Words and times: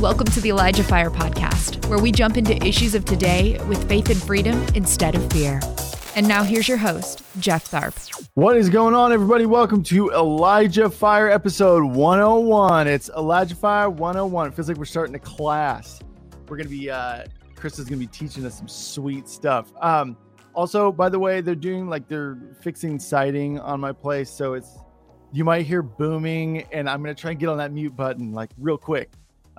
Welcome 0.00 0.28
to 0.28 0.40
the 0.40 0.48
Elijah 0.48 0.82
Fire 0.82 1.10
Podcast, 1.10 1.84
where 1.90 1.98
we 1.98 2.10
jump 2.10 2.38
into 2.38 2.56
issues 2.66 2.94
of 2.94 3.04
today 3.04 3.62
with 3.68 3.86
faith 3.86 4.08
and 4.08 4.16
freedom 4.16 4.64
instead 4.74 5.14
of 5.14 5.30
fear. 5.30 5.60
And 6.16 6.26
now 6.26 6.42
here's 6.42 6.66
your 6.66 6.78
host, 6.78 7.22
Jeff 7.38 7.70
Tharp. 7.70 8.26
What 8.32 8.56
is 8.56 8.70
going 8.70 8.94
on, 8.94 9.12
everybody? 9.12 9.44
Welcome 9.44 9.82
to 9.84 10.08
Elijah 10.12 10.88
Fire 10.88 11.28
episode 11.28 11.84
101. 11.84 12.88
It's 12.88 13.10
Elijah 13.10 13.54
Fire 13.54 13.90
101. 13.90 14.48
It 14.48 14.54
feels 14.54 14.68
like 14.68 14.78
we're 14.78 14.86
starting 14.86 15.14
a 15.16 15.18
class. 15.18 16.00
We're 16.48 16.56
going 16.56 16.70
to 16.70 16.74
be, 16.74 16.90
uh, 16.90 17.26
Christa's 17.54 17.84
going 17.84 18.00
to 18.00 18.06
be 18.06 18.10
teaching 18.10 18.46
us 18.46 18.56
some 18.56 18.68
sweet 18.68 19.28
stuff. 19.28 19.70
Um, 19.82 20.16
also, 20.54 20.90
by 20.90 21.10
the 21.10 21.18
way, 21.18 21.42
they're 21.42 21.54
doing 21.54 21.90
like 21.90 22.08
they're 22.08 22.38
fixing 22.62 22.98
siding 22.98 23.60
on 23.60 23.80
my 23.80 23.92
place. 23.92 24.30
So 24.30 24.54
it's, 24.54 24.78
you 25.30 25.44
might 25.44 25.66
hear 25.66 25.82
booming, 25.82 26.62
and 26.72 26.88
I'm 26.88 27.02
going 27.02 27.14
to 27.14 27.20
try 27.20 27.32
and 27.32 27.38
get 27.38 27.50
on 27.50 27.58
that 27.58 27.70
mute 27.70 27.94
button 27.94 28.32
like 28.32 28.48
real 28.56 28.78
quick 28.78 29.10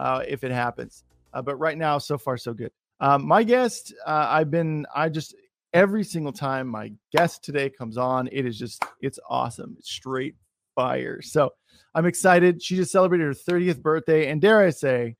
uh, 0.02 0.24
if 0.28 0.44
it 0.44 0.52
happens. 0.52 1.04
Uh, 1.34 1.42
but 1.42 1.56
right 1.58 1.78
now, 1.78 2.00
so 2.00 2.18
far, 2.18 2.36
so 2.36 2.54
good. 2.54 2.72
Um, 3.00 3.26
my 3.26 3.44
guest, 3.44 3.94
uh, 4.06 4.28
I've 4.30 4.50
been, 4.50 4.86
I 4.94 5.10
just, 5.10 5.36
every 5.74 6.04
single 6.04 6.34
time 6.34 6.68
my 6.68 6.92
guest 7.16 7.44
today 7.44 7.70
comes 7.70 7.98
on, 7.98 8.28
it 8.32 8.46
is 8.46 8.58
just, 8.58 8.84
it's 9.00 9.20
awesome. 9.30 9.76
It's 9.78 9.92
straight 9.92 10.36
fire. 10.76 11.22
So 11.22 11.52
I'm 11.94 12.08
excited. 12.08 12.62
She 12.64 12.76
just 12.76 12.92
celebrated 12.92 13.26
her 13.26 13.54
30th 13.54 13.82
birthday. 13.82 14.30
And 14.30 14.42
dare 14.42 14.60
I 14.60 14.72
say, 14.72 15.16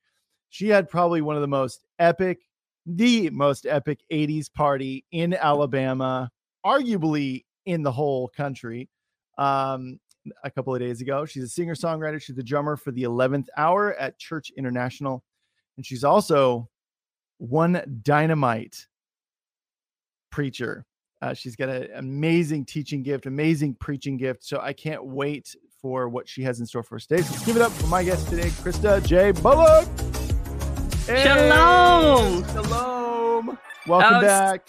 she 0.50 0.68
had 0.68 0.88
probably 0.88 1.22
one 1.22 1.36
of 1.36 1.42
the 1.42 1.48
most 1.48 1.84
epic, 1.98 2.40
the 2.84 3.30
most 3.30 3.66
epic 3.66 4.00
80s 4.12 4.52
party 4.52 5.04
in 5.12 5.32
Alabama, 5.34 6.28
arguably 6.66 7.44
in 7.66 7.82
the 7.82 7.92
whole 7.92 8.28
country. 8.28 8.88
Um, 9.38 9.98
a 10.44 10.50
couple 10.50 10.74
of 10.74 10.80
days 10.80 11.00
ago. 11.00 11.24
She's 11.24 11.42
a 11.42 11.48
singer 11.48 11.74
songwriter. 11.74 12.20
She's 12.20 12.36
the 12.36 12.42
drummer 12.42 12.76
for 12.76 12.90
the 12.90 13.02
11th 13.02 13.46
Hour 13.56 13.94
at 13.94 14.18
Church 14.18 14.50
International. 14.56 15.24
And 15.76 15.86
she's 15.86 16.04
also 16.04 16.68
one 17.38 18.00
dynamite 18.02 18.86
preacher. 20.30 20.84
Uh, 21.20 21.34
she's 21.34 21.56
got 21.56 21.68
an 21.68 21.88
amazing 21.94 22.64
teaching 22.64 23.02
gift, 23.02 23.26
amazing 23.26 23.74
preaching 23.76 24.16
gift. 24.16 24.44
So 24.44 24.58
I 24.60 24.72
can't 24.72 25.04
wait 25.04 25.54
for 25.80 26.08
what 26.08 26.28
she 26.28 26.42
has 26.42 26.60
in 26.60 26.66
store 26.66 26.82
for 26.82 26.96
us 26.96 27.06
today. 27.06 27.22
So 27.22 27.32
let's 27.32 27.46
give 27.46 27.56
it 27.56 27.62
up 27.62 27.72
for 27.72 27.86
my 27.88 28.04
guest 28.04 28.28
today, 28.28 28.48
Christa 28.48 29.04
J. 29.04 29.32
Bullock. 29.32 29.88
Hey, 31.06 31.24
Shalom. 31.24 32.44
Shalom. 32.48 33.58
Welcome 33.86 34.14
oh, 34.14 34.20
back. 34.20 34.68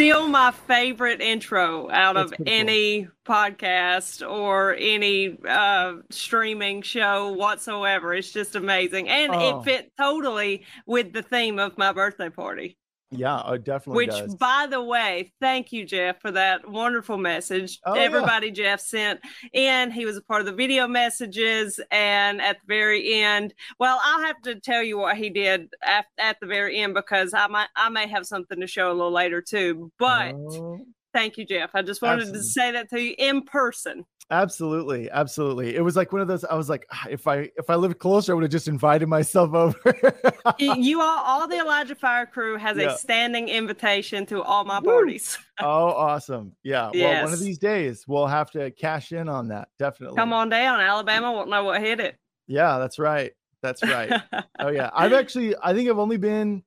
Still 0.00 0.28
my 0.28 0.50
favorite 0.50 1.20
intro 1.20 1.90
out 1.90 2.14
That's 2.14 2.32
of 2.32 2.38
any 2.46 3.02
cool. 3.02 3.12
podcast 3.26 4.26
or 4.26 4.74
any 4.74 5.36
uh, 5.46 5.96
streaming 6.08 6.80
show 6.80 7.32
whatsoever. 7.32 8.14
It's 8.14 8.32
just 8.32 8.56
amazing. 8.56 9.10
And 9.10 9.30
oh. 9.34 9.60
it 9.60 9.64
fit 9.64 9.92
totally 9.98 10.64
with 10.86 11.12
the 11.12 11.22
theme 11.22 11.58
of 11.58 11.76
my 11.76 11.92
birthday 11.92 12.30
party. 12.30 12.78
Yeah, 13.12 13.42
oh, 13.44 13.54
it 13.54 13.64
definitely 13.64 14.06
Which, 14.06 14.16
does. 14.16 14.36
by 14.36 14.68
the 14.70 14.82
way, 14.82 15.32
thank 15.40 15.72
you, 15.72 15.84
Jeff, 15.84 16.20
for 16.20 16.30
that 16.30 16.68
wonderful 16.68 17.18
message. 17.18 17.80
Oh, 17.84 17.94
Everybody 17.94 18.48
yeah. 18.48 18.52
Jeff 18.52 18.80
sent 18.80 19.20
in, 19.52 19.90
he 19.90 20.06
was 20.06 20.16
a 20.16 20.22
part 20.22 20.40
of 20.40 20.46
the 20.46 20.52
video 20.52 20.86
messages. 20.86 21.80
And 21.90 22.40
at 22.40 22.60
the 22.60 22.66
very 22.68 23.20
end, 23.20 23.52
well, 23.80 24.00
I'll 24.04 24.22
have 24.22 24.40
to 24.42 24.60
tell 24.60 24.82
you 24.82 24.96
what 24.96 25.16
he 25.16 25.28
did 25.28 25.74
at, 25.82 26.06
at 26.18 26.38
the 26.40 26.46
very 26.46 26.78
end 26.78 26.94
because 26.94 27.34
I 27.34 27.48
might 27.48 27.68
I 27.74 27.88
may 27.88 28.06
have 28.06 28.26
something 28.26 28.60
to 28.60 28.66
show 28.68 28.92
a 28.92 28.94
little 28.94 29.10
later 29.10 29.42
too. 29.42 29.90
But 29.98 30.34
oh. 30.34 30.78
thank 31.12 31.36
you, 31.36 31.44
Jeff. 31.44 31.70
I 31.74 31.82
just 31.82 32.02
wanted 32.02 32.20
Absolutely. 32.20 32.40
to 32.40 32.46
say 32.46 32.70
that 32.72 32.90
to 32.90 33.00
you 33.00 33.14
in 33.18 33.42
person. 33.42 34.04
Absolutely, 34.32 35.10
absolutely. 35.10 35.74
It 35.74 35.80
was 35.80 35.96
like 35.96 36.12
one 36.12 36.22
of 36.22 36.28
those. 36.28 36.44
I 36.44 36.54
was 36.54 36.68
like, 36.68 36.86
ah, 36.92 37.06
if 37.10 37.26
I 37.26 37.50
if 37.56 37.68
I 37.68 37.74
lived 37.74 37.98
closer, 37.98 38.32
I 38.32 38.34
would 38.36 38.44
have 38.44 38.52
just 38.52 38.68
invited 38.68 39.08
myself 39.08 39.52
over. 39.54 40.14
you 40.58 41.00
all, 41.00 41.18
all 41.24 41.48
the 41.48 41.58
Elijah 41.58 41.96
Fire 41.96 42.26
crew 42.26 42.56
has 42.56 42.76
yeah. 42.76 42.94
a 42.94 42.96
standing 42.96 43.48
invitation 43.48 44.24
to 44.26 44.40
all 44.42 44.64
my 44.64 44.80
parties. 44.80 45.36
oh, 45.60 45.66
awesome! 45.66 46.54
Yeah. 46.62 46.90
Yes. 46.94 47.14
Well, 47.14 47.24
one 47.24 47.32
of 47.32 47.40
these 47.40 47.58
days 47.58 48.04
we'll 48.06 48.28
have 48.28 48.52
to 48.52 48.70
cash 48.70 49.10
in 49.10 49.28
on 49.28 49.48
that. 49.48 49.68
Definitely. 49.80 50.16
Come 50.16 50.32
on 50.32 50.48
down, 50.48 50.80
Alabama 50.80 51.32
won't 51.32 51.50
know 51.50 51.64
what 51.64 51.80
hit 51.80 51.98
it. 51.98 52.16
Yeah, 52.46 52.78
that's 52.78 53.00
right. 53.00 53.32
That's 53.62 53.82
right. 53.82 54.12
oh 54.60 54.68
yeah, 54.68 54.90
I've 54.94 55.12
actually. 55.12 55.56
I 55.60 55.74
think 55.74 55.90
I've 55.90 55.98
only 55.98 56.18
been 56.18 56.62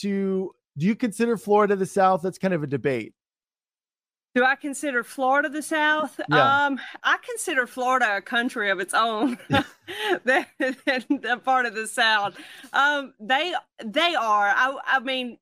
to. 0.00 0.52
Do 0.76 0.86
you 0.86 0.96
consider 0.96 1.36
Florida 1.36 1.76
the 1.76 1.86
South? 1.86 2.22
That's 2.22 2.38
kind 2.38 2.54
of 2.54 2.64
a 2.64 2.66
debate. 2.66 3.14
Do 4.34 4.44
I 4.44 4.56
consider 4.56 5.04
Florida 5.04 5.48
the 5.48 5.62
South? 5.62 6.20
Yeah. 6.28 6.66
Um, 6.66 6.80
I 7.04 7.18
consider 7.24 7.66
Florida 7.68 8.16
a 8.16 8.20
country 8.20 8.68
of 8.70 8.80
its 8.80 8.92
own. 8.92 9.38
they're, 10.24 10.46
they're 10.56 11.38
part 11.38 11.66
of 11.66 11.74
the 11.74 11.86
South. 11.86 12.36
Um, 12.72 13.14
they 13.20 13.54
they 13.84 14.14
are. 14.14 14.48
I 14.48 14.76
I 14.86 15.00
mean, 15.00 15.38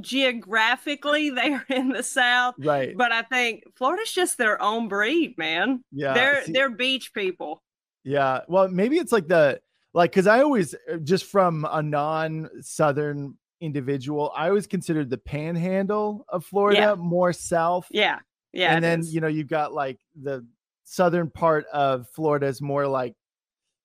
geographically 0.00 1.30
they're 1.34 1.64
in 1.68 1.90
the 1.90 2.02
South, 2.02 2.54
right? 2.58 2.96
But 2.96 3.12
I 3.12 3.22
think 3.22 3.64
Florida's 3.76 4.12
just 4.12 4.38
their 4.38 4.60
own 4.60 4.88
breed, 4.88 5.36
man. 5.38 5.82
Yeah, 5.92 6.14
they're 6.14 6.44
see, 6.44 6.52
they're 6.52 6.70
beach 6.70 7.12
people. 7.14 7.62
Yeah. 8.04 8.40
Well, 8.48 8.68
maybe 8.68 8.98
it's 8.98 9.12
like 9.12 9.28
the 9.28 9.60
like 9.94 10.10
because 10.10 10.26
I 10.26 10.42
always 10.42 10.74
uh, 10.92 10.96
just 10.98 11.24
from 11.24 11.66
a 11.70 11.82
non-southern 11.82 13.36
individual, 13.60 14.32
I 14.36 14.48
always 14.48 14.66
considered 14.66 15.08
the 15.08 15.18
panhandle 15.18 16.26
of 16.28 16.44
Florida 16.44 16.80
yeah. 16.80 16.94
more 16.96 17.32
south. 17.32 17.86
Yeah. 17.90 18.18
Yeah. 18.54 18.74
And 18.74 18.82
then, 18.82 19.00
is. 19.00 19.14
you 19.14 19.20
know, 19.20 19.28
you've 19.28 19.48
got 19.48 19.74
like 19.74 19.98
the 20.20 20.46
southern 20.84 21.30
part 21.30 21.66
of 21.72 22.08
Florida 22.10 22.46
is 22.46 22.62
more 22.62 22.86
like, 22.86 23.14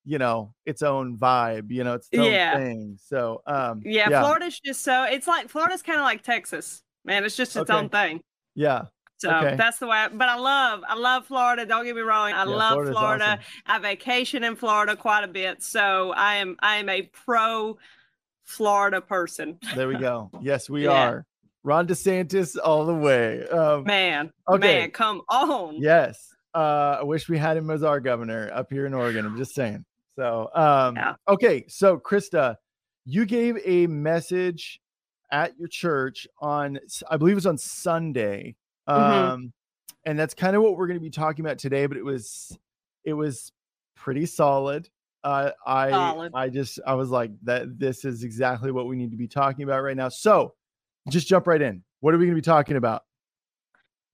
you 0.06 0.18
know, 0.18 0.54
its 0.66 0.82
own 0.82 1.18
vibe, 1.18 1.72
you 1.72 1.84
know, 1.84 1.96
it's 1.96 2.08
its 2.12 2.24
yeah. 2.24 2.56
thing. 2.56 2.98
So, 3.04 3.42
um, 3.46 3.82
yeah, 3.84 4.10
yeah, 4.10 4.22
Florida's 4.22 4.60
just 4.60 4.84
so 4.84 5.04
it's 5.04 5.28
like 5.28 5.50
Florida's 5.50 5.82
kind 5.82 6.00
of 6.00 6.04
like 6.04 6.24
Texas, 6.24 6.82
man. 7.04 7.26
It's 7.26 7.36
just 7.36 7.56
its 7.56 7.70
okay. 7.70 7.78
own 7.78 7.90
thing. 7.90 8.22
Yeah. 8.56 8.84
So 9.18 9.30
okay. 9.32 9.56
that's 9.58 9.80
the 9.80 9.88
way. 9.88 9.98
I, 9.98 10.08
but 10.08 10.30
I 10.30 10.38
love, 10.38 10.82
I 10.88 10.96
love 10.96 11.26
Florida. 11.26 11.66
Don't 11.66 11.84
get 11.84 11.96
me 11.96 12.02
wrong. 12.02 12.32
I 12.32 12.38
yeah, 12.38 12.44
love 12.44 12.74
Florida's 12.74 12.98
Florida. 12.98 13.26
Awesome. 13.26 13.44
I 13.66 13.80
vacation 13.80 14.44
in 14.46 14.56
Florida 14.56 14.96
quite 14.96 15.26
a 15.26 15.28
bit, 15.28 15.62
so 15.62 16.12
I 16.12 16.36
am, 16.36 16.56
I 16.60 16.78
am 16.78 16.88
a 16.88 17.02
pro 17.02 17.78
Florida 18.46 19.02
person. 19.02 19.60
There 19.76 19.90
we 19.90 19.98
go. 19.98 20.32
Yes, 20.42 20.70
we 20.70 20.84
yeah. 20.86 21.10
are. 21.10 21.26
Ron 21.70 21.86
DeSantis 21.86 22.58
all 22.64 22.84
the 22.88 22.96
way. 22.96 23.48
Um, 23.48 23.84
man, 23.84 24.34
okay. 24.48 24.80
man, 24.80 24.90
come 24.90 25.22
on. 25.30 25.76
Yes. 25.76 26.34
Uh, 26.52 26.98
I 27.00 27.04
wish 27.04 27.30
we 27.30 27.38
had 27.38 27.58
him 27.58 27.70
as 27.70 27.84
our 27.84 28.00
governor 28.00 28.50
up 28.52 28.72
here 28.72 28.88
in 28.88 28.94
Oregon. 28.96 29.24
I'm 29.24 29.38
just 29.38 29.54
saying. 29.54 29.86
So, 30.16 30.50
um, 30.56 30.96
yeah. 30.96 31.14
okay. 31.28 31.66
So, 31.68 32.00
Christa, 32.00 32.56
you 33.06 33.24
gave 33.28 33.60
a 33.64 33.86
message 33.86 34.82
at 35.32 35.60
your 35.60 35.68
church 35.68 36.28
on, 36.40 36.80
I 37.08 37.18
believe 37.18 37.34
it 37.34 37.36
was 37.36 37.46
on 37.46 37.60
Sunday. 37.60 38.56
Mm-hmm. 38.90 39.04
Um, 39.04 39.40
mm-hmm. 39.40 39.46
and 40.06 40.18
that's 40.18 40.34
kind 40.34 40.56
of 40.56 40.64
what 40.64 40.76
we're 40.76 40.88
going 40.88 40.98
to 40.98 41.04
be 41.04 41.12
talking 41.12 41.46
about 41.46 41.60
today, 41.60 41.86
but 41.86 41.98
it 41.98 42.04
was, 42.04 42.58
it 43.04 43.14
was 43.14 43.52
pretty 43.96 44.26
solid. 44.26 44.90
Uh, 45.24 45.52
I, 45.68 45.92
solid. 45.92 46.32
I 46.34 46.50
just, 46.50 46.80
I 46.84 46.96
was 46.96 47.12
like 47.12 47.30
that. 47.44 47.78
This 47.78 48.06
is 48.06 48.24
exactly 48.24 48.72
what 48.72 48.88
we 48.88 48.96
need 48.96 49.12
to 49.12 49.18
be 49.18 49.28
talking 49.28 49.62
about 49.62 49.84
right 49.84 49.96
now. 49.96 50.10
So, 50.10 50.56
just 51.12 51.28
jump 51.28 51.48
right 51.48 51.62
in. 51.62 51.84
What 52.00 52.14
are 52.14 52.18
we 52.18 52.26
going 52.26 52.36
to 52.36 52.42
be 52.42 52.46
talking 52.46 52.78
about? 52.78 53.04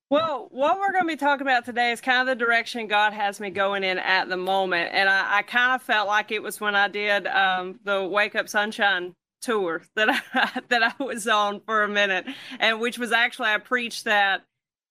Well, 0.09 0.47
what 0.51 0.79
we're 0.79 0.91
going 0.91 1.05
to 1.05 1.07
be 1.07 1.15
talking 1.17 1.47
about 1.47 1.65
today 1.65 1.91
is 1.91 1.99
kind 1.99 2.21
of 2.21 2.27
the 2.27 2.45
direction 2.45 2.87
God 2.87 3.13
has 3.13 3.39
me 3.39 3.49
going 3.49 3.83
in 3.83 3.97
at 3.97 4.29
the 4.29 4.37
moment. 4.37 4.91
And 4.93 5.09
I, 5.09 5.37
I 5.37 5.41
kind 5.41 5.73
of 5.73 5.81
felt 5.81 6.07
like 6.07 6.31
it 6.31 6.43
was 6.43 6.61
when 6.61 6.75
I 6.75 6.87
did 6.87 7.25
um, 7.25 7.79
the 7.83 8.07
Wake 8.07 8.35
Up 8.35 8.47
Sunshine 8.47 9.15
tour 9.41 9.81
that 9.95 10.09
I, 10.33 10.61
that 10.69 10.83
I 10.83 11.03
was 11.03 11.27
on 11.27 11.61
for 11.65 11.83
a 11.83 11.87
minute, 11.87 12.27
and 12.59 12.79
which 12.79 12.99
was 12.99 13.11
actually, 13.11 13.49
I 13.49 13.57
preached 13.57 14.05
that 14.05 14.41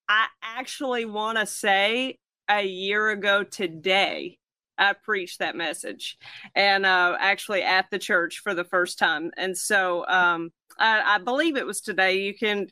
I 0.08 0.26
actually 0.42 1.04
want 1.04 1.38
to 1.38 1.46
say 1.46 2.18
a 2.48 2.62
year 2.62 3.10
ago 3.10 3.44
today. 3.44 4.38
I 4.76 4.92
preached 4.92 5.38
that 5.38 5.54
message 5.54 6.18
and 6.54 6.84
uh, 6.84 7.16
actually 7.20 7.62
at 7.62 7.86
the 7.90 7.98
church 7.98 8.40
for 8.40 8.54
the 8.54 8.64
first 8.64 8.98
time. 8.98 9.30
And 9.36 9.56
so, 9.56 10.04
um, 10.08 10.50
I, 10.78 11.14
I, 11.14 11.18
believe 11.18 11.56
it 11.56 11.66
was 11.66 11.80
today. 11.80 12.18
You 12.18 12.34
can 12.34 12.66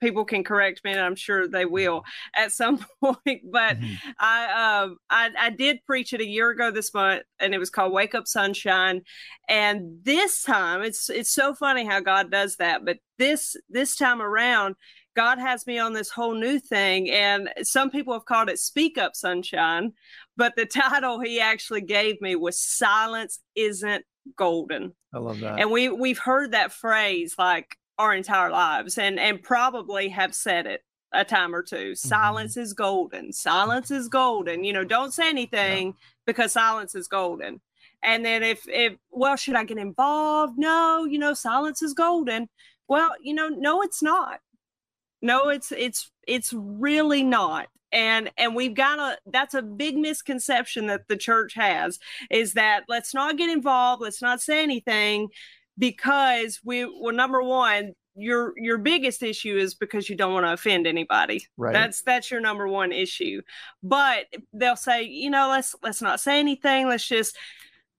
people 0.00 0.24
can 0.24 0.44
correct 0.44 0.82
me, 0.84 0.92
and 0.92 1.00
I'm 1.00 1.16
sure 1.16 1.48
they 1.48 1.64
will 1.64 2.04
at 2.34 2.52
some 2.52 2.78
point. 3.00 3.42
But 3.50 3.80
mm-hmm. 3.80 4.10
I, 4.18 4.82
um, 4.82 4.98
I 5.10 5.30
I 5.38 5.50
did 5.50 5.84
preach 5.84 6.12
it 6.12 6.20
a 6.20 6.26
year 6.26 6.50
ago 6.50 6.70
this 6.70 6.94
month, 6.94 7.22
and 7.38 7.54
it 7.54 7.58
was 7.58 7.70
called 7.70 7.92
"Wake 7.92 8.14
Up 8.14 8.26
Sunshine." 8.26 9.02
And 9.48 9.98
this 10.02 10.42
time, 10.42 10.82
it's 10.82 11.10
it's 11.10 11.32
so 11.32 11.54
funny 11.54 11.84
how 11.84 12.00
God 12.00 12.30
does 12.30 12.56
that. 12.56 12.84
But 12.84 12.98
this 13.18 13.56
this 13.68 13.96
time 13.96 14.22
around, 14.22 14.76
God 15.16 15.38
has 15.38 15.66
me 15.66 15.78
on 15.78 15.92
this 15.94 16.10
whole 16.10 16.34
new 16.34 16.60
thing, 16.60 17.10
and 17.10 17.50
some 17.62 17.90
people 17.90 18.12
have 18.12 18.24
called 18.24 18.48
it 18.48 18.58
"Speak 18.58 18.98
Up 18.98 19.16
Sunshine," 19.16 19.92
but 20.36 20.54
the 20.56 20.66
title 20.66 21.20
He 21.20 21.40
actually 21.40 21.82
gave 21.82 22.20
me 22.20 22.36
was 22.36 22.60
"Silence 22.60 23.40
Isn't 23.56 24.04
golden. 24.36 24.94
I 25.12 25.18
love 25.18 25.40
that. 25.40 25.60
And 25.60 25.70
we 25.70 25.88
we've 25.88 26.18
heard 26.18 26.52
that 26.52 26.72
phrase 26.72 27.34
like 27.38 27.76
our 27.98 28.14
entire 28.14 28.50
lives 28.50 28.98
and 28.98 29.18
and 29.18 29.42
probably 29.42 30.08
have 30.08 30.34
said 30.34 30.66
it 30.66 30.82
a 31.12 31.24
time 31.24 31.54
or 31.54 31.62
2 31.62 31.76
mm-hmm. 31.76 31.94
Silence 31.94 32.56
is 32.56 32.72
golden. 32.72 33.32
Silence 33.32 33.90
is 33.90 34.08
golden. 34.08 34.64
You 34.64 34.72
know, 34.72 34.84
don't 34.84 35.12
say 35.12 35.28
anything 35.28 35.86
yeah. 35.86 35.92
because 36.26 36.52
silence 36.52 36.94
is 36.94 37.08
golden. 37.08 37.60
And 38.02 38.24
then 38.24 38.42
if 38.42 38.68
if 38.68 38.94
well, 39.10 39.36
should 39.36 39.56
I 39.56 39.64
get 39.64 39.78
involved? 39.78 40.58
No, 40.58 41.04
you 41.04 41.18
know, 41.18 41.34
silence 41.34 41.82
is 41.82 41.94
golden. 41.94 42.48
Well, 42.86 43.10
you 43.20 43.34
know, 43.34 43.48
no, 43.48 43.82
it's 43.82 44.02
not. 44.02 44.40
No, 45.20 45.48
it's 45.48 45.72
it's 45.72 46.10
it's 46.26 46.52
really 46.52 47.24
not. 47.24 47.68
And 47.92 48.30
and 48.36 48.54
we've 48.54 48.74
got 48.74 48.98
a 48.98 49.18
that's 49.26 49.54
a 49.54 49.62
big 49.62 49.96
misconception 49.96 50.86
that 50.88 51.08
the 51.08 51.16
church 51.16 51.54
has 51.54 51.98
is 52.30 52.52
that 52.54 52.84
let's 52.88 53.14
not 53.14 53.36
get 53.38 53.50
involved, 53.50 54.02
let's 54.02 54.20
not 54.22 54.40
say 54.40 54.62
anything 54.62 55.28
because 55.78 56.60
we 56.64 56.84
well 56.84 57.14
number 57.14 57.42
one 57.42 57.92
your 58.16 58.52
your 58.56 58.78
biggest 58.78 59.22
issue 59.22 59.56
is 59.56 59.74
because 59.76 60.10
you 60.10 60.16
don't 60.16 60.32
want 60.34 60.44
to 60.44 60.52
offend 60.52 60.88
anybody 60.88 61.46
Right. 61.56 61.72
that's 61.72 62.02
that's 62.02 62.32
your 62.32 62.40
number 62.40 62.66
one 62.66 62.90
issue 62.90 63.42
but 63.80 64.26
they'll 64.52 64.74
say 64.74 65.04
you 65.04 65.30
know 65.30 65.48
let's 65.48 65.76
let's 65.84 66.02
not 66.02 66.18
say 66.18 66.40
anything 66.40 66.88
let's 66.88 67.06
just 67.06 67.36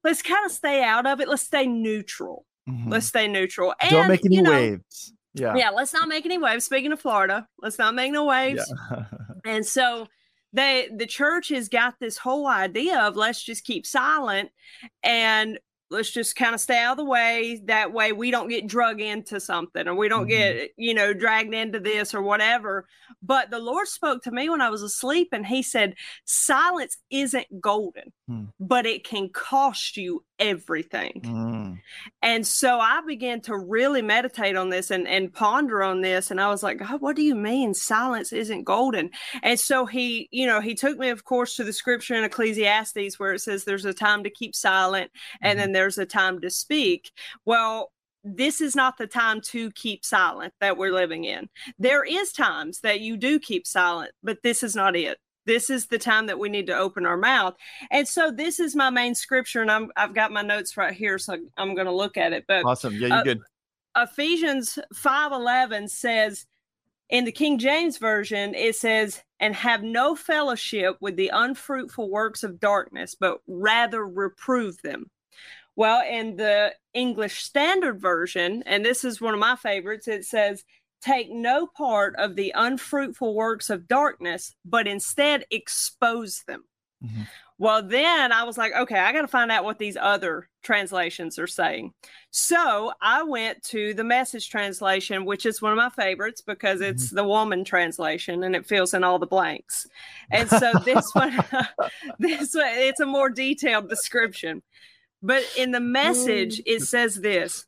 let's 0.03 0.21
kind 0.21 0.45
of 0.45 0.51
stay 0.51 0.83
out 0.83 1.05
of 1.05 1.21
it 1.21 1.29
let's 1.29 1.43
stay 1.43 1.65
neutral 1.67 2.45
Mhm. 2.69 2.91
let's 2.91 3.05
stay 3.05 3.29
neutral 3.29 3.73
and 3.79 3.91
Don't 3.91 4.07
make 4.09 4.25
any 4.25 4.35
you 4.35 4.41
know, 4.41 4.51
waves. 4.51 5.13
Yeah. 5.33 5.55
yeah 5.55 5.69
let's 5.69 5.93
not 5.93 6.07
make 6.07 6.25
any 6.25 6.37
waves 6.37 6.65
speaking 6.65 6.91
of 6.91 6.99
florida 6.99 7.47
let's 7.61 7.77
not 7.77 7.93
make 7.93 8.11
no 8.11 8.25
waves 8.25 8.71
Yeah. 8.91 9.03
and 9.45 9.65
so 9.65 10.07
they 10.53 10.89
the 10.95 11.05
church 11.05 11.49
has 11.49 11.69
got 11.69 11.95
this 11.99 12.17
whole 12.17 12.47
idea 12.47 12.99
of 12.99 13.15
let's 13.15 13.43
just 13.43 13.63
keep 13.63 13.85
silent 13.85 14.49
and 15.03 15.59
let's 15.91 16.11
just 16.11 16.35
kind 16.35 16.53
of 16.53 16.61
stay 16.61 16.77
out 16.77 16.91
of 16.91 16.97
the 16.97 17.03
way. 17.03 17.59
That 17.65 17.91
way 17.91 18.11
we 18.11 18.29
don't 18.29 18.47
get 18.47 18.67
drug 18.67 19.01
into 19.01 19.39
something 19.39 19.87
or 19.87 19.95
we 19.95 20.07
don't 20.07 20.25
Mhm. 20.27 20.29
get, 20.29 20.69
you 20.77 20.93
know, 20.93 21.13
dragged 21.15 21.51
into 21.51 21.79
this 21.79 22.13
or 22.13 22.21
whatever. 22.21 22.87
But 23.23 23.49
the 23.49 23.57
Lord 23.57 23.87
spoke 23.87 24.21
to 24.23 24.31
me 24.31 24.49
when 24.49 24.61
I 24.61 24.69
was 24.69 24.83
asleep 24.83 25.29
and 25.31 25.47
he 25.47 25.63
said, 25.63 25.95
silence 26.25 26.97
isn't 27.09 27.59
golden, 27.59 28.13
Hmm. 28.29 28.43
but 28.59 28.85
it 28.85 29.03
can 29.03 29.29
cost 29.29 29.97
you 29.97 30.23
everything. 30.37 31.21
Mm. 31.25 31.79
And 32.21 32.45
so 32.45 32.79
I 32.79 33.01
began 33.01 33.41
to 33.41 33.57
really 33.57 34.03
meditate 34.03 34.55
on 34.55 34.69
this 34.69 34.91
and, 34.91 35.07
and 35.07 35.33
ponder 35.33 35.81
on 35.81 36.01
this. 36.01 36.29
And 36.29 36.39
I 36.39 36.47
was 36.49 36.61
like, 36.61 36.77
God, 36.77 37.01
what 37.01 37.15
do 37.15 37.23
you 37.23 37.33
mean 37.33 37.73
silence 37.73 38.31
isn't 38.31 38.65
golden? 38.65 39.09
And 39.41 39.59
so 39.59 39.87
he, 39.87 40.29
you 40.31 40.45
know, 40.45 40.61
he 40.61 40.75
took 40.75 40.99
me, 40.99 41.09
of 41.09 41.23
course, 41.23 41.55
to 41.55 41.63
the 41.63 41.73
scripture 41.73 42.13
in 42.13 42.23
Ecclesiastes 42.23 43.17
where 43.19 43.33
it 43.33 43.39
says 43.39 43.63
there's 43.63 43.85
a 43.85 43.93
time 43.95 44.23
to 44.25 44.29
keep 44.29 44.53
silent 44.53 45.09
and 45.41 45.57
Mhm. 45.57 45.61
then 45.63 45.71
there's 45.71 45.97
a 45.97 46.05
time 46.05 46.39
to 46.41 46.51
speak. 46.51 47.11
Well, 47.45 47.91
this 48.23 48.61
is 48.61 48.75
not 48.75 48.99
the 48.99 49.07
time 49.07 49.41
to 49.41 49.71
keep 49.71 50.05
silent 50.05 50.53
that 50.61 50.77
we're 50.77 50.93
living 50.93 51.23
in. 51.23 51.49
There 51.79 52.03
is 52.03 52.31
times 52.31 52.81
that 52.81 52.99
you 52.99 53.17
do 53.17 53.39
keep 53.39 53.65
silent, 53.65 54.11
but 54.21 54.43
this 54.43 54.61
is 54.61 54.75
not 54.75 54.95
it. 54.95 55.17
This 55.49 55.71
is 55.71 55.87
the 55.87 55.97
time 55.97 56.27
that 56.27 56.37
we 56.37 56.47
need 56.47 56.67
to 56.67 56.77
open 56.77 57.07
our 57.07 57.17
mouth. 57.17 57.55
And 57.89 58.07
so 58.07 58.29
this 58.29 58.59
is 58.59 58.75
my 58.75 58.91
main 58.91 59.15
scripture 59.15 59.63
and 59.63 59.71
I'm 59.71 59.91
I've 59.97 60.13
got 60.13 60.31
my 60.31 60.43
notes 60.43 60.77
right 60.77 60.93
here 60.93 61.17
so 61.17 61.37
I'm 61.57 61.73
going 61.73 61.87
to 61.87 61.91
look 61.91 62.17
at 62.17 62.33
it. 62.33 62.45
But 62.47 62.65
Awesome. 62.65 62.93
Yeah, 62.93 63.07
you 63.07 63.13
Uh, 63.15 63.23
good. 63.23 63.41
Ephesians 63.97 64.77
5:11 64.93 65.89
says 65.89 66.45
in 67.09 67.25
the 67.25 67.31
King 67.31 67.57
James 67.57 67.97
version 67.97 68.53
it 68.53 68.75
says 68.75 69.23
and 69.39 69.55
have 69.55 69.81
no 69.81 70.15
fellowship 70.15 70.97
with 71.01 71.15
the 71.15 71.31
unfruitful 71.33 72.11
works 72.11 72.43
of 72.43 72.59
darkness 72.59 73.15
but 73.19 73.39
rather 73.47 74.05
reprove 74.05 74.79
them. 74.83 75.09
Well, 75.75 76.03
in 76.07 76.35
the 76.35 76.75
English 76.93 77.41
Standard 77.41 77.99
Version, 78.01 78.63
and 78.67 78.85
this 78.85 79.05
is 79.05 79.21
one 79.21 79.33
of 79.33 79.39
my 79.39 79.55
favorites, 79.55 80.09
it 80.09 80.25
says, 80.25 80.65
Take 81.01 81.31
no 81.31 81.67
part 81.67 82.15
of 82.17 82.35
the 82.35 82.51
unfruitful 82.55 83.33
works 83.33 83.69
of 83.69 83.87
darkness, 83.87 84.55
but 84.65 84.87
instead 84.87 85.45
expose 85.51 86.43
them. 86.47 86.63
Mhm. 87.03 87.27
Well, 87.57 87.83
then 87.83 88.31
I 88.31 88.43
was 88.43 88.57
like, 88.57 88.73
okay, 88.73 88.99
I 88.99 89.11
got 89.11 89.21
to 89.21 89.27
find 89.27 89.51
out 89.51 89.65
what 89.65 89.79
these 89.79 89.97
other 89.99 90.49
translations 90.63 91.37
are 91.37 91.47
saying. 91.47 91.93
So 92.31 92.93
I 93.01 93.23
went 93.23 93.63
to 93.63 93.93
the 93.93 94.03
message 94.03 94.49
translation, 94.49 95.25
which 95.25 95.45
is 95.45 95.61
one 95.61 95.73
of 95.73 95.77
my 95.77 95.89
favorites 95.89 96.41
because 96.41 96.79
it's 96.79 97.09
the 97.09 97.23
woman 97.25 97.65
translation 97.65 98.43
and 98.43 98.55
it 98.55 98.65
fills 98.65 98.93
in 98.93 99.03
all 99.03 99.19
the 99.19 99.27
blanks. 99.27 99.85
And 100.31 100.49
so 100.49 100.71
this 100.85 101.09
one, 101.13 101.37
this 102.19 102.55
one, 102.55 102.65
it's 102.67 103.01
a 103.01 103.05
more 103.05 103.29
detailed 103.29 103.89
description. 103.89 104.61
But 105.21 105.43
in 105.57 105.71
the 105.71 105.81
message, 105.81 106.61
it 106.65 106.81
says 106.83 107.15
this, 107.15 107.65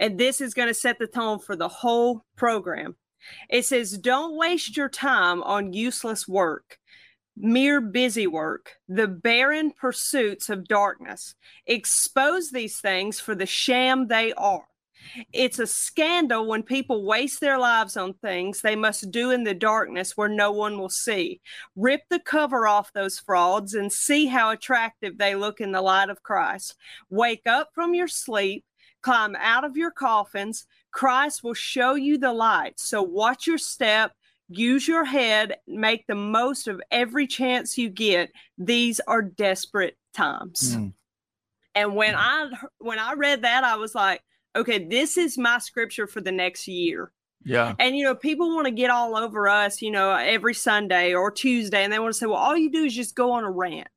and 0.00 0.18
this 0.18 0.40
is 0.40 0.54
going 0.54 0.68
to 0.68 0.74
set 0.74 0.98
the 0.98 1.06
tone 1.06 1.38
for 1.38 1.54
the 1.54 1.68
whole 1.68 2.24
program. 2.34 2.96
It 3.50 3.66
says, 3.66 3.98
Don't 3.98 4.36
waste 4.36 4.76
your 4.76 4.88
time 4.88 5.42
on 5.42 5.74
useless 5.74 6.26
work, 6.26 6.78
mere 7.36 7.82
busy 7.82 8.26
work, 8.26 8.72
the 8.88 9.06
barren 9.06 9.72
pursuits 9.78 10.48
of 10.48 10.66
darkness. 10.66 11.34
Expose 11.66 12.50
these 12.50 12.80
things 12.80 13.20
for 13.20 13.34
the 13.34 13.46
sham 13.46 14.08
they 14.08 14.32
are. 14.32 14.64
It's 15.32 15.58
a 15.58 15.66
scandal 15.66 16.46
when 16.46 16.62
people 16.62 17.04
waste 17.04 17.40
their 17.40 17.58
lives 17.58 17.96
on 17.96 18.14
things 18.14 18.60
they 18.60 18.76
must 18.76 19.10
do 19.10 19.30
in 19.30 19.44
the 19.44 19.54
darkness 19.54 20.16
where 20.16 20.28
no 20.28 20.52
one 20.52 20.78
will 20.78 20.90
see. 20.90 21.40
Rip 21.74 22.02
the 22.10 22.20
cover 22.20 22.66
off 22.66 22.92
those 22.92 23.18
frauds 23.18 23.74
and 23.74 23.92
see 23.92 24.26
how 24.26 24.50
attractive 24.50 25.18
they 25.18 25.34
look 25.34 25.60
in 25.60 25.72
the 25.72 25.82
light 25.82 26.10
of 26.10 26.22
Christ. 26.22 26.76
Wake 27.08 27.46
up 27.46 27.70
from 27.74 27.94
your 27.94 28.08
sleep, 28.08 28.64
climb 29.02 29.36
out 29.38 29.64
of 29.64 29.76
your 29.76 29.90
coffins. 29.90 30.66
Christ 30.92 31.42
will 31.42 31.54
show 31.54 31.94
you 31.94 32.18
the 32.18 32.32
light. 32.32 32.78
So 32.78 33.02
watch 33.02 33.46
your 33.46 33.58
step, 33.58 34.12
use 34.48 34.86
your 34.86 35.04
head, 35.04 35.56
make 35.66 36.06
the 36.06 36.14
most 36.14 36.68
of 36.68 36.80
every 36.90 37.26
chance 37.26 37.78
you 37.78 37.88
get. 37.88 38.30
These 38.58 39.00
are 39.06 39.22
desperate 39.22 39.96
times. 40.14 40.76
Mm. 40.76 40.92
And 41.74 41.94
when 41.94 42.14
I 42.16 42.50
when 42.78 42.98
I 42.98 43.14
read 43.14 43.42
that, 43.42 43.64
I 43.64 43.76
was 43.76 43.94
like, 43.94 44.22
okay, 44.56 44.84
this 44.84 45.16
is 45.16 45.38
my 45.38 45.58
scripture 45.58 46.06
for 46.06 46.20
the 46.20 46.32
next 46.32 46.66
year. 46.66 47.12
Yeah. 47.44 47.74
And 47.78 47.96
you 47.96 48.04
know, 48.04 48.14
people 48.14 48.54
want 48.54 48.66
to 48.66 48.72
get 48.72 48.90
all 48.90 49.16
over 49.16 49.48
us, 49.48 49.80
you 49.80 49.90
know, 49.90 50.12
every 50.12 50.54
Sunday 50.54 51.14
or 51.14 51.30
Tuesday, 51.30 51.84
and 51.84 51.92
they 51.92 51.98
want 51.98 52.12
to 52.12 52.18
say, 52.18 52.26
well, 52.26 52.36
all 52.36 52.56
you 52.56 52.70
do 52.70 52.84
is 52.84 52.94
just 52.94 53.14
go 53.14 53.32
on 53.32 53.44
a 53.44 53.50
rant. 53.50 53.88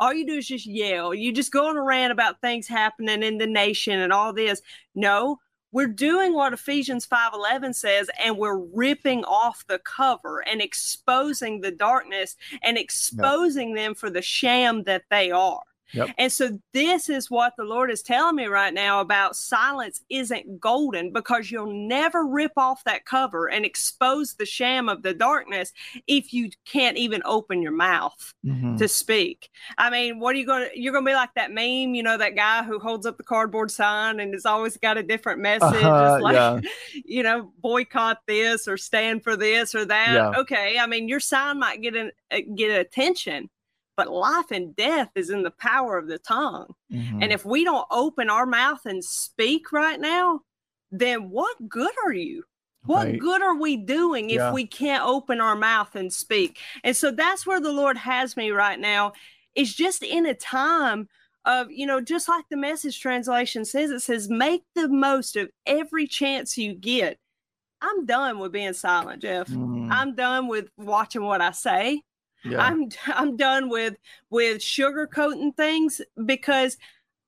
All 0.00 0.12
you 0.12 0.26
do 0.26 0.34
is 0.34 0.48
just 0.48 0.66
yell. 0.66 1.14
You 1.14 1.32
just 1.32 1.52
go 1.52 1.68
on 1.68 1.76
a 1.76 1.82
rant 1.82 2.12
about 2.12 2.40
things 2.40 2.68
happening 2.68 3.22
in 3.22 3.38
the 3.38 3.46
nation 3.46 4.00
and 4.00 4.12
all 4.12 4.32
this. 4.32 4.62
No, 4.94 5.38
we're 5.72 5.86
doing 5.86 6.34
what 6.34 6.52
Ephesians 6.52 7.06
5:11 7.06 7.74
says 7.74 8.10
and 8.22 8.36
we're 8.36 8.58
ripping 8.58 9.24
off 9.24 9.66
the 9.66 9.78
cover 9.78 10.46
and 10.46 10.60
exposing 10.60 11.60
the 11.60 11.70
darkness 11.70 12.36
and 12.62 12.76
exposing 12.76 13.74
them 13.74 13.94
for 13.94 14.10
the 14.10 14.22
sham 14.22 14.84
that 14.84 15.04
they 15.10 15.30
are. 15.30 15.62
Yep. 15.92 16.08
And 16.18 16.32
so 16.32 16.58
this 16.72 17.08
is 17.08 17.30
what 17.30 17.54
the 17.56 17.64
Lord 17.64 17.90
is 17.90 18.02
telling 18.02 18.36
me 18.36 18.46
right 18.46 18.72
now 18.72 19.00
about 19.00 19.36
silence 19.36 20.02
isn't 20.08 20.60
golden 20.60 21.12
because 21.12 21.50
you'll 21.50 21.72
never 21.72 22.26
rip 22.26 22.52
off 22.56 22.82
that 22.84 23.04
cover 23.04 23.48
and 23.50 23.64
expose 23.64 24.34
the 24.34 24.46
sham 24.46 24.88
of 24.88 25.02
the 25.02 25.14
darkness 25.14 25.72
if 26.06 26.32
you 26.32 26.50
can't 26.64 26.96
even 26.96 27.22
open 27.24 27.62
your 27.62 27.72
mouth 27.72 28.32
Mhm. 28.44 28.78
to 28.78 28.88
speak. 28.88 29.48
I 29.78 29.90
mean, 29.90 30.18
what 30.18 30.34
are 30.34 30.38
you 30.38 30.46
going 30.46 30.68
to 30.68 30.80
you're 30.80 30.92
going 30.92 31.04
to 31.04 31.10
be 31.10 31.14
like 31.14 31.34
that 31.34 31.50
meme, 31.52 31.94
you 31.94 32.02
know, 32.02 32.16
that 32.16 32.34
guy 32.36 32.62
who 32.62 32.78
holds 32.78 33.06
up 33.06 33.16
the 33.16 33.22
cardboard 33.24 33.70
sign 33.70 34.20
and 34.20 34.32
has 34.32 34.46
always 34.46 34.76
got 34.76 34.96
a 34.98 35.02
different 35.02 35.40
message 35.40 35.62
Uh-huh, 35.62 36.14
It's 36.14 36.22
like 36.22 36.34
yeah. 36.34 36.60
you 37.04 37.22
know, 37.22 37.52
boycott 37.58 38.18
this 38.26 38.66
or 38.66 38.76
stand 38.76 39.22
for 39.22 39.36
this 39.36 39.74
or 39.74 39.84
that. 39.84 40.12
Yeah. 40.14 40.40
Okay, 40.40 40.78
I 40.78 40.86
mean, 40.86 41.08
your 41.08 41.20
sign 41.20 41.58
might 41.58 41.80
get 41.82 41.94
an, 41.96 42.10
uh, 42.30 42.40
get 42.56 42.70
attention, 42.70 43.50
but 43.96 44.10
life 44.10 44.50
and 44.50 44.74
death 44.76 45.10
is 45.14 45.30
in 45.30 45.42
the 45.42 45.50
power 45.50 45.98
of 45.98 46.06
the 46.08 46.18
tongue. 46.18 46.74
Mhm. 46.90 47.22
And 47.22 47.32
if 47.32 47.44
we 47.44 47.64
don't 47.64 47.86
open 47.90 48.30
our 48.30 48.46
mouth 48.46 48.84
and 48.86 49.04
speak 49.04 49.72
right 49.72 50.00
now, 50.00 50.40
then 50.90 51.30
what 51.30 51.68
good 51.68 51.92
are 52.04 52.12
you? 52.12 52.44
What 52.84 53.06
Right. 53.06 53.18
good 53.18 53.42
are 53.42 53.54
we 53.54 53.76
doing 53.76 54.30
if 54.30 54.36
Yeah. 54.36 54.52
we 54.52 54.66
can't 54.66 55.04
open 55.04 55.40
our 55.40 55.54
mouth 55.54 55.94
and 55.94 56.12
speak? 56.12 56.58
And 56.82 56.96
so 56.96 57.10
that's 57.10 57.46
where 57.46 57.60
the 57.60 57.72
Lord 57.72 57.96
has 57.96 58.36
me 58.36 58.50
right 58.50 58.78
now, 58.78 59.12
is 59.54 59.74
just 59.74 60.02
in 60.02 60.26
a 60.26 60.34
time 60.34 61.08
of, 61.44 61.70
you 61.70 61.86
know, 61.86 62.00
just 62.00 62.28
like 62.28 62.44
the 62.50 62.56
message 62.56 62.98
translation 63.00 63.64
says, 63.64 63.90
it 63.90 64.00
says, 64.00 64.28
make 64.28 64.64
the 64.74 64.88
most 64.88 65.36
of 65.36 65.50
every 65.66 66.06
chance 66.06 66.56
you 66.58 66.74
get. 66.74 67.18
I'm 67.80 68.06
done 68.06 68.38
with 68.38 68.52
being 68.52 68.74
silent, 68.74 69.22
Jeff. 69.22 69.48
Mhm. 69.48 69.90
I'm 69.90 70.14
done 70.14 70.46
with 70.46 70.70
watching 70.76 71.24
what 71.24 71.40
I 71.40 71.50
say. 71.50 72.02
Yeah. 72.44 72.58
I'm 72.62 72.88
I'm 73.06 73.36
done 73.36 73.68
with 73.68 73.94
with 74.30 74.58
sugarcoating 74.58 75.56
things 75.56 76.00
because 76.24 76.76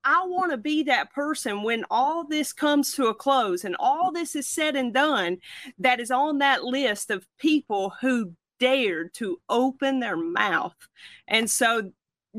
I 0.03 0.23
want 0.27 0.51
to 0.51 0.57
be 0.57 0.83
that 0.83 1.11
person 1.13 1.63
when 1.63 1.83
all 1.89 2.25
this 2.27 2.53
comes 2.53 2.93
to 2.93 3.07
a 3.07 3.13
close 3.15 3.63
and 3.63 3.75
all 3.79 4.11
this 4.11 4.35
is 4.35 4.47
said 4.47 4.75
and 4.75 4.93
done 4.93 5.37
that 5.79 5.99
is 5.99 6.11
on 6.11 6.37
that 6.39 6.63
list 6.63 7.09
of 7.09 7.25
people 7.39 7.93
who 8.01 8.33
dared 8.59 9.13
to 9.15 9.41
open 9.49 9.99
their 9.99 10.15
mouth. 10.15 10.75
And 11.27 11.49
so 11.49 11.91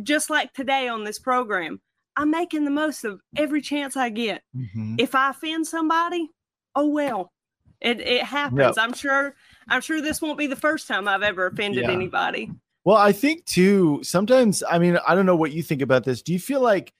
just 0.02 0.30
like 0.30 0.52
today 0.52 0.87
on 0.87 1.02
this 1.04 1.18
program, 1.18 1.80
I'm 2.16 2.30
making 2.30 2.64
the 2.64 2.71
most 2.71 3.04
of 3.04 3.21
every 3.37 3.61
chance 3.61 3.97
I 3.97 4.11
get. 4.11 4.42
Mhm. 4.56 5.00
If 5.00 5.14
I 5.16 5.30
offend 5.30 5.66
somebody, 5.66 6.30
oh 6.75 6.87
well. 6.88 7.33
It 7.80 8.00
it 8.00 8.23
happens. 8.23 8.78
I'm 8.78 8.95
sure 8.95 9.35
I'm 9.68 9.80
sure 9.83 10.00
this 10.00 10.23
won't 10.23 10.38
be 10.38 10.47
the 10.47 10.56
first 10.56 10.87
time 10.88 11.06
I've 11.09 11.23
ever 11.23 11.47
offended 11.47 11.85
Yeah. 11.85 11.90
anybody. 11.90 12.50
Well, 12.87 12.97
I 12.97 13.11
think 13.11 13.45
too, 13.47 13.99
sometimes, 14.05 14.62
I 14.71 14.78
mean, 14.78 14.97
I 15.09 15.16
don't 15.16 15.26
know 15.26 15.35
what 15.35 15.50
you 15.50 15.61
think 15.61 15.83
about 15.83 16.05
this. 16.05 16.23
Do 16.23 16.33
you 16.33 16.38
feel 16.38 16.61
like 16.61 16.95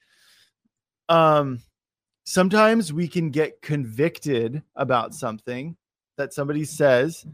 um 1.07 1.61
sometimes 2.25 2.91
we 2.91 3.07
can 3.07 3.29
get 3.29 3.61
convicted 3.61 4.61
about 4.75 5.15
something 5.15 5.77
that 6.17 6.33
somebody 6.33 6.65
says 6.65 7.25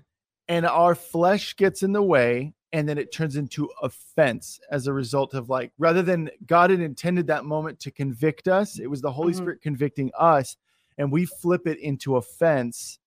and 0.48 0.68
our 0.68 0.94
flesh 0.94 1.56
gets 1.56 1.82
in 1.82 1.92
the 1.92 2.04
way 2.04 2.54
and 2.74 2.88
then 2.88 3.00
it 3.00 3.12
turns 3.12 3.36
into 3.36 3.68
offense 3.82 4.60
as 4.70 4.86
a 4.86 4.94
result 4.94 5.34
of 5.34 5.50
like 5.50 5.72
rather 5.80 6.04
than 6.04 6.30
god 6.46 6.70
had 6.70 6.82
intended 6.82 7.26
that 7.26 7.46
moment 7.46 7.80
to 7.80 7.90
convict 7.90 8.48
us 8.48 8.78
it 8.78 8.86
was 8.88 9.02
the 9.02 9.12
holy 9.12 9.34
Mhm. 9.34 9.38
spirit 9.38 9.62
convicting 9.64 10.12
us 10.20 10.56
and 11.00 11.12
we 11.12 11.26
flip 11.26 11.66
it 11.66 11.80
into 11.80 12.18
offense 12.18 13.00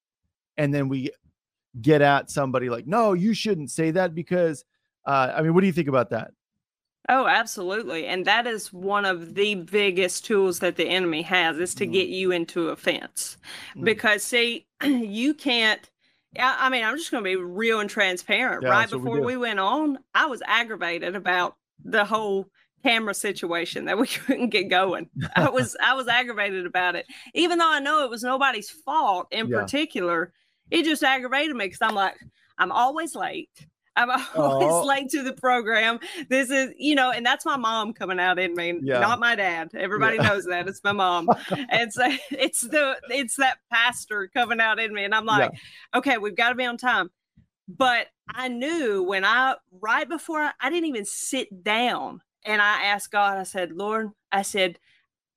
and 0.56 0.74
then 0.74 0.88
we 0.88 1.12
get 1.80 2.02
at 2.02 2.28
somebody 2.28 2.68
like 2.68 2.88
no 2.88 3.12
you 3.12 3.32
shouldn't 3.32 3.70
say 3.70 3.92
that 3.92 4.16
because 4.16 4.64
uh, 5.06 5.32
i 5.36 5.42
mean 5.42 5.54
what 5.54 5.60
do 5.62 5.66
you 5.66 5.72
think 5.72 5.88
about 5.88 6.10
that 6.10 6.32
Oh, 7.08 7.28
absolutely. 7.28 8.04
And 8.08 8.24
that 8.24 8.48
is 8.48 8.72
one 8.72 9.04
of 9.04 9.36
the 9.36 9.54
biggest 9.54 10.24
tools 10.24 10.58
that 10.58 10.74
the 10.74 10.88
enemy 10.88 11.22
has 11.22 11.56
is 11.56 11.72
to 11.76 11.86
Mhm. 11.86 11.92
get 11.92 12.08
you 12.08 12.32
into 12.32 12.70
offense. 12.70 13.36
Mm. 13.76 13.84
Because 13.84 14.24
see, 14.24 14.66
you 14.82 15.32
can't 15.32 15.88
I 16.36 16.66
I 16.66 16.68
mean, 16.68 16.82
I'm 16.82 16.96
just 16.96 17.12
going 17.12 17.22
to 17.22 17.30
be 17.30 17.36
real 17.36 17.78
and 17.78 17.88
transparent. 17.88 18.64
Yeah, 18.64 18.70
right 18.70 18.90
what 18.90 19.00
we 19.00 19.04
before 19.10 19.20
we 19.24 19.36
went 19.36 19.60
on, 19.60 19.98
I 20.16 20.26
was 20.26 20.42
aggravated 20.46 21.14
about 21.14 21.54
the 21.84 22.04
whole 22.04 22.50
camera 22.82 23.14
situation 23.14 23.84
that 23.84 23.96
we 24.02 24.08
couldn't 24.08 24.48
get 24.50 24.64
going. 24.68 25.08
I 25.36 25.48
was 25.58 25.76
I 25.80 25.94
was 25.94 26.08
aggravated 26.08 26.66
about 26.66 26.96
it. 26.96 27.06
Even 27.34 27.58
though 27.58 27.70
I 27.72 27.78
know 27.78 28.02
it 28.02 28.10
was 28.10 28.24
nobody's 28.24 28.68
fault 28.70 29.28
in 29.30 29.46
Yeah. 29.46 29.60
particular, 29.60 30.32
it 30.72 30.82
just 30.82 31.04
aggravated 31.04 31.54
me 31.54 31.68
cuz 31.68 31.78
I'm 31.80 31.94
like 31.94 32.16
I'm 32.58 32.72
always 32.72 33.14
late. 33.14 33.64
I'm 33.96 34.10
always 34.36 34.70
Aw. 34.70 34.82
late 34.82 35.08
to 35.10 35.22
the 35.22 35.32
program. 35.32 35.98
This 36.28 36.50
is, 36.50 36.72
you 36.78 36.94
know, 36.94 37.10
and 37.10 37.24
that's 37.24 37.44
my 37.46 37.56
mom 37.56 37.92
coming 37.92 38.20
out 38.20 38.38
in 38.38 38.54
me, 38.54 38.78
Yeah. 38.82 39.00
not 39.00 39.18
my 39.20 39.34
dad. 39.34 39.70
Everybody 39.74 40.16
Yeah. 40.16 40.28
knows 40.28 40.44
that. 40.46 40.68
It's 40.68 40.82
my 40.84 40.92
mom. 40.92 41.28
and 41.70 41.92
so 41.92 42.04
it's 42.30 42.60
the 42.60 42.96
it's 43.10 43.36
that 43.36 43.58
pastor 43.72 44.28
coming 44.32 44.60
out 44.60 44.78
in 44.78 44.92
me. 44.94 45.04
And 45.04 45.14
I'm 45.14 45.24
like, 45.26 45.52
okay, 45.94 46.18
we've 46.18 46.36
got 46.36 46.50
to 46.50 46.54
be 46.54 46.64
on 46.64 46.76
time. 46.76 47.10
But 47.68 48.08
I 48.32 48.48
knew 48.48 49.02
when 49.02 49.24
I 49.24 49.56
right 49.80 50.08
before 50.08 50.40
I, 50.40 50.52
I 50.60 50.70
didn't 50.70 50.88
even 50.88 51.04
sit 51.04 51.64
down 51.64 52.20
and 52.44 52.62
I 52.62 52.84
asked 52.84 53.10
God, 53.10 53.38
I 53.38 53.42
said, 53.42 53.72
Lord, 53.72 54.10
I 54.30 54.42
said, 54.42 54.78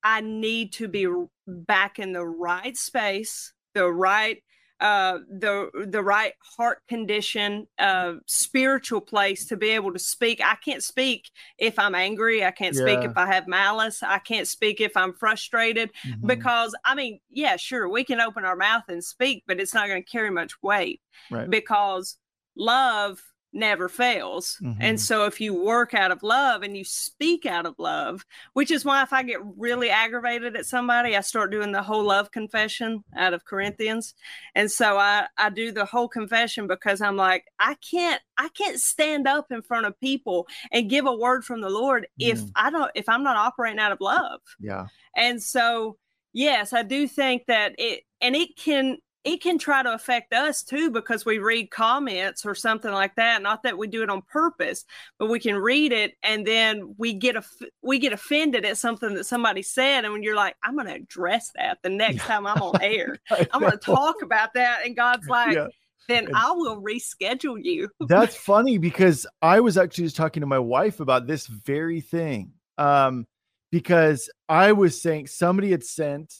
I 0.02 0.20
need 0.20 0.72
to 0.74 0.86
be 0.88 1.06
back 1.46 1.98
in 1.98 2.12
the 2.12 2.24
right 2.24 2.76
space, 2.76 3.52
the 3.74 3.90
right 3.90 4.42
uh 4.80 5.18
the 5.28 5.68
the 5.88 6.02
right 6.02 6.32
heart 6.56 6.78
condition 6.88 7.66
uh 7.78 8.14
spiritual 8.26 9.00
place 9.00 9.46
to 9.46 9.56
be 9.56 9.68
able 9.70 9.92
to 9.92 9.98
speak 9.98 10.40
i 10.44 10.54
can't 10.64 10.82
speak 10.82 11.30
if 11.58 11.78
i'm 11.78 11.94
angry 11.94 12.44
i 12.44 12.50
can't 12.50 12.74
speak 12.74 12.98
if 13.04 13.12
i 13.16 13.26
have 13.26 13.46
malice 13.46 14.02
i 14.02 14.18
can't 14.18 14.48
speak 14.48 14.80
if 14.80 14.96
i'm 14.96 15.12
frustrated 15.12 15.90
Mhm. 16.06 16.26
because 16.26 16.74
I 16.84 16.94
mean, 16.94 17.20
yeah, 17.30 17.56
sure, 17.56 17.88
we 17.88 18.04
can 18.04 18.20
open 18.20 18.44
our 18.44 18.56
mouth 18.56 18.84
and 18.88 19.04
speak, 19.04 19.44
but 19.46 19.60
it's 19.60 19.74
not 19.74 19.86
going 19.88 20.02
to 20.02 20.10
carry 20.10 20.30
much 20.30 20.52
weight 20.62 21.00
Right. 21.30 21.48
because 21.50 22.16
love 22.56 23.20
never 23.52 23.88
fails. 23.88 24.58
Mhm. 24.62 24.76
And 24.80 25.00
so 25.00 25.24
if 25.24 25.40
you 25.40 25.52
work 25.54 25.92
out 25.94 26.10
of 26.12 26.22
love 26.22 26.62
and 26.62 26.76
you 26.76 26.84
speak 26.84 27.46
out 27.46 27.66
of 27.66 27.74
love, 27.78 28.24
which 28.52 28.70
is 28.70 28.84
why 28.84 29.02
if 29.02 29.12
I 29.12 29.22
get 29.22 29.40
really 29.56 29.90
aggravated 29.90 30.56
at 30.56 30.66
somebody, 30.66 31.16
I 31.16 31.20
start 31.20 31.50
doing 31.50 31.72
the 31.72 31.82
whole 31.82 32.04
love 32.04 32.30
confession 32.30 33.02
out 33.16 33.34
of 33.34 33.44
Corinthians. 33.44 34.14
And 34.54 34.70
so 34.70 34.98
I 34.98 35.26
I 35.36 35.50
do 35.50 35.72
the 35.72 35.84
whole 35.84 36.08
confession 36.08 36.66
because 36.66 37.00
I'm 37.00 37.16
like, 37.16 37.44
I 37.58 37.74
can't 37.76 38.20
I 38.38 38.48
can't 38.50 38.80
stand 38.80 39.26
up 39.26 39.50
in 39.50 39.62
front 39.62 39.86
of 39.86 39.98
people 40.00 40.46
and 40.72 40.88
give 40.88 41.06
a 41.06 41.14
word 41.16 41.44
from 41.44 41.60
the 41.60 41.70
Lord 41.70 42.06
if 42.18 42.38
Mm. 42.40 42.50
I 42.54 42.70
don't 42.70 42.90
if 42.94 43.08
I'm 43.08 43.22
not 43.24 43.36
operating 43.36 43.80
out 43.80 43.92
of 43.92 44.00
love. 44.00 44.40
yeah 44.60 44.86
And 45.16 45.42
so, 45.42 45.98
yes, 46.32 46.72
I 46.72 46.82
do 46.84 47.08
think 47.08 47.46
that 47.46 47.74
it, 47.78 48.04
and 48.20 48.36
it 48.36 48.56
can, 48.56 48.98
it 49.24 49.42
can 49.42 49.58
try 49.58 49.82
to 49.82 49.92
affect 49.92 50.32
us 50.32 50.62
too 50.62 50.90
because 50.90 51.26
we 51.26 51.38
read 51.38 51.70
comments 51.70 52.46
or 52.46 52.54
something 52.54 52.90
like 52.90 53.14
that. 53.16 53.42
Not 53.42 53.62
that 53.64 53.76
we 53.76 53.86
do 53.86 54.02
it 54.02 54.08
on 54.10 54.22
purpose, 54.22 54.84
but 55.18 55.28
we 55.28 55.38
can 55.38 55.56
read 55.56 55.92
it 55.92 56.14
and 56.22 56.46
then 56.46 56.94
we 56.96 57.12
get 57.12 57.36
a 57.36 57.44
we 57.82 57.98
get 57.98 58.12
offended 58.12 58.64
at 58.64 58.78
something 58.78 59.14
that 59.14 59.24
somebody 59.24 59.62
said, 59.62 60.04
and 60.04 60.12
when 60.12 60.22
you're 60.22 60.36
like, 60.36 60.56
I'm 60.62 60.74
going 60.74 60.86
to 60.86 60.94
address 60.94 61.50
that 61.56 61.78
the 61.82 61.90
next 61.90 62.22
time 62.24 62.46
I'm 62.46 62.62
on 62.62 62.80
air. 62.82 63.18
I'm 63.52 63.60
going 63.60 63.72
to 63.72 63.78
talk 63.78 64.22
about 64.22 64.54
that, 64.54 64.86
and 64.86 64.96
God's 64.96 65.26
like, 65.28 65.54
Yeah. 65.54 65.66
then 66.08 66.28
I 66.34 66.52
will 66.52 66.80
reschedule 66.80 67.62
you. 67.62 67.90
That's 68.08 68.36
funny 68.36 68.78
because 68.78 69.26
I 69.42 69.60
was 69.60 69.76
actually 69.76 70.04
just 70.04 70.16
talking 70.16 70.40
to 70.40 70.46
my 70.46 70.58
wife 70.58 71.00
about 71.00 71.26
this 71.26 71.46
very 71.46 72.00
thing. 72.00 72.52
Um, 72.78 73.26
because 73.70 74.30
I 74.48 74.72
was 74.72 75.00
saying 75.00 75.28
somebody 75.28 75.70
had 75.70 75.84
sent 75.84 76.34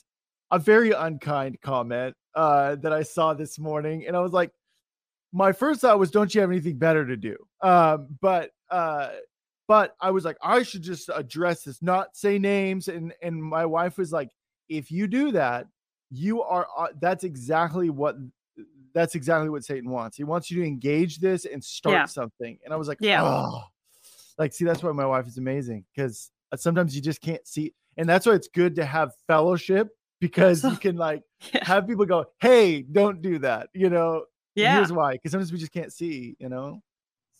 a 0.51 0.59
very 0.59 0.91
unkind 0.91 1.61
comment 1.61 2.17
uh 2.35 2.77
that 2.77 2.93
I 2.93 3.03
saw 3.03 3.35
this 3.35 3.59
morning, 3.59 4.07
and 4.07 4.17
I 4.17 4.21
was 4.21 4.33
like, 4.33 4.51
my 5.33 5.53
first 5.53 5.81
thought 5.81 5.99
was, 5.99 6.11
don't 6.11 6.35
you 6.35 6.41
have 6.41 6.51
anything 6.51 6.77
better 6.79 7.07
to 7.07 7.17
do? 7.17 7.37
Um, 7.63 8.09
but 8.21 8.51
uh 8.71 9.11
but 9.69 9.95
I 10.01 10.11
was 10.11 10.25
like, 10.25 10.37
I 10.43 10.65
should 10.65 10.83
just 10.83 11.09
address 11.15 11.63
this, 11.63 11.81
not 11.81 12.17
say 12.17 12.39
names. 12.39 12.89
And 12.89 13.15
and 13.23 13.43
my 13.43 13.65
wife 13.67 13.99
was 13.99 14.13
like, 14.13 14.31
if 14.69 14.91
you 14.91 15.07
do 15.07 15.31
that, 15.33 15.67
you 16.11 16.43
are 16.43 16.67
uh, 16.77 16.89
that's 17.01 17.23
exactly 17.25 17.91
what 17.91 18.17
that's 18.93 19.15
exactly 19.15 19.49
what 19.49 19.65
Satan 19.65 19.89
wants. 19.91 20.17
He 20.17 20.25
wants 20.25 20.51
you 20.51 20.61
to 20.61 20.67
engage 20.67 21.19
this 21.19 21.45
and 21.45 21.63
start 21.63 21.95
Yeah. 21.95 22.05
something. 22.07 22.59
And 22.65 22.75
I 22.75 22.77
was 22.77 22.89
like, 22.89 22.99
Yeah. 23.01 23.23
oh, 23.23 23.63
like, 24.39 24.53
see, 24.53 24.65
that's 24.65 24.83
why 24.83 24.91
my 24.91 25.07
wife 25.07 25.29
is 25.29 25.39
amazing 25.39 25.85
because 25.95 26.33
sometimes 26.57 26.97
you 26.97 27.01
just 27.01 27.21
can't 27.21 27.47
see. 27.47 27.73
And 27.97 28.09
that's 28.09 28.27
why 28.27 28.33
it's 28.33 28.49
good 28.49 28.75
to 28.77 28.85
have 28.85 29.13
fellowship 29.29 29.91
because 30.21 30.63
you 30.65 30.77
can 30.77 30.97
like 30.97 31.23
Yeah. 31.55 31.65
have 31.65 31.87
people 31.89 32.05
go, 32.07 32.27
hey, 32.41 32.83
don't 32.83 33.23
do 33.23 33.39
that. 33.41 33.69
You 33.75 33.89
know, 33.91 34.25
Yeah. 34.55 34.77
here's 34.77 34.93
why. 34.93 35.13
Because 35.13 35.33
sometimes 35.33 35.53
we 35.53 35.59
just 35.59 35.73
can't 35.73 35.93
see, 35.93 36.37
you 36.39 36.49
know? 36.49 36.83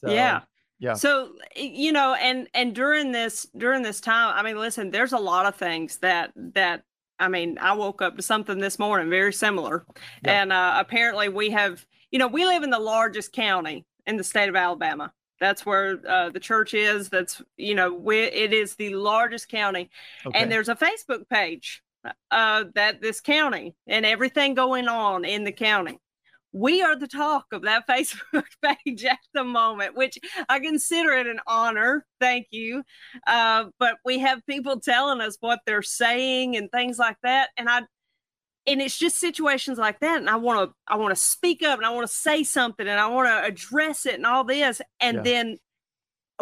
So, 0.03 0.11
yeah 0.11 0.41
yeah. 0.79 0.95
so 0.95 1.33
you 1.55 1.93
know 1.93 2.15
and 2.15 2.49
and 2.55 2.75
during 2.75 3.13
this 3.13 3.47
during 3.55 3.83
this 3.83 4.01
time 4.01 4.33
i 4.35 4.43
mean 4.43 4.57
listen 4.59 4.91
there's 4.91 5.13
a 5.13 5.19
lot 5.19 5.45
of 5.45 5.55
things 5.55 5.99
that 5.99 6.33
that 6.35 6.85
i 7.19 7.29
mean 7.29 7.59
i 7.61 7.75
woke 7.75 8.01
up 8.01 8.17
to 8.17 8.23
something 8.23 8.59
this 8.59 8.79
morning 8.79 9.11
very 9.11 9.31
similar 9.31 9.85
Yeah. 10.25 10.41
and 10.41 10.53
uh 10.55 10.77
apparently 10.79 11.29
we 11.29 11.51
have 11.51 11.85
you 12.11 12.19
know 12.19 12.29
we 12.29 12.47
live 12.47 12.63
in 12.63 12.71
the 12.71 12.79
largest 12.79 13.35
county 13.35 13.85
in 14.07 14.17
the 14.17 14.25
state 14.25 14.49
of 14.49 14.57
alabama 14.57 15.13
that's 15.39 15.67
where 15.67 16.01
uh, 16.09 16.31
the 16.31 16.41
church 16.41 16.73
is 16.73 17.11
that's 17.11 17.43
you 17.59 17.75
know 17.75 17.93
we, 17.93 18.19
it 18.23 18.55
is 18.55 18.75
the 18.77 18.95
largest 18.95 19.51
county 19.51 19.91
Okay. 20.25 20.39
and 20.39 20.51
there's 20.51 20.71
a 20.71 20.75
facebook 20.75 21.29
page 21.29 21.83
uh 22.31 22.65
that 22.75 23.01
this 23.03 23.21
county 23.21 23.75
and 23.87 24.07
everything 24.07 24.55
going 24.55 24.89
on 24.89 25.25
in 25.25 25.45
the 25.45 25.53
county 25.53 25.99
we 26.53 26.83
are 26.83 26.97
the 26.97 27.07
talk 27.07 27.47
of 27.53 27.63
that 27.63 27.87
Facebook 27.91 28.45
page 28.63 29.05
at 29.05 29.19
the 29.35 29.45
moment, 29.45 29.97
which 29.97 30.19
I 30.49 30.61
consider 30.61 31.13
it 31.13 31.27
an 31.27 31.41
honor. 31.47 32.07
Thank 32.21 32.49
you. 32.51 32.83
Uh, 33.27 33.67
but 33.79 33.97
we 34.05 34.19
have 34.19 34.45
people 34.47 34.81
telling 34.81 35.21
us 35.21 35.37
what 35.41 35.61
they're 35.67 35.83
saying 35.83 36.57
and 36.57 36.71
things 36.71 36.99
like 36.99 37.17
that. 37.23 37.51
And 37.57 37.69
I, 37.69 37.83
and 38.67 38.81
it's 38.81 38.99
just 38.99 39.19
situations 39.21 39.79
like 39.79 40.01
that. 40.01 40.19
And 40.19 40.29
I 40.29 40.37
want 40.37 40.71
to, 40.71 40.75
I 40.87 40.97
want 40.97 41.15
to 41.15 41.21
speak 41.21 41.63
up 41.63 41.79
and 41.79 41.87
I 41.87 41.91
want 41.91 42.09
to 42.09 42.15
say 42.15 42.43
something 42.43 42.87
and 42.87 43.01
I 43.01 43.07
want 43.09 43.29
to 43.29 43.45
address 43.45 44.07
it 44.07 44.15
and 44.15 44.27
all 44.27 44.45
this. 44.45 44.83
And 45.01 45.19
Yeah. 45.19 45.23
then 45.23 45.59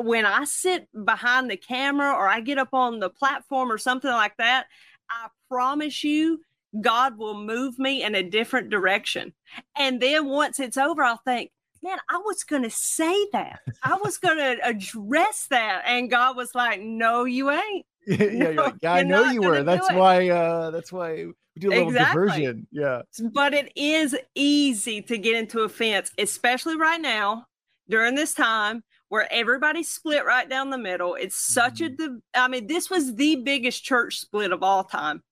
when 0.01 0.25
I 0.25 0.45
sit 0.45 0.89
behind 1.05 1.51
the 1.51 1.57
camera 1.57 2.13
or 2.13 2.29
I 2.29 2.41
get 2.41 2.59
up 2.59 2.73
on 2.73 2.99
the 2.99 3.11
platform 3.11 3.71
or 3.71 3.79
something 3.79 4.11
like 4.11 4.37
that, 4.39 4.67
I 5.11 5.29
promise 5.49 6.05
you, 6.05 6.41
God 6.81 7.19
will 7.19 7.43
move 7.43 7.79
me 7.79 8.03
in 8.03 8.15
a 8.15 8.23
different 8.23 8.71
direction. 8.71 9.33
And 9.77 10.01
then 10.01 10.27
once 10.27 10.61
it's 10.61 10.77
over, 10.77 11.03
I'll 11.03 11.21
think, 11.25 11.51
man, 11.83 11.99
I 12.11 12.19
was 12.19 12.45
going 12.45 12.63
to 12.63 12.71
say 12.71 13.27
that. 13.33 13.61
I 13.83 13.99
was 14.03 14.19
going 14.23 14.39
to 14.39 14.59
address 14.63 15.47
that. 15.51 15.83
And 15.87 16.11
God 16.11 16.37
was 16.37 16.55
like, 16.55 16.81
no, 16.81 17.25
you 17.25 17.51
ain't. 17.51 17.87
yeah, 18.07 18.25
you're 18.25 18.55
like, 18.55 18.75
yeah, 18.83 18.93
I 18.93 19.03
know 19.03 19.25
you 19.25 19.43
were. 19.43 19.63
That's 19.63 19.91
why 19.93 20.29
uh 20.31 20.71
that's 20.71 20.93
why 20.93 21.27
we 21.27 21.33
do 21.59 21.69
a 21.69 21.71
little 21.71 21.89
Exactly. 21.89 22.21
diversion. 22.21 22.67
Yeah. 22.71 23.03
But 23.33 23.53
it 23.53 23.73
is 23.77 24.17
easy 24.35 25.03
to 25.03 25.19
get 25.19 25.37
into 25.37 25.61
offense, 25.61 26.11
especially 26.19 26.77
right 26.77 27.01
now 27.01 27.47
during 27.89 28.15
this 28.15 28.35
time 28.35 28.83
where 29.09 29.31
everybody's 29.33 29.89
split 29.89 30.25
right 30.25 30.49
down 30.49 30.71
the 30.71 30.79
middle. 30.79 31.15
It's 31.15 31.37
such 31.37 31.81
a, 31.81 31.89
div- 31.89 32.21
I 32.35 32.49
mean, 32.49 32.67
this 32.67 32.91
was 32.91 33.15
the 33.15 33.37
biggest 33.37 33.83
church 33.83 34.19
split 34.19 34.53
of 34.53 34.63
all 34.63 34.85
time. 34.85 35.23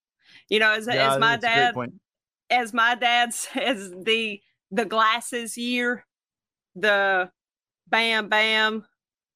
You 0.49 0.61
know, 0.61 0.73
as, 0.73 0.87
Yeah, 0.87 1.12
as 1.12 1.18
my 1.18 1.37
dad, 1.37 1.75
as 2.50 2.73
my 2.73 2.95
dad 2.95 3.35
says, 3.35 3.92
the 4.02 4.40
the 4.71 4.85
glasses 4.85 5.56
year, 5.56 6.04
the 6.75 7.30
bam 7.88 8.28
bam, 8.28 8.85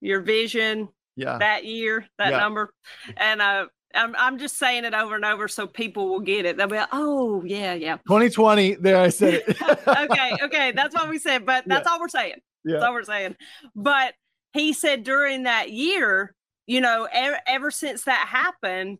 your 0.00 0.20
vision 0.20 0.88
Yeah. 1.16 1.38
that 1.38 1.64
year, 1.64 2.06
that 2.18 2.30
Yeah. 2.30 2.38
number, 2.38 2.73
and 3.16 3.40
uh, 3.42 3.66
I'm 3.94 4.14
I'm 4.16 4.38
just 4.38 4.56
saying 4.56 4.85
it 4.85 4.94
over 4.94 5.16
and 5.16 5.25
over 5.25 5.49
so 5.49 5.66
people 5.66 6.09
will 6.09 6.20
get 6.20 6.47
it. 6.47 6.56
They'll 6.56 6.66
be 6.68 6.76
like, 6.76 6.88
oh 6.92 7.42
yeah, 7.44 7.75
yeah. 7.75 7.97
2020. 8.09 8.75
There 8.76 8.97
I 9.00 9.09
said 9.09 9.42
it. 9.47 9.49
okay, 9.88 10.37
okay, 10.42 10.73
that's 10.73 10.94
what 10.94 11.09
we 11.09 11.18
said, 11.18 11.44
but 11.44 11.64
that's 11.66 11.87
all 11.88 12.00
we're 12.00 12.09
saying. 12.09 12.37
That's 12.64 12.85
all 12.85 12.92
we're 12.92 13.02
saying. 13.04 13.37
But 13.75 14.14
he 14.52 14.73
said 14.73 15.04
during 15.04 15.45
that 15.45 15.71
year, 15.71 16.35
you 16.66 16.80
know, 16.80 17.09
ever, 17.12 17.38
ever 17.47 17.71
since 17.71 18.04
that 18.04 18.28
happened, 18.28 18.99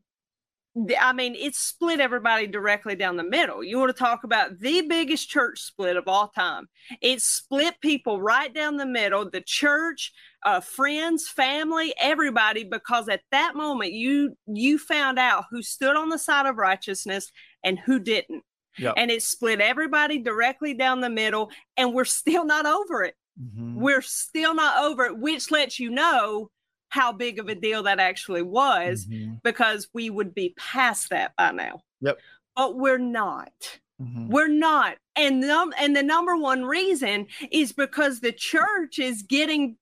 I 1.01 1.13
mean, 1.13 1.35
it 1.35 1.57
split 1.57 1.99
everybody 1.99 2.47
directly 2.47 2.95
down 2.95 3.17
the 3.17 3.25
middle. 3.25 3.63
You 3.65 3.79
want 3.79 3.95
to 3.95 3.99
talk 3.99 4.23
about 4.23 4.61
the 4.61 4.83
biggest 4.83 5.29
church 5.29 5.61
split 5.61 5.97
of 5.97 6.07
all 6.07 6.29
time? 6.29 6.69
It 7.03 7.21
split 7.21 7.81
people 7.81 8.21
right 8.21 8.55
down 8.55 8.77
the 8.77 8.87
middle, 8.87 9.29
the 9.29 9.41
church, 9.41 10.13
uh, 10.47 10.61
friends, 10.61 11.29
family, 11.29 11.93
everybody, 12.01 12.63
because 12.63 13.09
at 13.09 13.23
that 13.33 13.57
moment 13.57 13.93
you 13.93 14.37
you 14.47 14.79
found 14.79 15.19
out 15.19 15.45
who 15.51 15.63
stood 15.63 15.97
on 15.97 16.09
the 16.09 16.19
side 16.19 16.47
of 16.47 16.57
righteousness 16.57 17.33
and 17.65 17.79
who 17.79 17.99
didn't. 17.99 18.45
Yep. 18.79 18.95
And 18.97 19.11
it 19.11 19.23
split 19.23 19.61
everybody 19.61 20.19
directly 20.19 20.75
down 20.75 21.01
the 21.01 21.11
middle, 21.11 21.51
and 21.77 21.93
we're 21.93 22.05
still 22.05 22.45
not 22.45 22.65
over 22.65 23.03
it. 23.03 23.15
Mm-hmm. 23.41 23.81
We're 23.81 24.03
still 24.03 24.55
not 24.55 24.85
over 24.85 25.05
it, 25.07 25.19
which 25.19 25.51
lets 25.51 25.79
you 25.79 25.91
know 25.91 26.51
how 26.91 27.13
big 27.13 27.39
of 27.39 27.49
a 27.49 27.55
deal 27.55 27.85
that 27.85 28.01
actually 28.01 28.43
was 28.43 29.07
mm-hmm. 29.07 29.35
because 29.43 29.89
we 29.95 30.11
would 30.11 30.35
be 30.35 30.55
past 30.59 31.11
that 31.11 31.33
by 31.37 31.53
now. 31.53 31.81
Yep. 32.01 32.19
But 32.57 32.77
we're 32.77 32.99
not. 32.99 33.53
Mm-hmm. 34.01 34.29
We're 34.29 34.49
not. 34.49 34.97
And 35.15 35.41
num- 35.41 35.75
and 35.79 35.95
the 35.95 36.03
number 36.03 36.37
one 36.37 36.65
reason 36.65 37.27
is 37.51 37.73
because 37.73 38.21
the 38.21 38.33
church 38.33 38.99
is 38.99 39.23
getting 39.23 39.77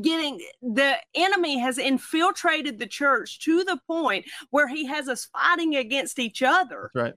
getting 0.00 0.40
the 0.62 0.96
enemy 1.14 1.58
has 1.58 1.78
infiltrated 1.78 2.78
the 2.78 2.86
church 2.86 3.40
to 3.40 3.64
the 3.64 3.78
point 3.86 4.24
where 4.50 4.68
he 4.68 4.86
has 4.86 5.08
us 5.08 5.26
fighting 5.26 5.76
against 5.76 6.18
each 6.18 6.42
other. 6.42 6.90
That's 6.94 7.04
right. 7.04 7.14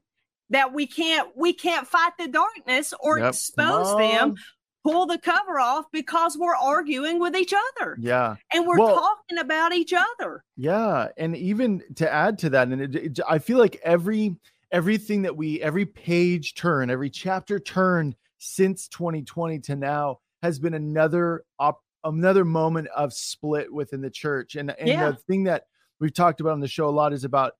That 0.49 0.73
we 0.73 0.85
can't 0.85 1.29
we 1.37 1.53
can't 1.53 1.87
fight 1.87 2.13
the 2.19 2.27
darkness 2.27 2.93
or 2.99 3.19
yep. 3.19 3.29
expose 3.29 3.95
them 3.97 4.35
pull 4.83 5.05
the 5.05 5.17
cover 5.17 5.59
off 5.59 5.85
because 5.91 6.37
we're 6.37 6.55
arguing 6.55 7.19
with 7.19 7.35
each 7.35 7.53
other. 7.53 7.97
Yeah. 7.99 8.35
And 8.53 8.65
we're 8.65 8.79
well, 8.79 8.95
talking 8.95 9.37
about 9.37 9.73
each 9.73 9.93
other. 9.93 10.43
Yeah. 10.57 11.09
And 11.17 11.35
even 11.35 11.83
to 11.95 12.11
add 12.11 12.37
to 12.39 12.49
that, 12.51 12.67
and 12.69 12.81
it, 12.81 12.95
it, 12.95 13.19
I 13.27 13.39
feel 13.39 13.57
like 13.57 13.79
every 13.83 14.35
everything 14.71 15.21
that 15.23 15.35
we 15.35 15.61
every 15.61 15.85
page 15.85 16.55
turn, 16.55 16.89
every 16.89 17.09
chapter 17.09 17.59
turn 17.59 18.15
since 18.37 18.87
2020 18.87 19.59
to 19.59 19.75
now 19.75 20.19
has 20.41 20.59
been 20.59 20.73
another 20.73 21.43
op, 21.59 21.81
another 22.03 22.45
moment 22.45 22.87
of 22.95 23.13
split 23.13 23.71
within 23.71 24.01
the 24.01 24.09
church. 24.09 24.55
And 24.55 24.71
and 24.79 24.87
yeah. 24.87 25.11
the 25.11 25.17
thing 25.17 25.43
that 25.43 25.65
we've 25.99 26.13
talked 26.13 26.41
about 26.41 26.53
on 26.53 26.59
the 26.59 26.67
show 26.67 26.87
a 26.87 26.91
lot 26.91 27.13
is 27.13 27.23
about 27.23 27.53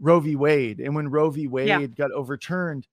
Roe 0.00 0.20
v. 0.20 0.36
Wade. 0.36 0.80
And 0.80 0.94
when 0.94 1.08
Roe 1.08 1.30
v. 1.30 1.48
Wade 1.48 1.68
yeah. 1.68 1.86
got 1.86 2.12
overturned, 2.12 2.86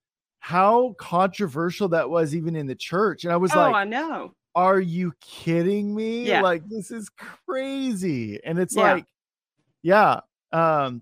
how 0.46 0.94
controversial 1.00 1.88
that 1.88 2.08
was 2.08 2.36
even 2.36 2.56
in 2.56 2.68
the 2.68 2.76
church. 2.76 3.24
And 3.24 3.34
I 3.34 3.36
was 3.36 3.50
like, 3.56 3.70
oh, 3.70 3.72
like, 3.72 3.76
I 3.76 3.84
know. 3.84 4.32
Are 4.54 4.80
you 4.80 5.12
kidding 5.20 5.96
me? 5.96 6.28
Yeah. 6.28 6.42
Like 6.42 6.70
this 6.70 6.92
is 6.92 7.10
crazy. 7.10 8.40
And 8.44 8.60
it's 8.60 8.76
yeah. 8.76 8.94
like, 8.94 9.06
yeah. 9.82 10.20
Um, 10.52 11.02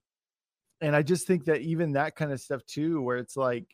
and 0.79 0.95
I 0.95 1.01
just 1.01 1.27
think 1.27 1.43
that 1.43 1.59
even 1.59 1.91
that 1.91 2.15
kind 2.15 2.31
of 2.31 2.39
stuff 2.39 2.65
too, 2.65 3.01
where 3.01 3.17
it's 3.17 3.35
like, 3.35 3.65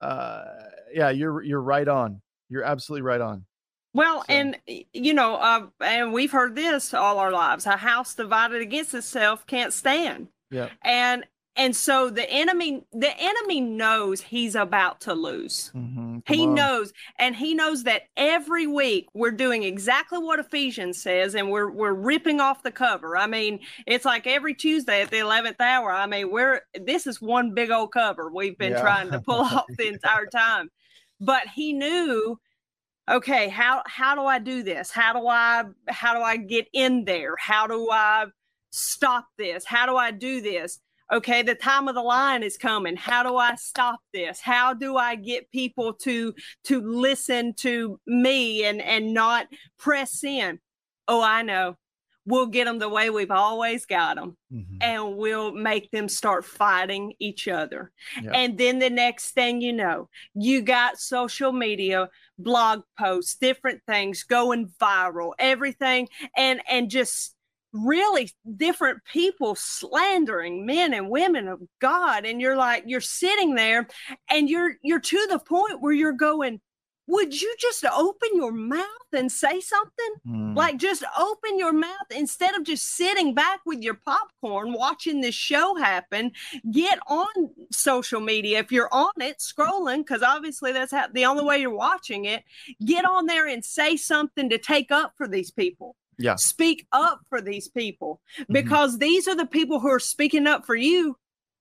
uh, 0.00 0.44
yeah, 0.90 1.10
you're 1.10 1.42
you're 1.42 1.60
right 1.60 1.86
on. 1.86 2.22
You're 2.48 2.64
absolutely 2.64 3.02
right 3.02 3.20
on. 3.20 3.44
Well, 3.92 4.20
so. 4.20 4.26
and 4.30 4.58
you 4.66 5.12
know, 5.12 5.34
uh, 5.34 5.66
and 5.82 6.14
we've 6.14 6.32
heard 6.32 6.56
this 6.56 6.94
all 6.94 7.18
our 7.18 7.30
lives: 7.30 7.66
a 7.66 7.76
house 7.76 8.14
divided 8.14 8.62
against 8.62 8.94
itself 8.94 9.46
can't 9.46 9.74
stand. 9.74 10.28
Yeah. 10.50 10.70
And 10.82 11.26
and 11.56 11.74
so 11.74 12.10
the 12.10 12.28
enemy 12.30 12.84
the 12.92 13.12
enemy 13.18 13.60
knows 13.60 14.20
he's 14.20 14.54
about 14.54 15.00
to 15.02 15.14
lose. 15.14 15.70
Mm-hmm. 15.74 16.18
he 16.26 16.46
on. 16.46 16.54
knows 16.54 16.92
and 17.18 17.34
he 17.34 17.54
knows 17.54 17.84
that 17.84 18.02
every 18.16 18.66
week 18.66 19.08
we're 19.14 19.32
doing 19.32 19.64
exactly 19.64 20.18
what 20.18 20.38
ephesians 20.38 21.02
says 21.02 21.34
and 21.34 21.50
we're 21.50 21.70
we're 21.70 21.92
ripping 21.92 22.40
off 22.40 22.62
the 22.62 22.70
cover. 22.70 23.16
I 23.16 23.26
mean 23.26 23.60
it's 23.86 24.04
like 24.04 24.26
every 24.26 24.54
tuesday 24.54 25.02
at 25.02 25.10
the 25.10 25.18
11th 25.18 25.60
hour 25.60 25.90
i 25.90 26.06
mean 26.06 26.30
we're 26.30 26.62
this 26.74 27.06
is 27.06 27.20
one 27.20 27.52
big 27.52 27.70
old 27.70 27.92
cover 27.92 28.30
we've 28.30 28.58
been 28.58 28.72
yeah. 28.72 28.80
trying 28.80 29.10
to 29.10 29.20
pull 29.20 29.40
off 29.40 29.66
the 29.76 29.88
entire 29.88 30.26
time. 30.26 30.70
But 31.20 31.48
he 31.48 31.72
knew 31.72 32.38
okay 33.10 33.48
how 33.48 33.82
how 33.86 34.14
do 34.14 34.22
i 34.22 34.38
do 34.38 34.62
this? 34.62 34.90
How 34.92 35.12
do 35.12 35.26
i 35.26 35.64
how 35.88 36.14
do 36.14 36.20
i 36.20 36.36
get 36.36 36.68
in 36.72 37.04
there? 37.04 37.34
How 37.38 37.66
do 37.66 37.90
i 37.90 38.26
stop 38.70 39.26
this? 39.36 39.64
How 39.64 39.86
do 39.86 39.96
i 39.96 40.12
do 40.12 40.40
this 40.40 40.78
okay 41.12 41.42
the 41.42 41.54
time 41.54 41.88
of 41.88 41.94
the 41.94 42.02
line 42.02 42.42
is 42.42 42.56
coming. 42.56 42.96
How 42.96 43.22
do 43.22 43.36
i 43.36 43.54
stop 43.56 44.00
this? 44.12 44.40
How 44.40 44.74
do 44.74 44.96
i 44.96 45.14
get 45.14 45.50
people 45.50 45.94
to 45.94 46.34
to 46.64 46.80
listen 46.80 47.54
to 47.58 48.00
me 48.06 48.64
and 48.64 48.80
and 48.80 49.12
not 49.12 49.46
press 49.78 50.24
in? 50.24 50.58
Oh 51.08 51.22
i 51.22 51.42
know. 51.42 51.76
We'll 52.26 52.46
get 52.46 52.66
them 52.66 52.78
the 52.78 52.88
way 52.88 53.08
we've 53.10 53.30
always 53.30 53.86
got 53.86 54.16
them 54.16 54.36
mm-hmm. 54.52 54.76
and 54.82 55.16
we'll 55.16 55.52
make 55.52 55.90
them 55.90 56.08
start 56.08 56.44
fighting 56.44 57.14
each 57.18 57.48
other. 57.48 57.90
Yep. 58.22 58.32
and 58.34 58.58
then 58.58 58.78
the 58.78 58.90
next 58.90 59.30
thing 59.30 59.60
you 59.60 59.72
know 59.72 60.08
you 60.34 60.62
got 60.62 60.98
social 60.98 61.52
media 61.52 62.08
blog 62.38 62.82
posts 62.98 63.34
different 63.36 63.80
things 63.86 64.22
going 64.22 64.70
viral 64.80 65.32
everything 65.38 66.08
and 66.36 66.60
and 66.70 66.90
just 66.90 67.34
really 67.72 68.30
different 68.56 69.00
people 69.04 69.54
slandering 69.54 70.66
men 70.66 70.92
and 70.94 71.08
women 71.08 71.48
of 71.48 71.60
God. 71.80 72.24
And 72.24 72.40
you're 72.40 72.56
like 72.56 72.84
you're 72.86 73.00
sitting 73.00 73.54
there 73.54 73.88
and 74.28 74.48
you're 74.48 74.74
you're 74.82 75.00
to 75.00 75.26
the 75.30 75.38
point 75.38 75.80
where 75.80 75.92
you're 75.92 76.12
going 76.12 76.60
would 77.10 77.40
you 77.40 77.52
just 77.58 77.84
open 77.84 78.28
your 78.34 78.52
mouth 78.52 78.86
and 79.12 79.30
say 79.30 79.60
something? 79.60 79.90
Mm. 80.26 80.56
like 80.56 80.76
just 80.76 81.02
open 81.18 81.58
your 81.58 81.72
mouth 81.72 81.90
instead 82.14 82.54
of 82.54 82.62
just 82.62 82.94
sitting 82.94 83.34
back 83.34 83.60
with 83.66 83.80
your 83.80 83.94
popcorn 83.94 84.72
watching 84.72 85.20
this 85.20 85.34
show 85.34 85.74
happen. 85.76 86.30
Get 86.70 86.98
on 87.08 87.26
social 87.72 88.20
media. 88.20 88.60
If 88.60 88.70
you're 88.70 88.92
on 88.92 89.10
it 89.20 89.38
scrolling 89.38 89.98
because 89.98 90.22
obviously 90.22 90.72
that's 90.72 90.92
how, 90.92 91.08
the 91.12 91.24
only 91.24 91.44
way 91.44 91.58
you're 91.58 91.74
watching 91.74 92.26
it 92.26 92.44
get 92.84 93.04
on 93.04 93.26
there 93.26 93.48
and 93.48 93.64
say 93.64 93.96
something 93.96 94.48
to 94.50 94.58
take 94.58 94.92
up 94.92 95.14
for 95.16 95.26
these 95.26 95.50
people 95.50 95.96
yeah. 96.18 96.36
Speak 96.36 96.86
up 96.92 97.20
for 97.28 97.40
these 97.40 97.68
people 97.68 98.20
mm-hmm. 98.38 98.52
because 98.52 98.92
mm-hmm. 98.92 99.00
these 99.00 99.26
are 99.26 99.36
the 99.36 99.46
people 99.46 99.80
who 99.80 99.88
are 99.88 99.98
speaking 99.98 100.46
up 100.46 100.66
for 100.66 100.74
you. 100.74 101.16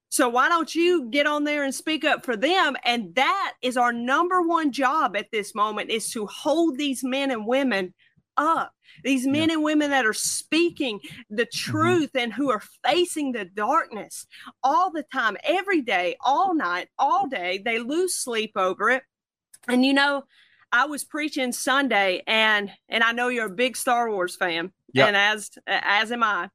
So 0.09 0.27
why 0.27 0.49
don't 0.49 0.73
you 0.73 1.09
get 1.09 1.27
on 1.27 1.43
there 1.43 1.63
and 1.63 1.73
speak 1.73 2.03
up 2.03 2.25
for 2.25 2.35
them? 2.35 2.75
And 2.83 3.13
that 3.15 3.53
is 3.61 3.77
our 3.77 3.93
number 3.93 4.41
one 4.41 4.71
job 4.71 5.15
at 5.15 5.31
this 5.31 5.53
moment 5.53 5.91
is 5.91 6.09
to 6.11 6.25
hold 6.25 6.77
these 6.77 7.03
men 7.03 7.31
and 7.31 7.45
women 7.45 7.93
up. 8.35 8.73
These 9.03 9.27
men 9.27 9.49
yeah. 9.49 9.55
and 9.55 9.63
women 9.63 9.91
that 9.91 10.05
are 10.05 10.13
speaking 10.13 10.99
the 11.29 11.43
mm-hmm. 11.43 11.71
truth 11.71 12.13
mm-hmm. 12.13 12.17
and 12.17 12.33
who 12.33 12.49
are 12.49 12.63
facing 12.83 13.31
the 13.31 13.45
darkness 13.45 14.25
all 14.63 14.91
the 14.91 15.03
time, 15.13 15.37
every 15.43 15.81
day, 15.81 16.15
all 16.21 16.55
night, 16.55 16.89
all 16.97 17.27
day. 17.27 17.61
They 17.63 17.79
lose 17.79 18.15
sleep 18.15 18.53
over 18.55 18.89
it. 18.89 19.03
And 19.67 19.85
you 19.85 19.93
know, 19.93 20.23
I 20.71 20.85
was 20.85 21.03
preaching 21.03 21.51
Sunday, 21.51 22.23
and 22.27 22.71
and 22.87 23.03
I 23.03 23.11
know 23.11 23.29
you're 23.29 23.47
a 23.47 23.49
big 23.49 23.75
Star 23.75 24.09
Wars 24.11 24.35
fan, 24.35 24.71
yep. 24.93 25.07
and 25.07 25.17
as 25.17 25.51
as 25.67 26.11
am 26.11 26.23
I. 26.23 26.49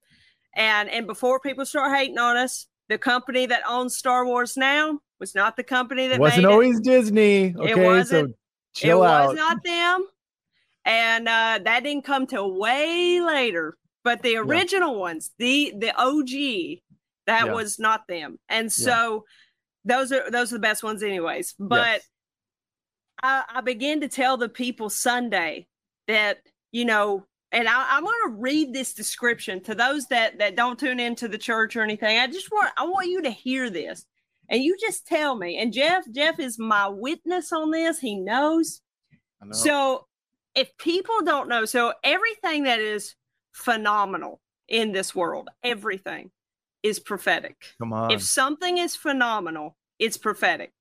And 0.55 0.89
and 0.89 1.07
before 1.07 1.41
people 1.41 1.67
start 1.67 1.97
hating 1.97 2.19
on 2.19 2.37
us, 2.37 2.67
the 2.89 2.99
company 2.99 3.47
that 3.47 3.63
owns 3.69 3.97
Star 3.97 4.25
Wars 4.25 4.57
now 4.57 5.01
was 5.19 5.35
not 5.35 5.57
the 5.57 5.65
company 5.65 6.09
that 6.09 6.21
wasn't 6.21 6.47
always 6.47 6.79
it. 6.79 6.85
Disney. 6.85 7.55
Okay, 7.57 7.71
it 7.71 7.79
wasn't. 7.79 8.31
So 8.31 8.35
chill 8.75 9.03
it 9.03 9.09
out. 9.09 9.29
was 9.29 9.37
not 9.37 9.65
them, 9.65 10.07
and 10.85 11.29
uh, 11.29 11.59
that 11.65 11.83
didn't 11.83 12.05
come 12.05 12.27
till 12.27 12.59
way 12.59 13.21
later. 13.21 13.77
But 14.05 14.23
the 14.23 14.37
original 14.37 14.93
yeah. 14.93 15.01
ones, 15.01 15.31
the 15.39 15.73
the 15.77 15.93
OG, 15.97 16.81
that 17.27 17.47
yeah. 17.47 17.53
was 17.53 17.79
not 17.79 18.07
them, 18.07 18.39
and 18.49 18.71
so 18.71 19.25
yeah. 19.85 19.97
those 19.97 20.13
are 20.13 20.31
those 20.31 20.53
are 20.53 20.57
the 20.57 20.61
best 20.61 20.85
ones, 20.85 21.03
anyways. 21.03 21.55
But 21.59 21.87
yes. 21.87 22.09
I, 23.23 23.45
I 23.49 23.61
began 23.61 24.01
to 24.01 24.09
tell 24.09 24.37
the 24.37 24.49
people 24.49 24.91
Sunday 24.91 25.67
that, 26.09 26.39
you 26.73 26.85
know, 26.85 27.27
and 27.53 27.69
I, 27.69 27.99
am 27.99 28.05
going 28.05 28.15
to 28.27 28.41
read 28.41 28.73
this 28.73 28.93
description 28.93 29.63
to 29.63 29.75
those 29.75 30.07
that 30.09 30.39
that 30.39 30.57
don't 30.57 30.79
tune 30.79 30.99
into 30.99 31.29
the 31.29 31.39
church 31.39 31.77
or 31.77 31.83
anything. 31.83 32.19
I 32.19 32.27
just 32.27 32.51
want 32.51 32.73
I 32.77 32.85
want 32.85 33.09
you 33.09 33.23
to 33.23 33.31
hear 33.31 33.71
this, 33.71 34.05
and 34.49 34.63
you 34.63 34.77
just 34.81 35.07
tell 35.07 35.37
me. 35.37 35.59
And 35.59 35.73
Jeff, 35.73 36.05
Jeff 36.11 36.41
is 36.41 36.59
my 36.59 36.89
witness 36.89 37.53
on 37.53 37.71
this. 37.71 38.01
He 38.01 38.17
knows. 38.17 38.81
Know. 39.41 39.53
So 39.53 40.07
if 40.57 40.77
people 40.79 41.23
don't 41.25 41.49
know, 41.49 41.65
so 41.65 41.93
everything 42.03 42.65
that 42.65 42.81
is 42.81 43.15
phenomenal 43.53 44.41
in 44.69 44.93
this 44.93 45.15
world, 45.15 45.49
everything 45.63 46.31
is 46.83 46.99
prophetic. 46.99 47.57
Come 47.79 47.93
on. 47.93 48.11
If 48.11 48.23
something 48.23 48.79
is 48.79 48.97
phenomenal, 48.97 49.77
it's 49.99 50.17
prophetic. 50.17 50.73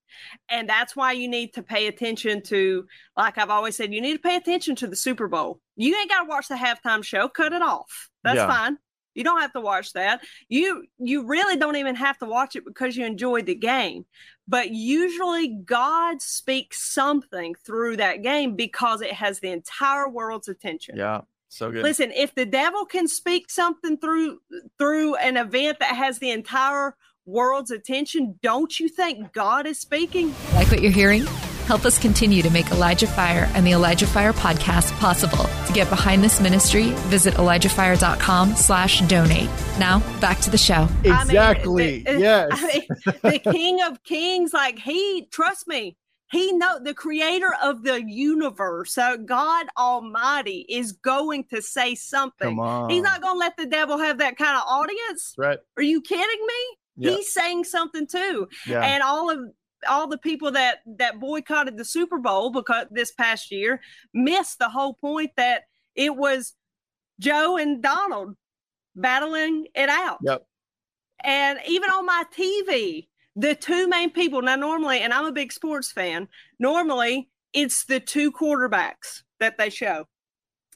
And 0.49 0.67
that's 0.67 0.95
why 0.95 1.11
you 1.13 1.27
need 1.27 1.53
to 1.53 1.63
pay 1.63 1.87
attention 1.87 2.41
to, 2.43 2.85
like 3.17 3.37
I've 3.37 3.49
always 3.49 3.75
said, 3.75 3.93
you 3.93 4.01
need 4.01 4.13
to 4.13 4.19
pay 4.19 4.35
attention 4.35 4.75
to 4.77 4.87
the 4.87 4.95
Super 4.95 5.27
Bowl. 5.27 5.59
You 5.75 5.95
ain't 5.95 6.09
got 6.09 6.23
to 6.23 6.29
watch 6.29 6.47
the 6.47 6.55
halftime 6.55 7.03
show, 7.03 7.27
cut 7.27 7.53
it 7.53 7.61
off. 7.61 8.09
That's 8.23 8.37
yeah. 8.37 8.47
fine. 8.47 8.77
You 9.15 9.23
don't 9.23 9.41
have 9.41 9.53
to 9.53 9.61
watch 9.61 9.93
that. 9.93 10.21
You 10.49 10.85
you 10.97 11.27
really 11.27 11.55
don't 11.55 11.75
even 11.75 11.95
have 11.95 12.17
to 12.19 12.25
watch 12.25 12.55
it 12.55 12.65
because 12.65 12.97
you 12.97 13.05
enjoyed 13.05 13.45
the 13.45 13.55
game. 13.55 14.05
But 14.47 14.71
usually 14.71 15.49
God 15.49 16.21
speaks 16.21 16.81
something 16.81 17.55
through 17.65 17.97
that 17.97 18.23
game 18.23 18.55
because 18.55 19.01
it 19.01 19.13
has 19.13 19.39
the 19.39 19.51
entire 19.51 20.09
world's 20.09 20.47
attention. 20.47 20.97
Yeah. 20.97 21.21
So 21.49 21.71
good. 21.71 21.83
Listen, 21.83 22.11
if 22.11 22.33
the 22.33 22.45
devil 22.45 22.85
can 22.85 23.07
speak 23.07 23.51
something 23.51 23.97
through 23.97 24.39
through 24.79 25.15
an 25.17 25.37
event 25.37 25.77
that 25.79 25.95
has 25.95 26.17
the 26.17 26.31
entire 26.31 26.95
world's 27.25 27.71
attention, 27.71 28.39
don't 28.41 28.79
you 28.79 28.89
think 28.89 29.31
God 29.33 29.65
is 29.65 29.79
speaking? 29.79 30.33
Like 30.53 30.69
what 30.69 30.81
you're 30.81 30.91
hearing? 30.91 31.25
Help 31.65 31.85
us 31.85 31.97
continue 31.97 32.41
to 32.41 32.49
make 32.49 32.69
Elijah 32.71 33.07
Fire 33.07 33.49
and 33.53 33.65
the 33.65 33.71
Elijah 33.71 34.05
Fire 34.05 34.33
podcast 34.33 34.91
possible. 34.99 35.45
To 35.65 35.73
get 35.73 35.89
behind 35.89 36.21
this 36.21 36.41
ministry, 36.41 36.89
visit 37.07 37.35
ElijahFire.com 37.35 38.55
slash 38.55 38.99
donate. 39.01 39.49
Now, 39.79 39.99
back 40.19 40.41
to 40.41 40.49
the 40.49 40.57
show. 40.57 40.89
Exactly. 41.05 41.83
I 41.83 41.87
mean, 41.87 42.03
the, 42.03 42.19
yes. 42.19 42.49
I 42.51 42.67
mean, 42.67 42.87
the 43.23 43.51
King 43.51 43.81
of 43.83 44.03
Kings, 44.03 44.53
like 44.53 44.77
he, 44.77 45.27
trust 45.31 45.65
me, 45.65 45.95
he 46.33 46.51
know 46.51 46.79
the 46.83 46.93
creator 46.93 47.53
of 47.63 47.83
the 47.83 48.03
universe, 48.03 48.95
so 48.95 49.17
God 49.17 49.67
Almighty 49.77 50.65
is 50.67 50.91
going 50.91 51.45
to 51.53 51.61
say 51.61 51.95
something. 51.95 52.49
Come 52.49 52.59
on. 52.59 52.89
He's 52.89 53.03
not 53.03 53.21
going 53.21 53.35
to 53.35 53.39
let 53.39 53.55
the 53.55 53.67
devil 53.67 53.99
have 53.99 54.17
that 54.17 54.35
kind 54.35 54.57
of 54.57 54.63
audience. 54.67 55.33
right. 55.37 55.59
Are 55.77 55.83
you 55.83 56.01
kidding 56.01 56.45
me? 56.45 56.77
Yeah. 56.95 57.11
He's 57.11 57.33
saying 57.33 57.63
something 57.65 58.07
too. 58.07 58.47
Yeah. 58.67 58.83
And 58.83 59.03
all 59.03 59.29
of 59.29 59.39
all 59.87 60.07
the 60.07 60.17
people 60.17 60.51
that 60.51 60.79
that 60.97 61.19
boycotted 61.19 61.77
the 61.77 61.85
Super 61.85 62.17
Bowl 62.17 62.51
because 62.51 62.85
this 62.91 63.11
past 63.11 63.51
year 63.51 63.81
missed 64.13 64.59
the 64.59 64.69
whole 64.69 64.93
point 64.93 65.31
that 65.37 65.63
it 65.95 66.15
was 66.15 66.53
Joe 67.19 67.57
and 67.57 67.81
Donald 67.81 68.35
battling 68.95 69.67
it 69.75 69.89
out. 69.89 70.19
Yep. 70.23 70.45
And 71.23 71.59
even 71.67 71.89
on 71.89 72.05
my 72.05 72.23
TV, 72.37 73.07
the 73.35 73.55
two 73.55 73.87
main 73.87 74.11
people 74.11 74.41
now 74.41 74.55
normally, 74.55 74.99
and 74.99 75.13
I'm 75.13 75.25
a 75.25 75.31
big 75.31 75.51
sports 75.51 75.91
fan, 75.91 76.27
normally 76.59 77.29
it's 77.53 77.85
the 77.85 77.99
two 77.99 78.31
quarterbacks 78.31 79.23
that 79.39 79.57
they 79.57 79.69
show 79.69 80.05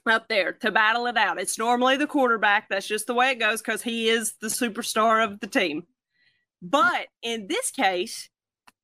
up 0.05 0.27
there 0.29 0.53
to 0.53 0.71
battle 0.71 1.07
it 1.07 1.17
out. 1.17 1.39
It's 1.39 1.57
normally 1.57 1.97
the 1.97 2.07
quarterback. 2.07 2.67
That's 2.69 2.87
just 2.87 3.07
the 3.07 3.13
way 3.13 3.31
it 3.31 3.39
goes 3.39 3.61
because 3.61 3.81
he 3.81 4.09
is 4.09 4.35
the 4.41 4.47
superstar 4.47 5.23
of 5.23 5.39
the 5.39 5.47
team. 5.47 5.83
But 6.61 7.07
in 7.21 7.47
this 7.47 7.71
case, 7.71 8.29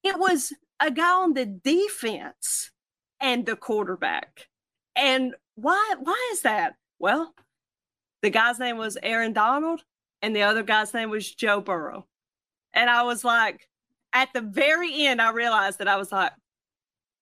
it 0.03 0.19
was 0.19 0.53
a 0.79 0.91
guy 0.91 1.11
on 1.13 1.33
the 1.33 1.45
defense 1.45 2.71
and 3.19 3.45
the 3.45 3.55
quarterback. 3.55 4.47
And 4.95 5.35
why 5.55 5.95
why 5.99 6.29
is 6.33 6.41
that? 6.41 6.75
Well, 6.99 7.33
the 8.21 8.29
guy's 8.29 8.59
name 8.59 8.77
was 8.77 8.97
Aaron 9.03 9.33
Donald 9.33 9.81
and 10.21 10.35
the 10.35 10.43
other 10.43 10.63
guy's 10.63 10.93
name 10.93 11.09
was 11.09 11.33
Joe 11.33 11.61
Burrow. 11.61 12.07
And 12.73 12.89
I 12.89 13.03
was 13.03 13.23
like, 13.23 13.67
at 14.13 14.29
the 14.33 14.41
very 14.41 15.05
end, 15.05 15.21
I 15.21 15.31
realized 15.31 15.79
that 15.79 15.87
I 15.87 15.97
was 15.97 16.11
like, 16.11 16.31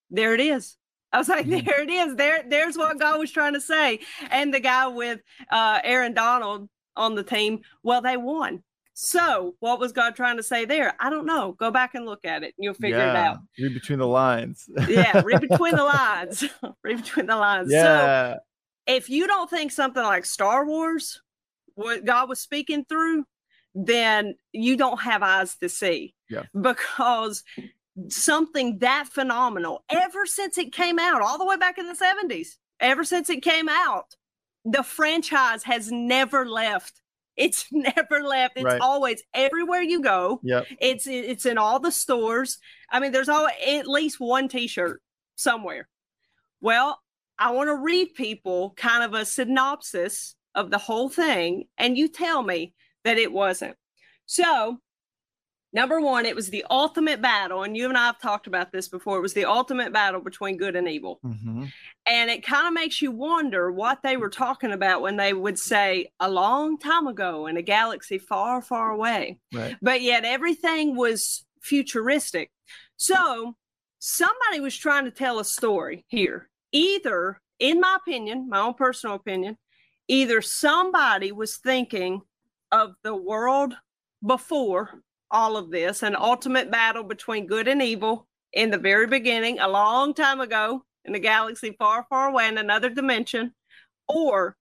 there 0.10 0.34
it 0.34 0.42
is. 0.42 0.78
I 1.12 1.18
was 1.18 1.30
like, 1.30 1.46
Mhm. 1.48 1.66
there 1.66 1.82
it 1.82 1.90
is. 1.90 2.16
There, 2.16 2.44
there's 2.48 2.78
what 2.78 3.00
God 3.00 3.20
was 3.20 3.32
trying 3.32 3.54
to 3.54 3.62
say. 3.62 4.00
And 4.30 4.54
the 4.54 4.60
guy 4.60 4.88
with 4.88 5.22
uh, 5.52 5.80
Aaron 5.84 6.14
Donald 6.14 6.70
on 6.96 7.16
the 7.16 7.24
team, 7.24 7.62
well, 7.84 8.02
they 8.02 8.18
won. 8.18 8.64
So, 8.93 9.56
what 9.60 9.80
was 9.80 9.91
God 9.91 10.15
trying 10.15 10.38
to 10.38 10.43
say 10.43 10.65
there? 10.65 10.93
I 10.99 11.10
don't 11.10 11.25
know. 11.25 11.54
Go 11.54 11.71
back 11.71 11.95
and 11.95 12.06
look 12.06 12.25
at 12.25 12.43
it, 12.43 12.54
and 12.58 12.63
you'll 12.65 12.73
figure 12.73 12.99
it 12.99 13.15
out. 13.15 13.39
Read 13.58 13.73
between 13.73 13.99
the 13.99 14.08
lines. 14.08 14.69
Yeah, 14.88 15.21
read 15.23 15.41
between 15.41 15.75
the 15.75 15.84
lines. 15.86 16.43
read 16.84 16.97
between 16.97 17.25
the 17.25 17.38
lines. 17.38 17.69
So, 17.69 17.75
yeah. 17.75 18.36
if 18.86 19.10
you 19.10 19.27
don't 19.27 19.49
think 19.49 19.71
something 19.71 20.04
like 20.04 20.25
Star 20.25 20.65
Wars, 20.65 21.21
what 21.75 22.06
God 22.06 22.30
was 22.30 22.39
speaking 22.39 22.86
through, 22.86 23.25
then 23.73 24.36
you 24.51 24.75
don't 24.75 25.01
have 25.01 25.23
eyes 25.23 25.56
to 25.58 25.69
see. 25.69 26.13
Yeah. 26.30 26.43
Because 26.60 27.43
something 28.10 28.80
that 28.80 29.08
phenomenal, 29.10 29.84
ever 29.89 30.25
since 30.25 30.58
it 30.58 30.73
came 30.73 30.99
out, 30.99 31.21
all 31.21 31.38
the 31.38 31.45
way 31.45 31.58
back 31.58 31.77
in 31.77 31.88
the 31.88 31.93
70s, 31.93 32.58
ever 32.80 33.04
since 33.04 33.30
it 33.30 33.41
came 33.41 33.69
out, 33.69 34.15
the 34.65 34.84
franchise 34.84 35.63
has 35.63 35.91
never 35.91 36.47
left. 36.47 37.01
It's 37.41 37.65
never 37.71 38.21
left. 38.23 38.54
It's 38.58 38.65
Right. 38.65 38.82
always 38.82 39.21
everywhere 39.34 39.82
you 39.82 40.01
go. 40.01 40.39
Yeah. 40.43 40.63
It's 40.80 41.08
it's 41.08 41.45
in 41.45 41.58
all 41.58 41.80
the 41.80 41.91
stores. 41.91 42.60
I 42.91 42.99
mean, 42.99 43.12
there's 43.12 43.30
all 43.30 43.47
at 43.47 43.88
least 43.88 44.19
one 44.19 44.47
T-shirt 44.47 45.01
somewhere. 45.36 45.88
Well, 46.62 46.99
I 47.39 47.51
want 47.51 47.69
to 47.69 47.75
read 47.75 48.13
people 48.13 48.73
kind 48.77 49.04
of 49.04 49.13
a 49.13 49.25
synopsis 49.25 50.36
of 50.54 50.69
the 50.69 50.77
whole 50.77 51.10
thing, 51.10 51.65
and 51.77 51.97
you 51.97 52.08
tell 52.08 52.43
me 52.43 52.73
that 53.04 53.17
it 53.17 53.32
wasn't. 53.32 53.75
So, 54.27 54.77
number 55.74 56.00
one, 56.02 56.26
it 56.26 56.36
was 56.36 56.50
the 56.50 56.66
ultimate 56.70 57.22
battle, 57.22 57.64
and 57.64 57.76
you 57.78 57.88
and 57.88 57.98
I 57.98 58.06
have 58.08 58.20
talked 58.20 58.48
about 58.48 58.72
this 58.72 58.88
before. 58.88 59.18
It 59.18 59.22
was 59.22 59.34
the 59.34 59.46
ultimate 59.46 59.94
battle 59.94 60.22
between 60.22 60.58
good 60.58 60.76
and 60.76 60.88
evil. 60.88 61.20
hmm 61.24 61.66
And 62.06 62.30
it 62.30 62.44
kind 62.44 62.68
of 62.68 62.74
makes 62.74 63.02
you 63.02 63.12
wonder 63.12 63.72
what 63.72 64.00
they 64.04 64.18
were 64.18 64.30
talking 64.30 64.72
about 64.72 65.02
when 65.02 65.18
they 65.18 65.34
would 65.34 65.58
say 65.60 66.12
a 66.20 66.30
long 66.30 66.78
time 66.78 67.08
ago 67.08 67.48
in 67.48 67.58
a 67.58 67.62
galaxy 67.62 68.18
far, 68.18 68.62
far 68.62 68.92
away 68.92 69.40
Right. 69.54 69.78
but 69.82 70.02
yet 70.02 70.26
everything 70.26 70.96
was 70.96 71.46
futuristic. 71.62 72.52
So 72.98 73.56
somebody 74.00 74.60
was 74.60 74.76
trying 74.76 75.06
to 75.06 75.12
tell 75.12 75.40
a 75.40 75.46
story 75.46 76.06
here. 76.08 76.50
Either, 76.72 77.40
in 77.60 77.80
my 77.80 77.98
opinion, 78.02 78.48
my 78.50 78.60
own 78.60 78.74
personal 78.74 79.16
opinion, 79.16 79.58
either 80.08 80.42
somebody 80.42 81.32
was 81.32 81.58
thinking 81.58 82.22
of 82.72 82.94
the 83.04 83.16
world 83.16 83.76
before 84.26 85.02
all 85.32 85.58
of 85.58 85.72
this, 85.72 86.04
an 86.04 86.15
ultimate 86.15 86.70
battle 86.70 87.04
between 87.04 87.48
good 87.48 87.67
and 87.67 87.82
evil 87.82 88.28
in 88.54 88.70
the 88.70 88.78
very 88.78 89.08
beginning, 89.08 89.60
a 89.60 89.67
long 89.67 90.13
time 90.13 90.41
ago 90.41 90.84
in 91.06 91.15
a 91.15 91.20
galaxy 91.20 91.76
far, 91.80 92.06
far 92.10 92.30
away 92.30 92.48
in 92.48 92.58
another 92.58 92.89
dimension, 92.89 93.54
or 94.08 94.58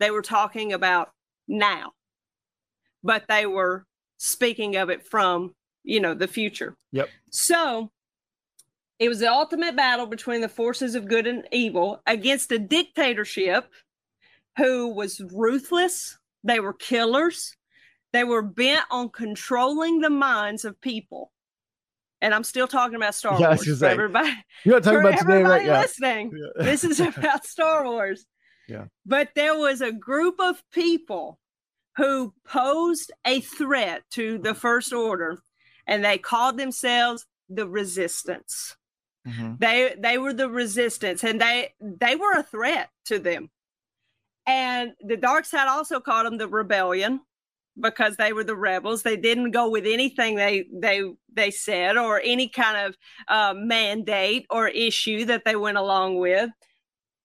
they 0.00 0.10
were 0.10 0.22
talking 0.22 0.72
about 0.72 1.10
now, 1.46 1.92
but 3.02 3.24
they 3.28 3.46
were 3.46 3.84
speaking 4.16 4.76
of 4.76 4.90
it 4.90 5.06
from 5.06 5.54
you 5.82 6.00
know 6.00 6.14
the 6.14 6.26
future. 6.26 6.76
Yep. 6.92 7.08
so 7.30 7.90
it 8.98 9.08
was 9.08 9.18
the 9.18 9.30
ultimate 9.30 9.76
battle 9.76 10.06
between 10.06 10.40
the 10.40 10.48
forces 10.48 10.94
of 10.94 11.08
good 11.08 11.26
and 11.26 11.46
evil 11.52 12.00
against 12.06 12.52
a 12.52 12.58
dictatorship 12.58 13.68
who 14.56 14.88
was 14.88 15.20
ruthless. 15.32 16.16
They 16.44 16.60
were 16.60 16.72
killers 16.72 17.56
they 18.14 18.24
were 18.24 18.40
bent 18.42 18.84
on 18.90 19.10
controlling 19.10 20.00
the 20.00 20.08
minds 20.10 20.64
of 20.64 20.80
people 20.80 21.30
and 22.22 22.32
i'm 22.32 22.44
still 22.44 22.66
talking 22.68 22.94
about 22.96 23.14
star 23.14 23.38
Yeah, 23.38 23.48
wars 23.48 23.64
gonna 23.64 23.76
for 23.76 23.78
say, 23.80 23.90
everybody 23.90 24.32
You're 24.64 24.80
talking 24.80 25.00
about 25.00 25.18
today, 25.18 25.32
everybody 25.32 25.50
right? 25.50 25.66
Yeah. 25.66 25.80
listening 25.82 26.32
Yeah. 26.34 26.64
this 26.64 26.84
is 26.84 27.00
about 27.18 27.44
Star 27.44 27.84
Wars. 27.84 28.24
Yeah. 28.68 28.84
But 29.04 29.28
there 29.34 29.58
was 29.58 29.82
a 29.82 29.92
group 29.92 30.36
of 30.40 30.62
people 30.72 31.38
who 31.96 32.32
posed 32.46 33.12
a 33.26 33.40
threat 33.42 34.02
to 34.12 34.38
the 34.38 34.54
First 34.54 34.90
Order, 34.94 35.42
and 35.86 36.02
they 36.02 36.16
called 36.16 36.56
themselves 36.56 37.26
the 37.50 37.68
Resistance. 37.68 38.74
Mhm. 39.28 39.58
They 39.58 39.94
they 39.98 40.16
were 40.16 40.32
the 40.32 40.48
Resistance, 40.48 41.22
and 41.24 41.38
they 41.40 41.74
they 41.80 42.16
were 42.16 42.32
a 42.32 42.42
threat 42.42 42.88
to 43.06 43.18
them. 43.18 43.50
And 44.46 44.92
the 45.00 45.18
dark 45.18 45.44
side 45.44 45.68
also 45.68 46.00
called 46.00 46.26
them 46.26 46.38
the 46.38 46.48
Rebellion 46.48 47.20
because 47.80 48.16
they 48.16 48.32
were 48.32 48.44
the 48.44 48.56
rebels. 48.56 49.02
They 49.02 49.16
didn't 49.16 49.50
go 49.50 49.68
with 49.68 49.86
anything 49.86 50.36
they 50.36 50.66
they 50.72 51.02
they 51.32 51.50
said 51.50 51.96
or 51.96 52.20
any 52.24 52.48
kind 52.48 52.86
of 52.86 52.96
uh, 53.28 53.54
mandate 53.56 54.46
or 54.50 54.68
issue 54.68 55.24
that 55.26 55.44
they 55.44 55.56
went 55.56 55.78
along 55.78 56.18
with. 56.18 56.50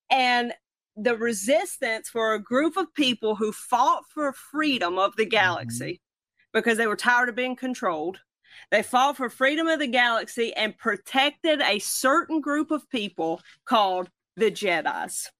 And 0.09 0.53
the 0.95 1.15
resistance 1.15 2.13
were 2.13 2.33
a 2.33 2.43
group 2.43 2.75
of 2.75 2.93
people 2.93 3.35
who 3.35 3.51
fought 3.51 4.03
for 4.13 4.33
freedom 4.33 4.97
of 4.97 5.15
the 5.15 5.25
galaxy 5.25 6.01
because 6.51 6.77
they 6.77 6.87
were 6.87 6.95
tired 6.95 7.29
of 7.29 7.35
being 7.35 7.55
controlled. 7.55 8.19
They 8.71 8.83
fought 8.83 9.17
for 9.17 9.29
freedom 9.29 9.67
of 9.67 9.79
the 9.79 9.87
galaxy 9.87 10.53
and 10.55 10.77
protected 10.77 11.61
a 11.61 11.79
certain 11.79 12.41
group 12.41 12.71
of 12.71 12.89
people 12.89 13.41
called 13.65 14.09
the 14.35 14.51
Jedi's. 14.51 15.31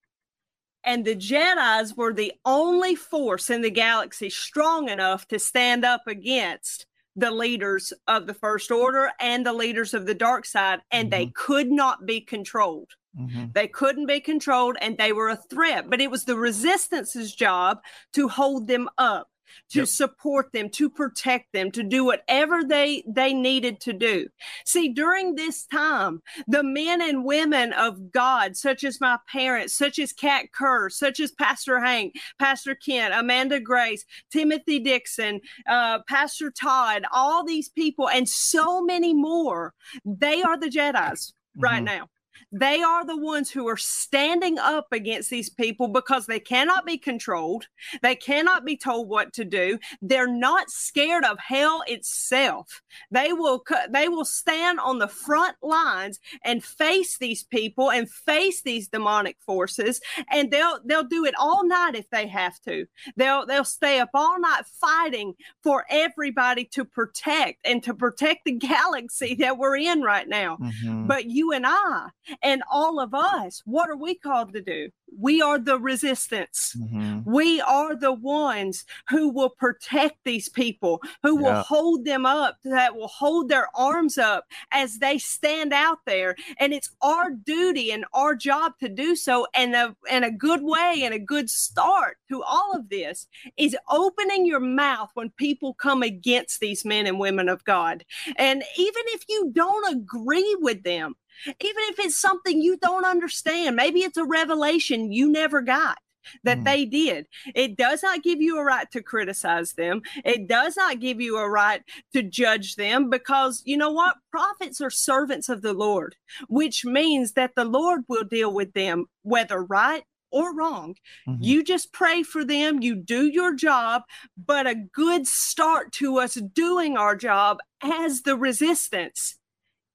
And 0.83 1.05
the 1.05 1.15
Jedi's 1.15 1.95
were 1.95 2.13
the 2.13 2.33
only 2.45 2.95
force 2.95 3.49
in 3.49 3.61
the 3.61 3.69
galaxy 3.71 4.29
strong 4.29 4.89
enough 4.89 5.27
to 5.27 5.39
stand 5.39 5.83
up 5.83 6.07
against 6.07 6.85
the 7.15 7.31
leaders 7.31 7.91
of 8.07 8.27
the 8.27 8.33
First 8.33 8.71
Order 8.71 9.11
and 9.19 9.45
the 9.45 9.53
leaders 9.53 9.93
of 9.93 10.05
the 10.05 10.13
dark 10.13 10.45
side, 10.45 10.79
and 10.91 11.11
they 11.11 11.27
could 11.35 11.69
not 11.69 12.05
be 12.05 12.21
controlled. 12.21 12.91
Mhm. 13.19 13.53
They 13.53 13.67
couldn't 13.67 14.05
be 14.05 14.21
controlled 14.21 14.77
and 14.79 14.97
they 14.97 15.11
were 15.11 15.29
a 15.29 15.35
threat, 15.35 15.89
but 15.89 15.99
it 15.99 16.11
was 16.11 16.25
the 16.25 16.37
resistance's 16.37 17.35
job 17.35 17.81
to 18.13 18.27
hold 18.29 18.67
them 18.67 18.87
up, 18.97 19.29
to 19.69 19.79
Yep. 19.79 19.87
support 19.87 20.51
them, 20.51 20.69
to 20.69 20.89
protect 20.89 21.51
them, 21.53 21.71
to 21.71 21.83
do 21.83 22.03
whatever 22.03 22.63
they 22.63 23.03
they 23.07 23.33
needed 23.33 23.79
to 23.81 23.93
do. 23.93 24.27
See, 24.65 24.89
during 24.89 25.35
this 25.35 25.65
time, 25.65 26.21
the 26.47 26.63
men 26.63 27.01
and 27.01 27.23
women 27.23 27.73
of 27.73 28.11
God, 28.11 28.55
such 28.57 28.83
as 28.83 28.99
my 29.01 29.17
parents, 29.31 29.73
such 29.73 29.99
as 29.99 30.13
Kat 30.13 30.51
Kerr, 30.51 30.89
such 30.89 31.19
as 31.19 31.31
Pastor 31.31 31.79
Hank, 31.79 32.15
Pastor 32.39 32.75
Kent, 32.75 33.13
Amanda 33.13 33.59
Grace, 33.59 34.05
Timothy 34.31 34.79
Dixon, 34.79 35.41
uh, 35.67 35.99
Pastor 36.07 36.51
Todd, 36.51 37.03
all 37.11 37.43
these 37.43 37.69
people, 37.69 38.09
and 38.09 38.27
so 38.27 38.81
many 38.81 39.13
more, 39.13 39.73
they 40.05 40.41
are 40.41 40.57
the 40.57 40.69
Jedi's 40.69 41.33
right 41.57 41.81
Mhm. 41.81 41.85
now. 41.85 42.09
They 42.51 42.81
are 42.81 43.05
the 43.05 43.17
ones 43.17 43.51
who 43.51 43.67
are 43.67 43.77
standing 43.77 44.57
up 44.57 44.87
against 44.91 45.29
these 45.29 45.49
people 45.49 45.87
because 45.87 46.25
they 46.25 46.39
cannot 46.39 46.85
be 46.85 46.97
controlled. 46.97 47.67
They 48.01 48.15
cannot 48.15 48.65
be 48.65 48.75
told 48.75 49.07
what 49.07 49.33
to 49.33 49.45
do. 49.45 49.77
They're 50.01 50.27
not 50.27 50.71
scared 50.71 51.25
of 51.25 51.37
hell 51.39 51.83
itself. 51.87 52.81
They 53.11 53.33
will 53.33 53.63
they 53.91 54.09
will 54.09 54.25
stand 54.25 54.79
on 54.79 54.99
the 54.99 55.07
front 55.07 55.57
lines 55.61 56.19
and 56.43 56.63
face 56.63 57.17
these 57.17 57.43
people 57.43 57.91
and 57.91 58.09
face 58.09 58.61
these 58.61 58.87
demonic 58.87 59.37
forces 59.41 60.01
and 60.31 60.51
they'll 60.51 60.79
they'll 60.85 61.03
do 61.03 61.25
it 61.25 61.35
all 61.37 61.65
night 61.65 61.95
if 61.95 62.09
they 62.09 62.27
have 62.27 62.59
to. 62.61 62.85
They'll 63.15 63.45
they'll 63.45 63.63
stay 63.63 63.99
up 63.99 64.09
all 64.13 64.39
night 64.39 64.65
fighting 64.65 65.35
for 65.61 65.85
everybody 65.89 66.65
to 66.65 66.83
protect 66.83 67.59
and 67.65 67.83
to 67.83 67.93
protect 67.93 68.45
the 68.45 68.51
galaxy 68.53 69.35
that 69.35 69.57
we're 69.57 69.77
in 69.77 70.01
right 70.01 70.27
now. 70.27 70.57
Mm-hmm. 70.57 71.07
But 71.07 71.25
you 71.25 71.51
and 71.51 71.65
I 71.67 72.09
and 72.41 72.63
all 72.71 72.99
of 72.99 73.13
us, 73.13 73.61
what 73.65 73.89
are 73.89 73.97
we 73.97 74.15
called 74.15 74.53
to 74.53 74.61
do? 74.61 74.89
We 75.17 75.41
are 75.41 75.57
the 75.57 75.79
resistance. 75.79 76.75
Mm-hmm. 76.77 77.29
We 77.29 77.59
are 77.61 77.95
the 77.95 78.13
ones 78.13 78.85
who 79.09 79.29
will 79.29 79.49
protect 79.49 80.17
these 80.23 80.49
people, 80.49 81.01
who 81.23 81.41
yeah. 81.41 81.55
will 81.55 81.61
hold 81.63 82.05
them 82.05 82.25
up, 82.25 82.57
that 82.63 82.95
will 82.95 83.07
hold 83.07 83.49
their 83.49 83.67
arms 83.75 84.17
up 84.17 84.45
as 84.71 84.99
they 84.99 85.17
stand 85.17 85.73
out 85.73 85.99
there. 86.05 86.35
And 86.59 86.73
it's 86.73 86.91
our 87.01 87.31
duty 87.31 87.91
and 87.91 88.05
our 88.13 88.35
job 88.35 88.73
to 88.81 88.89
do 88.89 89.15
so. 89.15 89.47
And 89.55 89.75
a, 89.75 89.95
and 90.09 90.23
a 90.23 90.31
good 90.31 90.61
way 90.61 91.01
and 91.03 91.13
a 91.13 91.19
good 91.19 91.49
start 91.49 92.17
to 92.29 92.43
all 92.43 92.73
of 92.75 92.89
this 92.89 93.27
is 93.57 93.75
opening 93.89 94.45
your 94.45 94.59
mouth 94.59 95.09
when 95.15 95.31
people 95.31 95.73
come 95.73 96.03
against 96.03 96.59
these 96.59 96.85
men 96.85 97.07
and 97.07 97.19
women 97.19 97.49
of 97.49 97.63
God. 97.63 98.05
And 98.37 98.63
even 98.77 99.03
if 99.07 99.23
you 99.27 99.51
don't 99.53 99.95
agree 99.95 100.55
with 100.59 100.83
them, 100.83 101.15
even 101.45 101.83
if 101.89 101.99
it's 101.99 102.19
something 102.19 102.61
you 102.61 102.77
don't 102.77 103.05
understand, 103.05 103.75
maybe 103.75 103.99
it's 103.99 104.17
a 104.17 104.25
revelation 104.25 105.11
you 105.11 105.31
never 105.31 105.61
got 105.61 105.97
that 106.43 106.59
mm. 106.59 106.65
they 106.65 106.85
did. 106.85 107.27
It 107.55 107.77
does 107.77 108.03
not 108.03 108.23
give 108.23 108.41
you 108.41 108.57
a 108.57 108.63
right 108.63 108.89
to 108.91 109.01
criticize 109.01 109.73
them. 109.73 110.01
It 110.23 110.47
does 110.47 110.75
not 110.75 110.99
give 110.99 111.21
you 111.21 111.37
a 111.37 111.49
right 111.49 111.81
to 112.13 112.23
judge 112.23 112.75
them 112.75 113.09
because 113.09 113.61
you 113.65 113.77
know 113.77 113.91
what? 113.91 114.17
Prophets 114.31 114.81
are 114.81 114.89
servants 114.89 115.49
of 115.49 115.61
the 115.61 115.73
Lord, 115.73 116.15
which 116.47 116.85
means 116.85 117.33
that 117.33 117.55
the 117.55 117.65
Lord 117.65 118.01
will 118.07 118.23
deal 118.23 118.53
with 118.53 118.73
them, 118.73 119.05
whether 119.23 119.63
right 119.63 120.03
or 120.31 120.55
wrong. 120.55 120.95
Mm-hmm. 121.27 121.43
You 121.43 121.63
just 121.63 121.91
pray 121.91 122.23
for 122.23 122.45
them, 122.45 122.81
you 122.81 122.95
do 122.95 123.25
your 123.25 123.55
job, 123.55 124.03
but 124.37 124.67
a 124.67 124.75
good 124.75 125.25
start 125.25 125.91
to 125.93 126.19
us 126.19 126.35
doing 126.35 126.97
our 126.97 127.15
job 127.15 127.57
as 127.81 128.21
the 128.21 128.35
resistance 128.35 129.38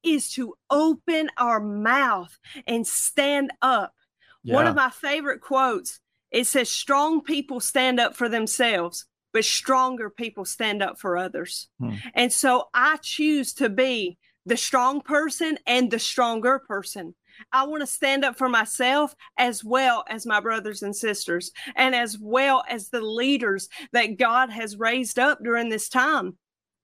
is 0.04 0.30
to 0.32 0.54
open 0.70 1.30
our 1.36 1.60
mouth 1.60 2.38
and 2.66 2.86
stand 2.86 3.50
up. 3.62 3.94
Yeah. 4.42 4.54
One 4.54 4.66
of 4.66 4.74
my 4.74 4.90
favorite 4.90 5.40
quotes 5.40 6.00
it 6.30 6.46
says, 6.46 6.68
Strong 6.68 7.22
people 7.22 7.60
stand 7.60 8.00
up 8.00 8.16
for 8.16 8.28
themselves, 8.28 9.06
but 9.32 9.44
stronger 9.44 10.10
people 10.10 10.44
stand 10.44 10.82
up 10.82 10.98
for 10.98 11.16
others. 11.16 11.68
Hmm. 11.78 11.94
And 12.14 12.32
so 12.32 12.68
I 12.74 12.98
choose 13.00 13.52
to 13.54 13.68
be 13.68 14.18
the 14.44 14.56
strong 14.56 15.00
person 15.00 15.58
and 15.66 15.90
the 15.90 15.98
stronger 15.98 16.58
person. 16.58 17.14
I 17.52 17.66
want 17.66 17.82
to 17.82 17.86
stand 17.86 18.24
up 18.24 18.36
for 18.36 18.48
myself 18.48 19.14
as 19.38 19.64
well 19.64 20.04
as 20.08 20.26
my 20.26 20.40
brothers 20.40 20.82
and 20.82 20.94
sisters, 20.94 21.50
and 21.76 21.94
as 21.94 22.18
well 22.20 22.64
as 22.68 22.88
the 22.88 23.00
leaders 23.00 23.68
that 23.92 24.18
God 24.18 24.50
has 24.50 24.76
raised 24.76 25.18
up 25.18 25.38
during 25.42 25.68
this 25.68 25.88
time. 25.88 26.36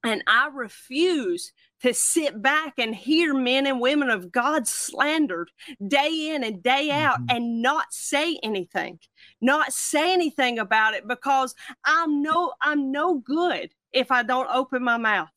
And 0.03 0.23
I 0.27 0.49
refuse 0.53 1.53
to 1.83 1.95
sit 1.95 2.41
back 2.43 2.75
and 2.79 2.95
hear 2.95 3.35
men 3.35 3.67
and 3.67 3.81
women 3.81 4.11
of 4.11 4.31
God 4.31 4.67
slandered 4.67 5.51
day 5.87 6.31
in 6.35 6.45
and 6.45 6.63
day 6.63 6.91
out 6.91 7.21
mm-hmm. 7.21 7.37
and 7.37 7.63
not 7.63 7.87
say 7.93 8.39
anything, 8.43 8.99
not 9.41 9.73
say 9.73 10.13
anything 10.13 10.59
about 10.59 10.95
it 10.95 11.07
because 11.07 11.55
I'm 11.85 12.23
no 12.23 12.53
I'm 12.61 12.93
no 12.93 13.19
good 13.19 13.71
if 13.93 14.11
I 14.11 14.23
don't 14.23 14.49
open 14.53 14.83
my 14.83 14.97
mouth. 14.97 15.29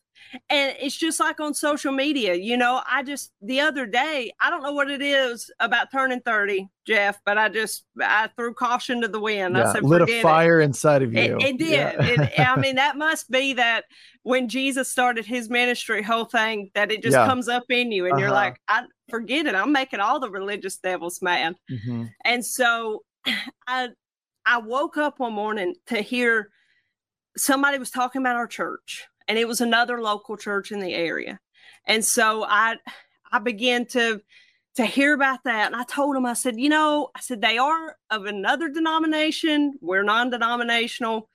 And 0.49 0.75
it's 0.79 0.95
just 0.95 1.19
like 1.19 1.39
on 1.39 1.53
social 1.53 1.91
media, 1.91 2.33
you 2.35 2.57
know, 2.57 2.81
I 2.89 3.03
just 3.03 3.31
the 3.41 3.59
other 3.59 3.85
day, 3.85 4.31
I 4.39 4.49
don't 4.49 4.63
know 4.63 4.73
what 4.73 4.89
it 4.89 5.01
is 5.01 5.51
about 5.59 5.91
turning 5.91 6.21
30, 6.21 6.67
Jeff, 6.87 7.19
but 7.25 7.37
I 7.37 7.49
just 7.49 7.85
I 8.01 8.29
threw 8.35 8.53
caution 8.53 9.01
to 9.01 9.07
the 9.07 9.19
wind. 9.19 9.55
Yeah, 9.55 9.69
I 9.69 9.73
said, 9.73 9.83
lit 9.83 10.01
a 10.01 10.21
fire 10.21 10.61
it. 10.61 10.65
inside 10.65 11.03
of 11.03 11.13
you. 11.13 11.37
It, 11.37 11.43
it 11.43 11.57
did. 11.57 11.69
Yeah. 11.71 11.95
it, 11.99 12.39
I 12.39 12.55
mean, 12.59 12.75
that 12.75 12.97
must 12.97 13.29
be 13.29 13.53
that 13.53 13.85
when 14.23 14.47
Jesus 14.47 14.89
started 14.89 15.25
his 15.25 15.49
ministry 15.49 16.01
whole 16.01 16.25
thing, 16.25 16.71
that 16.75 16.91
it 16.91 17.03
just 17.03 17.15
yeah. 17.15 17.25
comes 17.25 17.47
up 17.47 17.63
in 17.69 17.91
you 17.91 18.05
and 18.05 18.13
uh-huh. 18.13 18.21
you're 18.21 18.31
like, 18.31 18.59
I 18.67 18.83
forget 19.09 19.45
it. 19.45 19.55
I'm 19.55 19.71
making 19.71 19.99
all 19.99 20.19
the 20.19 20.29
religious 20.29 20.77
devils 20.77 21.21
mad. 21.21 21.55
Mm-hmm. 21.71 22.05
And 22.25 22.45
so 22.45 23.03
I 23.67 23.89
I 24.45 24.57
woke 24.57 24.97
up 24.97 25.19
one 25.19 25.33
morning 25.33 25.75
to 25.87 26.01
hear 26.01 26.49
somebody 27.37 27.77
was 27.77 27.89
talking 27.89 28.21
about 28.21 28.35
our 28.35 28.47
church 28.47 29.07
and 29.27 29.37
it 29.37 29.47
was 29.47 29.61
another 29.61 30.01
local 30.01 30.37
church 30.37 30.71
in 30.71 30.79
the 30.79 30.93
area. 30.93 31.39
And 31.85 32.03
so 32.03 32.43
I 32.43 32.77
I 33.31 33.39
began 33.39 33.85
to 33.87 34.21
to 34.75 34.85
hear 34.85 35.13
about 35.13 35.43
that 35.45 35.67
and 35.67 35.75
I 35.75 35.83
told 35.83 36.15
him 36.15 36.25
I 36.25 36.33
said, 36.33 36.59
"You 36.59 36.69
know, 36.69 37.09
I 37.15 37.19
said 37.19 37.41
they 37.41 37.57
are 37.57 37.97
of 38.09 38.25
another 38.25 38.69
denomination. 38.69 39.73
We're 39.81 40.03
non-denominational." 40.03 41.29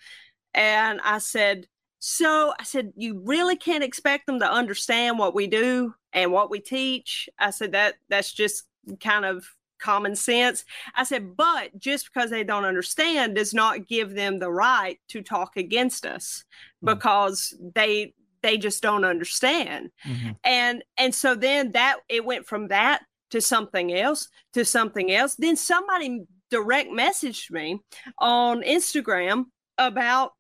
And 0.55 1.01
I 1.05 1.19
said, 1.19 1.69
"So, 2.01 2.55
I 2.59 2.65
said 2.65 2.93
you 2.97 3.21
really 3.25 3.57
can't 3.57 3.85
expect 3.85 4.27
them 4.27 4.41
to 4.41 4.51
understand 4.51 5.19
what 5.19 5.35
we 5.35 5.47
do 5.47 5.95
and 6.13 6.33
what 6.33 6.51
we 6.51 6.61
teach." 6.61 7.29
I 7.39 7.51
said 7.51 7.73
that 7.73 7.97
that's 8.09 8.33
just 8.33 8.65
kind 9.01 9.25
of 9.25 9.47
common 9.79 10.17
sense. 10.17 10.65
I 10.95 11.05
said, 11.05 11.37
but 11.37 11.79
just 11.79 12.13
because 12.13 12.31
they 12.31 12.45
don't 12.45 12.65
understand 12.65 13.37
does 13.37 13.55
not 13.55 13.87
give 13.87 14.15
them 14.15 14.39
the 14.39 14.51
right 14.51 14.99
to 15.09 15.23
talk 15.23 15.57
against 15.57 16.07
us 16.07 16.45
mm-hmm. 16.83 16.95
because 16.95 17.57
they 17.75 18.15
they 18.43 18.57
just 18.57 18.83
don't 18.83 19.05
understand. 19.05 19.91
Mm-hmm. 20.07 20.31
And 20.45 20.85
and 20.97 21.15
so 21.15 21.35
then 21.35 21.73
that 21.73 21.99
it 22.09 22.25
went 22.25 22.47
from 22.47 22.69
that 22.69 23.03
to 23.31 23.41
something 23.41 23.93
else 23.95 24.29
to 24.55 24.65
something 24.65 25.13
else. 25.13 25.35
Then 25.35 25.57
somebody 25.57 26.25
direct 26.51 26.91
messaged 26.91 27.51
me 27.51 27.81
on 28.19 28.63
Instagram 28.63 29.47
about 29.77 30.33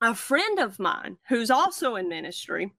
a 0.00 0.14
friend 0.14 0.58
of 0.58 0.78
mine 0.78 1.16
who's 1.28 1.50
also 1.50 1.96
in 1.96 2.08
ministry 2.08 2.72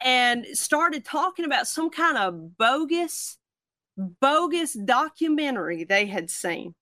and 0.00 0.44
started 0.52 1.04
talking 1.04 1.44
about 1.44 1.68
some 1.68 1.90
kind 1.90 2.16
of 2.16 2.56
bogus 2.56 3.38
bogus 3.96 4.74
documentary 4.74 5.84
they 5.84 6.06
had 6.06 6.30
seen. 6.30 6.74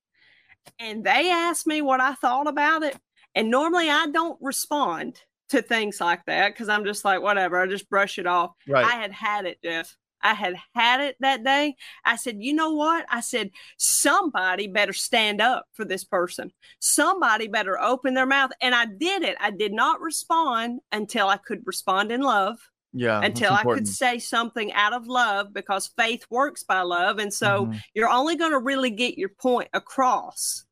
And 0.79 1.05
they 1.05 1.31
asked 1.31 1.67
me 1.67 1.83
what 1.83 2.01
I 2.01 2.15
thought 2.15 2.47
about 2.49 2.83
it. 2.83 2.97
And 3.35 3.51
normally 3.51 3.91
I 3.91 4.07
don't 4.07 4.39
respond 4.41 5.21
to 5.51 5.61
things 5.61 6.01
like 6.01 6.25
that 6.27 6.53
because 6.53 6.69
I'm 6.69 6.85
just 6.85 7.05
like, 7.05 7.21
whatever, 7.21 7.61
I 7.61 7.67
just 7.67 7.91
brush 7.91 8.19
it 8.19 8.27
off. 8.27 8.53
Right. 8.67 8.85
I 8.85 8.93
had 8.93 9.13
had 9.13 9.47
it, 9.47 9.59
Jeff. 9.63 9.95
I 10.23 10.33
had 10.33 10.57
had 10.75 11.01
it 11.03 11.17
that 11.21 11.45
day. 11.45 11.77
I 12.05 12.17
said, 12.17 12.37
you 12.41 12.55
know 12.55 12.71
what? 12.71 13.05
I 13.11 13.21
said, 13.21 13.51
somebody 13.77 14.67
better 14.67 14.95
stand 14.95 15.43
up 15.43 15.67
for 15.75 15.85
this 15.85 16.03
person. 16.03 16.51
Somebody 16.81 17.47
better 17.47 17.79
open 17.79 18.15
their 18.15 18.25
mouth. 18.25 18.51
And 18.63 18.75
I 18.75 18.87
did 18.87 19.23
it. 19.23 19.37
I 19.39 19.51
did 19.51 19.73
not 19.73 20.01
respond 20.01 20.81
until 20.91 21.29
I 21.29 21.37
could 21.37 21.61
respond 21.67 22.11
in 22.11 22.23
love 22.23 22.57
yeah 22.95 23.21
until 23.23 23.53
i 23.53 23.63
could 23.63 23.89
say 23.89 24.19
something 24.19 24.73
out 24.73 24.93
of 24.93 25.07
love 25.07 25.53
because 25.53 25.91
faith 25.99 26.25
works 26.31 26.63
by 26.63 26.81
love 26.81 27.19
and 27.19 27.35
so 27.35 27.67
mm-hmm. 27.67 27.79
you're 27.93 28.09
only 28.09 28.37
going 28.37 28.53
to 28.53 28.59
really 28.59 28.91
get 28.91 29.19
your 29.19 29.29
point 29.29 29.69
across 29.75 30.65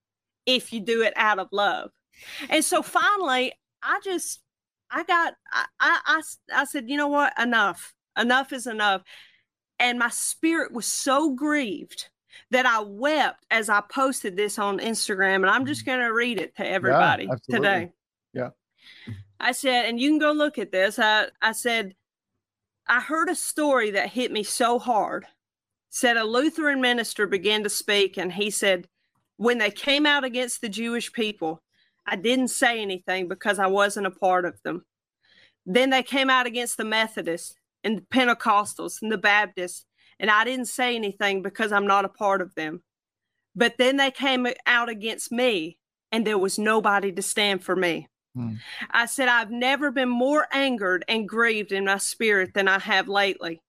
if 0.46 0.72
you 0.72 0.80
do 0.80 1.02
it 1.02 1.12
out 1.16 1.38
of 1.38 1.48
love 1.50 1.90
and 2.48 2.64
so 2.64 2.80
finally 2.80 3.52
i 3.82 4.00
just 4.04 4.40
i 4.90 5.02
got 5.02 5.34
i 5.52 5.66
i, 5.80 6.22
I, 6.54 6.64
said 6.64 6.88
you 6.88 6.96
know 6.96 7.08
what 7.08 7.32
enough 7.40 7.92
enough 8.16 8.52
is 8.52 8.66
enough 8.66 9.02
and 9.80 9.98
my 9.98 10.10
spirit 10.10 10.72
was 10.72 10.86
so 10.86 11.32
grieved 11.34 12.08
that 12.50 12.66
I 12.66 12.80
wept 12.80 13.44
as 13.50 13.68
I 13.68 13.82
posted 13.90 14.36
this 14.36 14.58
on 14.58 14.78
Instagram. 14.78 15.36
And 15.36 15.50
I'm 15.50 15.66
just 15.66 15.82
mm-hmm. 15.82 15.98
going 15.98 16.06
to 16.06 16.14
read 16.14 16.38
it 16.38 16.54
to 16.56 16.66
everybody 16.66 17.24
yeah, 17.24 17.56
today. 17.56 17.92
Yeah. 18.32 18.50
I 19.40 19.52
said, 19.52 19.86
and 19.86 20.00
you 20.00 20.10
can 20.10 20.18
go 20.18 20.32
look 20.32 20.58
at 20.58 20.70
this. 20.70 20.98
I, 20.98 21.26
I 21.40 21.52
said, 21.52 21.94
I 22.92 23.00
heard 23.00 23.30
a 23.30 23.34
story 23.34 23.92
that 23.92 24.10
hit 24.10 24.30
me 24.30 24.42
so 24.42 24.78
hard. 24.78 25.24
Said 25.88 26.18
a 26.18 26.24
Lutheran 26.24 26.82
minister 26.82 27.26
began 27.26 27.62
to 27.62 27.70
speak, 27.70 28.18
and 28.18 28.30
he 28.30 28.50
said, 28.50 28.86
When 29.38 29.56
they 29.56 29.70
came 29.70 30.04
out 30.04 30.24
against 30.24 30.60
the 30.60 30.68
Jewish 30.68 31.10
people, 31.10 31.62
I 32.06 32.16
didn't 32.16 32.48
say 32.48 32.82
anything 32.82 33.28
because 33.28 33.58
I 33.58 33.66
wasn't 33.68 34.08
a 34.08 34.10
part 34.10 34.44
of 34.44 34.60
them. 34.62 34.84
Then 35.64 35.88
they 35.88 36.02
came 36.02 36.28
out 36.28 36.44
against 36.44 36.76
the 36.76 36.84
Methodists 36.84 37.54
and 37.82 37.96
the 37.96 38.02
Pentecostals 38.02 39.00
and 39.00 39.10
the 39.10 39.16
Baptists, 39.16 39.86
and 40.20 40.30
I 40.30 40.44
didn't 40.44 40.66
say 40.66 40.94
anything 40.94 41.40
because 41.40 41.72
I'm 41.72 41.86
not 41.86 42.04
a 42.04 42.10
part 42.10 42.42
of 42.42 42.54
them. 42.56 42.82
But 43.56 43.78
then 43.78 43.96
they 43.96 44.10
came 44.10 44.46
out 44.66 44.90
against 44.90 45.32
me, 45.32 45.78
and 46.10 46.26
there 46.26 46.36
was 46.36 46.58
nobody 46.58 47.10
to 47.12 47.22
stand 47.22 47.64
for 47.64 47.74
me. 47.74 48.08
Hmm. 48.34 48.54
I 48.90 49.06
said, 49.06 49.28
I've 49.28 49.50
never 49.50 49.90
been 49.90 50.08
more 50.08 50.46
angered 50.52 51.04
and 51.08 51.28
grieved 51.28 51.72
in 51.72 51.84
my 51.84 51.98
spirit 51.98 52.54
than 52.54 52.68
I 52.68 52.78
have 52.78 53.08
lately. 53.08 53.60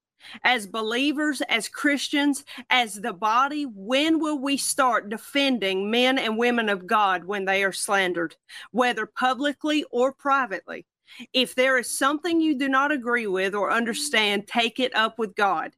As 0.44 0.66
believers, 0.68 1.42
as 1.50 1.68
Christians, 1.68 2.46
as 2.70 2.96
the 2.96 3.12
body, 3.12 3.66
when 3.66 4.20
will 4.20 4.40
we 4.40 4.56
start 4.56 5.10
defending 5.10 5.92
men 5.92 6.18
and 6.18 6.38
women 6.38 6.70
of 6.70 6.88
God 6.88 7.26
when 7.26 7.44
they 7.44 7.64
are 7.64 7.74
slandered, 7.74 8.38
whether 8.72 9.06
publicly 9.06 9.84
or 9.92 10.14
privately? 10.14 10.86
If 11.34 11.56
there 11.56 11.78
is 11.78 11.98
something 11.98 12.40
you 12.40 12.58
do 12.58 12.70
not 12.70 12.92
agree 12.92 13.28
with 13.28 13.54
or 13.54 13.72
understand, 13.72 14.48
take 14.48 14.80
it 14.80 14.96
up 14.96 15.20
with 15.20 15.36
God. 15.36 15.74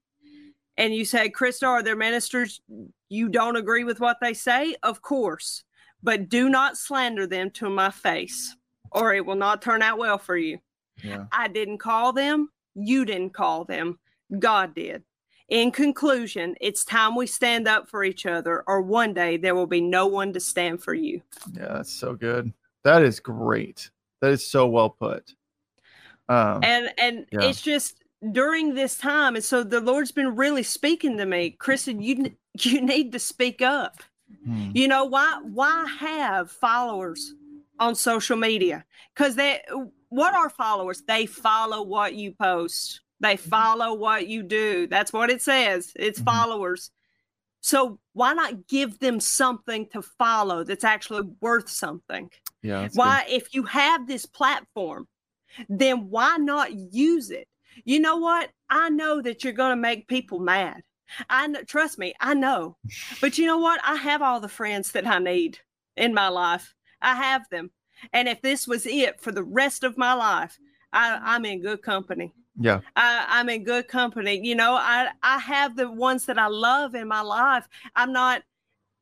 And 0.77 0.93
you 0.93 1.05
say, 1.05 1.29
Christa, 1.29 1.67
are 1.67 1.83
there 1.83 1.95
ministers 1.95 2.61
you 3.09 3.29
don't 3.29 3.55
agree 3.55 3.83
with 3.83 3.99
what 3.99 4.17
they 4.21 4.33
say? 4.33 4.75
Of 4.83 5.01
course, 5.01 5.63
but 6.03 6.29
do 6.29 6.49
not 6.49 6.77
slander 6.77 7.25
them 7.25 7.49
to 7.51 7.69
my 7.69 7.89
face, 7.89 8.55
or 8.95 9.13
it 9.13 9.25
will 9.25 9.35
not 9.35 9.61
turn 9.61 9.81
out 9.81 9.97
well 9.97 10.17
for 10.17 10.37
you. 10.37 10.59
Yeah. 11.03 11.25
I 11.31 11.47
didn't 11.47 11.79
call 11.79 12.13
them. 12.13 12.49
You 12.73 13.05
didn't 13.05 13.33
call 13.33 13.65
them. 13.65 13.99
God 14.39 14.73
did. 14.73 15.03
In 15.49 15.71
conclusion, 15.71 16.55
it's 16.59 16.83
time 16.83 17.15
we 17.15 17.27
stand 17.27 17.67
up 17.67 17.87
for 17.87 18.03
each 18.03 18.25
other, 18.25 18.63
or 18.65 18.81
one 18.81 19.13
day 19.13 19.37
there 19.37 19.53
will 19.53 19.67
be 19.67 19.81
no 19.81 20.07
one 20.07 20.33
to 20.33 20.39
stand 20.39 20.81
for 20.81 20.95
you. 20.95 21.21
Yeah, 21.53 21.73
that's 21.73 21.93
so 21.93 22.15
good. 22.15 22.51
That 22.83 23.03
is 23.03 23.19
great. 23.19 23.91
That 24.21 24.31
is 24.31 24.47
so 24.47 24.65
well 24.65 24.89
put. 24.89 25.35
Um, 26.27 26.63
and 26.63 26.89
and 26.97 27.25
yeah. 27.31 27.43
it's 27.43 27.61
just 27.61 28.03
during 28.31 28.73
this 28.73 28.97
time, 28.97 29.35
and 29.35 29.43
so 29.43 29.63
the 29.63 29.81
Lord's 29.81 30.11
been 30.11 30.35
really 30.35 30.63
speaking 30.63 31.17
to 31.17 31.25
me, 31.27 31.51
Kristen. 31.51 32.01
You 32.01 32.31
you 32.59 32.81
need 32.81 33.11
to 33.11 33.19
speak 33.19 33.61
up. 33.61 34.01
Hmm. 34.45 34.71
You 34.73 34.87
know 34.87 35.05
why? 35.05 35.41
Why 35.43 35.85
have 35.99 36.49
followers 36.49 37.35
on 37.79 37.95
social 37.95 38.37
media? 38.37 38.85
Because 39.15 39.35
they 39.35 39.61
what 40.09 40.33
are 40.33 40.49
followers? 40.49 41.03
They 41.07 41.25
follow 41.25 41.81
what 41.81 42.15
you 42.15 42.31
post. 42.31 43.01
They 43.19 43.35
mm-hmm. 43.35 43.49
follow 43.49 43.93
what 43.93 44.27
you 44.27 44.43
do. 44.43 44.87
That's 44.87 45.11
what 45.11 45.29
it 45.29 45.41
says. 45.41 45.91
It's 45.95 46.19
mm-hmm. 46.19 46.29
followers. 46.29 46.91
So 47.61 47.99
why 48.13 48.33
not 48.33 48.67
give 48.67 48.99
them 48.99 49.19
something 49.19 49.87
to 49.91 50.01
follow 50.01 50.63
that's 50.63 50.83
actually 50.83 51.27
worth 51.41 51.67
something? 51.69 52.29
Yeah. 52.61 52.89
Why, 52.93 53.23
good. 53.27 53.33
if 53.33 53.55
you 53.55 53.63
have 53.63 54.07
this 54.07 54.25
platform, 54.25 55.07
then 55.67 56.09
why 56.09 56.37
not 56.37 56.71
use 56.73 57.31
it? 57.31 57.47
You 57.83 57.99
know 57.99 58.17
what? 58.17 58.51
I 58.69 58.89
know 58.89 59.21
that 59.21 59.43
you're 59.43 59.53
going 59.53 59.71
to 59.71 59.81
make 59.81 60.07
people 60.07 60.39
mad. 60.39 60.81
I 61.29 61.47
know, 61.47 61.63
trust 61.63 61.97
me, 61.97 62.13
I 62.19 62.33
know. 62.33 62.77
But 63.21 63.37
you 63.37 63.45
know 63.45 63.57
what? 63.57 63.81
I 63.83 63.95
have 63.95 64.21
all 64.21 64.39
the 64.39 64.47
friends 64.47 64.91
that 64.91 65.07
I 65.07 65.19
need 65.19 65.59
in 65.97 66.13
my 66.13 66.29
life. 66.29 66.73
I 67.01 67.15
have 67.15 67.49
them. 67.49 67.71
And 68.13 68.27
if 68.27 68.41
this 68.41 68.67
was 68.67 68.85
it 68.85 69.21
for 69.21 69.31
the 69.31 69.43
rest 69.43 69.83
of 69.83 69.97
my 69.97 70.13
life, 70.13 70.59
I, 70.91 71.19
I'm 71.21 71.45
in 71.45 71.61
good 71.61 71.81
company. 71.81 72.33
Yeah. 72.57 72.81
I, 72.95 73.25
I'm 73.27 73.49
in 73.49 73.63
good 73.63 73.87
company. 73.87 74.39
You 74.45 74.55
know, 74.55 74.73
I, 74.73 75.09
I 75.23 75.39
have 75.39 75.75
the 75.75 75.91
ones 75.91 76.25
that 76.25 76.37
I 76.37 76.47
love 76.47 76.95
in 76.95 77.07
my 77.07 77.21
life. 77.21 77.67
I'm 77.95 78.13
not 78.13 78.43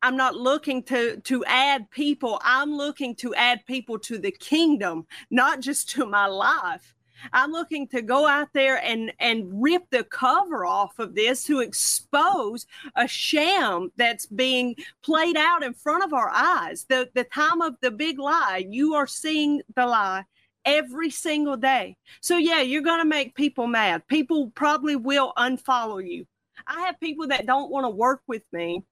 I'm 0.04 0.18
not 0.18 0.36
looking 0.36 0.84
to 0.84 1.18
to 1.22 1.46
add 1.46 1.90
people. 1.90 2.40
I'm 2.44 2.74
looking 2.74 3.16
to 3.18 3.34
add 3.36 3.66
people 3.66 3.98
to 4.00 4.18
the 4.18 4.32
kingdom, 4.32 5.08
not 5.32 5.62
just 5.62 5.90
to 5.92 6.06
my 6.06 6.26
life. 6.28 6.94
I'm 7.32 7.52
looking 7.52 7.88
to 7.90 8.02
go 8.02 8.28
out 8.28 8.50
there 8.54 8.84
and 8.84 9.14
and 9.20 9.50
rip 9.62 9.84
the 9.90 10.04
cover 10.04 10.66
off 10.66 11.00
of 11.00 11.16
this 11.16 11.44
to 11.46 11.60
expose 11.60 12.66
a 12.96 13.08
sham 13.08 13.92
that's 13.96 14.26
being 14.26 14.76
played 15.04 15.38
out 15.38 15.64
in 15.64 15.74
front 15.74 16.04
of 16.04 16.14
our 16.14 16.30
eyes. 16.30 16.86
The 16.90 17.10
the 17.14 17.24
time 17.24 17.62
of 17.62 17.76
the 17.82 17.92
big 17.92 18.20
lie. 18.20 18.66
You 18.70 18.96
are 18.96 19.08
seeing 19.08 19.62
the 19.76 19.86
lie 19.86 20.26
every 20.66 21.10
single 21.10 21.58
day. 21.58 21.98
So 22.22 22.38
yeah, 22.38 22.62
you're 22.62 22.82
going 22.82 23.02
to 23.02 23.06
make 23.06 23.36
people 23.36 23.68
mad. 23.68 24.08
People 24.08 24.52
probably 24.52 24.96
will 24.96 25.34
unfollow 25.38 26.06
you. 26.06 26.26
I 26.68 26.82
have 26.82 27.00
people 27.00 27.28
that 27.28 27.46
don't 27.46 27.72
want 27.72 27.86
to 27.86 27.90
work 27.90 28.22
with 28.28 28.44
me 28.52 28.84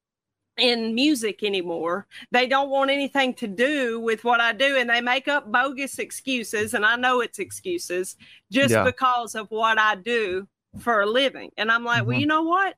in 0.62 0.94
music 0.94 1.44
anymore. 1.44 2.08
They 2.32 2.48
don't 2.48 2.70
want 2.70 2.92
anything 2.92 3.34
to 3.36 3.48
do 3.48 4.00
with 4.00 4.24
what 4.24 4.40
I 4.40 4.54
do 4.54 4.78
and 4.78 4.90
they 4.90 5.02
make 5.02 5.28
up 5.28 5.52
bogus 5.52 5.98
excuses 5.98 6.74
and 6.74 6.86
I 6.86 6.96
know 6.96 7.22
it's 7.22 7.40
excuses 7.40 8.16
just 8.52 8.72
yeah. 8.72 8.84
because 8.84 9.36
of 9.36 9.50
what 9.50 9.80
I 9.80 9.96
do 9.96 10.48
for 10.80 11.02
a 11.02 11.06
living. 11.06 11.52
And 11.58 11.72
I'm 11.72 11.84
like, 11.84 12.02
mm-hmm. 12.02 12.08
well, 12.08 12.20
you 12.20 12.28
know 12.28 12.44
what? 12.44 12.76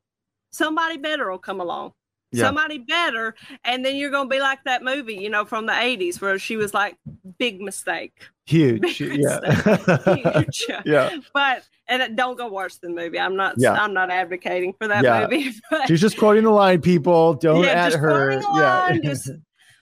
Somebody 0.51 0.97
better 0.97 1.29
will 1.29 1.39
come 1.39 1.59
along. 1.59 1.93
Yeah. 2.33 2.45
Somebody 2.45 2.79
better. 2.79 3.35
And 3.63 3.85
then 3.85 3.95
you're 3.95 4.09
going 4.09 4.29
to 4.29 4.33
be 4.33 4.39
like 4.39 4.63
that 4.65 4.83
movie, 4.83 5.15
you 5.15 5.29
know, 5.29 5.45
from 5.45 5.65
the 5.65 5.73
80s 5.73 6.19
where 6.19 6.37
she 6.39 6.57
was 6.57 6.73
like, 6.73 6.97
big 7.37 7.61
mistake. 7.61 8.27
Huge. 8.45 8.81
Big 8.99 9.21
yeah. 9.21 10.15
Huge. 10.15 10.65
yeah. 10.85 11.17
But, 11.33 11.63
and 11.87 12.01
it 12.01 12.15
don't 12.15 12.37
go 12.37 12.47
watch 12.47 12.79
the 12.79 12.89
movie. 12.89 13.19
I'm 13.19 13.35
not, 13.35 13.55
yeah. 13.57 13.73
I'm 13.73 13.93
not 13.93 14.09
advocating 14.09 14.73
for 14.73 14.87
that 14.87 15.03
yeah. 15.03 15.27
movie. 15.29 15.51
But, 15.69 15.87
She's 15.87 16.01
just 16.01 16.17
quoting 16.17 16.43
the 16.43 16.51
line, 16.51 16.81
people. 16.81 17.35
Don't 17.35 17.63
yeah, 17.63 17.85
at 17.85 17.93
her. 17.93 18.41
Line, 18.41 18.55
yeah. 18.55 18.97
Just, 19.03 19.29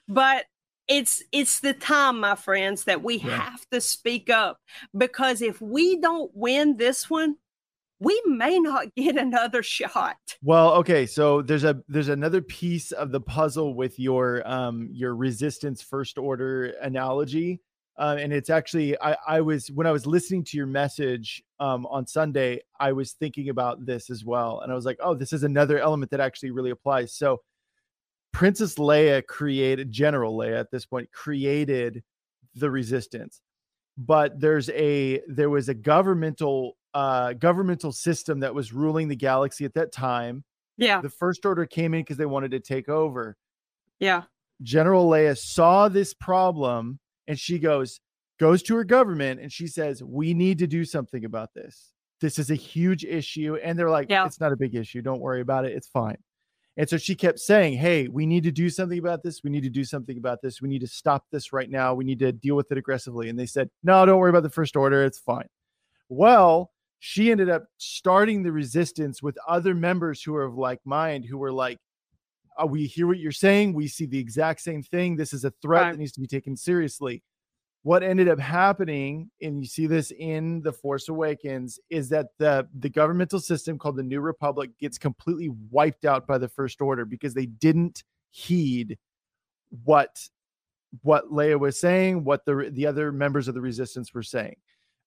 but 0.08 0.46
it's 0.88 1.24
it's 1.32 1.62
the 1.62 1.74
time 1.74 2.20
my 2.20 2.36
friends 2.36 2.84
that 2.84 3.02
we 3.02 3.18
have 3.20 3.66
to 3.72 3.80
speak 3.80 4.30
up 4.30 4.60
because 4.98 5.42
if 5.42 5.62
we 5.62 5.98
don't 5.98 6.32
win 6.34 6.76
this 6.76 7.10
one 7.10 7.38
we 8.02 8.20
may 8.26 8.60
not 8.60 8.88
get 8.98 9.16
another 9.16 9.64
shot. 9.64 10.18
Well, 10.42 10.74
okay, 10.74 11.06
so 11.06 11.42
there's 11.42 11.64
a 11.64 11.82
there's 11.88 12.10
another 12.10 12.42
piece 12.42 12.92
of 12.92 13.12
the 13.12 13.22
puzzle 13.22 13.76
with 13.76 13.98
your 13.98 14.46
um 14.46 14.90
your 14.92 15.16
resistance 15.16 15.82
first 15.82 16.18
order 16.18 16.74
analogy. 16.82 17.62
Uh, 17.98 18.18
and 18.20 18.34
it's 18.34 18.50
actually 18.50 19.00
I, 19.00 19.16
I 19.28 19.42
was 19.42 19.70
when 19.70 19.86
I 19.86 19.92
was 19.92 20.08
listening 20.08 20.44
to 20.46 20.58
your 20.58 20.66
message 20.66 21.44
um, 21.60 21.86
on 21.86 22.08
Sunday, 22.08 22.62
I 22.80 22.94
was 22.94 23.12
thinking 23.14 23.50
about 23.50 23.86
this 23.86 24.10
as 24.10 24.26
well, 24.26 24.62
and 24.62 24.72
I 24.72 24.76
was 24.76 24.86
like, 24.86 24.98
"Oh, 25.02 25.14
this 25.14 25.34
is 25.34 25.44
another 25.44 25.78
element 25.78 26.10
that 26.12 26.20
actually 26.20 26.52
really 26.52 26.72
applies." 26.72 27.14
So, 27.14 27.42
Princess 28.32 28.76
Leia 28.76 29.24
created 29.28 29.92
General 29.92 30.36
Leia 30.36 30.60
at 30.60 30.72
this 30.72 30.86
point 30.86 31.12
created 31.12 32.02
the 32.56 32.72
resistance, 32.72 33.42
but 33.98 34.40
there's 34.40 34.70
a 34.70 35.22
there 35.28 35.52
was 35.52 35.70
a 35.70 35.76
governmental 35.76 36.78
uh, 36.94 37.34
governmental 37.34 37.92
system 37.92 38.40
that 38.42 38.54
was 38.54 38.74
ruling 38.74 39.08
the 39.08 39.16
galaxy 39.16 39.66
at 39.66 39.74
that 39.74 39.92
time. 39.92 40.44
Yeah. 40.78 41.02
The 41.02 41.10
First 41.10 41.46
Order 41.46 41.66
came 41.66 41.94
in 41.94 42.02
because 42.02 42.18
they 42.18 42.26
wanted 42.26 42.52
to 42.52 42.60
take 42.60 42.90
over. 42.90 43.38
Yeah. 44.00 44.24
General 44.62 45.10
Leia 45.10 45.38
saw 45.38 45.90
this 45.90 46.14
problem 46.14 47.00
and 47.28 47.40
she 47.40 47.60
goes, 47.60 48.00
goes 48.40 48.64
to 48.64 48.76
her 48.76 48.84
government 48.84 49.40
and 49.40 49.52
she 49.52 49.68
says, 49.68 50.04
We 50.04 50.34
need 50.34 50.58
to 50.60 50.68
do 50.68 50.86
something 50.86 51.26
about 51.26 51.54
this. 51.54 51.92
This 52.20 52.38
is 52.38 52.52
a 52.52 52.56
huge 52.56 53.04
issue. 53.04 53.58
And 53.64 53.78
they're 53.78 53.90
like, 53.90 54.10
yeah. 54.10 54.26
It's 54.26 54.40
not 54.40 54.52
a 54.52 54.58
big 54.58 54.76
issue. 54.76 55.02
Don't 55.02 55.22
worry 55.22 55.42
about 55.42 55.66
it. 55.66 55.74
It's 55.74 55.88
fine. 55.88 56.18
And 56.78 56.88
so 56.88 56.98
she 56.98 57.16
kept 57.16 57.40
saying, 57.40 57.78
Hey, 57.78 58.08
we 58.08 58.26
need 58.26 58.44
to 58.44 58.52
do 58.52 58.70
something 58.70 58.98
about 58.98 59.24
this. 59.24 59.42
We 59.44 59.50
need 59.50 59.64
to 59.64 59.70
do 59.70 59.84
something 59.84 60.18
about 60.18 60.42
this. 60.42 60.62
We 60.62 60.70
need 60.70 60.82
to 60.82 60.88
stop 60.88 61.26
this 61.32 61.52
right 61.52 61.70
now. 61.70 61.94
We 61.94 62.06
need 62.06 62.20
to 62.20 62.32
deal 62.32 62.56
with 62.56 62.72
it 62.72 62.78
aggressively. 62.78 63.30
And 63.30 63.38
they 63.38 63.46
said, 63.46 63.70
No, 63.84 64.06
don't 64.06 64.20
worry 64.20 64.30
about 64.30 64.44
the 64.44 64.50
first 64.50 64.76
order. 64.76 65.04
It's 65.04 65.20
fine. 65.20 65.48
Well, 66.10 66.72
she 67.04 67.32
ended 67.32 67.50
up 67.50 67.66
starting 67.78 68.44
the 68.44 68.52
resistance 68.52 69.24
with 69.24 69.36
other 69.48 69.74
members 69.74 70.22
who 70.22 70.36
are 70.36 70.44
of 70.44 70.56
like 70.56 70.80
mind 70.86 71.26
who 71.26 71.36
were 71.36 71.52
like 71.52 71.80
oh, 72.60 72.66
we 72.68 72.86
hear 72.86 73.08
what 73.08 73.18
you're 73.18 73.32
saying. 73.32 73.74
We 73.74 73.88
see 73.88 74.06
the 74.06 74.20
exact 74.20 74.62
same 74.62 74.84
thing. 74.84 75.16
This 75.16 75.34
is 75.34 75.44
a 75.44 75.54
threat 75.64 75.82
right. 75.82 75.92
that 75.92 75.98
needs 75.98 76.12
to 76.12 76.20
be 76.20 76.28
taken 76.28 76.56
seriously. 76.56 77.24
What 77.82 78.04
ended 78.04 78.28
up 78.28 78.38
happening 78.38 79.32
and 79.42 79.62
you 79.62 79.66
see 79.66 79.88
this 79.88 80.12
in 80.12 80.62
the 80.62 80.72
force 80.72 81.10
awakens 81.10 81.80
is 81.90 82.10
that 82.10 82.28
the 82.38 82.68
the 82.78 82.90
governmental 82.90 83.40
system 83.40 83.80
called 83.80 83.96
the 83.96 84.04
new 84.04 84.22
republic 84.22 84.70
gets 84.80 85.00
completely 85.00 85.50
wiped 85.72 86.06
out 86.06 86.28
by 86.28 86.38
the 86.38 86.50
first 86.50 86.82
order 86.82 87.04
because 87.04 87.34
they 87.34 87.48
didn't 87.48 88.04
heed 88.30 89.00
what 89.84 90.20
what 91.02 91.32
leia 91.32 91.60
was 91.60 91.80
saying 91.80 92.24
what 92.24 92.46
the 92.46 92.70
the 92.74 92.86
other 92.86 93.12
members 93.12 93.48
of 93.48 93.56
the 93.56 93.62
resistance 93.62 94.14
were 94.14 94.22
saying 94.22 94.56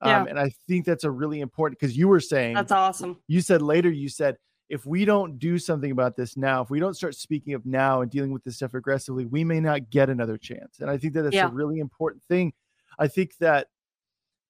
yeah. 0.04 0.22
Um, 0.22 0.28
and 0.28 0.38
I 0.38 0.50
think 0.68 0.84
that's 0.84 1.04
a 1.04 1.10
really 1.10 1.40
important 1.40 1.78
because 1.78 1.96
you 1.96 2.08
were 2.08 2.20
saying 2.20 2.54
that's 2.54 2.72
awesome. 2.72 3.18
You 3.26 3.40
said 3.40 3.62
later, 3.62 3.90
you 3.90 4.08
said, 4.08 4.36
if 4.68 4.86
we 4.86 5.04
don't 5.04 5.38
do 5.38 5.58
something 5.58 5.90
about 5.90 6.16
this 6.16 6.36
now, 6.36 6.62
if 6.62 6.70
we 6.70 6.80
don't 6.80 6.94
start 6.94 7.14
speaking 7.14 7.54
up 7.54 7.62
now 7.64 8.00
and 8.00 8.10
dealing 8.10 8.32
with 8.32 8.44
this 8.44 8.56
stuff 8.56 8.74
aggressively, 8.74 9.26
we 9.26 9.44
may 9.44 9.60
not 9.60 9.90
get 9.90 10.08
another 10.08 10.38
chance. 10.38 10.80
And 10.80 10.90
I 10.90 10.96
think 10.96 11.14
that 11.14 11.22
that's 11.22 11.34
yeah. 11.34 11.48
a 11.48 11.52
really 11.52 11.78
important 11.78 12.22
thing. 12.24 12.52
I 12.98 13.08
think 13.08 13.36
that 13.38 13.68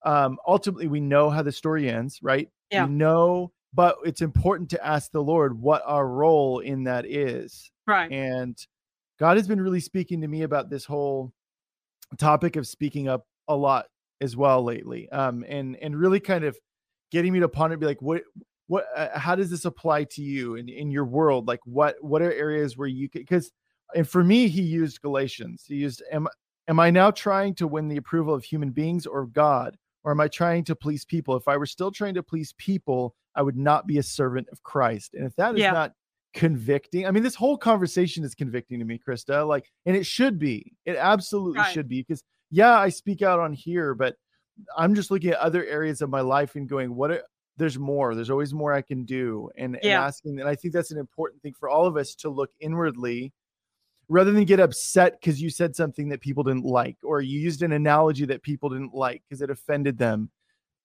um, 0.04 0.38
ultimately 0.46 0.86
we 0.86 1.00
know 1.00 1.30
how 1.30 1.42
the 1.42 1.52
story 1.52 1.90
ends, 1.90 2.20
right? 2.22 2.48
Yeah. 2.70 2.86
We 2.86 2.92
know, 2.92 3.52
but 3.72 3.96
it's 4.04 4.22
important 4.22 4.70
to 4.70 4.86
ask 4.86 5.10
the 5.10 5.22
Lord 5.22 5.60
what 5.60 5.82
our 5.84 6.06
role 6.06 6.60
in 6.60 6.84
that 6.84 7.06
is. 7.06 7.70
Right. 7.86 8.10
And 8.12 8.56
God 9.18 9.36
has 9.36 9.48
been 9.48 9.60
really 9.60 9.80
speaking 9.80 10.20
to 10.20 10.28
me 10.28 10.42
about 10.42 10.70
this 10.70 10.84
whole 10.84 11.32
topic 12.18 12.56
of 12.56 12.66
speaking 12.66 13.08
up 13.08 13.26
a 13.48 13.56
lot 13.56 13.86
as 14.24 14.36
well 14.36 14.62
lately 14.62 15.08
um 15.10 15.44
and 15.48 15.76
and 15.76 15.96
really 15.96 16.20
kind 16.20 16.44
of 16.44 16.56
getting 17.10 17.32
me 17.32 17.40
to 17.40 17.48
ponder 17.48 17.76
be 17.76 17.86
like 17.86 18.02
what 18.02 18.22
what 18.66 18.86
uh, 18.96 19.16
how 19.18 19.34
does 19.34 19.50
this 19.50 19.64
apply 19.64 20.04
to 20.04 20.22
you 20.22 20.56
in, 20.56 20.68
in 20.68 20.90
your 20.90 21.04
world 21.04 21.46
like 21.46 21.60
what 21.64 21.96
what 22.02 22.22
are 22.22 22.32
areas 22.32 22.76
where 22.76 22.88
you 22.88 23.08
could 23.08 23.20
because 23.22 23.52
and 23.94 24.08
for 24.08 24.24
me 24.24 24.48
he 24.48 24.62
used 24.62 25.00
galatians 25.00 25.64
he 25.68 25.76
used 25.76 26.02
am 26.10 26.26
am 26.68 26.80
i 26.80 26.90
now 26.90 27.10
trying 27.10 27.54
to 27.54 27.66
win 27.66 27.88
the 27.88 27.98
approval 27.98 28.34
of 28.34 28.42
human 28.42 28.70
beings 28.70 29.06
or 29.06 29.26
god 29.26 29.76
or 30.04 30.12
am 30.12 30.20
I 30.20 30.28
trying 30.28 30.64
to 30.64 30.76
please 30.76 31.04
people? 31.04 31.34
If 31.34 31.48
I 31.48 31.56
were 31.56 31.66
still 31.66 31.90
trying 31.90 32.14
to 32.14 32.22
please 32.22 32.52
people, 32.58 33.16
I 33.34 33.42
would 33.42 33.56
not 33.56 33.86
be 33.86 33.98
a 33.98 34.02
servant 34.02 34.48
of 34.52 34.62
Christ. 34.62 35.14
And 35.14 35.26
if 35.26 35.34
that 35.36 35.54
is 35.54 35.62
Yeah. 35.62 35.72
not 35.72 35.92
convicting, 36.34 37.06
I 37.06 37.10
mean, 37.10 37.22
this 37.22 37.34
whole 37.34 37.56
conversation 37.56 38.22
is 38.22 38.34
convicting 38.34 38.78
to 38.78 38.84
me, 38.84 38.98
Christa. 38.98 39.46
Like, 39.48 39.72
and 39.86 39.96
it 39.96 40.04
should 40.04 40.38
be. 40.38 40.76
It 40.84 40.96
absolutely 40.96 41.60
Right. 41.60 41.68
should 41.72 41.88
be 41.88 42.02
because 42.02 42.22
yeah, 42.50 42.78
I 42.78 42.88
speak 42.88 43.22
out 43.22 43.40
on 43.40 43.52
here, 43.52 43.94
but 43.94 44.16
I'm 44.76 44.94
just 44.94 45.10
looking 45.10 45.30
at 45.30 45.38
other 45.38 45.64
areas 45.64 46.00
of 46.02 46.10
my 46.10 46.20
life 46.20 46.54
and 46.54 46.68
going, 46.68 46.94
what? 46.94 47.10
Are, 47.10 47.22
there's 47.56 47.78
more. 47.78 48.14
There's 48.14 48.30
always 48.30 48.52
more 48.52 48.72
I 48.72 48.82
can 48.82 49.04
do, 49.04 49.48
and, 49.56 49.76
and 49.76 49.84
asking. 50.00 50.40
And 50.40 50.48
I 50.48 50.56
think 50.56 50.74
that's 50.74 50.90
an 50.90 50.98
important 50.98 51.40
thing 51.42 51.54
for 51.58 51.68
all 51.68 51.86
of 51.86 51.96
us 51.96 52.14
to 52.16 52.28
look 52.28 52.50
inwardly 52.60 53.32
rather 54.08 54.32
than 54.32 54.44
get 54.44 54.60
upset 54.60 55.18
because 55.20 55.40
you 55.40 55.50
said 55.50 55.74
something 55.74 56.08
that 56.10 56.20
people 56.20 56.42
didn't 56.42 56.64
like 56.64 56.96
or 57.02 57.20
you 57.20 57.40
used 57.40 57.62
an 57.62 57.72
analogy 57.72 58.24
that 58.26 58.42
people 58.42 58.68
didn't 58.68 58.94
like 58.94 59.22
because 59.26 59.40
it 59.40 59.50
offended 59.50 59.96
them 59.96 60.30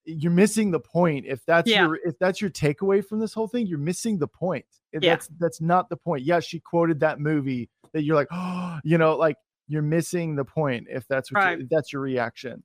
you're 0.06 0.32
missing 0.32 0.72
the 0.72 0.80
point 0.80 1.26
if 1.28 1.46
that's 1.46 1.70
Yeah. 1.70 1.86
your 1.86 2.00
if 2.06 2.18
that's 2.18 2.40
your 2.40 2.50
takeaway 2.50 3.06
from 3.06 3.20
this 3.20 3.34
whole 3.34 3.48
thing 3.48 3.68
you're 3.68 3.78
missing 3.78 4.18
the 4.18 4.28
point 4.28 4.66
If 4.94 5.04
Yeah. 5.04 5.16
that's 5.16 5.28
that's 5.38 5.60
not 5.62 5.90
the 5.90 5.98
point 5.98 6.24
yeah 6.24 6.40
she 6.40 6.60
quoted 6.62 7.02
that 7.02 7.20
movie 7.20 7.70
that 7.94 8.04
you're 8.04 8.16
like 8.16 8.30
oh 8.32 8.80
you 8.86 8.98
know 8.98 9.18
like 9.18 9.36
you're 9.70 9.82
missing 9.82 10.36
the 10.36 10.44
point 10.44 10.88
if 10.90 11.08
that's 11.08 11.32
what 11.32 11.58
you- 11.58 11.64
if 11.64 11.70
that's 11.70 11.94
your 11.94 12.02
reaction 12.02 12.62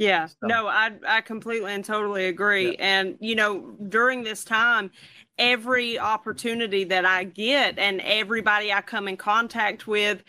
Yeah, 0.00 0.26
So- 0.26 0.46
no, 0.46 0.68
I 0.68 0.92
I 1.06 1.20
completely 1.22 1.72
and 1.72 1.84
totally 1.84 2.26
agree. 2.26 2.70
Yeah. 2.72 2.76
And 2.98 3.18
you 3.20 3.34
know, 3.34 3.72
during 3.88 4.22
this 4.22 4.44
time, 4.44 4.92
every 5.38 5.98
opportunity 5.98 6.84
that 6.84 7.04
I 7.04 7.24
get 7.24 7.78
and 7.80 8.00
everybody 8.02 8.72
I 8.72 8.80
come 8.82 9.08
in 9.08 9.16
contact 9.16 9.88
with, 9.88 10.22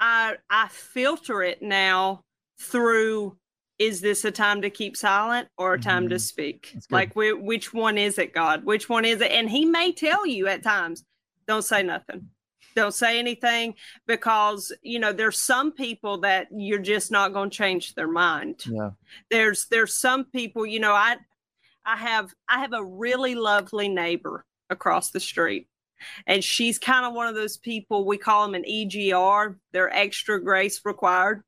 I 0.00 0.36
I 0.50 0.68
filter 0.68 1.42
it 1.42 1.62
now 1.62 2.24
through 2.60 3.38
is 3.78 4.02
this 4.02 4.24
a 4.26 4.30
time 4.30 4.60
to 4.62 4.68
keep 4.70 4.96
silent 4.98 5.48
or 5.56 5.72
a 5.74 5.80
time 5.80 6.08
to 6.10 6.16
Mhm. 6.16 6.20
speak? 6.20 6.74
Like 6.90 7.14
whi- 7.14 7.32
which 7.32 7.72
one 7.72 7.96
is 7.96 8.18
it, 8.18 8.34
God? 8.34 8.64
Which 8.64 8.88
one 8.90 9.06
is 9.06 9.22
it? 9.22 9.30
And 9.30 9.48
he 9.48 9.64
may 9.64 9.92
tell 9.92 10.26
you 10.26 10.46
at 10.46 10.62
times, 10.62 11.04
don't 11.46 11.62
say 11.64 11.82
nothing. 11.82 12.28
Don't 12.76 12.94
say 12.94 13.18
anything 13.18 13.74
because 14.06 14.70
you 14.82 14.98
know 14.98 15.12
there's 15.12 15.40
some 15.40 15.72
people 15.72 16.18
that 16.18 16.48
you're 16.52 16.78
just 16.78 17.10
not 17.10 17.32
going 17.32 17.50
to 17.50 17.56
change 17.56 17.94
their 17.94 18.06
mind. 18.06 18.62
Yeah. 18.66 18.90
There's 19.30 19.66
there's 19.66 19.96
some 19.96 20.26
people 20.26 20.66
you 20.66 20.78
know 20.78 20.92
i 20.92 21.16
i 21.86 21.96
have 21.96 22.32
i 22.48 22.60
have 22.60 22.74
a 22.74 22.84
really 22.84 23.34
lovely 23.34 23.88
neighbor 23.88 24.44
across 24.68 25.10
the 25.10 25.20
street 25.20 25.68
and 26.26 26.44
she's 26.44 26.78
kind 26.78 27.06
of 27.06 27.14
one 27.14 27.28
of 27.28 27.34
those 27.34 27.56
people 27.56 28.04
we 28.04 28.18
call 28.18 28.44
them 28.44 28.54
an 28.54 28.64
egr 28.64 29.56
they're 29.72 29.92
extra 29.92 30.42
grace 30.42 30.80
required. 30.84 31.42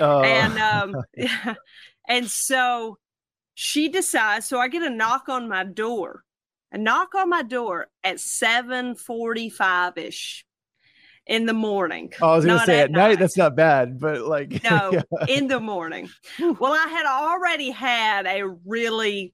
Uh, 0.00 0.20
and 0.20 0.58
um 0.58 0.96
and 2.08 2.30
so 2.30 2.96
she 3.54 3.88
decides 3.88 4.46
so 4.46 4.58
i 4.58 4.68
get 4.68 4.82
a 4.82 4.90
knock 4.90 5.28
on 5.28 5.48
my 5.48 5.64
door 5.64 6.24
a 6.70 6.78
knock 6.78 7.14
on 7.14 7.28
my 7.28 7.42
door 7.42 7.88
at 8.02 8.16
7:45 8.16 9.98
ish 9.98 10.46
in 11.26 11.46
the 11.46 11.52
morning 11.52 12.10
Oh, 12.20 12.30
I 12.32 12.36
was 12.36 12.44
gonna 12.44 12.64
say 12.66 12.80
at 12.80 12.90
night, 12.90 13.08
night. 13.10 13.18
that's 13.18 13.36
not 13.36 13.54
bad, 13.56 13.98
but 14.00 14.22
like 14.22 14.62
no 14.64 14.92
yeah. 14.92 15.24
in 15.28 15.46
the 15.48 15.60
morning 15.60 16.08
well 16.38 16.72
i 16.72 16.86
had 16.88 17.06
already 17.06 17.70
had 17.70 18.26
a 18.26 18.42
really 18.66 19.32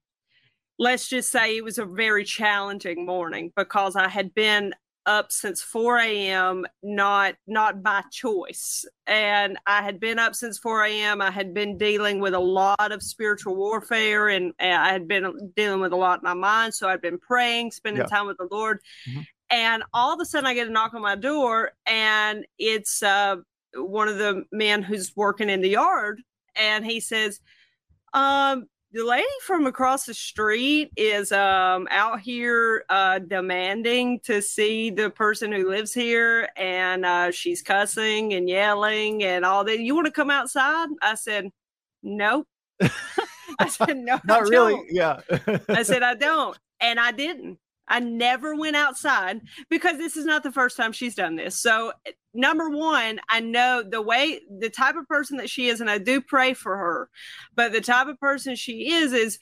let's 0.79 1.09
just 1.09 1.31
say 1.31 1.57
it 1.57 1.65
was 1.65 1.79
a 1.79 1.85
very 1.85 2.25
challenging 2.25 3.05
morning 3.07 3.53
because 3.57 3.97
i 3.97 4.07
had 4.09 4.35
been 4.35 4.75
up 5.07 5.33
since 5.33 5.63
4 5.63 5.99
a.m 6.01 6.67
not 6.83 7.35
not 7.47 7.83
by 7.83 8.03
choice 8.13 8.85
and 9.07 9.57
i 9.67 9.83
had 9.83 9.99
been 9.99 10.19
up 10.19 10.35
since 10.35 10.59
4 10.59 10.85
a.m 10.85 11.23
i 11.23 11.31
had 11.31 11.55
been 11.55 11.79
dealing 11.79 12.21
with 12.21 12.35
a 12.35 12.39
lot 12.39 12.93
of 12.93 13.03
spiritual 13.03 13.57
warfare 13.57 14.29
and, 14.29 14.53
i 14.61 14.93
had 14.93 15.09
been 15.09 15.51
dealing 15.57 15.81
with 15.81 15.93
a 15.93 15.97
lot 15.97 16.21
in 16.21 16.25
my 16.25 16.35
mind 16.35 16.75
so 16.75 16.89
i'd 16.91 17.01
been 17.01 17.19
praying 17.19 17.71
spending 17.71 18.03
Yeah. 18.03 18.07
time 18.09 18.27
with 18.27 18.37
the 18.37 18.49
lord 18.51 18.81
Mhm. 19.09 19.27
And 19.51 19.83
all 19.93 20.13
of 20.13 20.21
a 20.21 20.25
sudden 20.25 20.47
i 20.47 20.55
get 20.55 20.69
a 20.69 20.71
knock 20.71 20.95
on 20.95 21.03
my 21.03 21.15
door 21.15 21.73
and 21.87 22.47
it's 22.59 23.03
uh 23.03 23.37
one 23.75 24.09
of 24.09 24.19
the 24.19 24.45
men 24.53 24.83
who's 24.83 25.15
working 25.17 25.49
in 25.49 25.61
the 25.61 25.69
yard 25.69 26.21
and 26.57 26.85
he 26.85 27.01
says 27.01 27.41
um 28.15 28.67
the 28.93 29.05
lady 29.05 29.27
from 29.45 29.67
across 29.67 30.07
the 30.07 30.15
street 30.15 30.91
is 30.97 31.31
um 31.33 31.87
out 31.91 32.21
here 32.21 32.85
uh 32.89 33.19
demanding 33.19 34.19
to 34.21 34.41
see 34.41 34.91
the 34.91 35.11
person 35.11 35.53
who 35.53 35.69
lives 35.69 35.93
here 35.93 36.49
and 36.57 37.05
uh 37.05 37.31
she's 37.31 37.63
cussing 37.63 38.33
and 38.33 38.49
yelling 38.49 39.23
and 39.23 39.45
all 39.45 39.65
that 39.65 39.81
you 39.81 39.95
want 39.95 40.07
to 40.07 40.13
come 40.13 40.31
outside 40.31 40.89
i 41.03 41.15
said 41.15 41.51
nope 42.03 42.47
i 43.59 43.69
said 43.69 43.97
no 43.97 44.19
not 44.25 44.49
really 44.49 44.73
don't." 44.73 44.87
yeah 44.91 45.21
I 45.69 45.83
said, 45.83 46.03
I 46.03 46.15
don't. 46.15 46.59
And 46.81 46.99
I 46.99 47.13
didn't. 47.13 47.59
I 47.89 48.01
never 48.01 48.55
went 48.55 48.77
outside 48.77 49.41
because 49.69 49.97
this 49.99 50.17
is 50.17 50.25
not 50.25 50.43
the 50.43 50.53
first 50.53 50.77
time 50.77 50.93
she's 50.93 51.15
done 51.15 51.37
this. 51.37 51.59
So, 51.61 51.93
number 52.35 52.69
one, 52.71 53.21
I 53.29 53.41
know 53.41 53.83
the 53.83 54.03
way, 54.03 54.41
the 54.61 54.71
type 54.71 54.97
of 54.97 55.09
person 55.09 55.39
that 55.39 55.51
she 55.51 55.69
is, 55.69 55.81
and 55.81 55.91
I 55.91 55.99
do 55.99 56.21
pray 56.21 56.55
for 56.55 56.77
her, 56.77 57.11
but 57.55 57.73
the 57.73 57.81
type 57.81 58.07
of 58.07 58.21
person 58.21 58.55
she 58.57 58.93
is, 58.93 59.13
is 59.13 59.39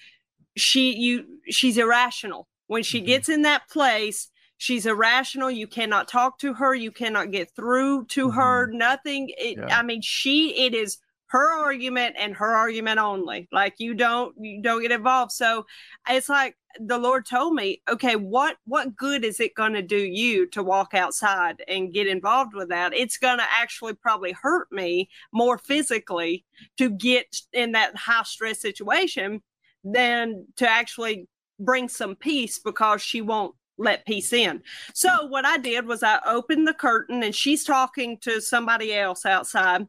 she, 0.57 0.95
you, 0.97 1.25
she's 1.49 1.77
irrational. 1.79 2.49
When 2.69 2.83
she 2.83 3.01
Mhm. 3.01 3.07
gets 3.07 3.29
in 3.29 3.43
that 3.43 3.69
place, 3.69 4.29
she's 4.59 4.87
irrational. 4.87 5.51
You 5.51 5.67
cannot 5.67 6.09
talk 6.09 6.39
to 6.41 6.55
her. 6.55 6.75
You 6.75 6.91
cannot 6.91 7.31
get 7.31 7.55
through 7.55 8.07
to 8.07 8.31
her. 8.31 8.67
Nothing. 8.69 9.31
It, 9.37 9.59
Yeah. 9.59 9.79
I 9.79 9.83
mean, 9.83 10.01
she, 10.03 10.65
it 10.67 10.75
is 10.75 10.99
her 11.37 11.53
argument 11.53 12.17
and 12.19 12.35
her 12.35 12.55
argument 12.55 12.99
only. 12.99 13.47
Like 13.53 13.75
you 13.79 13.93
don't, 13.93 14.35
you 14.41 14.63
don't 14.63 14.81
get 14.81 14.91
involved. 14.91 15.33
So, 15.33 15.67
it's 16.09 16.29
like 16.29 16.57
the 16.81 16.99
lord 16.99 17.25
told 17.25 17.55
me 17.55 17.83
okay 17.89 18.17
what 18.17 18.57
what 18.67 18.95
good 18.97 19.25
is 19.25 19.41
it 19.41 19.55
going 19.55 19.73
to 19.73 19.83
do 19.83 19.97
you 19.97 20.47
to 20.47 20.63
walk 20.63 20.95
outside 20.95 21.63
and 21.69 21.93
get 21.93 22.07
involved 22.07 22.55
with 22.55 22.69
that 22.69 22.93
it's 22.95 23.17
going 23.17 23.39
to 23.39 23.47
actually 23.51 23.95
probably 23.95 24.33
hurt 24.33 24.71
me 24.71 25.09
more 25.33 25.59
physically 25.59 26.45
to 26.77 26.91
get 26.91 27.27
in 27.53 27.73
that 27.73 27.97
high 27.97 28.23
stress 28.25 28.61
situation 28.61 29.41
than 29.85 30.47
to 30.57 30.69
actually 30.69 31.27
bring 31.59 31.89
some 31.89 32.15
peace 32.15 32.59
because 32.59 33.01
she 33.01 33.23
won't 33.23 33.55
let 33.79 34.07
peace 34.07 34.33
in 34.33 34.63
so 34.95 35.27
what 35.27 35.45
i 35.45 35.59
did 35.59 35.87
was 35.87 36.03
i 36.03 36.19
opened 36.27 36.67
the 36.67 36.75
curtain 36.75 37.23
and 37.23 37.35
she's 37.35 37.65
talking 37.65 38.19
to 38.19 38.41
somebody 38.41 38.95
else 38.95 39.27
outside 39.27 39.87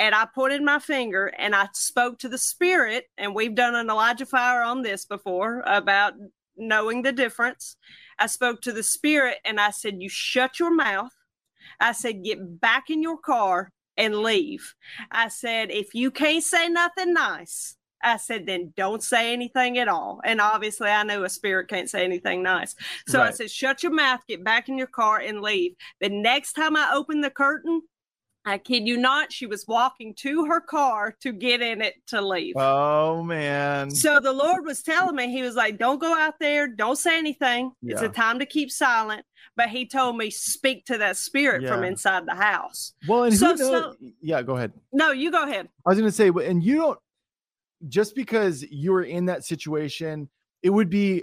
and 0.00 0.14
I 0.14 0.26
pointed 0.34 0.62
my 0.62 0.78
finger 0.78 1.26
and 1.38 1.54
I 1.54 1.68
spoke 1.74 2.18
to 2.20 2.28
the 2.28 2.38
spirit. 2.38 3.04
And 3.18 3.34
we've 3.34 3.54
done 3.54 3.74
an 3.74 3.90
Elijah 3.90 4.24
fire 4.24 4.62
on 4.62 4.80
this 4.80 5.04
before 5.04 5.62
about 5.66 6.14
knowing 6.56 7.02
the 7.02 7.12
difference. 7.12 7.76
I 8.18 8.26
spoke 8.26 8.62
to 8.62 8.72
the 8.72 8.82
spirit 8.82 9.36
and 9.44 9.60
I 9.60 9.70
said, 9.70 10.00
You 10.00 10.08
shut 10.08 10.58
your 10.58 10.74
mouth. 10.74 11.12
I 11.78 11.92
said, 11.92 12.24
Get 12.24 12.60
back 12.60 12.88
in 12.88 13.02
your 13.02 13.18
car 13.18 13.72
and 13.98 14.16
leave. 14.16 14.74
I 15.10 15.28
said, 15.28 15.70
If 15.70 15.94
you 15.94 16.10
can't 16.10 16.42
say 16.42 16.70
nothing 16.70 17.12
nice, 17.12 17.76
I 18.02 18.16
said, 18.16 18.46
then 18.46 18.72
don't 18.78 19.02
say 19.02 19.34
anything 19.34 19.76
at 19.76 19.86
all. 19.86 20.22
And 20.24 20.40
obviously, 20.40 20.88
I 20.88 21.02
know 21.02 21.22
a 21.22 21.28
spirit 21.28 21.68
can't 21.68 21.90
say 21.90 22.02
anything 22.02 22.42
nice. 22.42 22.74
So 23.06 23.20
I 23.20 23.30
said, 23.30 23.50
shut 23.50 23.82
your 23.82 23.92
mouth, 23.92 24.20
get 24.26 24.42
back 24.42 24.70
in 24.70 24.78
your 24.78 24.86
car, 24.86 25.18
and 25.18 25.42
leave. 25.42 25.74
The 26.00 26.08
next 26.08 26.54
time 26.54 26.76
I 26.76 26.92
opened 26.94 27.22
the 27.22 27.28
curtain, 27.28 27.82
I 28.44 28.56
kid 28.58 28.86
you 28.88 28.96
not, 28.96 29.32
she 29.32 29.44
was 29.46 29.66
walking 29.68 30.14
to 30.20 30.46
her 30.46 30.60
car 30.60 31.14
to 31.20 31.32
get 31.32 31.60
in 31.60 31.82
it 31.82 31.94
to 32.08 32.22
leave. 32.22 32.54
oh 32.56 33.22
man 33.22 33.90
So 33.90 34.18
the 34.18 34.32
Lord 34.32 34.64
was 34.64 34.82
telling 34.82 35.14
me, 35.16 35.30
He 35.30 35.42
was 35.42 35.54
like, 35.56 35.78
don't 35.78 36.00
go 36.00 36.16
out 36.18 36.34
there, 36.40 36.66
don't 36.66 36.96
say 36.96 37.18
anything. 37.18 37.72
It's 37.82 38.00
a 38.02 38.08
time 38.08 38.38
to 38.38 38.46
keep 38.46 38.70
silent. 38.70 39.24
But 39.56 39.68
He 39.68 39.86
told 39.86 40.16
me, 40.16 40.30
speak 40.30 40.86
to 40.86 40.98
that 40.98 41.16
spirit 41.18 41.66
from 41.68 41.84
inside 41.84 42.24
the 42.26 42.34
house. 42.34 42.94
well 43.06 43.24
and 43.24 43.36
so- 43.36 43.56
so- 43.56 43.94
yeah 44.22 44.42
go 44.42 44.56
ahead 44.56 44.72
No, 44.92 45.12
you 45.12 45.30
go 45.30 45.44
ahead. 45.44 45.68
I 45.86 45.90
was 45.90 45.98
going 45.98 46.10
to 46.10 46.16
say, 46.16 46.28
and 46.48 46.62
you 46.64 46.76
don't 46.76 46.98
just 47.88 48.14
because 48.14 48.62
you 48.70 48.92
were 48.92 49.04
in 49.04 49.26
that 49.26 49.44
situation, 49.44 50.28
it 50.62 50.70
would 50.70 50.90
be 50.90 51.22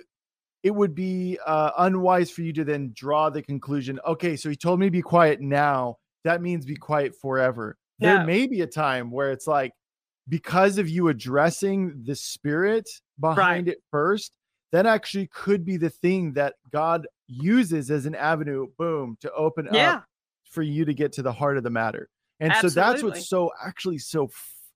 it 0.64 0.72
would 0.72 0.96
be 0.96 1.38
uh, 1.46 1.72
unwise 1.78 2.30
for 2.32 2.42
you 2.42 2.52
to 2.54 2.64
then 2.64 2.92
draw 2.94 3.30
the 3.30 3.42
conclusion. 3.42 4.00
Okay, 4.06 4.36
so 4.36 4.50
he 4.50 4.56
told 4.56 4.80
me 4.80 4.88
to 4.88 4.92
be 4.92 5.02
quiet 5.04 5.40
now. 5.40 5.98
That 6.28 6.42
means 6.42 6.66
be 6.66 6.76
quiet 6.76 7.16
forever. 7.16 7.78
There 8.00 8.26
may 8.26 8.48
be 8.48 8.62
a 8.62 8.68
time 8.68 9.12
where 9.12 9.32
it's 9.32 9.48
like 9.48 9.72
because 10.28 10.78
of 10.78 10.90
you 10.90 11.08
addressing 11.08 12.04
the 12.06 12.16
spirit 12.16 12.88
behind 13.18 13.70
it 13.70 13.78
first, 13.90 14.36
that 14.74 14.86
actually 14.86 15.28
could 15.28 15.64
be 15.64 15.78
the 15.78 15.90
thing 15.90 16.34
that 16.34 16.56
God 16.70 17.08
uses 17.28 17.90
as 17.90 18.06
an 18.06 18.14
avenue, 18.14 18.68
boom, 18.78 19.18
to 19.22 19.32
open 19.32 19.70
Yeah. 19.72 19.96
up 19.96 20.06
for 20.44 20.62
you 20.62 20.84
to 20.84 20.94
get 20.94 21.14
to 21.14 21.22
the 21.22 21.32
heart 21.32 21.56
of 21.58 21.64
the 21.64 21.70
matter. 21.70 22.10
And 22.42 22.54
so 22.56 22.68
that's 22.68 22.78
Absolutely. 22.96 23.20
what's 23.20 23.30
so 23.30 23.52
actually 23.66 23.98
so 24.00 24.30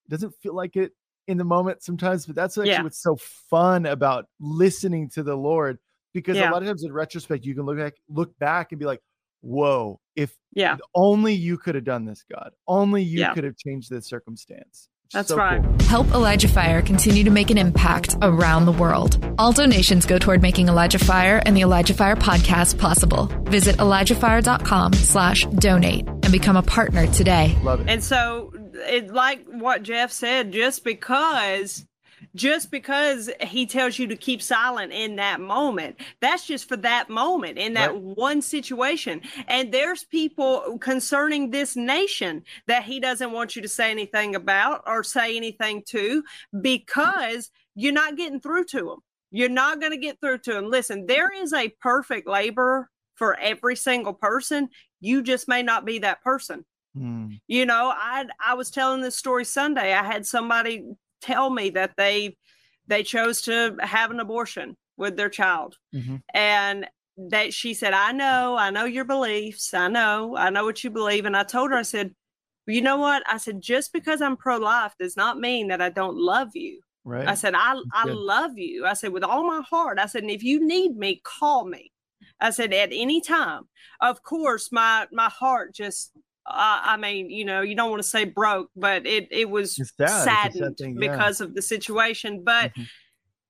doesn't 0.08 0.34
feel 0.42 0.56
like 0.56 0.78
it 0.78 0.94
in 1.28 1.38
the 1.38 1.44
moment 1.44 1.84
sometimes, 1.84 2.26
but 2.26 2.36
that's 2.36 2.58
actually 2.58 2.70
Yeah. 2.72 2.84
what's 2.84 3.04
so 3.04 3.16
fun 3.50 3.86
about 3.86 4.26
listening 4.40 5.10
to 5.10 5.22
the 5.22 5.36
Lord 5.36 5.78
because 6.14 6.38
Yeah. 6.38 6.50
a 6.50 6.52
lot 6.52 6.64
of 6.64 6.68
times 6.70 6.84
in 6.84 6.92
retrospect 6.92 7.46
you 7.46 7.54
can 7.56 7.66
look 7.66 7.78
back 7.78 7.94
look 8.10 8.38
back 8.40 8.72
and 8.72 8.80
be 8.80 8.86
like, 8.86 9.02
"Whoa, 9.42 10.00
if 10.16 10.36
Yeah. 10.54 10.78
only 10.96 11.34
you 11.34 11.58
could 11.58 11.76
have 11.76 11.84
done 11.86 12.06
this, 12.06 12.24
God. 12.32 12.52
Only 12.68 13.04
you 13.04 13.20
Yeah. 13.20 13.34
could 13.34 13.44
have 13.44 13.58
changed 13.58 13.90
this 13.90 14.08
circumstance." 14.08 14.88
That's 15.14 15.28
So 15.28 15.36
right. 15.36 15.62
cool. 15.62 15.76
Help 15.88 16.08
Elijah 16.14 16.48
Fire 16.48 16.82
continue 16.82 17.26
to 17.26 17.30
make 17.30 17.50
an 17.52 17.58
impact 17.58 18.16
around 18.22 18.66
the 18.66 18.72
world. 18.72 19.22
All 19.38 19.52
donations 19.52 20.06
go 20.06 20.18
toward 20.18 20.42
making 20.42 20.70
Elijah 20.70 21.00
Fire 21.00 21.42
and 21.46 21.56
the 21.56 21.62
Elijah 21.62 21.94
Fire 21.94 22.16
podcast 22.16 22.78
possible. 22.80 23.26
Visit 23.44 23.76
ElijahFire.com 23.78 24.94
slash 24.94 25.46
donate 25.48 26.08
and 26.08 26.32
become 26.32 26.56
a 26.56 26.62
partner 26.64 27.08
today. 27.08 27.58
Love 27.62 27.82
it. 27.82 27.90
And 27.90 28.02
so, 28.02 28.54
it 28.74 29.12
like 29.14 29.46
what 29.50 29.84
Jeff 29.84 30.14
said, 30.14 30.54
just 30.54 30.86
because, 30.86 31.86
just 32.36 32.72
because 32.72 33.30
he 33.42 33.66
tells 33.66 33.98
you 34.00 34.08
to 34.08 34.16
keep 34.16 34.42
silent 34.42 34.92
in 34.94 35.16
that 35.18 35.40
moment, 35.40 35.98
that's 36.20 36.46
just 36.46 36.68
for 36.68 36.78
that 36.78 37.10
moment 37.10 37.58
in 37.58 37.74
that 37.74 37.92
Right. 37.92 38.02
one 38.02 38.42
situation. 38.42 39.22
And 39.48 39.72
there's 39.74 40.04
people 40.04 40.78
concerning 40.80 41.50
this 41.52 41.76
nation 41.76 42.44
that 42.68 42.84
he 42.84 43.00
doesn't 43.00 43.32
want 43.32 43.56
you 43.56 43.62
to 43.62 43.68
say 43.68 43.92
anything 43.92 44.36
about 44.36 44.84
or 44.86 45.04
say 45.04 45.36
anything 45.36 45.84
to 45.88 46.24
because 46.62 47.50
you're 47.76 47.94
not 47.94 48.18
getting 48.18 48.40
through 48.40 48.66
to 48.66 48.78
them. 48.82 49.00
You're 49.32 49.50
not 49.50 49.80
going 49.80 49.92
to 49.94 49.98
get 49.98 50.20
through 50.20 50.40
to 50.40 50.54
them. 50.54 50.70
Listen, 50.70 51.06
there 51.06 51.32
is 51.32 51.54
a 51.54 51.70
perfect 51.82 52.28
laborer 52.28 52.90
for 53.16 53.38
every 53.40 53.76
single 53.76 54.14
person. 54.14 54.70
You 55.00 55.22
just 55.24 55.48
may 55.48 55.64
not 55.64 55.86
be 55.86 56.00
that 56.00 56.22
person. 56.24 56.66
Hmm. 56.96 57.28
You 57.48 57.66
know, 57.66 57.94
I 57.96 58.26
I 58.46 58.56
was 58.56 58.70
telling 58.70 59.02
this 59.02 59.16
story 59.18 59.46
Sunday. 59.46 59.94
I 59.94 60.04
had 60.04 60.26
somebody 60.26 60.84
tell 61.22 61.50
me 61.50 61.70
that 61.72 61.92
they 61.98 62.38
they 62.88 63.04
chose 63.04 63.42
to 63.44 63.76
have 63.80 64.12
an 64.12 64.20
abortion 64.20 64.76
with 64.98 65.16
their 65.16 65.30
child. 65.30 65.78
Mhm. 65.94 66.22
And 66.34 66.88
that 67.18 67.54
she 67.54 67.74
said, 67.74 67.94
I 67.94 68.12
know, 68.12 68.56
I 68.58 68.70
know 68.70 68.86
your 68.86 69.06
beliefs. 69.06 69.74
I 69.74 69.88
know, 69.88 70.36
I 70.36 70.50
know 70.50 70.66
what 70.66 70.84
you 70.84 70.90
believe. 70.90 71.26
And 71.26 71.38
I 71.38 71.44
told 71.44 71.72
her, 71.72 71.78
I 71.78 71.84
said, 71.84 72.16
well, 72.66 72.76
you 72.76 72.82
know 72.82 72.98
what? 72.98 73.24
I 73.28 73.38
said, 73.38 73.62
just 73.62 73.94
because 73.94 74.22
I'm 74.22 74.38
pro 74.38 74.58
life 74.58 74.94
does 75.00 75.16
not 75.16 75.40
mean 75.40 75.68
that 75.68 75.82
I 75.82 75.90
don't 75.90 76.18
love 76.18 76.50
you. 76.56 76.82
Right. 77.04 77.28
I 77.28 77.36
said, 77.36 77.54
I, 77.56 77.76
I 77.94 78.06
good. 78.06 78.16
love 78.16 78.58
you. 78.58 78.86
I 78.86 78.94
said, 78.94 79.12
with 79.12 79.24
all 79.24 79.44
my 79.46 79.62
heart. 79.70 80.00
I 80.00 80.06
said, 80.06 80.24
and 80.24 80.32
if 80.32 80.44
you 80.44 80.66
need 80.66 80.96
me, 80.96 81.22
call 81.24 81.66
me. 81.66 81.92
I 82.40 82.50
said, 82.52 82.74
at 82.74 82.90
any 82.92 83.22
time. 83.22 83.64
Of 84.00 84.24
course, 84.24 84.72
my 84.72 85.08
my 85.12 85.30
heart 85.30 85.74
just 85.76 86.12
I 86.46 86.98
mean, 86.98 87.30
you 87.30 87.46
know, 87.46 87.62
you 87.62 87.76
don't 87.76 87.90
want 87.92 88.02
to 88.02 88.08
say 88.08 88.26
broke, 88.26 88.70
but 88.76 89.06
it 89.06 89.28
it 89.32 89.50
was 89.50 89.76
sad. 89.76 89.86
A 90.00 90.08
sad 90.10 90.54
saddened 90.54 90.78
thing, 90.78 91.02
yeah. 91.02 91.12
because 91.12 91.40
of 91.42 91.54
the 91.54 91.62
situation. 91.62 92.44
But 92.44 92.74
Mhm. 92.74 92.88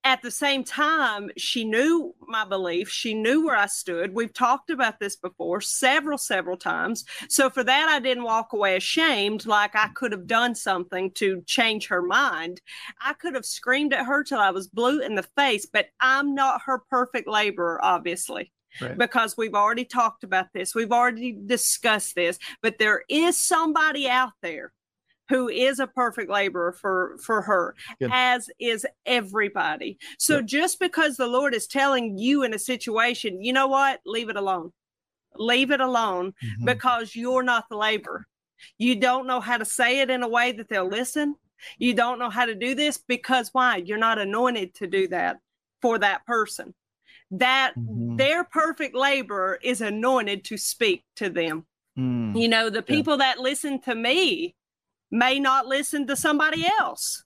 at 0.04 0.22
the 0.22 0.32
same 0.32 0.64
time, 0.64 1.30
she 1.38 1.64
knew 1.64 2.14
my 2.28 2.44
beliefs. 2.44 2.92
She 2.92 3.14
knew 3.14 3.46
where 3.46 3.56
I 3.56 3.68
stood. 3.68 4.14
We've 4.14 4.34
talked 4.34 4.70
about 4.72 5.00
this 5.00 5.16
before 5.16 5.62
several, 5.62 6.18
several 6.18 6.58
times. 6.58 7.06
So 7.30 7.50
for 7.50 7.64
that, 7.64 7.88
I 7.88 8.00
didn't 8.00 8.24
walk 8.24 8.52
away 8.52 8.76
ashamed 8.76 9.46
like 9.46 9.76
I 9.76 9.88
could 9.96 10.12
have 10.12 10.28
done 10.28 10.54
something 10.56 11.12
to 11.12 11.44
change 11.48 11.88
her 11.88 12.02
mind. 12.02 12.62
I 13.00 13.14
could 13.14 13.36
have 13.36 13.46
screamed 13.46 13.94
at 13.94 14.06
her 14.06 14.24
till 14.24 14.40
I 14.40 14.50
was 14.52 14.68
blue 14.68 15.00
in 15.00 15.16
the 15.16 15.24
face, 15.38 15.66
but 15.66 15.88
I'm 16.00 16.34
not 16.36 16.64
her 16.66 16.80
perfect 16.90 17.28
laborer, 17.28 17.84
obviously 17.84 18.52
Right. 18.80 18.98
because 18.98 19.36
we've 19.38 19.54
already 19.56 19.86
talked 19.86 20.24
about 20.24 20.48
this. 20.54 20.74
We've 20.76 20.92
already 20.92 21.34
discussed 21.46 22.16
this, 22.16 22.38
but 22.62 22.78
there 22.80 23.04
is 23.10 23.36
somebody 23.38 24.08
out 24.08 24.32
there 24.42 24.72
who 25.30 25.50
is 25.50 25.80
a 25.80 25.88
perfect 25.88 26.30
laborer 26.30 26.74
for 26.74 27.18
for 27.24 27.42
her 27.42 27.76
Good. 28.00 28.10
as 28.14 28.50
is 28.60 28.86
everybody. 29.06 29.98
So 30.20 30.36
Yep. 30.38 30.46
just 30.46 30.80
because 30.80 31.18
the 31.18 31.28
Lord 31.28 31.54
is 31.54 31.68
telling 31.68 32.18
you 32.18 32.44
in 32.44 32.54
a 32.54 32.60
situation, 32.60 33.42
you 33.44 33.54
know 33.54 33.68
what? 33.68 34.02
Leave 34.06 34.30
it 34.30 34.36
alone. 34.36 34.72
Leave 35.36 35.72
it 35.72 35.80
alone 35.80 36.34
Mhm. 36.44 36.66
because 36.66 37.16
you're 37.16 37.44
not 37.44 37.66
the 37.70 37.78
laborer. 37.78 38.28
You 38.78 38.96
don't 38.96 39.26
know 39.26 39.40
how 39.40 39.58
to 39.58 39.66
say 39.66 40.00
it 40.02 40.10
in 40.10 40.22
a 40.24 40.28
way 40.28 40.52
that 40.52 40.68
they'll 40.70 40.88
listen. 40.90 41.36
You 41.78 41.94
don't 41.94 42.20
know 42.20 42.30
how 42.30 42.46
to 42.46 42.56
do 42.56 42.76
this 42.76 42.98
because 42.98 43.50
why? 43.54 43.78
You're 43.78 43.98
not 43.98 44.20
anointed 44.20 44.74
to 44.76 44.88
do 44.88 45.08
that 45.10 45.38
for 45.82 45.98
that 46.00 46.26
person. 46.26 46.74
That 47.32 47.74
Mhm. 47.78 48.18
their 48.18 48.44
perfect 48.44 48.96
laborer 48.96 49.58
is 49.64 49.82
anointed 49.82 50.44
to 50.46 50.58
speak 50.58 51.06
to 51.16 51.30
them. 51.30 51.66
Hmm. 51.96 52.36
You 52.36 52.48
know, 52.48 52.70
the 52.70 52.82
people 52.82 53.18
that 53.18 53.40
listen 53.40 53.80
to 53.82 53.96
me 53.96 54.56
may 55.10 55.40
not 55.40 55.66
listen 55.66 56.08
to 56.08 56.16
somebody 56.16 56.66
else. 56.80 57.24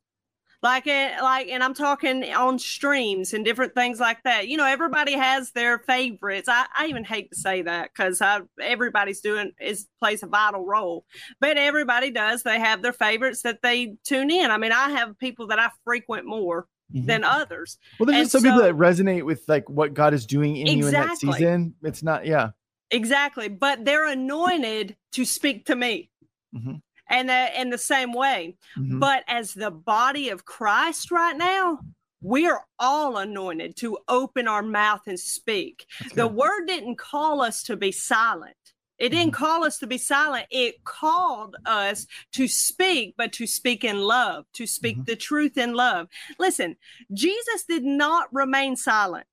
Like, 0.64 0.88
eh, 0.88 1.22
like, 1.22 1.48
and 1.50 1.64
I'm 1.64 1.76
talking 1.76 2.24
on 2.34 2.58
streams 2.58 3.34
and 3.36 3.46
different 3.46 3.76
things 3.76 4.00
like 4.00 4.24
that. 4.24 4.48
You 4.48 4.58
know, 4.58 4.66
everybody 4.66 5.12
has 5.14 5.52
their 5.52 5.78
favorites. 5.78 6.50
I, 6.50 6.66
I 6.76 6.88
even 6.88 7.04
hate 7.04 7.30
to 7.32 7.38
say 7.38 7.62
that 7.62 7.92
because 7.94 8.20
I 8.20 8.42
everybody's 8.60 9.22
doing 9.22 9.52
is 9.62 9.88
plays 10.00 10.24
a 10.24 10.28
vital 10.28 10.66
role, 10.66 11.06
but 11.40 11.58
everybody 11.58 12.10
does. 12.10 12.42
They 12.42 12.60
have 12.60 12.82
their 12.82 12.94
favorites 12.94 13.44
that 13.44 13.62
they 13.62 13.98
tune 14.04 14.32
in. 14.32 14.50
I 14.50 14.58
mean, 14.58 14.72
I 14.72 14.90
have 14.90 15.20
people 15.20 15.46
that 15.48 15.60
I 15.60 15.70
frequent 15.84 16.26
more 16.26 16.68
Mhm. 16.94 17.06
than 17.08 17.24
others. 17.24 17.78
Well, 18.00 18.08
there's 18.08 18.32
some 18.32 18.44
people 18.44 18.60
that 18.62 18.76
resonate 18.76 19.24
with 19.26 19.44
like 19.48 19.70
what 19.70 19.94
God 19.94 20.14
is 20.14 20.26
doing 20.26 20.56
in 20.58 20.78
you 20.78 20.86
in 20.88 20.94
that 20.94 21.18
season. 21.18 21.76
It's 21.82 22.04
not, 22.04 22.26
yeah. 22.26 22.50
Exactly, 22.92 23.48
but 23.48 23.86
they're 23.86 24.08
anointed 24.08 24.96
to 25.14 25.26
speak 25.26 25.66
to 25.66 25.76
me, 25.76 26.12
Mhm. 26.54 26.82
and 27.10 27.30
uh, 27.32 27.48
in 27.58 27.72
the 27.72 27.78
same 27.80 28.14
way. 28.14 28.58
Mhm. 28.78 29.00
But 29.00 29.24
as 29.28 29.54
the 29.54 29.72
body 29.72 30.30
of 30.30 30.46
Christ 30.46 31.10
right 31.10 31.36
now, 31.36 31.80
we 32.22 32.48
are 32.48 32.66
all 32.80 33.18
anointed 33.18 33.76
to 33.78 33.98
open 34.08 34.48
our 34.48 34.62
mouth 34.62 35.02
and 35.08 35.20
speak. 35.20 35.86
That's 36.00 36.14
The 36.14 36.28
good. 36.28 36.36
word 36.36 36.68
didn't 36.68 36.98
call 36.98 37.42
us 37.42 37.64
to 37.64 37.76
be 37.76 37.92
silent. 37.92 38.56
It 38.98 39.10
didn't 39.10 39.34
Mm-hmm. 39.34 39.44
call 39.44 39.64
us 39.66 39.78
to 39.80 39.88
be 39.88 39.98
silent. 39.98 40.46
It 40.50 40.84
called 40.84 41.56
us 41.66 42.08
to 42.34 42.48
speak, 42.48 43.16
but 43.18 43.34
to 43.34 43.48
speak 43.48 43.84
in 43.84 44.00
love, 44.00 44.46
to 44.54 44.66
speak 44.66 44.98
Mhm. 45.00 45.06
the 45.06 45.16
truth 45.16 45.58
in 45.58 45.74
love. 45.74 46.08
Listen, 46.40 46.76
Jesus 47.14 47.64
did 47.68 47.84
not 47.84 48.34
remain 48.34 48.76
silent. 48.76 49.28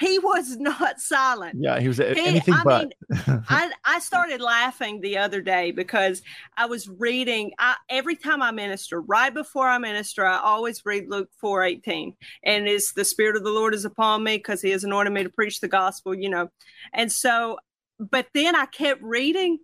He 0.00 0.18
was 0.18 0.56
not 0.58 1.00
silent. 1.00 1.56
yeah, 1.60 1.78
he 1.78 1.86
was 1.88 1.98
He- 1.98 2.04
anything 2.18 2.54
I 2.54 2.64
but. 2.64 2.92
I, 3.48 3.70
I 3.84 3.98
started 4.00 4.40
laughing 4.40 5.00
the 5.00 5.18
other 5.18 5.40
day 5.42 5.70
because 5.70 6.22
I 6.56 6.66
was 6.66 6.88
reading 6.88 7.52
I, 7.58 7.76
every 7.90 8.16
time 8.16 8.42
I 8.42 8.50
minister, 8.50 9.00
right 9.02 9.32
before 9.32 9.68
I 9.68 9.78
minister, 9.78 10.24
I 10.24 10.38
always 10.38 10.82
read 10.84 11.08
Luke 11.08 11.28
4 11.40 11.62
18. 11.62 12.16
And 12.42 12.66
it's 12.66 12.92
the 12.92 13.04
Spirit 13.04 13.36
of 13.36 13.44
the 13.44 13.50
Lord 13.50 13.74
is 13.74 13.84
upon 13.84 14.24
me 14.24 14.38
because 14.38 14.62
He 14.62 14.70
has 14.70 14.82
anointed 14.82 15.12
me 15.12 15.22
to 15.22 15.28
preach 15.30 15.60
the 15.60 15.68
gospel, 15.68 16.14
you 16.14 16.28
know. 16.30 16.48
And 16.92 17.12
so, 17.12 17.58
but 17.98 18.28
then 18.34 18.56
I 18.56 18.66
kept 18.66 19.02
reading, 19.02 19.58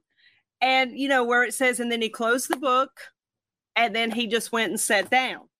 and 0.60 0.98
you 0.98 1.08
know, 1.08 1.24
where 1.24 1.44
it 1.44 1.54
says, 1.54 1.80
and 1.80 1.90
then 1.90 2.02
He 2.02 2.08
closed 2.08 2.48
the 2.48 2.56
book, 2.56 2.90
and 3.76 3.94
then 3.94 4.10
He 4.10 4.26
just 4.26 4.52
went 4.52 4.70
and 4.70 4.80
sat 4.80 5.10
down. 5.10 5.50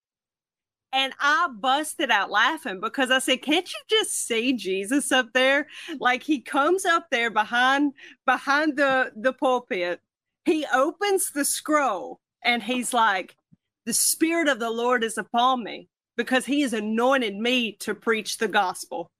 And 0.92 1.12
I 1.20 1.48
busted 1.54 2.10
out 2.10 2.30
laughing 2.30 2.80
because 2.80 3.10
I 3.10 3.20
said, 3.20 3.42
Can't 3.42 3.68
you 3.68 3.98
just 3.98 4.26
see 4.26 4.54
Jesus 4.54 5.12
up 5.12 5.28
there? 5.32 5.68
Like 6.00 6.22
he 6.24 6.40
comes 6.40 6.84
up 6.84 7.06
there 7.10 7.30
behind 7.30 7.92
behind 8.26 8.76
the 8.76 9.12
the 9.14 9.32
pulpit. 9.32 10.00
He 10.44 10.66
opens 10.72 11.30
the 11.30 11.44
scroll 11.44 12.18
and 12.44 12.62
he's 12.62 12.92
like, 12.92 13.36
The 13.86 13.92
spirit 13.92 14.48
of 14.48 14.58
the 14.58 14.70
Lord 14.70 15.04
is 15.04 15.16
upon 15.16 15.62
me 15.62 15.88
because 16.16 16.44
he 16.44 16.62
has 16.62 16.72
anointed 16.72 17.36
me 17.36 17.72
to 17.80 17.94
preach 17.94 18.38
the 18.38 18.48
gospel. 18.48 19.12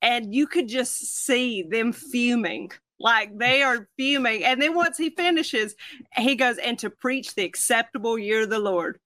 And 0.00 0.34
you 0.34 0.48
could 0.48 0.68
just 0.68 1.24
see 1.24 1.62
them 1.62 1.92
fuming. 1.92 2.72
Like 3.02 3.36
they 3.36 3.62
are 3.62 3.88
fuming. 3.96 4.44
And 4.44 4.62
then 4.62 4.74
once 4.74 4.96
he 4.96 5.10
finishes, 5.10 5.74
he 6.16 6.36
goes, 6.36 6.56
and 6.58 6.78
to 6.78 6.88
preach 6.88 7.34
the 7.34 7.44
acceptable 7.44 8.16
year 8.16 8.42
of 8.42 8.50
the 8.50 8.60
Lord. 8.60 8.98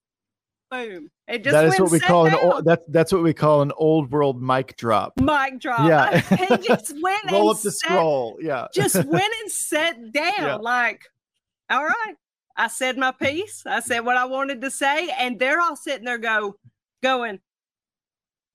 Boom. 0.71 1.11
It 1.27 1.43
just 1.45 1.53
that 1.55 1.65
is 1.65 1.71
went 1.71 1.81
what 1.81 1.91
we 1.93 2.01
call 2.01 2.27
an 2.27 2.35
old, 2.35 2.65
that's 2.65 2.85
that's 2.89 3.13
what 3.13 3.23
we 3.23 3.33
call 3.33 3.63
an 3.63 3.73
old 3.77 4.11
world 4.11 4.43
mic 4.43 4.77
drop. 4.77 5.15
mic 5.19 5.61
drop. 5.61 5.89
Yeah. 5.89 6.19
he 6.21 6.57
just 6.59 6.93
went 7.03 7.31
Roll 7.31 7.51
and 7.51 7.57
up 7.57 7.63
the 7.63 7.71
sat- 7.71 7.89
scroll. 7.89 8.39
Yeah. 8.41 8.67
just 8.75 8.95
went 9.07 9.33
and 9.43 9.51
sat 9.51 10.13
down. 10.13 10.35
Yeah. 10.39 10.57
Like, 10.57 11.05
all 11.71 11.85
right. 11.85 12.15
I 12.57 12.69
said 12.69 12.97
my 12.97 13.13
piece. 13.13 13.65
I 13.67 13.81
said 13.81 14.01
what 14.01 14.17
I 14.17 14.25
wanted 14.27 14.61
to 14.63 14.71
say, 14.71 15.09
and 15.19 15.39
they're 15.39 15.61
all 15.61 15.77
sitting 15.77 16.05
there 16.05 16.19
go, 16.19 16.57
going, 17.03 17.41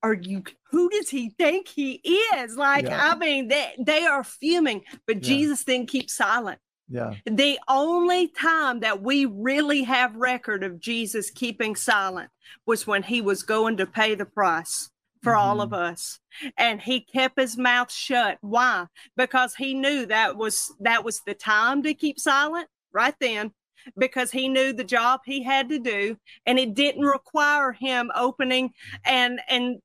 "Are 0.03 0.13
you? 0.13 0.43
Who 0.71 0.89
does 0.89 1.09
he 1.09 1.29
think 1.29 1.67
he 1.67 2.01
is?" 2.35 2.55
Like, 2.55 2.85
Yeah. 2.85 3.11
I 3.11 3.15
mean, 3.15 3.47
they 3.47 3.73
they 3.79 4.05
are 4.05 4.23
fuming, 4.23 4.83
but 5.07 5.17
Yeah. 5.17 5.21
Jesus 5.21 5.63
didn't 5.63 5.89
keep 5.89 6.09
silent. 6.09 6.59
Yeah. 6.89 7.13
The 7.25 7.57
only 7.69 8.27
time 8.27 8.81
that 8.81 9.01
we 9.01 9.25
really 9.25 9.83
have 9.83 10.15
record 10.15 10.63
of 10.63 10.79
Jesus 10.79 11.31
keeping 11.31 11.75
silent 11.75 12.29
was 12.65 12.85
when 12.85 13.03
he 13.03 13.21
was 13.21 13.43
going 13.43 13.77
to 13.77 13.85
pay 13.85 14.13
the 14.13 14.25
price 14.25 14.89
for 15.23 15.35
all 15.35 15.61
of 15.61 15.69
mm-hmm. 15.69 15.93
us 15.93 16.19
and 16.57 16.81
he 16.81 17.01
kept 17.01 17.39
his 17.39 17.57
mouth 17.57 17.91
shut 17.91 18.37
why 18.41 18.87
because 19.15 19.55
he 19.55 19.73
knew 19.73 20.05
that 20.05 20.35
was 20.35 20.73
that 20.79 21.03
was 21.03 21.21
the 21.25 21.33
time 21.33 21.83
to 21.83 21.93
keep 21.93 22.19
silent 22.19 22.67
right 22.91 23.15
then 23.19 23.51
because 23.97 24.31
he 24.31 24.47
knew 24.47 24.73
the 24.73 24.83
job 24.83 25.19
he 25.25 25.43
had 25.43 25.69
to 25.69 25.79
do 25.79 26.17
and 26.45 26.59
it 26.59 26.73
didn't 26.73 27.05
require 27.05 27.71
him 27.71 28.11
opening 28.15 28.71
and 29.05 29.39
and 29.47 29.79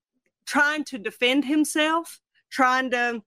trying 0.46 0.84
to 0.84 0.98
defend 0.98 1.44
himself 1.44 2.20
trying 2.50 2.90
to 2.90 3.22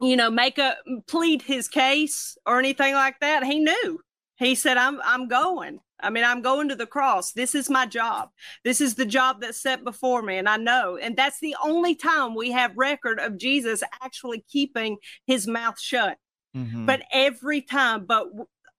you 0.00 0.16
know 0.16 0.30
make 0.30 0.58
a 0.58 0.76
plead 1.06 1.42
his 1.42 1.68
case 1.68 2.36
or 2.46 2.58
anything 2.58 2.94
like 2.94 3.18
that 3.20 3.44
he 3.44 3.58
knew 3.58 4.00
he 4.36 4.54
said 4.54 4.76
i'm 4.76 5.00
i'm 5.04 5.28
going 5.28 5.80
I 6.02 6.10
mean, 6.10 6.24
I'm 6.24 6.42
going 6.42 6.68
to 6.68 6.76
the 6.76 6.86
cross. 6.86 7.32
This 7.32 7.54
is 7.54 7.70
my 7.70 7.86
job. 7.86 8.30
This 8.64 8.80
is 8.80 8.96
the 8.96 9.06
job 9.06 9.40
that's 9.40 9.62
set 9.62 9.84
before 9.84 10.22
me. 10.22 10.36
And 10.36 10.48
I 10.48 10.56
know. 10.56 10.98
And 11.00 11.16
that's 11.16 11.38
the 11.40 11.56
only 11.64 11.94
time 11.94 12.34
we 12.34 12.50
have 12.50 12.76
record 12.76 13.20
of 13.20 13.38
Jesus 13.38 13.82
actually 14.02 14.44
keeping 14.48 14.98
his 15.26 15.46
mouth 15.46 15.80
shut. 15.80 16.18
Mm-hmm. 16.56 16.86
But 16.86 17.02
every 17.12 17.62
time, 17.62 18.04
but 18.04 18.26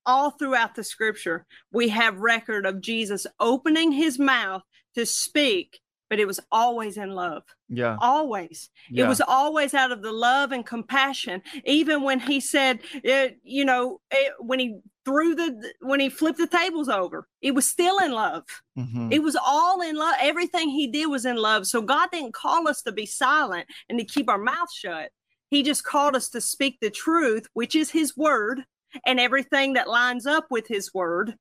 all 0.06 0.32
throughout 0.32 0.76
the 0.76 0.84
scripture, 0.84 1.46
we 1.72 1.90
have 1.90 2.20
record 2.20 2.66
of 2.66 2.82
Jesus 2.82 3.26
opening 3.40 3.94
his 3.94 4.20
mouth 4.20 4.62
to 4.96 5.06
speak 5.06 5.80
but 6.10 6.20
it 6.20 6.28
was 6.28 6.39
always 6.51 6.97
in 6.97 7.12
love. 7.12 7.43
Yeah. 7.70 7.97
Always. 7.99 8.70
Yeah. 8.89 9.06
It 9.06 9.08
was 9.08 9.22
always 9.22 9.74
out 9.74 9.91
of 9.91 10.01
the 10.01 10.12
love 10.12 10.51
and 10.51 10.66
compassion. 10.66 11.41
Even 11.66 12.04
when 12.04 12.20
he 12.20 12.39
said, 12.39 12.80
it, 13.04 13.39
you 13.43 13.66
know, 13.66 13.99
it, 14.12 14.34
when 14.39 14.60
he 14.60 14.80
threw 15.06 15.36
the, 15.36 15.74
when 15.82 15.99
he 15.99 16.10
flipped 16.10 16.38
the 16.38 16.47
tables 16.47 16.89
over, 16.89 17.28
it 17.41 17.56
was 17.56 17.66
still 17.66 17.97
in 17.99 18.12
love. 18.12 18.43
Mm-hmm. 18.78 19.12
It 19.12 19.24
was 19.24 19.36
all 19.36 19.82
in 19.82 19.95
love. 19.95 20.16
Everything 20.20 20.70
he 20.70 20.88
did 20.88 21.08
was 21.08 21.26
in 21.26 21.38
love. 21.38 21.66
So 21.66 21.82
God 21.82 22.10
didn't 22.12 22.34
call 22.34 22.68
us 22.68 22.82
to 22.84 22.91
be 22.91 23.06
silent 23.06 23.68
and 23.89 23.97
to 23.97 24.06
keep 24.06 24.30
our 24.30 24.38
mouth 24.38 24.72
shut. 24.72 25.10
He 25.49 25.64
just 25.64 25.84
called 25.84 26.16
us 26.16 26.30
to 26.30 26.41
speak 26.41 26.80
the 26.80 26.89
truth, 26.89 27.47
which 27.54 27.76
is 27.76 27.91
his 27.91 28.16
word 28.18 28.64
and 29.06 29.20
everything 29.20 29.74
that 29.74 29.89
lines 29.89 30.26
up 30.26 30.45
with 30.49 30.68
his 30.68 30.93
word 30.93 31.36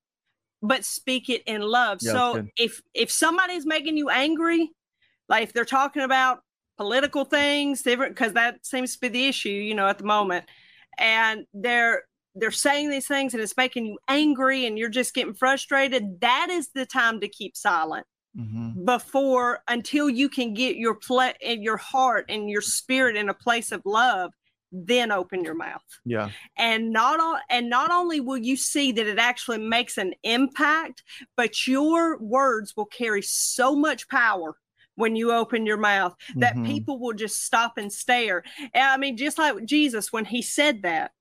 but 0.63 0.85
speak 0.85 1.29
it 1.29 1.43
in 1.47 1.61
love. 1.61 1.99
Yeah, 2.01 2.13
so 2.13 2.47
if 2.57 2.81
if 2.95 3.11
somebody's 3.11 3.67
making 3.67 3.97
you 3.97 4.09
angry, 4.09 4.71
like 5.29 5.43
if 5.43 5.53
they're 5.53 5.65
talking 5.65 6.03
about 6.03 6.41
political 6.79 7.25
things, 7.25 7.83
different 7.83 8.15
because 8.15 8.33
that 8.35 8.65
seems 8.65 8.95
to 8.95 9.01
be 9.01 9.09
the 9.09 9.27
issue, 9.27 9.51
you 9.51 9.75
know, 9.75 9.89
at 9.89 9.99
the 9.99 10.05
moment, 10.05 10.47
and 10.99 11.47
they're 11.53 12.05
they're 12.35 12.51
saying 12.51 12.91
these 12.91 13.07
things 13.07 13.35
and 13.35 13.43
it's 13.43 13.57
making 13.57 13.87
you 13.87 13.99
angry 14.09 14.65
and 14.67 14.79
you're 14.79 14.89
just 14.89 15.15
getting 15.15 15.35
frustrated, 15.35 16.21
that 16.21 16.49
is 16.51 16.71
the 16.75 16.87
time 16.87 17.21
to 17.21 17.29
keep 17.29 17.57
silent. 17.57 18.07
Mm-hmm. 18.39 18.87
Before 18.87 19.61
until 19.69 20.09
you 20.09 20.31
can 20.31 20.55
get 20.55 20.77
your 20.77 20.95
play 20.95 21.35
in 21.43 21.63
your 21.63 21.77
heart 21.77 22.25
and 22.31 22.49
your 22.49 22.63
spirit 22.63 23.17
in 23.17 23.29
a 23.29 23.35
place 23.35 23.73
of 23.73 23.83
love 23.85 24.33
then 24.73 25.13
open 25.13 25.45
your 25.45 25.55
mouth. 25.55 25.83
Yeah. 26.05 26.31
And 26.57 26.93
not 26.93 27.21
all 27.21 27.39
and 27.51 27.69
not 27.69 27.91
only 27.91 28.21
will 28.21 28.39
you 28.39 28.57
see 28.57 28.91
that 28.93 29.07
it 29.07 29.19
actually 29.19 29.59
makes 29.59 29.99
an 29.99 30.15
impact, 30.23 31.03
but 31.37 31.67
your 31.67 32.19
words 32.19 32.75
will 32.77 32.87
carry 32.87 33.23
so 33.23 33.77
much 33.77 34.09
power 34.09 34.57
when 34.95 35.17
you 35.17 35.33
open 35.33 35.67
your 35.67 35.77
mouth 35.77 36.15
that 36.37 36.55
mm-hmm. 36.55 36.67
people 36.67 36.99
will 36.99 37.15
just 37.15 37.45
stop 37.45 37.79
and 37.79 37.93
stare. 37.93 38.43
I 38.75 38.97
mean, 38.97 39.17
just 39.17 39.39
like 39.39 39.65
Jesus 39.65 40.13
when 40.13 40.25
he 40.25 40.43
said 40.43 40.83
that, 40.83 41.13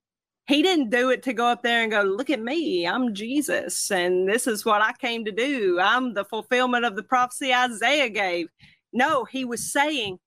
he 0.46 0.62
didn't 0.62 0.90
do 0.90 1.10
it 1.10 1.22
to 1.24 1.32
go 1.32 1.46
up 1.46 1.62
there 1.62 1.82
and 1.82 1.92
go, 1.92 2.02
Look 2.02 2.30
at 2.30 2.40
me, 2.40 2.86
I'm 2.86 3.14
Jesus, 3.14 3.90
and 3.90 4.28
this 4.28 4.46
is 4.46 4.64
what 4.64 4.82
I 4.82 4.92
came 4.92 5.24
to 5.24 5.32
do. 5.32 5.78
I'm 5.80 6.14
the 6.14 6.24
fulfillment 6.24 6.84
of 6.84 6.96
the 6.96 7.02
prophecy 7.02 7.54
Isaiah 7.54 8.08
gave. 8.08 8.48
No, 8.92 9.24
he 9.24 9.44
was 9.44 9.72
saying, 9.72 10.18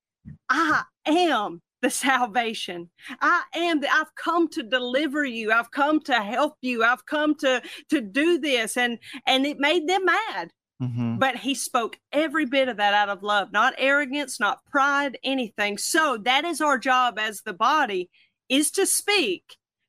I 0.49 0.83
am 1.05 1.61
the 1.85 1.91
salvation. 1.91 2.89
I 3.21 3.43
am 3.53 3.79
the, 3.81 3.93
I've 3.93 4.15
come 4.15 4.47
to 4.49 4.63
deliver 4.63 5.23
you. 5.23 5.51
I've 5.51 5.69
come 5.69 5.99
to 6.01 6.15
help 6.15 6.55
you. 6.61 6.83
I've 6.83 7.05
come 7.05 7.35
to 7.35 7.61
to 7.91 8.01
do 8.01 8.39
this 8.39 8.75
and 8.75 8.97
and 9.27 9.45
it 9.45 9.59
made 9.59 9.87
them 9.87 10.05
mad. 10.05 10.51
Mm-hmm. 10.81 11.19
But 11.19 11.37
he 11.37 11.53
spoke 11.53 11.99
every 12.11 12.45
bit 12.45 12.69
of 12.69 12.77
that 12.77 12.95
out 12.95 13.09
of 13.09 13.21
love, 13.21 13.53
not 13.53 13.75
arrogance, 13.77 14.39
not 14.39 14.65
pride, 14.65 15.17
anything. 15.23 15.77
So 15.77 16.17
that 16.23 16.43
is 16.43 16.59
our 16.59 16.79
job 16.79 17.19
as 17.19 17.41
the 17.45 17.53
body 17.53 18.09
is 18.49 18.71
to 18.71 18.87
speak, 18.87 19.43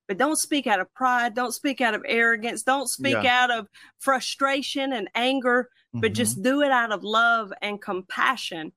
but 0.07 0.19
don't 0.19 0.39
speak 0.39 0.67
out 0.67 0.79
of 0.79 0.93
pride, 0.93 1.35
don't 1.35 1.55
speak 1.55 1.81
out 1.81 1.95
of 1.95 2.05
arrogance, 2.07 2.63
don't 2.63 2.89
speak 2.89 3.17
yeah. 3.23 3.43
out 3.43 3.51
of 3.51 3.69
frustration 3.99 4.93
and 4.93 5.09
anger, 5.15 5.71
mm-hmm. 5.95 6.01
but 6.03 6.13
just 6.13 6.43
do 6.43 6.61
it 6.61 6.71
out 6.71 6.93
of 6.93 7.03
love 7.03 7.53
and 7.63 7.81
compassion. 7.81 8.73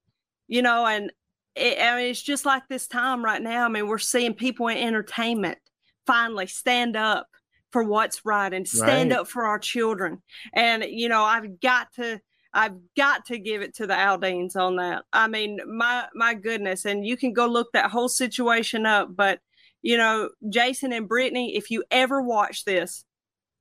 You 0.47 0.63
know, 0.63 0.87
and 0.87 1.11
it, 1.59 1.79
I 1.81 1.95
mean, 1.97 2.07
it's 2.07 2.21
just 2.21 2.45
like 2.45 2.67
this 2.67 2.87
time 2.87 3.23
right 3.23 3.41
now. 3.41 3.65
I 3.65 3.69
mean, 3.69 3.87
we're 3.87 3.97
seeing 3.97 4.33
people 4.33 4.67
in 4.67 4.77
entertainment 4.77 5.57
finally 6.05 6.47
stand 6.47 6.95
up 6.95 7.27
for 7.71 7.83
what's 7.83 8.25
right 8.25 8.53
and 8.53 8.67
stand 8.67 9.11
right. 9.11 9.19
up 9.19 9.27
for 9.27 9.45
our 9.45 9.59
children. 9.59 10.21
And 10.53 10.83
you 10.83 11.09
know, 11.09 11.23
I've 11.23 11.59
got 11.59 11.93
to 11.95 12.19
I've 12.53 12.75
got 12.97 13.25
to 13.25 13.37
give 13.37 13.61
it 13.61 13.75
to 13.75 13.87
the 13.87 13.93
Aldeans 13.93 14.55
on 14.55 14.77
that. 14.77 15.03
I 15.13 15.27
mean, 15.27 15.59
my 15.67 16.07
my 16.15 16.33
goodness, 16.33 16.85
and 16.85 17.05
you 17.05 17.17
can 17.17 17.33
go 17.33 17.45
look 17.47 17.71
that 17.73 17.91
whole 17.91 18.09
situation 18.09 18.85
up, 18.85 19.15
but 19.15 19.39
you 19.81 19.97
know, 19.97 20.29
Jason 20.49 20.91
and 20.91 21.07
Brittany, 21.07 21.55
if 21.55 21.71
you 21.71 21.83
ever 21.89 22.21
watch 22.21 22.65
this, 22.65 23.05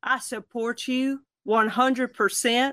I 0.02 0.18
support 0.18 0.88
you 0.88 1.20
100% 1.46 2.72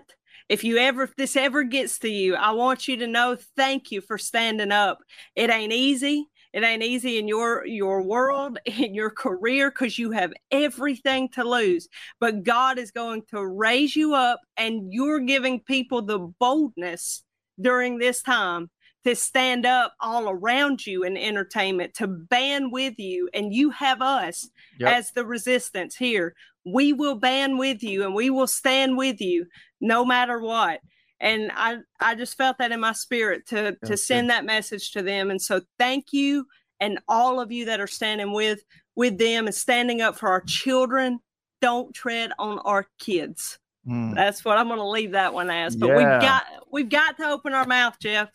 if 0.50 0.64
you 0.64 0.78
ever 0.78 1.04
if 1.04 1.16
this 1.16 1.36
ever 1.36 1.64
gets 1.64 2.00
to 2.00 2.10
you 2.10 2.36
i 2.36 2.52
want 2.52 2.88
you 2.88 2.98
to 2.98 3.08
know 3.08 3.36
thank 3.56 3.91
you 3.91 4.02
for 4.02 4.18
standing 4.18 4.72
up. 4.72 5.00
It 5.36 5.50
ain't 5.50 5.74
easy. 5.74 6.28
It 6.54 6.64
ain't 6.64 6.84
easy 6.84 7.18
in 7.18 7.28
your 7.28 7.66
your 7.66 8.02
world 8.02 8.60
in 8.66 8.93
your 8.93 9.10
career 9.10 9.72
because 9.72 9.98
you 9.98 10.12
have 10.12 10.34
everything 10.52 11.30
to 11.30 11.43
lose. 11.43 11.88
But 12.20 12.43
god 12.43 12.78
is 12.78 12.91
going 12.91 13.24
to 13.32 13.46
raise 13.46 13.96
you 13.96 14.14
up 14.14 14.41
and 14.58 14.91
you're 14.91 15.20
giving 15.20 15.60
people 15.62 16.02
the 16.02 16.20
boldness 16.20 17.24
during 17.60 17.98
this 17.98 18.22
time 18.22 18.70
to 19.06 19.16
stand 19.16 19.68
up 19.68 19.93
all 19.99 20.30
around 20.30 20.86
you 20.86 21.03
in 21.03 21.16
entertainment 21.16 21.93
to 21.93 22.08
band 22.08 22.72
with 22.72 22.97
you 22.97 23.30
and 23.36 23.53
you 23.53 23.70
have 23.70 24.01
us 24.01 24.49
yep. 24.80 24.93
as 24.93 25.12
the 25.12 25.24
resistance 25.24 25.95
here. 25.95 26.34
We 26.66 26.91
will 26.91 27.16
band 27.16 27.60
with 27.60 27.84
you 27.84 28.03
and 28.03 28.16
we 28.16 28.32
will 28.32 28.47
stand 28.47 28.97
with 28.97 29.22
you 29.22 29.45
no 29.80 30.03
matter 30.03 30.39
what. 30.39 30.80
And 31.20 31.51
i 31.56 31.78
i 32.01 32.14
just 32.16 32.36
felt 32.36 32.58
that 32.58 32.72
in 32.72 32.80
my 32.80 32.91
spirit 32.91 33.47
to 33.47 33.78
to 33.86 33.95
send 33.95 34.30
that 34.32 34.43
message 34.43 34.91
to 34.93 35.03
them. 35.03 35.30
And 35.30 35.41
so 35.41 35.62
thank 35.78 36.12
you 36.12 36.47
and 36.80 36.99
all 37.08 37.39
of 37.39 37.51
you 37.51 37.66
that 37.66 37.80
are 37.80 37.88
standing 37.88 38.34
with 38.34 38.64
with 38.95 39.20
them 39.20 39.45
and 39.45 39.56
standing 39.56 40.01
up 40.01 40.18
for 40.18 40.30
our 40.30 40.41
children. 40.41 41.20
Don't 41.62 41.93
tread 41.93 42.32
on 42.39 42.60
our 42.60 42.88
kids. 42.99 43.60
Mm. 43.88 44.16
that's 44.16 44.43
what 44.43 44.58
i'm 44.58 44.66
going 44.66 44.80
to 44.80 44.89
leave 44.89 45.12
that 45.12 45.32
one 45.32 45.51
as. 45.51 45.76
But 45.76 45.89
yeah. 45.89 45.95
we've 45.95 46.22
got 46.22 46.43
we've 46.72 46.89
got 46.89 47.18
to 47.18 47.30
open 47.30 47.53
our 47.53 47.68
mouth 47.68 47.99
jeff 47.99 48.32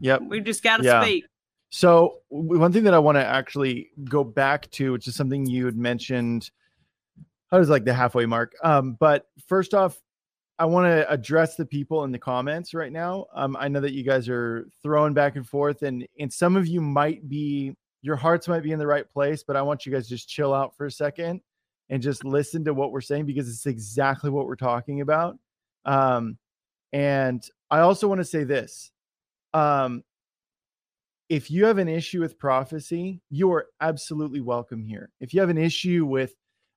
yep 0.00 0.20
we've 0.28 0.44
just 0.44 0.62
got 0.62 0.78
to 0.78 0.84
yeah. 0.84 1.02
speak 1.02 1.24
so 1.70 2.20
one 2.28 2.72
thing 2.72 2.84
that 2.84 2.94
i 2.94 2.98
want 2.98 3.16
to 3.16 3.24
actually 3.24 3.90
go 4.04 4.24
back 4.24 4.70
to 4.70 4.92
which 4.92 5.06
is 5.06 5.14
something 5.14 5.46
you 5.46 5.64
had 5.64 5.76
mentioned 5.76 6.50
I 7.54 7.58
was 7.58 7.68
like 7.68 7.84
the 7.84 7.94
halfway 7.94 8.26
mark. 8.26 8.56
Um, 8.64 8.96
but 8.98 9.26
first 9.46 9.74
off, 9.74 9.96
I 10.58 10.64
want 10.64 10.86
to 10.86 11.08
address 11.08 11.54
the 11.54 11.64
people 11.64 12.02
in 12.02 12.10
the 12.10 12.18
comments 12.18 12.74
right 12.74 12.90
now. 12.90 13.26
Um, 13.32 13.56
I 13.56 13.68
know 13.68 13.80
that 13.80 13.92
you 13.92 14.02
guys 14.02 14.28
are 14.28 14.68
throwing 14.82 15.14
back 15.14 15.36
and 15.36 15.46
forth, 15.46 15.82
and 15.82 16.04
and 16.18 16.32
some 16.32 16.56
of 16.56 16.66
you 16.66 16.80
might 16.80 17.28
be 17.28 17.76
your 18.02 18.16
hearts 18.16 18.48
might 18.48 18.64
be 18.64 18.72
in 18.72 18.80
the 18.80 18.86
right 18.86 19.08
place, 19.08 19.44
but 19.44 19.54
I 19.54 19.62
want 19.62 19.86
you 19.86 19.92
guys 19.92 20.08
just 20.08 20.28
chill 20.28 20.52
out 20.52 20.76
for 20.76 20.86
a 20.86 20.90
second 20.90 21.42
and 21.90 22.02
just 22.02 22.24
listen 22.24 22.64
to 22.64 22.74
what 22.74 22.90
we're 22.90 23.00
saying 23.00 23.26
because 23.26 23.48
it's 23.48 23.66
exactly 23.66 24.30
what 24.30 24.46
we're 24.46 24.56
talking 24.56 25.00
about. 25.00 25.38
Um, 25.84 26.38
and 26.92 27.44
I 27.70 27.80
also 27.80 28.08
want 28.08 28.20
to 28.20 28.24
say 28.24 28.42
this: 28.42 28.90
um, 29.54 30.02
if 31.28 31.50
you 31.50 31.64
have 31.64 31.78
an 31.78 31.88
issue 31.88 32.20
with 32.20 32.38
prophecy, 32.38 33.22
you 33.30 33.50
are 33.52 33.68
absolutely 33.80 34.40
welcome 34.40 34.84
here. 34.84 35.10
If 35.20 35.32
you 35.32 35.40
have 35.40 35.48
an 35.48 35.58
issue 35.58 36.04
with 36.04 36.34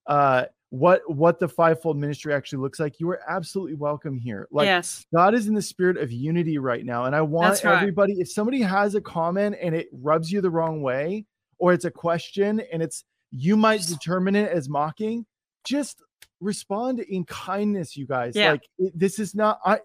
uh, 0.08 0.46
what 0.70 1.02
what 1.08 1.40
the 1.40 1.48
fivefold 1.48 1.98
ministry 1.98 2.34
actually 2.34 2.60
looks 2.60 2.80
like 2.80 3.00
you 3.00 3.10
are 3.10 3.22
absolutely 3.28 3.76
welcome 3.76 4.18
here 4.18 4.50
like 4.52 4.66
yes. 4.66 5.06
god 5.16 5.34
is 5.34 5.48
in 5.48 5.54
the 5.54 5.62
spirit 5.62 5.96
of 5.96 6.12
unity 6.12 6.58
right 6.58 6.86
now 6.86 7.06
and 7.06 7.16
i 7.16 7.22
want 7.22 7.64
right. 7.64 7.78
everybody 7.78 8.14
if 8.20 8.30
somebody 8.30 8.62
has 8.62 8.94
a 8.94 9.00
comment 9.00 9.56
and 9.62 9.74
it 9.74 9.88
rubs 9.94 10.30
you 10.30 10.42
the 10.42 10.50
wrong 10.50 10.82
way 10.82 11.26
or 11.58 11.72
it's 11.72 11.86
a 11.86 11.92
question 11.92 12.62
and 12.72 12.82
it's 12.82 13.06
you 13.32 13.56
might 13.56 13.82
determine 13.88 14.36
it 14.36 14.52
as 14.52 14.68
mocking 14.68 15.26
just 15.66 16.02
respond 16.42 17.00
in 17.00 17.24
kindness 17.24 17.96
you 17.96 18.06
guys 18.06 18.36
yeah. 18.36 18.52
like 18.52 18.64
this 18.94 19.20
is 19.20 19.34
not 19.34 19.60
i 19.64 19.80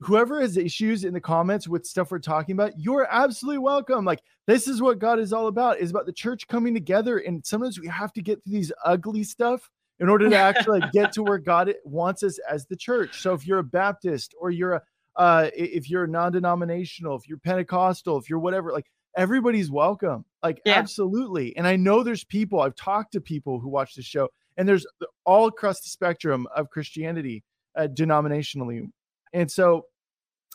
whoever 0.00 0.40
has 0.40 0.56
issues 0.56 1.04
in 1.04 1.12
the 1.12 1.20
comments 1.20 1.66
with 1.66 1.84
stuff 1.84 2.10
we're 2.10 2.18
talking 2.18 2.52
about 2.52 2.72
you're 2.78 3.06
absolutely 3.10 3.58
welcome 3.58 4.04
like 4.04 4.22
this 4.46 4.68
is 4.68 4.80
what 4.80 4.98
god 4.98 5.18
is 5.18 5.32
all 5.32 5.48
about 5.48 5.78
is 5.78 5.90
about 5.90 6.06
the 6.06 6.12
church 6.12 6.46
coming 6.46 6.72
together 6.72 7.18
and 7.18 7.44
sometimes 7.44 7.80
we 7.80 7.88
have 7.88 8.12
to 8.12 8.22
get 8.22 8.42
through 8.42 8.52
these 8.52 8.72
ugly 8.84 9.24
stuff 9.24 9.70
in 10.00 10.08
order 10.08 10.28
to 10.28 10.36
actually 10.38 10.80
get 10.92 11.12
to 11.12 11.22
where 11.22 11.38
God 11.38 11.74
wants 11.84 12.22
us 12.22 12.38
as 12.48 12.66
the 12.66 12.76
church. 12.76 13.20
So 13.20 13.34
if 13.34 13.46
you're 13.46 13.58
a 13.58 13.64
Baptist 13.64 14.34
or 14.40 14.50
you're 14.50 14.74
a 14.74 14.82
uh, 15.16 15.50
if 15.52 15.90
you're 15.90 16.06
non-denominational, 16.06 17.16
if 17.16 17.28
you're 17.28 17.38
Pentecostal, 17.38 18.16
if 18.18 18.30
you're 18.30 18.38
whatever, 18.38 18.72
like 18.72 18.86
everybody's 19.16 19.68
welcome. 19.68 20.24
Like 20.44 20.62
yeah. 20.64 20.74
absolutely. 20.74 21.56
And 21.56 21.66
I 21.66 21.74
know 21.74 22.04
there's 22.04 22.22
people 22.22 22.60
I've 22.60 22.76
talked 22.76 23.12
to 23.14 23.20
people 23.20 23.58
who 23.58 23.68
watch 23.68 23.96
the 23.96 24.02
show, 24.02 24.28
and 24.56 24.68
there's 24.68 24.86
all 25.24 25.48
across 25.48 25.80
the 25.80 25.88
spectrum 25.88 26.46
of 26.54 26.70
Christianity, 26.70 27.42
uh, 27.76 27.88
denominationally. 27.88 28.88
And 29.32 29.50
so, 29.50 29.86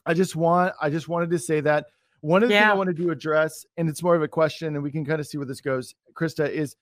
I 0.06 0.14
just 0.14 0.36
want 0.36 0.74
I 0.82 0.90
just 0.90 1.08
wanted 1.08 1.30
to 1.32 1.40
say 1.40 1.62
that 1.62 1.86
one 2.22 2.44
of 2.44 2.50
the 2.50 2.56
yeah. 2.56 2.62
things 2.68 2.72
I 2.72 2.78
wanted 2.78 2.98
to 2.98 3.10
address, 3.12 3.66
and 3.78 3.90
it's 3.90 4.02
more 4.04 4.16
of 4.16 4.22
a 4.22 4.28
question, 4.28 4.76
and 4.76 4.84
we 4.84 4.92
can 4.92 5.06
kind 5.06 5.20
of 5.20 5.28
see 5.28 5.38
where 5.38 5.48
this 5.48 5.62
goes, 5.62 5.94
Christa, 6.14 6.50
is 6.50 6.76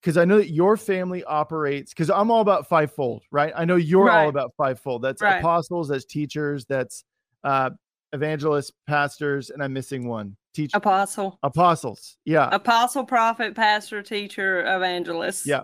because 0.00 0.16
I 0.16 0.24
know 0.24 0.38
that 0.38 0.50
your 0.50 0.76
family 0.76 1.22
operates 1.24 1.92
because 1.92 2.10
I'm 2.10 2.30
all 2.30 2.40
about 2.40 2.68
fivefold, 2.68 3.22
right? 3.30 3.52
I 3.56 3.64
know 3.64 3.76
you're 3.76 4.06
Right. 4.06 4.22
all 4.24 4.28
about 4.28 4.52
fivefold. 4.56 5.02
That's 5.02 5.22
Right. 5.22 5.38
apostles, 5.38 5.88
that's 5.88 6.04
teachers, 6.04 6.64
that's 6.64 7.04
uh, 7.44 7.70
evangelists, 8.12 8.72
pastors, 8.86 9.50
and 9.50 9.62
I'm 9.62 9.72
missing 9.72 10.08
one. 10.08 10.36
Teach 10.54 10.72
Apostle. 10.74 11.38
apostles. 11.42 12.16
Yeah. 12.24 12.48
Apostle, 12.52 13.04
prophet, 13.04 13.54
pastor, 13.54 14.02
teacher, 14.02 14.60
evangelist. 14.66 15.46
Yeah. 15.46 15.62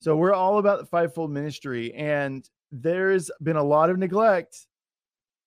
So 0.00 0.16
we're 0.16 0.32
all 0.34 0.58
about 0.58 0.78
the 0.78 0.86
fivefold 0.86 1.30
ministry, 1.30 1.92
and 1.94 2.48
there's 2.70 3.30
been 3.42 3.56
a 3.56 3.62
lot 3.62 3.90
of 3.90 3.98
neglect. 3.98 4.66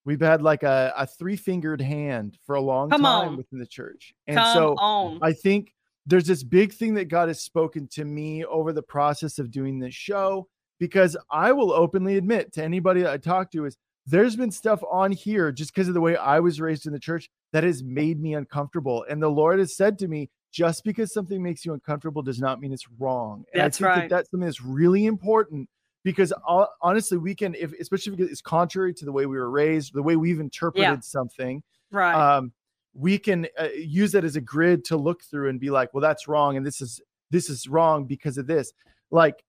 We've 0.06 0.22
had 0.22 0.42
like 0.42 0.64
a, 0.64 0.94
a 0.96 1.08
three 1.08 1.36
fingered 1.36 1.82
hand 1.82 2.38
for 2.46 2.56
a 2.56 2.62
long 2.62 2.90
Come 2.90 3.02
time 3.02 3.30
on. 3.30 3.38
within 3.38 3.60
the 3.60 3.66
church. 3.66 4.14
And 4.28 4.38
Come 4.38 4.54
so 4.54 4.76
on. 4.78 5.20
I 5.22 5.34
think 5.34 5.74
there's 6.06 6.28
this 6.28 6.44
big 6.44 6.74
thing 6.74 6.94
that 6.96 7.06
God 7.06 7.28
has 7.28 7.42
spoken 7.42 7.88
to 7.94 8.06
me 8.06 8.46
over 8.46 8.72
the 8.72 8.84
process 8.84 9.40
of 9.40 9.50
doing 9.50 9.80
this 9.80 9.96
show 9.96 10.48
because 10.80 11.18
I 11.32 11.52
will 11.52 11.74
openly 11.74 12.18
admit 12.18 12.54
to 12.54 12.64
anybody 12.64 13.02
that 13.02 13.12
I 13.12 13.18
talk 13.18 13.52
to 13.52 13.66
is 13.66 13.78
there's 14.06 14.36
been 14.36 14.52
stuff 14.52 14.84
on 14.90 15.12
here 15.12 15.52
just 15.52 15.74
because 15.74 15.88
of 15.88 15.96
the 15.96 16.02
way 16.02 16.16
I 16.16 16.40
was 16.40 16.62
raised 16.62 16.86
in 16.86 16.94
the 16.94 17.00
church 17.00 17.30
that 17.54 17.64
has 17.64 17.84
made 17.84 18.22
me 18.22 18.36
uncomfortable. 18.36 19.04
And 19.10 19.22
the 19.22 19.30
Lord 19.30 19.58
has 19.58 19.76
said 19.76 19.98
to 20.00 20.08
me, 20.08 20.30
just 20.52 20.84
because 20.84 21.12
something 21.12 21.42
makes 21.42 21.66
you 21.66 21.74
uncomfortable 21.74 22.22
does 22.22 22.40
not 22.40 22.62
mean 22.62 22.72
it's 22.72 22.88
wrong. 23.00 23.44
And 23.54 23.64
That's 23.64 23.82
I 23.82 23.86
think 23.86 23.88
right. 23.88 24.10
that 24.10 24.16
that's 24.16 24.32
something 24.32 24.46
that's 24.46 24.62
really 24.62 25.06
important 25.06 25.68
because 26.06 26.32
uh, 26.48 26.68
honestly, 26.82 27.18
we 27.18 27.34
can, 27.34 27.56
if 27.56 27.74
especially 27.82 28.14
if 28.14 28.20
it's 28.32 28.40
contrary 28.40 28.94
to 28.94 29.06
the 29.06 29.12
way 29.12 29.26
we 29.26 29.38
were 29.38 29.50
raised, 29.50 29.92
the 29.94 30.04
way 30.04 30.16
we've 30.16 30.40
interpreted 30.40 31.04
something, 31.04 31.64
right. 31.92 32.14
um, 32.14 32.54
we 32.94 33.18
can 33.18 33.48
uh, 33.60 33.70
use 33.76 34.12
that 34.12 34.24
as 34.24 34.36
a 34.36 34.42
grid 34.42 34.86
to 34.86 34.98
look 34.98 35.24
through 35.24 35.50
and 35.50 35.60
be 35.60 35.72
like, 35.72 35.94
well, 35.94 36.02
that's 36.02 36.28
wrong, 36.28 36.58
and 36.58 36.66
this 36.66 36.80
is 36.80 37.02
this 37.32 37.50
is 37.50 37.68
wrong 37.68 38.06
because 38.06 38.38
of 38.38 38.46
this. 38.46 38.72
Like, 39.10 39.44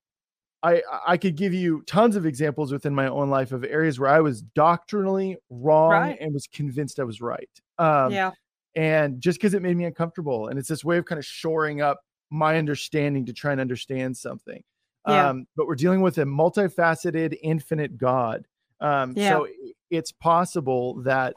I 0.62 0.82
I 1.07 1.18
could 1.18 1.36
give 1.36 1.52
you 1.52 1.82
tons 1.86 2.16
of 2.16 2.24
examples 2.24 2.72
within 2.72 2.94
my 2.94 3.09
own 3.09 3.28
life 3.28 3.52
of 3.52 3.62
areas 3.62 4.00
where 4.00 4.11
I 4.11 4.20
was 4.20 4.40
doctrinally 4.40 5.36
wrong 5.50 5.90
Right. 5.90 6.18
and 6.18 6.32
was 6.32 6.48
convinced 6.50 6.98
I 6.98 7.04
was 7.04 7.20
right. 7.20 7.50
Um, 7.76 8.12
yeah. 8.12 8.30
and 8.74 9.20
just 9.20 9.38
because 9.38 9.52
it 9.52 9.61
made 9.61 9.76
me 9.76 9.84
uncomfortable, 9.84 10.48
and 10.48 10.59
it's 10.59 10.68
this 10.68 10.82
way 10.82 10.96
of 10.96 11.04
kind 11.04 11.18
of 11.18 11.26
shoring 11.26 11.82
up 11.82 12.00
my 12.30 12.57
understanding 12.57 13.26
to 13.26 13.34
try 13.34 13.52
and 13.52 13.61
understand 13.61 14.16
something. 14.16 14.62
Yeah. 15.07 15.28
Um, 15.30 15.46
but 15.57 15.66
we're 15.66 15.74
dealing 15.76 16.00
with 16.00 16.18
a 16.18 16.24
multifaceted, 16.24 17.36
infinite 17.42 17.96
God. 17.98 18.46
Um, 18.80 19.14
Yeah. 19.16 19.30
So 19.30 19.48
it's 19.90 20.12
possible 20.12 21.02
that 21.02 21.34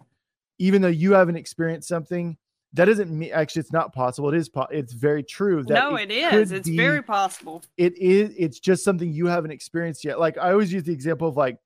even 0.57 0.81
though 0.81 0.87
you 0.87 1.13
haven't 1.13 1.35
experienced 1.35 1.87
something, 1.87 2.37
that 2.73 2.85
doesn't 2.85 3.09
mean 3.09 3.31
actually 3.33 3.61
it's 3.61 3.71
not 3.71 3.93
possible. 3.93 4.29
It 4.29 4.37
is. 4.37 4.49
Po- 4.49 4.67
it's 4.69 4.93
very 4.93 5.23
true 5.23 5.63
that 5.63 5.73
No, 5.73 5.95
it 5.95 6.11
is. 6.11 6.51
It's 6.51 6.69
be- 6.69 6.77
very 6.77 7.01
possible. 7.01 7.63
it 7.77 7.97
is 7.97 8.33
it's 8.37 8.59
just 8.59 8.83
something 8.83 9.11
you 9.11 9.25
haven't 9.27 9.51
experienced 9.51 10.03
yet 10.05 10.19
like 10.19 10.37
i 10.37 10.51
always 10.51 10.71
use 10.71 10.83
the 10.83 10.93
example 10.93 11.27
of 11.27 11.35
like 11.37 11.57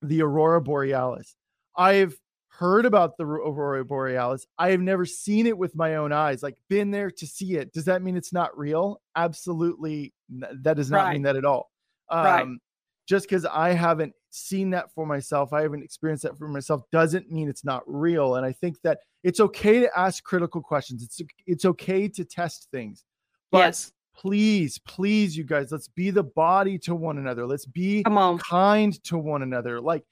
the 0.00 0.22
aurora 0.22 0.60
borealis 0.60 1.36
i've 1.76 2.18
heard 2.48 2.86
about 2.86 3.16
the 3.18 3.24
aurora 3.24 3.84
borealis 3.84 4.46
i 4.58 4.70
have 4.70 4.80
never 4.80 5.04
seen 5.04 5.46
it 5.46 5.56
with 5.58 5.74
my 5.76 5.96
own 5.96 6.12
eyes 6.12 6.42
like 6.42 6.56
been 6.68 6.90
there 6.90 7.10
to 7.10 7.26
see 7.26 7.56
it 7.56 7.72
does 7.72 7.84
that 7.86 8.00
mean 8.02 8.16
it's 8.16 8.32
not 8.32 8.56
real 8.56 9.00
absolutely 9.16 10.12
that 10.62 10.76
does 10.76 10.90
not 10.90 11.04
Right. 11.04 11.12
mean 11.14 11.22
that 11.22 11.36
at 11.36 11.44
all 11.44 11.70
um 12.08 12.24
Right. 12.24 12.46
just 13.06 13.28
because 13.28 13.44
i 13.46 13.72
haven't 13.72 14.12
seen 14.30 14.70
that 14.70 14.92
for 14.94 15.04
myself 15.06 15.52
i 15.52 15.62
haven't 15.62 15.82
experienced 15.82 16.22
that 16.24 16.38
for 16.38 16.48
myself 16.48 16.82
doesn't 16.90 17.30
mean 17.30 17.48
it's 17.48 17.64
not 17.64 17.82
real 17.86 18.36
and 18.36 18.46
i 18.46 18.52
think 18.52 18.80
that 18.82 19.00
it's 19.22 19.40
okay 19.40 19.80
to 19.80 19.90
ask 19.98 20.22
critical 20.24 20.60
questions 20.62 21.02
it's 21.02 21.20
it's 21.46 21.64
okay 21.64 22.08
to 22.08 22.24
test 22.24 22.68
things 22.70 23.04
but 23.50 23.58
yes. 23.58 23.92
please, 24.16 24.78
please, 24.78 25.36
you 25.36 25.44
guys, 25.44 25.70
let's 25.70 25.88
be 25.88 26.10
the 26.10 26.22
body 26.22 26.78
to 26.78 26.94
one 26.94 27.18
another. 27.18 27.46
Let's 27.46 27.66
be 27.66 28.02
kind 28.38 29.02
to 29.04 29.18
one 29.18 29.42
another. 29.42 29.78
Like, 29.78 30.04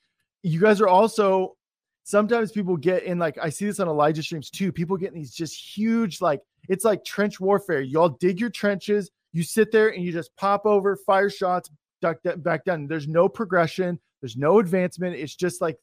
you 0.43 0.61
guys 0.61 0.79
are 0.83 0.89
also 0.89 1.57
sometimes 2.05 2.53
people 2.53 2.77
get 2.77 3.05
in, 3.05 3.19
like, 3.19 3.39
I 3.41 3.49
see 3.49 3.65
this 3.65 3.81
on 3.81 3.89
Elijah 3.89 4.23
streams 4.23 4.51
too. 4.51 4.73
People 4.73 4.97
get 4.99 5.09
in 5.09 5.15
these 5.15 5.33
just 5.33 5.55
huge, 5.55 6.21
like, 6.21 6.41
it's 6.69 6.85
like 6.85 7.03
trench 7.03 7.41
warfare. 7.41 7.81
Y'all 7.81 8.11
dig 8.11 8.39
your 8.41 8.51
trenches, 8.51 9.11
you 9.33 9.43
sit 9.43 9.71
there 9.73 9.89
and 9.89 10.05
you 10.05 10.13
just 10.13 10.35
pop 10.37 10.67
over, 10.67 10.97
fire 10.97 11.31
shots, 11.31 11.71
duck 12.03 12.19
back 12.39 12.65
down. 12.65 12.87
There's 12.87 13.09
no 13.09 13.29
progression, 13.29 13.99
there's 14.21 14.37
no 14.37 14.59
advancement. 14.59 15.17
It's 15.17 15.35
just 15.37 15.61
like 15.61 15.77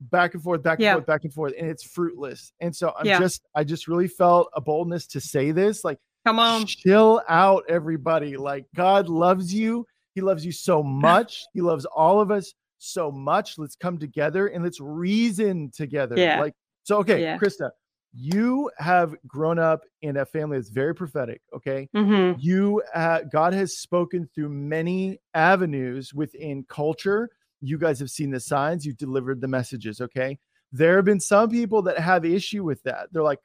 back 0.00 0.34
and 0.34 0.42
forth, 0.42 0.62
back 0.62 0.78
and 0.78 0.84
Yeah. 0.84 0.94
forth, 0.94 1.06
back 1.06 1.24
and 1.24 1.32
forth, 1.32 1.54
and 1.58 1.68
it's 1.70 1.84
fruitless. 1.84 2.52
And 2.60 2.74
so 2.74 2.92
I'm 2.98 3.06
Yeah. 3.06 3.18
just, 3.18 3.42
I 3.54 3.64
just 3.64 3.88
really 3.88 4.08
felt 4.08 4.48
a 4.54 4.60
boldness 4.60 5.06
to 5.08 5.20
say 5.20 5.50
this. 5.52 5.84
Like, 5.84 5.98
Come 6.26 6.38
on. 6.38 6.64
chill 6.66 7.20
out 7.28 7.64
everybody 7.68 8.38
like 8.38 8.64
god 8.74 9.10
loves 9.10 9.52
you 9.52 9.84
he 10.14 10.22
loves 10.22 10.42
you 10.46 10.52
so 10.52 10.82
much 11.28 11.44
he 11.52 11.60
loves 11.60 11.84
all 11.84 12.18
of 12.18 12.30
us 12.30 12.54
so 12.78 13.10
much 13.12 13.58
let's 13.58 13.76
come 13.76 13.98
together 13.98 14.46
and 14.46 14.64
let's 14.64 14.80
reason 14.80 15.70
together 15.70 16.16
Yeah. 16.16 16.40
like 16.40 16.54
so 16.84 16.96
okay 17.00 17.20
Yeah. 17.20 17.36
christa 17.36 17.70
you 18.16 18.70
have 18.78 19.14
grown 19.26 19.58
up 19.58 19.82
in 20.00 20.16
a 20.16 20.24
family 20.24 20.56
that's 20.56 20.68
very 20.70 20.94
prophetic 20.94 21.40
okay? 21.54 21.88
Mm-hmm. 21.96 22.38
you 22.38 22.80
uh, 22.94 23.20
god 23.32 23.52
has 23.54 23.76
spoken 23.78 24.28
through 24.34 24.48
many 24.50 25.18
avenues 25.34 26.14
within 26.14 26.64
culture. 26.68 27.28
You 27.60 27.78
guys 27.78 27.98
have 28.00 28.10
seen 28.10 28.30
the 28.30 28.40
signs. 28.40 28.84
You've 28.84 28.98
delivered 28.98 29.40
the 29.40 29.48
messages 29.48 30.00
okay? 30.00 30.38
There 30.70 30.96
have 30.96 31.04
been 31.04 31.20
some 31.20 31.50
people 31.50 31.82
that 31.82 31.98
have 31.98 32.24
issue 32.24 32.62
with 32.62 32.82
that. 32.84 33.08
They're 33.12 33.22
like 33.22 33.40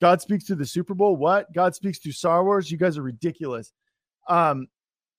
god 0.00 0.20
speaks 0.20 0.44
through 0.46 0.56
the 0.56 0.66
super 0.66 0.94
bowl? 0.94 1.16
What? 1.16 1.52
God 1.52 1.74
speaks 1.74 1.98
through 1.98 2.12
star 2.12 2.44
wars? 2.44 2.70
You 2.70 2.78
guys 2.78 2.96
are 2.98 3.02
ridiculous. 3.02 3.72
Um 4.28 4.68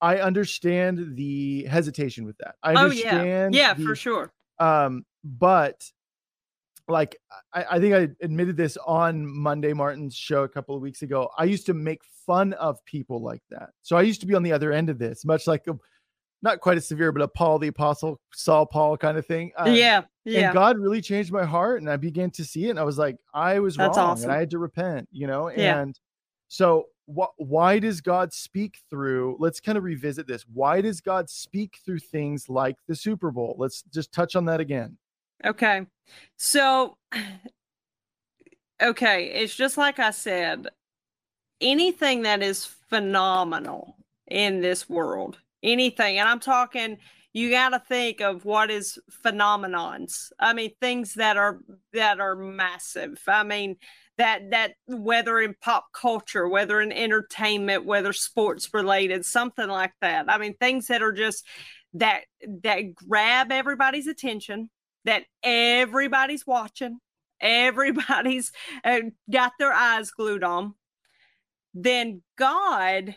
i 0.02 0.18
understand 0.18 1.16
the 1.16 1.64
hesitation 1.66 2.26
with 2.26 2.38
that. 2.40 2.56
I 2.62 2.74
Oh 2.76 2.92
yeah. 2.92 3.50
Yeah, 3.52 3.74
the- 3.74 3.84
for 3.86 3.96
sure. 3.96 4.32
um 4.60 5.06
but 5.24 5.84
like 6.88 7.18
I, 7.54 7.66
I 7.72 7.80
think 7.80 7.94
i 7.94 8.08
admitted 8.22 8.58
this 8.58 8.78
on 8.86 9.26
monday 9.26 9.74
martin's 9.74 10.16
show 10.16 10.44
a 10.44 10.50
couple 10.50 10.76
of 10.76 10.82
weeks 10.82 11.02
ago 11.02 11.30
i 11.38 11.44
used 11.44 11.66
to 11.68 11.74
make 11.74 12.02
fun 12.26 12.54
of 12.54 12.84
people 12.86 13.22
like 13.22 13.42
that 13.50 13.70
so 13.82 13.96
i 13.98 14.02
used 14.02 14.22
to 14.22 14.28
be 14.28 14.36
on 14.36 14.44
the 14.44 14.52
other 14.52 14.72
end 14.72 14.90
of 14.90 15.00
this 15.00 15.26
much 15.26 15.48
like 15.48 15.66
a, 15.68 15.74
not 16.42 16.60
quite 16.60 16.78
as 16.78 16.88
severe 16.88 17.12
but 17.12 17.22
a 17.22 17.28
paul 17.28 17.58
the 17.58 17.68
apostle 17.68 18.20
saul 18.34 18.66
paul 18.66 18.98
kind 18.98 19.18
of 19.18 19.26
thing 19.26 19.52
yeah. 19.66 20.02
Yeah. 20.26 20.48
and 20.48 20.54
god 20.54 20.78
really 20.78 21.02
changed 21.02 21.32
my 21.32 21.44
heart 21.46 21.82
and 21.82 21.90
i 21.90 21.98
began 21.98 22.30
to 22.32 22.46
see 22.46 22.68
it 22.68 22.72
and 22.72 22.80
i 22.80 22.84
was 22.84 22.98
like 22.98 23.18
i 23.34 23.60
was 23.60 23.76
That's 23.78 23.98
wrong 23.98 24.10
awesome. 24.12 24.30
and 24.30 24.36
i 24.36 24.40
had 24.40 24.52
to 24.52 24.60
repent 24.60 25.08
you 25.12 25.26
know 25.28 25.50
Yeah. 25.50 25.80
and 25.82 26.00
so 26.48 26.86
wh- 27.08 27.34
why 27.38 27.80
does 27.80 28.02
god 28.02 28.32
speak 28.34 28.78
through 28.90 29.38
let's 29.40 29.60
kind 29.60 29.78
of 29.78 29.84
revisit 29.84 30.28
this 30.28 30.46
why 30.54 30.82
does 30.82 31.02
god 31.02 31.30
speak 31.30 31.80
through 31.84 32.00
things 32.00 32.48
like 32.50 32.76
the 32.88 32.96
super 32.96 33.32
bowl 33.32 33.56
let's 33.58 33.82
just 33.94 34.12
touch 34.12 34.36
on 34.36 34.46
that 34.46 34.60
again 34.60 34.98
Okay. 35.44 35.86
So, 36.38 36.98
okay, 38.82 39.26
it's 39.34 39.56
just 39.56 39.78
like 39.78 40.00
I 40.00 40.12
said 40.12 40.68
anything 41.62 42.24
that 42.24 42.42
is 42.42 42.66
phenomenal 42.90 43.98
in 44.28 44.62
this 44.62 44.90
world, 44.90 45.40
anything, 45.64 46.20
and 46.20 46.28
I'm 46.28 46.40
talking, 46.40 46.98
you 47.34 47.50
got 47.50 47.70
to 47.70 47.80
think 47.80 48.22
of 48.22 48.46
what 48.46 48.72
is 48.72 48.98
phenomenons. 49.24 50.32
I 50.40 50.54
mean, 50.54 50.72
things 50.80 51.16
that 51.16 51.36
are 51.36 51.60
that 51.92 52.22
are 52.22 52.36
massive. 52.36 53.22
I 53.28 53.44
mean, 53.44 53.76
that 54.18 54.52
that 54.52 54.74
whether 54.88 55.42
in 55.42 55.54
pop 55.62 55.88
culture, 55.94 56.48
whether 56.48 56.80
in 56.80 56.94
entertainment, 56.94 57.86
whether 57.86 58.14
sports 58.14 58.70
related, 58.74 59.26
something 59.26 59.68
like 59.68 59.92
that. 60.00 60.32
I 60.32 60.38
mean, 60.38 60.56
things 60.62 60.88
that 60.88 61.02
are 61.02 61.12
just 61.12 61.46
that 61.96 62.22
that 62.64 62.96
grab 62.96 63.52
everybody's 63.52 64.08
attention 64.08 64.70
that 65.06 65.24
everybody's 65.44 66.46
watching, 66.46 67.00
everybody's 67.40 68.52
got 69.32 69.54
their 69.58 69.74
eyes 69.74 70.12
glued 70.12 70.44
on, 70.44 70.76
then 71.74 72.22
God, 72.38 73.16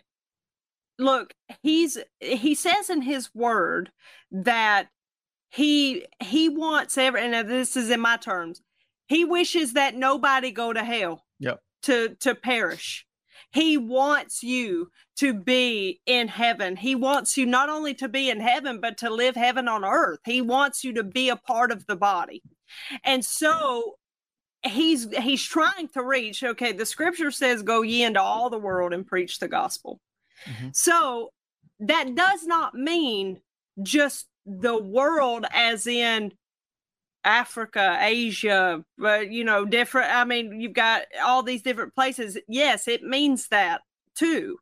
look, 0.99 1.35
he's 1.63 1.99
he 2.21 2.55
says 2.55 2.91
in 2.91 3.03
his 3.03 3.31
word 3.35 3.91
that 4.31 4.89
he 5.51 6.07
he 6.23 6.49
wants 6.49 6.99
every 6.99 7.23
and 7.23 7.49
this 7.49 7.77
is 7.77 7.91
in 7.91 8.01
my 8.01 8.17
terms, 8.17 8.63
he 9.07 9.25
wishes 9.25 9.73
that 9.73 9.97
nobody 9.97 10.51
go 10.51 10.73
to 10.73 10.85
hell. 10.85 11.25
Yep. 11.41 11.61
To 11.85 12.17
to 12.21 12.35
perish. 12.35 13.07
He 13.53 13.77
wants 13.79 14.43
you 14.43 14.91
to 15.17 15.33
be 15.33 16.01
in 16.07 16.29
heaven. 16.29 16.77
He 16.77 16.95
wants 16.95 17.37
you 17.37 17.47
not 17.47 17.69
only 17.69 17.95
to 17.95 18.09
be 18.09 18.31
in 18.31 18.41
heaven, 18.41 18.81
but 18.81 18.99
to 18.99 19.11
live 19.11 19.37
heaven 19.37 19.69
on 19.69 19.85
earth. 19.85 20.21
He 20.25 20.43
wants 20.43 20.85
you 20.85 20.93
to 20.95 21.03
be 21.03 21.29
a 21.29 21.37
part 21.37 21.73
of 21.73 21.87
the 21.87 21.97
body. 21.97 22.43
And 23.05 23.25
so 23.25 23.97
he's 24.63 25.09
he's 25.17 25.43
trying 25.43 25.89
to 25.89 26.03
reach, 26.03 26.43
okay, 26.43 26.73
the 26.73 26.87
scripture 26.87 27.31
says, 27.31 27.63
go 27.63 27.83
ye 27.83 28.03
into 28.03 28.21
all 28.21 28.51
the 28.51 28.59
world 28.59 28.93
and 28.93 29.07
preach 29.07 29.39
the 29.39 29.49
gospel. 29.49 30.01
Mhm. 30.45 30.77
So 30.77 31.33
that 31.81 32.15
does 32.15 32.45
not 32.45 32.75
mean 32.75 33.41
just 33.83 34.27
the 34.45 34.77
world 34.77 35.47
as 35.53 35.87
in 35.87 36.33
Africa, 37.25 37.99
Asia, 38.01 38.85
but 38.99 39.31
you 39.33 39.45
know, 39.45 39.65
different. 39.65 40.15
I 40.15 40.25
mean, 40.25 40.61
you've 40.61 40.73
got 40.75 41.03
all 41.25 41.43
these 41.43 41.63
different 41.63 41.95
places. 41.95 42.39
Yes, 42.49 42.89
it 42.89 43.03
means 43.03 43.49
that 43.49 43.83
too. 44.15 44.59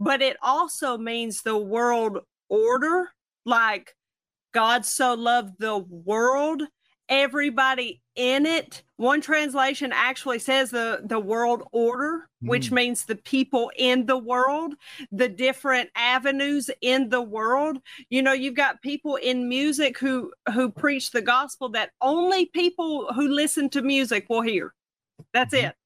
but 0.00 0.22
it 0.22 0.36
also 0.42 0.98
means 0.98 1.42
the 1.42 1.58
world 1.58 2.18
order, 2.48 3.10
like 3.46 3.94
God 4.52 4.84
so 4.86 5.14
loved 5.14 5.54
the 5.58 5.78
world, 5.78 6.62
everybody 7.08 8.00
in 8.14 8.46
it. 8.46 8.82
One 8.96 9.20
translation 9.20 9.90
actually 9.92 10.38
says 10.38 10.70
the, 10.70 11.00
the 11.04 11.18
world 11.18 11.64
order, 11.72 12.28
which 12.40 12.70
Mm. 12.70 12.74
means 12.74 13.04
the 13.04 13.16
people 13.16 13.72
in 13.76 14.06
the 14.06 14.16
world, 14.18 14.74
the 15.10 15.28
different 15.28 15.90
avenues 15.96 16.70
in 16.80 17.08
the 17.08 17.22
world. 17.22 17.78
You 18.10 18.22
know, 18.22 18.32
you've 18.32 18.54
got 18.54 18.82
people 18.82 19.16
in 19.16 19.48
music 19.48 19.98
who 19.98 20.32
who 20.52 20.70
preach 20.70 21.10
the 21.10 21.22
gospel 21.22 21.68
that 21.70 21.90
only 22.00 22.46
people 22.46 23.12
who 23.14 23.28
listen 23.28 23.68
to 23.70 23.82
music 23.82 24.26
will 24.28 24.42
hear. 24.42 24.74
That's 25.32 25.54
Mhm. 25.54 25.68
it. 25.70 25.76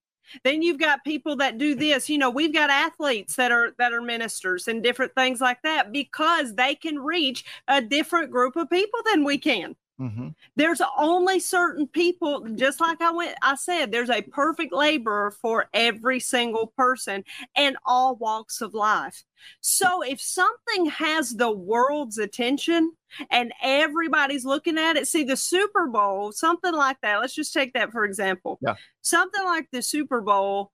Then 0.43 0.61
you've 0.61 0.77
got 0.79 1.03
people 1.03 1.35
that 1.37 1.57
do 1.57 1.73
this. 1.73 2.07
You 2.09 2.19
know, 2.19 2.29
we've 2.29 2.53
got 2.53 2.69
athletes 2.69 3.35
that 3.37 3.51
are 3.51 3.73
that 3.79 3.93
are 3.93 4.01
ministers 4.01 4.67
and 4.67 4.83
different 4.83 5.15
things 5.15 5.41
like 5.41 5.61
that 5.63 5.91
because 5.91 6.53
they 6.53 6.75
can 6.75 6.99
reach 6.99 7.43
a 7.67 7.81
different 7.81 8.29
group 8.29 8.55
of 8.55 8.69
people 8.69 8.99
than 9.11 9.23
we 9.23 9.39
can 9.39 9.75
Mhm. 9.99 10.33
there's 10.55 10.81
only 10.97 11.39
certain 11.39 11.85
people 11.87 12.47
just 12.55 12.79
like 12.79 13.01
i 13.01 13.11
went 13.11 13.35
i 13.41 13.55
said 13.55 13.91
there's 13.91 14.09
a 14.09 14.21
perfect 14.21 14.71
laborer 14.73 15.29
for 15.31 15.67
every 15.73 16.19
single 16.21 16.67
person 16.77 17.23
in 17.57 17.75
all 17.85 18.15
walks 18.15 18.61
of 18.61 18.73
life. 18.73 19.23
So 19.61 20.01
if 20.01 20.19
something 20.21 20.85
has 20.87 21.31
the 21.35 21.51
world's 21.51 22.17
attention 22.17 22.93
and 23.31 23.53
everybody's 23.61 24.45
looking 24.45 24.77
at 24.77 24.95
it 24.97 25.07
see 25.07 25.23
the 25.23 25.37
super 25.37 25.87
bowl 25.87 26.31
something 26.31 26.73
like 26.73 26.97
that 27.01 27.19
let's 27.19 27.35
just 27.35 27.53
take 27.53 27.73
that 27.73 27.91
for 27.91 28.05
example. 28.05 28.57
Yeah. 28.61 28.75
something 29.01 29.43
like 29.43 29.67
the 29.71 29.81
super 29.81 30.21
bowl 30.21 30.71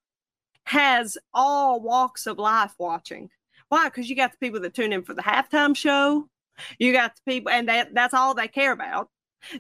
has 0.66 1.18
all 1.34 1.80
walks 1.82 2.28
of 2.28 2.40
life 2.40 2.74
watching. 2.80 3.30
Why? 3.70 3.86
Because 3.86 4.10
you 4.10 4.16
got 4.16 4.32
the 4.32 4.38
people 4.38 4.60
that 4.62 4.74
tune 4.74 4.94
in 4.94 5.04
for 5.04 5.14
the 5.14 5.22
halftime 5.22 5.76
show. 5.76 6.28
You 6.80 6.92
got 6.94 7.16
the 7.16 7.22
people 7.32 7.52
and 7.52 7.68
that 7.70 7.94
that's 7.94 8.14
all 8.14 8.34
they 8.34 8.48
care 8.48 8.72
about 8.72 9.10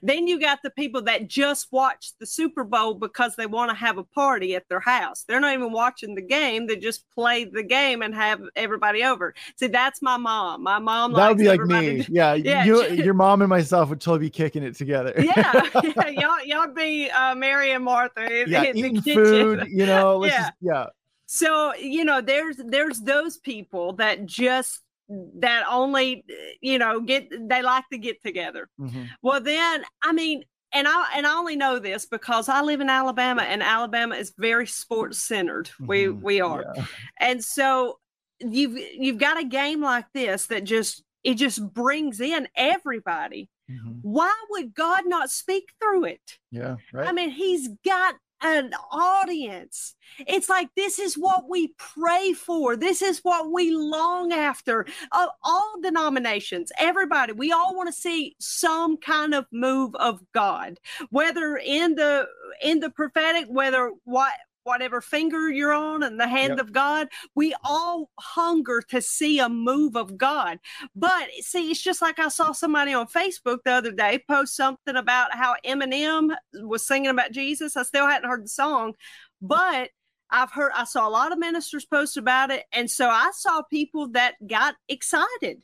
then 0.02 0.28
you 0.28 0.40
got 0.40 0.60
the 0.64 0.70
people 0.70 1.02
that 1.04 1.28
just 1.28 1.68
watch 1.72 2.12
the 2.20 2.26
Super 2.26 2.64
Bowl 2.64 2.94
because 2.94 3.36
they 3.36 3.46
want 3.46 3.70
to 3.72 3.76
have 3.76 3.98
a 3.98 4.04
party 4.04 4.56
at 4.56 4.68
their 4.70 4.80
house. 4.80 5.24
They're 5.28 5.40
not 5.40 5.54
even 5.54 5.72
watching 5.72 6.16
the 6.16 6.22
game. 6.22 6.68
They 6.68 6.76
just 6.76 7.06
play 7.12 7.46
the 7.46 7.64
game 7.64 8.02
and 8.02 8.14
have 8.16 8.42
everybody 8.56 9.04
over. 9.04 9.34
See, 9.58 9.68
that's 9.68 10.02
my 10.02 10.18
mom. 10.18 10.64
My 10.64 10.80
mom 10.80 11.14
That 11.14 11.30
would 11.30 11.38
be 11.38 11.48
like 11.48 11.62
me. 11.62 12.04
to- 12.04 12.12
Yeah, 12.12 12.34
Yeah. 12.36 12.66
you, 12.66 12.88
your 12.90 13.14
mom 13.14 13.42
and 13.42 13.50
myself 13.50 13.90
would 13.90 14.02
totally 14.02 14.28
be 14.28 14.30
kicking 14.30 14.64
it 14.64 14.76
together. 14.76 15.14
yeah, 15.18 15.70
yeah, 15.84 16.08
y'all, 16.10 16.44
y'all 16.46 16.74
be 16.74 17.10
uh, 17.10 17.36
Mary 17.36 17.72
and 17.72 17.84
Martha 17.84 18.24
in, 18.42 18.50
yeah, 18.50 18.64
in 18.64 18.74
the 18.74 18.80
eating 18.80 19.02
kitchen. 19.02 19.24
food. 19.26 19.68
You 19.70 19.86
know, 19.86 20.24
Yeah. 20.26 20.38
just 20.38 20.52
yeah. 20.62 20.86
So 21.28 21.74
you 21.76 22.06
know, 22.06 22.22
there's 22.22 22.58
there's 22.58 23.00
those 23.02 23.38
people 23.38 23.94
that 23.94 24.26
just 24.28 24.82
that 25.10 25.64
only 25.70 26.24
you 26.62 26.78
know 26.80 26.99
get 27.01 27.30
they 27.49 27.62
like 27.62 27.86
to 27.91 27.97
get 27.97 28.22
together. 28.24 28.70
Mhm. 28.80 29.10
Well, 29.22 29.39
then, 29.41 29.84
I 30.03 30.12
mean, 30.14 30.43
and 30.74 30.88
I 30.88 31.12
and 31.16 31.28
I 31.28 31.34
only 31.38 31.56
know 31.56 31.80
this 31.80 32.06
because 32.06 32.49
I 32.49 32.62
live 32.62 32.82
in 32.82 32.89
Alabama, 32.89 33.43
and 33.43 33.62
Alabama 33.64 34.16
is 34.16 34.34
very 34.38 34.68
sports 34.68 35.22
centered. 35.22 35.70
We 35.80 36.06
Mhm. 36.06 36.22
we 36.22 36.41
are, 36.41 36.66
Yeah. 36.76 36.86
and 37.20 37.43
so 37.43 37.99
you've 38.39 38.78
you've 38.78 39.18
got 39.20 39.39
a 39.39 39.45
game 39.45 39.82
like 39.82 40.06
this 40.14 40.47
that 40.47 40.64
just 40.64 41.03
it 41.24 41.36
just 41.36 41.74
brings 41.74 42.20
in 42.22 42.47
everybody. 42.56 43.49
Mhm. 43.70 43.99
Why 44.03 44.32
would 44.51 44.76
God 44.76 45.08
not 45.08 45.32
speak 45.32 45.74
through 45.82 46.06
it? 46.06 46.38
Yeah, 46.51 46.76
right. 46.93 47.08
I 47.08 47.12
mean, 47.14 47.32
He's 47.32 47.68
got 47.86 48.16
an 48.42 48.72
audience. 48.92 49.96
It's 50.28 50.50
like 50.50 50.70
this 50.76 51.00
is 51.00 51.16
what 51.16 51.50
we 51.50 51.74
pray 51.78 52.34
for. 52.34 52.76
This 52.76 53.02
is 53.02 53.20
what 53.20 53.52
we 53.52 53.72
long 53.72 54.32
after. 54.34 54.82
Of 55.12 55.30
all 55.44 55.76
denominations, 55.82 56.72
everybody, 56.78 57.34
we 57.34 57.52
all 57.52 57.76
want 57.76 57.88
to 57.88 57.94
see 57.94 58.36
some 58.40 58.98
kind 58.98 59.34
of 59.34 59.46
move 59.52 59.96
of 59.96 60.22
God, 60.34 60.80
whether 61.10 61.58
in 61.58 61.96
the 61.96 62.28
in 62.62 62.80
the 62.80 62.90
prophetic, 62.90 63.46
whether 63.48 63.92
what 64.04 64.34
whatever 64.66 64.99
finger 64.99 65.49
you're 65.49 65.74
on 65.74 66.03
and 66.03 66.20
the 66.20 66.28
hand 66.28 66.57
Yep. 66.57 66.59
of 66.59 66.72
God, 66.74 67.07
we 67.36 67.55
all 67.63 68.09
hunger 68.20 68.82
to 68.89 69.01
see 69.01 69.39
a 69.39 69.47
move 69.47 69.95
of 69.95 70.18
God. 70.18 70.59
But 70.95 71.30
see, 71.39 71.72
it's 71.72 71.82
just 71.82 72.01
like 72.01 72.20
I 72.20 72.28
saw 72.28 72.51
somebody 72.51 72.93
on 72.93 73.07
Facebook 73.07 73.59
the 73.63 73.72
other 73.72 73.91
day 73.91 74.24
post 74.28 74.55
something 74.55 74.95
about 74.95 75.34
how 75.34 75.55
Eminem 75.66 76.36
was 76.55 76.86
singing 76.86 77.09
about 77.11 77.32
Jesus. 77.32 77.78
I 77.78 77.84
still 77.84 78.07
hadn't 78.07 78.30
heard 78.30 78.43
the 78.43 78.49
song, 78.49 78.93
but 79.41 79.91
I've 80.32 80.51
heard, 80.51 80.72
I 80.76 80.86
saw 80.86 81.07
a 81.07 81.09
lot 81.09 81.32
of 81.32 81.38
ministers 81.38 81.86
post 81.86 82.18
about 82.18 82.49
it. 82.49 82.66
And 82.74 82.89
so 82.89 83.07
I 83.07 83.32
saw 83.34 83.61
people 83.61 84.09
that 84.09 84.36
got 84.47 84.76
excited. 84.89 85.61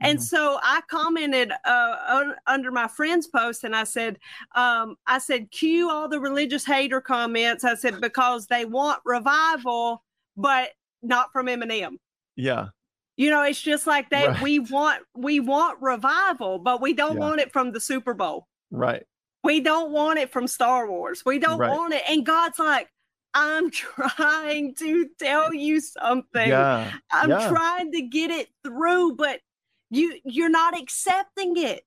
And 0.00 0.18
Mhm. 0.18 0.22
so 0.22 0.58
I 0.62 0.80
commented 0.88 1.52
uh, 1.64 1.96
un- 2.08 2.36
under 2.46 2.70
my 2.70 2.88
friend's 2.88 3.26
post 3.26 3.64
and 3.64 3.74
I 3.74 3.84
said, 3.84 4.18
um, 4.54 4.96
I 5.06 5.18
said, 5.18 5.50
cue 5.50 5.90
all 5.90 6.08
the 6.08 6.20
religious 6.20 6.64
hater 6.64 7.00
comments. 7.00 7.64
I 7.64 7.74
said, 7.74 8.00
because 8.00 8.46
they 8.46 8.64
want 8.64 9.00
revival, 9.04 10.02
but 10.36 10.70
not 11.02 11.30
from 11.32 11.46
Eminem 11.46 11.98
yeah, 12.36 12.68
you 13.16 13.30
know 13.30 13.42
it's 13.42 13.60
just 13.60 13.86
like 13.86 14.10
that 14.10 14.28
Right. 14.28 14.40
we 14.40 14.58
want 14.58 15.02
we 15.14 15.38
want 15.38 15.80
revival 15.80 16.58
but 16.58 16.80
we 16.80 16.92
don't 16.94 17.14
Yeah. 17.14 17.20
want 17.20 17.40
it 17.40 17.52
from 17.52 17.70
the 17.72 17.78
super 17.78 18.14
bowl 18.14 18.48
right. 18.72 19.04
we 19.44 19.60
don't 19.60 19.92
want 19.92 20.18
it 20.18 20.32
from 20.32 20.48
star 20.48 20.88
wars 20.90 21.22
we 21.24 21.38
don't 21.38 21.58
Right. 21.60 21.70
want 21.70 21.92
it 21.94 22.02
and 22.08 22.24
god's 22.26 22.58
like 22.58 22.88
i'm 23.34 23.70
trying 24.18 24.74
to 24.76 25.08
tell 25.20 25.52
you 25.54 25.80
something 25.80 26.48
Yeah, 26.48 26.90
i'm 27.12 27.30
yeah. 27.30 27.48
trying 27.50 27.92
to 27.92 28.02
get 28.02 28.30
it 28.30 28.48
through 28.64 29.14
but 29.16 29.40
you 29.94 30.18
you're 30.24 30.48
not 30.48 30.78
accepting 30.78 31.56
it. 31.56 31.84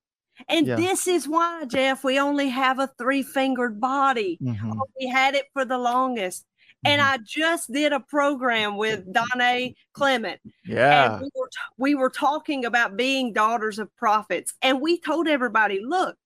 And 0.48 0.66
Yeah. 0.66 0.76
this 0.76 1.06
is 1.08 1.26
why 1.28 1.64
jeff 1.66 2.04
we 2.04 2.18
only 2.18 2.48
have 2.48 2.78
a 2.78 2.86
three 2.98 3.22
fingered 3.22 3.80
body. 3.80 4.38
Mhm. 4.42 4.78
we 5.00 5.06
had 5.08 5.34
it 5.34 5.46
for 5.52 5.64
the 5.64 5.78
longest. 5.78 6.44
And 6.84 7.00
Mhm. 7.02 7.06
i 7.06 7.18
just 7.24 7.72
did 7.72 7.92
a 7.92 7.98
program 8.00 8.76
with 8.76 9.12
Donné 9.12 9.74
Clement. 9.94 10.40
Yeah, 10.64 11.14
and 11.14 11.22
we 11.22 11.30
were, 11.34 11.48
t- 11.48 11.58
we 11.76 11.94
were 11.96 12.10
talking 12.10 12.64
about 12.64 12.96
being 12.96 13.32
daughters 13.32 13.80
of 13.80 13.94
prophets. 13.96 14.54
And 14.62 14.80
we 14.80 15.00
told 15.00 15.26
everybody 15.28 15.80
look 15.84 16.16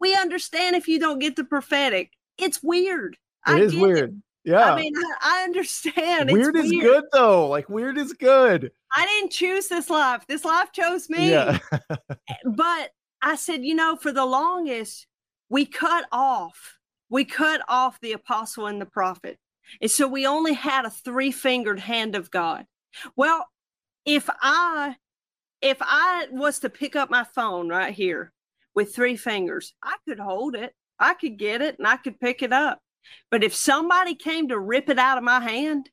we 0.00 0.14
understand 0.16 0.74
if 0.76 0.88
you 0.88 0.98
don't 0.98 1.20
get 1.20 1.36
the 1.36 1.44
prophetic. 1.44 2.10
It's 2.36 2.60
weird. 2.62 3.16
It 3.46 3.60
is 3.60 3.72
get 3.72 3.80
weird. 3.80 4.22
Yeah, 4.44 4.72
i 4.72 4.76
mean 4.80 4.92
I, 5.20 5.44
understand. 5.44 6.30
Weird 6.30 6.56
it's 6.56 6.66
is 6.66 6.70
weird. 6.72 6.82
good 6.84 7.04
though. 7.12 7.48
Like 7.48 7.68
weird 7.68 7.96
is 7.96 8.12
good. 8.12 8.72
i 8.94 9.06
didn't 9.06 9.30
choose 9.30 9.68
this 9.68 9.88
life. 9.88 10.24
This 10.26 10.44
life 10.44 10.72
chose 10.72 11.08
me. 11.08 11.30
Yeah, 11.30 11.58
eh, 11.72 11.96
but 12.44 12.90
i 13.22 13.36
said 13.36 13.64
you 13.64 13.74
know 13.74 13.96
for 13.96 14.10
the 14.12 14.26
longest 14.26 15.06
we 15.48 15.64
cut 15.64 16.06
off 16.10 16.78
we 17.08 17.24
cut 17.24 17.60
off 17.68 18.00
the 18.00 18.12
apostle 18.12 18.66
and 18.66 18.80
the 18.80 18.86
prophet. 18.86 19.38
And 19.80 19.90
so 19.90 20.08
we 20.08 20.26
only 20.26 20.54
had 20.54 20.86
a 20.86 20.90
three 20.90 21.30
fingered 21.30 21.78
hand 21.78 22.16
of 22.16 22.30
god. 22.30 22.66
Well 23.16 23.46
if 24.04 24.28
i 24.40 24.96
if 25.60 25.76
i 25.80 26.26
was 26.32 26.58
to 26.60 26.68
pick 26.68 26.96
up 26.96 27.10
my 27.10 27.22
phone 27.22 27.68
right 27.68 27.94
here 27.94 28.32
with 28.74 28.92
three 28.94 29.16
fingers 29.16 29.74
i 29.82 29.94
could 30.08 30.18
hold 30.18 30.56
it. 30.56 30.74
I 30.98 31.14
could 31.14 31.38
get 31.38 31.62
it 31.62 31.78
and 31.78 31.86
i 31.86 31.96
could 31.96 32.18
pick 32.18 32.42
it 32.42 32.52
up 32.52 32.80
but 33.30 33.42
if 33.44 33.54
somebody 33.54 34.14
came 34.14 34.48
to 34.48 34.58
rip 34.58 34.88
it 34.88 34.98
out 34.98 35.18
of 35.18 35.24
my 35.24 35.40
hand 35.40 35.90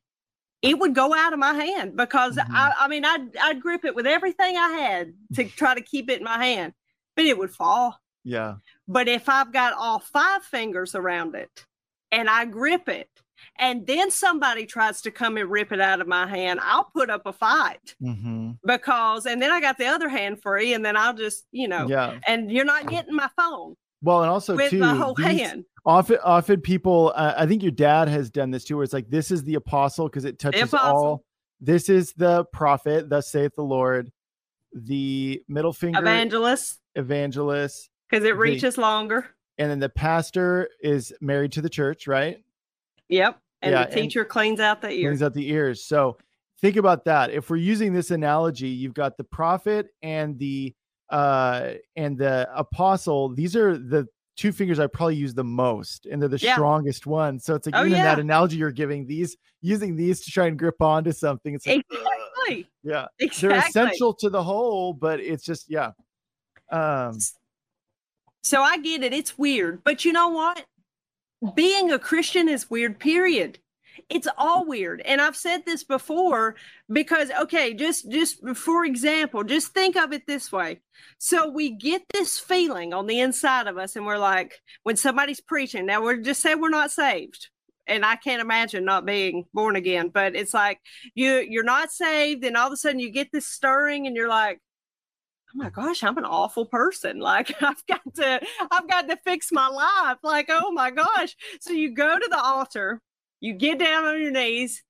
it 0.62 0.78
would 0.78 0.94
go 0.94 1.14
out 1.14 1.32
of 1.32 1.38
my 1.38 1.54
hand 1.54 1.96
because 1.96 2.36
Mhm. 2.36 2.46
I, 2.50 2.72
I 2.80 2.88
mean 2.88 3.04
I'd, 3.04 3.36
I'd 3.36 3.60
grip 3.62 3.84
it 3.84 3.94
with 3.94 4.06
everything 4.06 4.56
i 4.56 4.70
had 4.72 5.12
to 5.34 5.44
try 5.60 5.74
to 5.74 5.80
keep 5.80 6.10
it 6.10 6.18
in 6.18 6.24
my 6.24 6.44
hand 6.44 6.72
but 7.16 7.24
it 7.24 7.38
would 7.38 7.50
fall 7.52 7.98
yeah, 8.22 8.56
but 8.86 9.08
if 9.08 9.30
I've 9.30 9.50
got 9.50 9.72
all 9.72 9.98
five 9.98 10.42
fingers 10.42 10.94
around 10.94 11.34
it 11.34 11.64
and 12.12 12.28
I 12.28 12.44
grip 12.44 12.86
it, 12.86 13.08
and 13.58 13.86
then 13.86 14.10
somebody 14.10 14.66
tries 14.66 15.00
to 15.02 15.10
come 15.10 15.38
and 15.38 15.50
rip 15.50 15.72
it 15.72 15.80
out 15.80 16.02
of 16.02 16.06
my 16.06 16.26
hand, 16.26 16.60
I'll 16.62 16.84
put 16.94 17.08
up 17.08 17.22
a 17.24 17.32
fight 17.32 17.94
hmm 17.98 18.50
because, 18.62 19.24
and 19.24 19.40
then 19.40 19.50
I 19.50 19.62
got 19.62 19.78
the 19.78 19.86
other 19.86 20.10
hand 20.10 20.42
free, 20.42 20.74
and 20.74 20.84
then 20.84 20.98
I'll 20.98 21.14
just, 21.14 21.46
you 21.50 21.66
know, 21.66 21.88
yeah. 21.88 22.18
and 22.26 22.52
you're 22.52 22.66
not 22.66 22.88
getting 22.88 23.14
my 23.16 23.30
phone 23.38 23.74
Well, 24.02 24.20
and 24.20 24.30
also 24.30 24.54
with 24.54 24.68
too, 24.70 24.80
my 24.80 24.94
whole 24.94 25.14
these- 25.14 25.40
hand. 25.40 25.64
Often 25.86 26.18
often 26.24 26.60
people 26.60 27.12
uh, 27.14 27.34
i 27.36 27.46
think 27.46 27.62
your 27.62 27.72
dad 27.72 28.08
has 28.08 28.30
done 28.30 28.50
this 28.50 28.64
too 28.64 28.76
where 28.76 28.84
it's 28.84 28.92
like 28.92 29.08
this 29.10 29.30
is 29.30 29.42
the 29.44 29.54
apostle 29.54 30.08
because 30.08 30.24
it 30.24 30.38
touches 30.38 30.74
all 30.74 31.24
this 31.60 31.88
is 31.88 32.12
the 32.14 32.44
prophet 32.52 33.08
thus 33.08 33.30
saith 33.30 33.54
the 33.56 33.62
lord 33.62 34.10
the 34.72 35.42
middle 35.48 35.72
finger 35.72 35.98
Evangelist, 35.98 36.78
evangelist 36.94 37.90
because 38.08 38.24
it 38.24 38.28
the- 38.28 38.34
reaches 38.36 38.78
longer. 38.78 39.26
and 39.58 39.70
then 39.70 39.78
the 39.78 39.88
pastor 39.88 40.68
is 40.80 41.12
married 41.20 41.52
to 41.52 41.60
the 41.62 41.70
church 41.70 42.06
right 42.06 42.38
Yep. 43.08 43.40
And 43.62 43.72
Yeah, 43.72 43.82
the 43.86 43.90
and- 43.92 44.02
teacher 44.02 44.24
cleans 44.24 44.60
out 44.60 44.80
the 44.80 44.90
ear. 44.90 45.08
brings 45.08 45.22
out 45.22 45.34
the 45.34 45.48
ears 45.50 45.82
so 45.84 46.16
think 46.60 46.76
about 46.76 47.04
that 47.06 47.30
if 47.30 47.50
we're 47.50 47.56
using 47.56 47.92
this 47.92 48.10
analogy 48.10 48.68
you've 48.68 48.94
got 48.94 49.16
the 49.16 49.24
prophet 49.24 49.88
and 50.02 50.38
the 50.38 50.74
uh 51.10 51.72
and 51.96 52.16
the 52.16 52.48
apostle 52.54 53.34
these 53.34 53.56
are 53.56 53.76
the 53.76 54.06
two 54.36 54.52
fingers 54.52 54.78
i 54.78 54.86
probably 54.86 55.16
use 55.16 55.34
the 55.34 55.44
most 55.44 56.06
and 56.06 56.20
they're 56.22 56.28
the 56.28 56.38
Yeah. 56.38 56.54
strongest 56.54 57.06
ones 57.06 57.44
so 57.44 57.54
it's 57.54 57.66
like 57.66 57.74
Oh, 57.76 57.84
even 57.84 57.92
that 58.02 58.18
analogy 58.18 58.56
you're 58.56 58.70
giving 58.70 59.06
these 59.06 59.36
using 59.60 59.96
these 59.96 60.20
to 60.20 60.30
try 60.30 60.46
and 60.46 60.58
grip 60.58 60.80
onto 60.80 61.12
something 61.12 61.54
it's 61.54 61.66
like 61.66 61.84
Exactly. 61.90 61.98
exactly. 61.98 62.70
Yeah. 62.82 63.06
Exactly. 63.18 63.48
They're 63.48 63.58
essential 63.58 64.14
to 64.14 64.30
the 64.30 64.42
whole, 64.42 64.92
but 64.94 65.20
it's 65.20 65.44
just 65.44 65.70
yeah. 65.70 65.90
Um 66.70 67.18
So 68.42 68.62
I 68.62 68.78
get 68.78 69.02
it. 69.02 69.12
It's 69.12 69.36
weird. 69.36 69.84
But 69.84 70.04
you 70.04 70.12
know 70.12 70.28
what? 70.28 70.64
Being 71.54 71.90
a 71.90 71.98
Christian 71.98 72.48
is 72.48 72.70
weird, 72.70 72.98
period. 72.98 73.58
It's 74.08 74.28
all 74.38 74.66
weird. 74.66 75.02
And 75.04 75.20
I've 75.20 75.36
said 75.36 75.64
this 75.64 75.84
before 75.84 76.56
because 76.90 77.30
okay, 77.42 77.74
just 77.74 78.10
just 78.10 78.38
for 78.56 78.84
example, 78.84 79.44
just 79.44 79.72
think 79.74 79.96
of 79.96 80.12
it 80.12 80.26
this 80.26 80.50
way. 80.50 80.80
So 81.18 81.48
we 81.48 81.70
get 81.70 82.02
this 82.12 82.38
feeling 82.38 82.92
on 82.92 83.06
the 83.06 83.20
inside 83.20 83.66
of 83.66 83.78
us 83.78 83.96
and 83.96 84.06
we're 84.06 84.18
like 84.18 84.60
when 84.82 84.96
somebody's 84.96 85.40
preaching, 85.40 85.86
now 85.86 86.02
we're 86.02 86.16
just 86.16 86.40
say 86.40 86.54
we're 86.54 86.70
not 86.70 86.90
saved. 86.90 87.48
And 87.86 88.04
I 88.04 88.16
can't 88.16 88.42
imagine 88.42 88.84
not 88.84 89.04
being 89.04 89.46
born 89.52 89.74
again, 89.74 90.10
but 90.10 90.36
it's 90.36 90.54
like 90.54 90.80
you 91.14 91.44
you're 91.48 91.64
not 91.64 91.90
saved 91.90 92.44
and 92.44 92.56
all 92.56 92.68
of 92.68 92.72
a 92.72 92.76
sudden 92.76 93.00
you 93.00 93.10
get 93.10 93.32
this 93.32 93.46
stirring 93.46 94.06
and 94.06 94.16
you're 94.16 94.28
like 94.28 94.60
oh 95.50 95.58
my 95.58 95.70
gosh, 95.70 96.02
I'm 96.02 96.18
an 96.18 96.24
awful 96.24 96.66
person. 96.66 97.20
Like 97.30 97.62
I've 97.62 97.86
got 97.86 98.14
to, 98.16 98.40
I've 98.70 98.88
got 98.88 99.08
to 99.08 99.16
fix 99.24 99.52
my 99.52 99.68
life. 99.68 100.18
Like, 100.22 100.48
oh 100.50 100.72
my 100.72 100.90
gosh. 100.90 101.36
So 101.60 101.72
you 101.72 101.94
go 101.94 102.18
to 102.18 102.28
the 102.28 102.40
altar, 102.40 103.00
you 103.40 103.54
get 103.54 103.78
down 103.78 104.04
on 104.04 104.20
your 104.20 104.30
knees, 104.30 104.82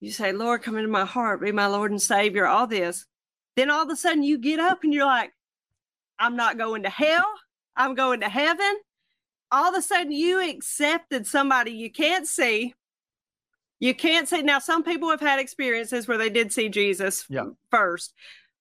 you 0.00 0.10
say, 0.12 0.32
Lord, 0.32 0.62
come 0.62 0.76
into 0.76 0.88
my 0.90 1.04
heart, 1.04 1.40
be 1.40 1.52
my 1.52 1.66
Lord 1.66 1.90
and 1.90 2.00
Savior, 2.00 2.46
all 2.46 2.66
this. 2.66 3.04
Then 3.56 3.70
all 3.70 3.82
of 3.82 3.90
a 3.90 3.96
sudden 3.96 4.22
you 4.22 4.38
get 4.38 4.60
up 4.60 4.84
and 4.84 4.94
you're 4.94 5.04
like, 5.04 5.32
I'm 6.18 6.36
not 6.36 6.58
going 6.58 6.84
to 6.84 6.90
hell. 6.90 7.26
I'm 7.76 7.94
going 7.94 8.20
to 8.20 8.28
heaven. 8.28 8.76
All 9.50 9.68
of 9.72 9.74
a 9.78 9.82
sudden 9.82 10.12
you 10.12 10.40
accepted 10.48 11.26
somebody 11.26 11.72
you 11.72 11.90
can't 11.90 12.26
see. 12.26 12.74
You 13.80 13.94
can't 13.94 14.28
see. 14.28 14.42
Now, 14.42 14.58
some 14.58 14.82
people 14.82 15.08
have 15.10 15.20
had 15.20 15.38
experiences 15.38 16.08
where 16.08 16.18
they 16.18 16.30
did 16.30 16.52
see 16.52 16.68
Jesus 16.68 17.24
Yeah. 17.28 17.46
first, 17.70 18.12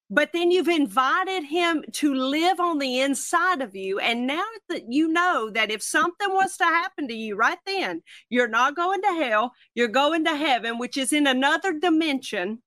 but 0.09 0.31
then 0.31 0.51
you've 0.51 0.69
invited 0.69 1.43
him 1.43 1.83
to 1.93 2.13
live 2.13 2.59
on 2.59 2.79
the 2.79 2.99
inside 3.01 3.61
of 3.61 3.75
you. 3.75 3.99
And 3.99 4.25
now 4.25 4.43
that 4.69 4.85
you 4.91 5.07
know 5.09 5.49
that 5.53 5.69
if 5.71 5.81
something 5.81 6.29
was 6.29 6.55
to 6.57 6.63
happen 6.63 7.07
to 7.09 7.13
you 7.13 7.35
right 7.35 7.57
then, 7.65 8.01
you're 8.29 8.47
not 8.47 8.75
going 8.75 9.01
to 9.01 9.23
hell, 9.23 9.51
you're 9.75 9.87
going 9.87 10.23
to 10.25 10.35
heaven, 10.35 10.77
which 10.77 10.97
is 10.97 11.11
in 11.11 11.27
another 11.27 11.73
dimension. 11.73 12.61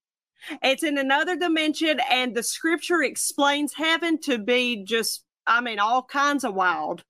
It's 0.63 0.83
in 0.83 0.97
another 0.97 1.37
dimension, 1.37 2.01
and 2.11 2.35
the 2.35 2.43
scripture 2.43 3.03
explains 3.03 3.75
heaven 3.75 4.19
to 4.23 4.39
be 4.39 4.85
just, 4.85 5.25
I 5.47 5.61
mean, 5.61 5.79
all 5.79 6.03
kinds 6.03 6.45
of 6.45 6.55
wild. 6.55 7.05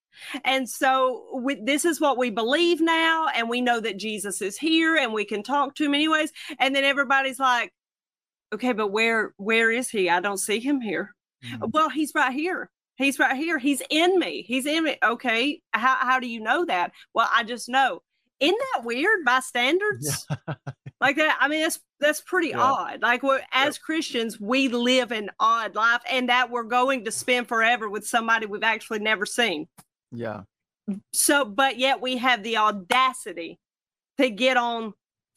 And 0.45 0.69
so 0.69 1.41
we, 1.41 1.55
this 1.55 1.85
is 1.85 2.01
what 2.01 2.19
we 2.19 2.31
believe 2.31 2.81
now, 2.81 3.29
and 3.29 3.49
we 3.49 3.61
know 3.61 3.81
that 3.81 3.99
Jesus 3.99 4.43
is 4.43 4.59
here, 4.59 4.97
and 4.97 5.13
we 5.13 5.25
can 5.25 5.43
talk 5.43 5.77
to 5.77 5.85
him 5.85 5.95
anyways. 5.95 6.33
And 6.59 6.75
then 6.75 6.85
everybody's 6.85 7.39
like, 7.39 7.73
okay 8.53 8.73
but 8.73 8.89
where 8.89 9.33
where 9.37 9.71
is 9.71 9.89
he? 9.91 10.09
I 10.11 10.21
don't 10.21 10.39
see 10.39 10.61
him 10.61 10.81
here. 10.81 11.15
Mhm. 11.45 11.71
well 11.73 11.89
he's 11.89 12.13
right 12.15 12.33
here. 12.33 12.71
He's 12.97 13.19
right 13.19 13.37
here. 13.37 13.59
He's 13.59 13.83
in 13.91 14.19
me. 14.19 14.43
He's 14.43 14.67
in 14.67 14.85
me. 14.85 14.97
Okay 15.03 15.63
how, 15.73 15.97
how 16.01 16.21
do 16.21 16.27
you 16.29 16.41
know 16.41 16.65
that? 16.67 16.93
Well 17.15 17.29
i 17.35 17.43
just 17.45 17.69
know. 17.69 18.03
Isn't 18.41 18.59
that 18.75 18.85
weird 18.85 19.25
by 19.25 19.41
standards? 19.41 20.27
Like 21.03 21.17
that 21.17 21.39
i 21.41 21.49
mean 21.49 21.63
that's 21.63 21.81
that's 21.99 22.21
pretty 22.21 22.49
Yeah. 22.49 22.61
odd. 22.61 23.01
Like 23.01 23.23
we're 23.23 23.41
as 23.53 23.79
christians 23.79 24.39
we 24.39 24.69
live 24.69 25.13
an 25.13 25.31
odd 25.41 25.75
life 25.75 26.03
and 26.11 26.29
that 26.29 26.51
we're 26.51 26.63
going 26.65 27.07
to 27.07 27.11
spend 27.11 27.49
forever 27.49 27.89
with 27.89 28.07
somebody 28.07 28.45
we've 28.45 28.63
actually 28.63 28.99
never 28.99 29.25
seen. 29.25 29.67
Yeah. 30.13 30.43
so 31.15 31.47
but 31.47 31.79
yet 31.79 32.03
we 32.03 32.19
have 32.19 32.43
the 32.43 32.59
audacity 32.59 33.59
to 34.19 34.29
get 34.29 34.59
on 34.59 34.93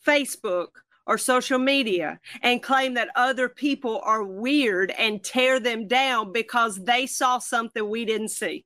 facebook 0.06 0.68
or 1.06 1.18
social 1.18 1.60
media 1.60 2.20
and 2.42 2.64
claim 2.64 2.94
that 2.96 3.10
other 3.16 3.50
people 3.50 4.00
are 4.04 4.24
weird 4.24 4.92
and 4.92 5.24
tear 5.24 5.60
them 5.60 5.88
down 5.88 6.32
because 6.32 6.84
they 6.86 7.06
saw 7.06 7.40
something 7.40 7.90
we 7.90 8.06
didn't 8.06 8.30
see 8.30 8.66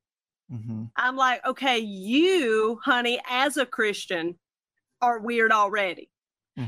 hmm 0.50 0.90
i'm 0.96 1.16
like 1.16 1.46
okay 1.46 1.78
you 1.78 2.80
honey 2.84 3.20
as 3.30 3.58
a 3.58 3.66
christian 3.66 4.38
are 5.02 5.20
weird 5.20 5.52
already 5.52 6.10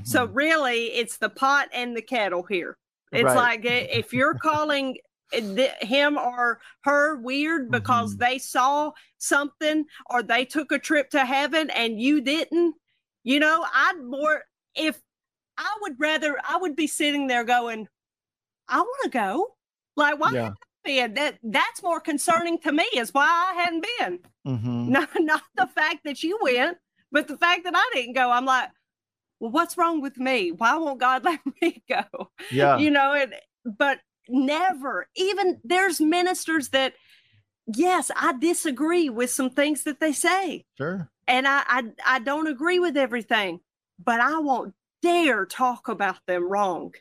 so 0.03 0.25
Mm-hmm. 0.25 0.33
really 0.33 0.87
it's 0.87 1.17
the 1.17 1.29
pot 1.29 1.69
and 1.73 1.97
the 1.97 2.01
kettle 2.01 2.43
here 2.43 2.77
it's 3.13 3.35
Right. 3.35 3.35
like 3.35 3.61
if 3.65 4.13
you're 4.13 4.35
calling 4.35 4.97
him 5.81 6.17
or 6.17 6.59
her 6.83 7.17
weird 7.17 7.71
because 7.71 8.15
Mhm. 8.15 8.17
they 8.17 8.37
saw 8.39 8.91
something 9.19 9.85
or 10.09 10.23
they 10.23 10.45
took 10.45 10.71
a 10.71 10.79
trip 10.79 11.09
to 11.11 11.25
heaven 11.25 11.69
and 11.71 11.99
you 12.01 12.21
didn't 12.21 12.75
you 13.23 13.39
know 13.39 13.65
i'd 13.73 13.99
more 14.03 14.43
if 14.75 15.01
i 15.59 15.77
would 15.81 15.93
rather 15.99 16.35
i 16.47 16.57
would 16.57 16.75
be 16.75 16.87
sitting 16.87 17.27
there 17.27 17.43
going 17.43 17.87
i 18.67 18.79
want 18.79 19.03
to 19.03 19.09
go 19.09 19.55
like 19.95 20.19
why 20.19 20.31
yeah. 20.33 20.49
been? 20.83 21.13
that 21.13 21.37
that's 21.43 21.83
more 21.83 21.99
concerning 21.99 22.57
to 22.57 22.71
me 22.71 22.85
is 22.95 23.13
why 23.13 23.27
i 23.27 23.61
hadn't 23.61 23.85
been 23.97 24.19
hmm 24.45 24.79
not 24.89 25.09
not 25.19 25.43
the 25.55 25.67
fact 25.67 25.99
that 26.05 26.23
you 26.23 26.37
went, 26.41 26.77
but 27.11 27.27
the 27.27 27.37
fact 27.37 27.63
that 27.63 27.73
I 27.75 27.89
didn't 27.93 28.15
go. 28.15 28.29
I'm 28.31 28.45
like, 28.45 28.69
well, 29.39 29.51
what's 29.51 29.77
wrong 29.77 30.01
with 30.01 30.17
me? 30.17 30.51
Why 30.51 30.75
won't 30.75 30.99
God 30.99 31.23
let 31.25 31.39
me 31.61 31.83
go? 31.89 32.31
Yeah. 32.51 32.77
You 32.77 32.91
know, 32.91 33.13
and 33.13 33.33
but 33.65 33.99
never, 34.27 35.07
even 35.15 35.59
there's 35.63 36.01
ministers 36.01 36.69
that, 36.69 36.93
yes, 37.67 38.11
I 38.15 38.33
disagree 38.37 39.09
with 39.09 39.29
some 39.29 39.49
things 39.49 39.83
that 39.83 39.99
they 39.99 40.13
say, 40.13 40.65
Sure. 40.77 41.09
and 41.27 41.47
I 41.47 41.63
I, 41.67 41.83
I 42.05 42.19
don't 42.19 42.47
agree 42.47 42.79
with 42.79 42.97
everything, 42.97 43.59
but 44.03 44.19
I 44.19 44.39
won't 44.39 44.73
dare 45.01 45.45
talk 45.45 45.87
about 45.87 46.19
them 46.27 46.49
wrong. 46.49 46.93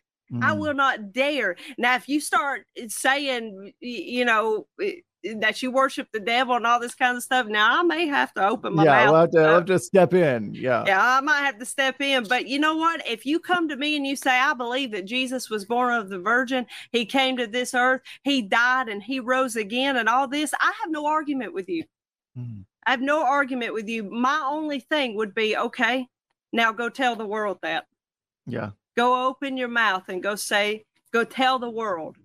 I 0.42 0.52
Mm. 0.54 0.58
will 0.58 0.74
not 0.74 1.12
dare. 1.12 1.56
Now, 1.78 1.94
if 1.96 2.06
you 2.08 2.20
start 2.20 2.66
saying, 2.88 3.72
you 3.80 4.24
know, 4.26 4.66
eh, 4.80 4.96
that 5.36 5.62
you 5.62 5.70
worship 5.70 6.06
the 6.12 6.20
devil 6.20 6.54
and 6.54 6.66
all 6.66 6.78
this 6.78 6.94
kind 6.94 7.16
of 7.16 7.22
stuff, 7.22 7.46
now 7.46 7.80
I 7.80 7.82
may 7.82 8.06
have 8.06 8.32
to 8.34 8.46
open 8.46 8.74
my 8.76 8.84
yeah, 8.84 8.90
mouth. 9.06 9.10
we'll 9.10 9.20
have, 9.20 9.30
to, 9.30 9.36
we'll 9.38 9.46
uh, 9.50 9.54
have 9.54 9.64
to 9.64 9.78
step 9.78 10.14
in. 10.14 10.54
Yeah. 10.54 10.84
yeah, 10.86 11.00
I 11.02 11.20
might 11.22 11.40
have 11.40 11.58
to 11.58 11.64
step 11.64 12.00
in. 12.00 12.24
But 12.24 12.46
you 12.46 12.58
know 12.60 12.76
what? 12.76 13.04
If 13.08 13.26
you 13.26 13.40
come 13.40 13.68
to 13.68 13.76
me 13.76 13.96
and 13.96 14.06
you 14.06 14.14
say, 14.16 14.38
I 14.38 14.52
believe 14.54 14.92
that 14.92 15.06
Jesus 15.06 15.50
was 15.50 15.64
born 15.64 15.92
of 15.94 16.08
the 16.08 16.18
Virgin, 16.20 16.66
he 16.92 17.04
came 17.04 17.36
to 17.38 17.46
this 17.46 17.74
earth, 17.74 18.02
he 18.22 18.42
died 18.42 18.88
and 18.88 19.02
he 19.02 19.18
rose 19.18 19.56
again, 19.56 19.96
and 19.96 20.08
all 20.08 20.28
this, 20.28 20.54
I 20.60 20.72
have 20.82 20.90
no 20.90 21.06
argument 21.06 21.52
with 21.52 21.68
you. 21.68 21.84
Mhm. 22.38 22.64
I 22.86 22.90
have 22.92 23.00
no 23.00 23.24
argument 23.24 23.74
with 23.74 23.88
you. 23.88 24.04
My 24.04 24.40
only 24.46 24.80
thing 24.80 25.16
would 25.16 25.34
be, 25.34 25.56
okay, 25.56 26.06
now 26.52 26.70
go 26.70 26.88
tell 26.88 27.16
the 27.16 27.26
world 27.26 27.58
that 27.62 27.86
Yeah. 28.48 28.70
go 28.96 29.28
open 29.28 29.56
your 29.56 29.68
mouth 29.68 30.08
and 30.08 30.22
go 30.22 30.34
say 30.34 30.84
go 31.12 31.22
tell 31.24 31.58
the 31.58 31.70
world 31.70 32.16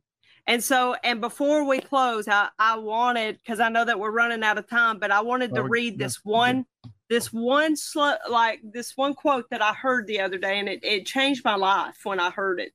and 0.48 0.64
so 0.64 0.96
and 1.04 1.22
before 1.22 1.66
we 1.66 1.80
close 1.80 2.28
i 2.28 2.50
i 2.60 2.78
wanted 2.78 3.38
because 3.44 3.60
i 3.60 3.70
know 3.70 3.86
that 3.86 4.00
we're 4.00 4.12
running 4.12 4.44
out 4.44 4.58
of 4.58 4.68
time 4.68 5.00
but 5.00 5.12
i 5.12 5.22
wanted 5.22 5.52
Well, 5.52 5.64
to 5.64 5.68
oh, 5.68 5.70
read 5.70 5.98
this 5.98 6.18
good. 6.18 6.32
one 6.32 6.66
this 7.10 7.32
one 7.32 7.76
sl- 7.76 8.20
like 8.30 8.60
this 8.64 8.94
one 8.96 9.14
quote 9.14 9.46
that 9.52 9.62
i 9.62 9.74
heard 9.74 10.08
the 10.08 10.20
other 10.22 10.38
day 10.38 10.60
and 10.60 10.68
it, 10.70 10.84
it 10.84 11.06
changed 11.06 11.44
my 11.46 11.56
life 11.56 11.98
when 12.04 12.20
i 12.20 12.30
heard 12.30 12.60
it 12.60 12.72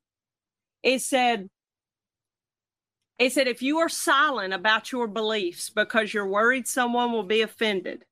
it 0.83 1.01
said 1.01 1.49
it 3.19 3.33
said 3.33 3.49
if 3.49 3.63
you 3.63 3.79
are 3.79 3.89
silent 3.89 4.55
about 4.55 4.93
your 4.93 5.09
beliefs 5.09 5.71
because 5.71 6.15
you're 6.15 6.29
worried 6.29 6.67
someone 6.69 7.13
will 7.13 7.25
be 7.25 7.43
offended 7.43 8.05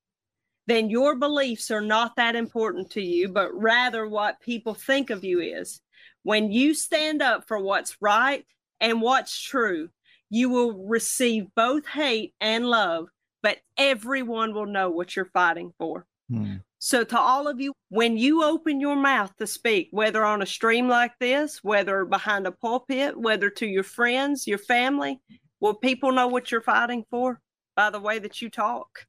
then 0.66 0.90
your 0.90 1.14
beliefs 1.16 1.70
are 1.70 1.80
not 1.80 2.16
that 2.16 2.34
important 2.34 2.90
to 2.90 3.02
you, 3.02 3.28
but 3.28 3.54
rather 3.54 4.08
what 4.08 4.40
people 4.40 4.74
think 4.74 5.10
of 5.10 5.24
you 5.24 5.40
is. 5.40 5.80
When 6.22 6.50
you 6.50 6.74
stand 6.74 7.22
up 7.22 7.46
for 7.46 7.58
what's 7.58 7.96
right 8.00 8.44
and 8.80 9.00
what's 9.00 9.40
true, 9.40 9.90
you 10.28 10.48
will 10.50 10.86
receive 10.86 11.46
both 11.54 11.86
hate 11.86 12.34
and 12.40 12.66
love, 12.66 13.06
but 13.42 13.58
everyone 13.78 14.54
will 14.54 14.66
know 14.66 14.90
what 14.90 15.14
you're 15.14 15.30
fighting 15.32 15.72
for. 15.78 16.04
Hmm. 16.28 16.56
So, 16.78 17.04
to 17.04 17.18
all 17.18 17.48
of 17.48 17.60
you, 17.60 17.72
when 17.88 18.16
you 18.16 18.42
open 18.44 18.80
your 18.80 18.96
mouth 18.96 19.34
to 19.38 19.46
speak, 19.46 19.88
whether 19.92 20.24
on 20.24 20.42
a 20.42 20.46
stream 20.46 20.88
like 20.88 21.12
this, 21.20 21.62
whether 21.62 22.04
behind 22.04 22.46
a 22.46 22.52
pulpit, 22.52 23.18
whether 23.18 23.48
to 23.50 23.66
your 23.66 23.82
friends, 23.82 24.46
your 24.46 24.58
family, 24.58 25.20
will 25.60 25.74
people 25.74 26.12
know 26.12 26.26
what 26.26 26.50
you're 26.50 26.60
fighting 26.60 27.04
for 27.10 27.40
by 27.76 27.90
the 27.90 28.00
way 28.00 28.18
that 28.18 28.42
you 28.42 28.50
talk? 28.50 29.06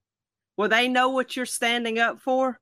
Will 0.57 0.69
they 0.69 0.87
know 0.87 1.09
what 1.09 1.35
you're 1.35 1.45
standing 1.45 1.99
up 1.99 2.19
for? 2.19 2.59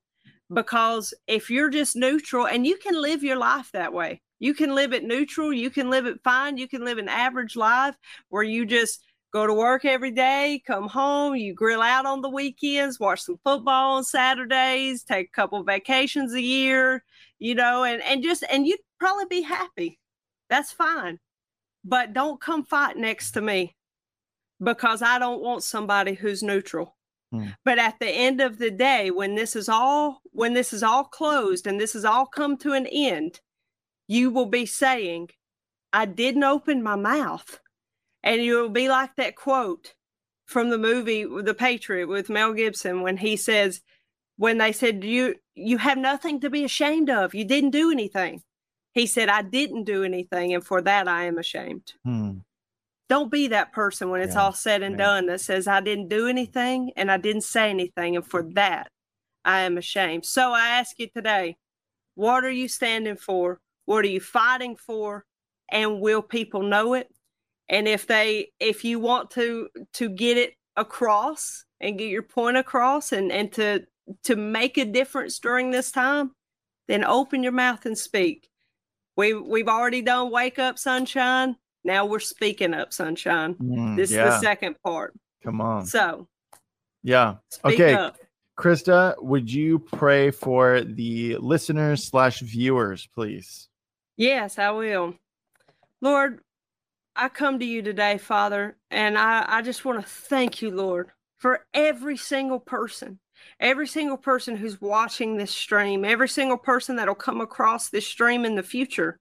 Because 0.54 1.14
if 1.28 1.50
you're 1.50 1.70
just 1.70 1.96
neutral 1.96 2.46
and 2.46 2.68
you 2.68 2.78
can 2.78 3.02
live 3.02 3.24
your 3.24 3.38
life 3.38 3.72
that 3.72 3.93
way, 3.93 4.22
you 4.39 4.54
can 4.54 4.76
live 4.76 4.93
it 4.93 5.04
neutral, 5.04 5.52
you 5.52 5.70
can 5.70 5.89
live 5.89 6.06
it 6.06 6.20
fine, 6.24 6.58
you 6.58 6.68
can 6.68 6.86
live 6.86 6.98
an 6.98 7.10
average 7.10 7.56
life 7.56 7.96
where 8.30 8.43
you 8.43 8.66
just 8.66 9.02
go 9.32 9.48
to 9.48 9.54
work 9.54 9.86
every 9.86 10.12
day, 10.12 10.62
come 10.68 10.88
home, 10.88 11.36
you 11.36 11.54
grill 11.54 11.82
out 11.82 12.06
on 12.06 12.22
the 12.22 12.30
weekends, 12.30 13.00
watch 13.00 13.22
some 13.22 13.39
football 13.43 13.98
on 13.98 14.04
Saturdays, 14.04 15.04
take 15.04 15.28
a 15.28 15.32
couple 15.32 15.64
vacations 15.64 16.34
a 16.34 16.41
year, 16.41 17.04
you 17.39 17.56
know, 17.56 17.84
and, 17.84 18.02
and 18.04 18.24
just, 18.24 18.43
and 18.50 18.68
you'd 18.68 18.80
probably 19.00 19.26
be 19.30 19.41
happy. 19.41 20.00
That's 20.50 20.72
fine. 20.72 21.20
But 21.84 22.14
don't 22.14 22.39
come 22.39 22.64
fight 22.64 22.98
next 22.98 23.32
to 23.32 23.41
me 23.41 23.76
because 24.64 25.02
I 25.02 25.20
don't 25.20 25.41
want 25.41 25.64
somebody 25.64 26.14
who's 26.14 26.43
neutral. 26.43 26.96
Hmm. 27.32 27.47
But 27.63 27.80
at 27.80 27.99
the 27.99 28.09
end 28.09 28.41
of 28.41 28.57
the 28.57 28.71
day, 28.71 29.11
when 29.11 29.36
this 29.36 29.55
is 29.55 29.69
all 29.69 30.21
when 30.32 30.53
this 30.53 30.73
is 30.73 30.84
all 30.84 31.05
closed 31.05 31.67
and 31.67 31.80
this 31.80 31.93
has 31.93 32.05
all 32.05 32.26
come 32.26 32.57
to 32.57 32.73
an 32.73 32.88
end, 32.88 33.41
you 34.07 34.30
will 34.30 34.45
be 34.45 34.65
saying, 34.65 35.30
I 35.91 36.05
didn't 36.05 36.43
open 36.43 36.84
my 36.84 36.95
mouth. 36.95 37.59
And 38.23 38.43
you'll 38.43 38.69
be 38.69 38.89
like 38.89 39.15
that 39.17 39.36
quote 39.36 39.93
from 40.45 40.69
the 40.69 40.78
movie 40.78 41.23
The 41.26 41.53
Patriot 41.53 42.07
with 42.07 42.30
Mel 42.30 42.53
Gibson 42.53 43.01
when 43.01 43.17
he 43.17 43.36
says, 43.38 43.82
when 44.38 44.57
they 44.57 44.71
said, 44.71 45.03
You 45.03 45.36
you 45.55 45.78
have 45.78 45.97
nothing 45.97 46.41
to 46.41 46.49
be 46.49 46.63
ashamed 46.63 47.09
of. 47.09 47.34
You 47.34 47.45
didn't 47.45 47.71
do 47.71 47.91
anything. 47.91 48.43
He 48.93 49.07
said, 49.07 49.30
I 49.30 49.41
didn't 49.41 49.84
do 49.84 50.03
anything, 50.03 50.53
and 50.53 50.65
for 50.65 50.82
that 50.82 51.07
I 51.07 51.26
am 51.26 51.38
ashamed. 51.38 51.93
Hmm. 52.03 52.39
Don't 53.08 53.32
be 53.32 53.49
that 53.49 53.72
person 53.72 54.10
when 54.10 54.22
it's 54.22 54.34
yeah. 54.34 54.41
all 54.41 54.53
said 54.53 54.82
and 54.82 54.97
done 54.97 55.28
that 55.28 55.41
says, 55.41 55.68
I 55.68 55.80
didn't 55.80 56.08
do 56.08 56.28
anything 56.28 56.91
and 56.95 57.12
I 57.12 57.18
didn't 57.18 57.43
say 57.43 57.70
anything, 57.70 58.16
and 58.16 58.26
for 58.26 58.43
that 58.53 58.89
I 59.43 59.62
am 59.62 59.78
ashamed. 59.78 60.26
So 60.26 60.51
I 60.51 60.70
ask 60.70 60.97
you 60.97 61.08
today, 61.08 61.58
what 62.16 62.43
are 62.43 62.51
you 62.51 62.68
standing 62.68 63.16
for? 63.18 63.60
What 63.86 64.03
are 64.03 64.10
you 64.10 64.20
fighting 64.20 64.76
for? 64.76 65.26
And 65.70 66.01
will 66.01 66.22
people 66.22 66.64
know 66.64 66.95
it? 66.95 67.10
And 67.70 67.88
if 67.88 68.08
they 68.08 68.49
if 68.60 68.84
you 68.84 68.99
want 68.99 69.32
to 69.32 69.70
to 69.93 70.10
get 70.10 70.38
it 70.38 70.53
across 70.76 71.66
and 71.80 71.97
get 71.97 72.10
your 72.10 72.24
point 72.24 72.58
across 72.58 73.12
and 73.12 73.32
and 73.32 73.51
to 73.53 73.86
to 74.24 74.36
make 74.36 74.78
a 74.78 74.86
difference 74.86 75.39
during 75.39 75.72
this 75.72 75.91
time, 75.91 76.32
then 76.88 77.03
open 77.03 77.43
your 77.43 77.51
mouth 77.51 77.86
and 77.86 77.97
speak. 77.97 78.49
We 79.18 79.34
we've 79.34 79.68
already 79.68 80.01
done 80.01 80.32
wake 80.32 80.60
up 80.60 80.78
sunshine. 80.78 81.56
Now 81.86 82.05
we're 82.05 82.19
speaking 82.19 82.73
up 82.73 82.91
sunshine. 82.91 83.53
Mm, 83.55 83.95
this 83.95 84.11
yeah. 84.11 84.27
is 84.27 84.33
the 84.33 84.41
second 84.41 84.75
part. 84.83 85.13
Come 85.43 85.61
on. 85.61 85.86
So 85.86 86.27
yeah. 87.03 87.36
Okay. 87.63 87.93
Up. 87.93 88.17
Christa, 88.57 89.21
would 89.21 89.51
you 89.51 89.79
pray 89.79 90.31
for 90.31 90.81
the 90.81 91.38
listeners 91.38 92.03
slash 92.03 92.39
viewers, 92.39 93.07
please? 93.13 93.69
Yes, 94.17 94.57
I 94.57 94.71
will. 94.71 95.13
Lord, 96.01 96.39
I 97.15 97.29
come 97.29 97.59
to 97.59 97.65
you 97.65 97.81
today, 97.81 98.17
Father, 98.17 98.77
and 98.89 99.17
I, 99.17 99.45
I 99.47 99.61
just 99.61 99.86
want 99.86 100.01
to 100.01 100.09
thank 100.09 100.61
you, 100.61 100.71
Lord, 100.71 101.09
for 101.38 101.65
every 101.73 102.17
single 102.17 102.59
person, 102.59 103.19
every 103.59 103.88
single 103.88 104.17
person 104.17 104.55
who's 104.55 104.81
watching 104.81 105.38
this 105.38 105.51
stream, 105.51 106.03
every 106.03 106.29
single 106.29 106.57
person 106.57 106.95
that'll 106.95 107.13
come 107.13 107.41
across 107.41 107.89
this 107.89 108.07
stream 108.07 108.45
in 108.45 108.55
the 108.55 108.63
future. 108.63 109.19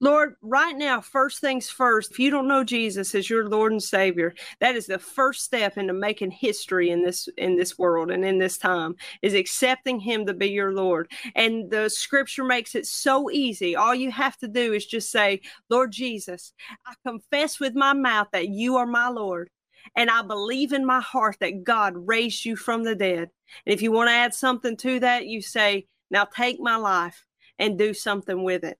Lord, 0.00 0.36
right 0.42 0.76
now, 0.76 1.00
first 1.00 1.40
things 1.40 1.70
first, 1.70 2.10
if 2.10 2.18
you 2.18 2.30
don't 2.30 2.48
know 2.48 2.64
Jesus 2.64 3.14
as 3.14 3.30
your 3.30 3.48
Lord 3.48 3.72
and 3.72 3.82
Savior, 3.82 4.34
that 4.60 4.76
is 4.76 4.86
the 4.86 4.98
first 4.98 5.42
step 5.44 5.78
into 5.78 5.94
making 5.94 6.32
history 6.32 6.90
in 6.90 7.02
this 7.02 7.28
in 7.38 7.56
this 7.56 7.78
world 7.78 8.10
and 8.10 8.24
in 8.24 8.38
this 8.38 8.58
time 8.58 8.94
is 9.22 9.32
accepting 9.34 9.98
him 9.98 10.26
to 10.26 10.34
be 10.34 10.48
your 10.50 10.72
Lord. 10.72 11.10
And 11.34 11.70
the 11.70 11.88
scripture 11.88 12.44
makes 12.44 12.74
it 12.74 12.86
so 12.86 13.30
easy. 13.30 13.74
All 13.74 13.94
you 13.94 14.10
have 14.10 14.36
to 14.38 14.48
do 14.48 14.74
is 14.74 14.84
just 14.84 15.10
say, 15.10 15.40
"Lord 15.70 15.92
Jesus, 15.92 16.52
I 16.86 16.94
confess 17.06 17.58
with 17.58 17.74
my 17.74 17.94
mouth 17.94 18.28
that 18.32 18.48
you 18.48 18.76
are 18.76 18.86
my 18.86 19.08
Lord." 19.08 19.50
And 19.94 20.10
I 20.10 20.22
believe 20.22 20.72
in 20.72 20.84
my 20.84 21.00
heart 21.00 21.36
that 21.40 21.64
God 21.64 21.94
raised 21.96 22.44
you 22.44 22.56
from 22.56 22.84
the 22.84 22.94
dead. 22.94 23.30
And 23.64 23.72
if 23.72 23.82
you 23.82 23.92
want 23.92 24.08
to 24.08 24.12
add 24.12 24.34
something 24.34 24.76
to 24.78 25.00
that, 25.00 25.26
you 25.26 25.40
say, 25.40 25.86
Now 26.10 26.24
take 26.24 26.60
my 26.60 26.76
life 26.76 27.24
and 27.58 27.78
do 27.78 27.94
something 27.94 28.44
with 28.44 28.64
it. 28.64 28.78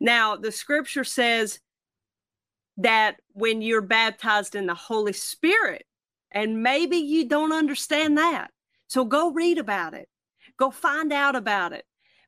Now, 0.00 0.36
the 0.36 0.52
scripture 0.52 1.04
says 1.04 1.60
that 2.76 3.16
when 3.32 3.62
you're 3.62 3.82
baptized 3.82 4.54
in 4.54 4.66
the 4.66 4.74
Holy 4.74 5.12
Spirit, 5.12 5.84
and 6.30 6.62
maybe 6.62 6.96
you 6.96 7.28
don't 7.28 7.52
understand 7.52 8.16
that. 8.18 8.50
So 8.88 9.04
go 9.04 9.30
read 9.30 9.58
about 9.58 9.94
it, 9.94 10.08
go 10.56 10.70
find 10.70 11.12
out 11.12 11.36
about 11.36 11.72
it. 11.72 11.84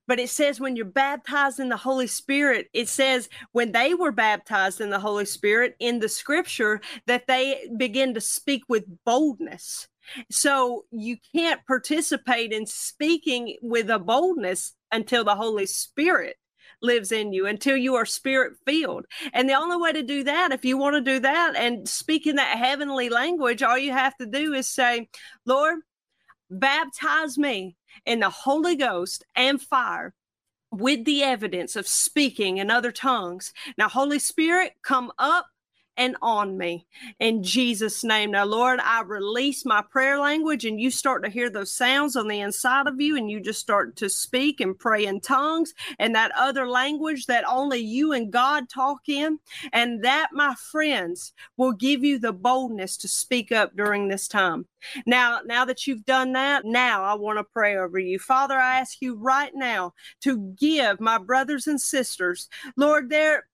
But 0.06 0.20
it 0.20 0.28
says 0.28 0.60
when 0.60 0.76
you're 0.76 0.84
baptized 0.84 1.58
in 1.58 1.70
the 1.70 1.78
Holy 1.78 2.06
Spirit, 2.06 2.68
it 2.74 2.88
says 2.88 3.30
when 3.52 3.72
they 3.72 3.94
were 3.94 4.12
baptized 4.12 4.82
in 4.82 4.90
the 4.90 4.98
Holy 4.98 5.24
Spirit 5.24 5.76
in 5.80 5.98
the 5.98 6.10
scripture 6.10 6.82
that 7.06 7.26
they 7.26 7.66
begin 7.78 8.12
to 8.12 8.20
speak 8.20 8.64
with 8.68 8.84
boldness. 9.06 9.88
So 10.30 10.84
you 10.90 11.16
can't 11.34 11.66
participate 11.66 12.52
in 12.52 12.66
speaking 12.66 13.56
with 13.62 13.88
a 13.88 13.98
boldness 13.98 14.74
until 14.92 15.24
the 15.24 15.36
Holy 15.36 15.64
Spirit 15.64 16.36
lives 16.84 17.10
in 17.10 17.32
you 17.32 17.46
until 17.46 17.76
you 17.76 17.94
are 17.94 18.06
spirit 18.06 18.54
filled. 18.64 19.06
And 19.32 19.48
the 19.48 19.54
only 19.54 19.76
way 19.76 19.92
to 19.92 20.02
do 20.02 20.24
that, 20.24 20.52
if 20.52 20.64
you 20.64 20.76
want 20.76 20.94
to 20.94 21.00
do 21.00 21.18
that 21.20 21.56
and 21.56 21.88
speak 21.88 22.26
in 22.26 22.36
that 22.36 22.58
heavenly 22.58 23.08
language, 23.08 23.62
all 23.62 23.78
you 23.78 23.92
have 23.92 24.16
to 24.18 24.26
do 24.26 24.52
is 24.52 24.68
say, 24.68 25.08
Lord, 25.46 25.80
baptize 26.50 27.38
me 27.38 27.76
in 28.06 28.20
the 28.20 28.30
Holy 28.30 28.76
Ghost 28.76 29.24
and 29.34 29.60
fire 29.60 30.14
with 30.70 31.04
the 31.04 31.22
evidence 31.22 31.76
of 31.76 31.86
speaking 31.86 32.58
in 32.58 32.70
other 32.70 32.92
tongues. 32.92 33.52
Now, 33.78 33.88
Holy 33.88 34.18
Spirit, 34.18 34.72
come 34.82 35.12
up 35.18 35.46
and 35.96 36.16
on 36.22 36.56
me 36.58 36.86
in 37.20 37.42
Jesus' 37.42 38.04
name. 38.04 38.32
Now, 38.32 38.44
Lord, 38.44 38.80
I 38.80 39.02
release 39.02 39.64
my 39.64 39.82
prayer 39.82 40.18
language, 40.18 40.64
and 40.64 40.80
you 40.80 40.90
start 40.90 41.24
to 41.24 41.30
hear 41.30 41.50
those 41.50 41.70
sounds 41.70 42.16
on 42.16 42.28
the 42.28 42.40
inside 42.40 42.86
of 42.86 43.00
you, 43.00 43.16
and 43.16 43.30
you 43.30 43.40
just 43.40 43.60
start 43.60 43.96
to 43.96 44.08
speak 44.08 44.60
and 44.60 44.78
pray 44.78 45.06
in 45.06 45.20
tongues 45.20 45.74
and 45.98 46.14
that 46.14 46.32
other 46.36 46.68
language 46.68 47.26
that 47.26 47.44
only 47.48 47.78
you 47.78 48.12
and 48.12 48.32
God 48.32 48.68
talk 48.68 49.08
in. 49.08 49.38
And 49.72 50.04
that, 50.04 50.28
my 50.32 50.54
friends, 50.54 51.32
will 51.56 51.72
give 51.72 52.04
you 52.04 52.18
the 52.18 52.32
boldness 52.32 52.96
to 52.98 53.08
speak 53.08 53.52
up 53.52 53.76
during 53.76 54.08
this 54.08 54.28
time. 54.28 54.66
Now, 55.06 55.40
now 55.44 55.64
that 55.64 55.86
you've 55.86 56.04
done 56.04 56.32
that, 56.32 56.64
now 56.64 57.04
I 57.04 57.14
want 57.14 57.38
to 57.38 57.44
pray 57.44 57.76
over 57.76 57.98
you. 57.98 58.18
Father, 58.18 58.56
I 58.58 58.80
ask 58.80 59.00
you 59.00 59.14
right 59.14 59.52
now 59.54 59.94
to 60.22 60.54
give 60.58 61.00
my 61.00 61.18
brothers 61.18 61.66
and 61.66 61.80
sisters, 61.80 62.48
Lord, 62.76 63.10
there 63.10 63.44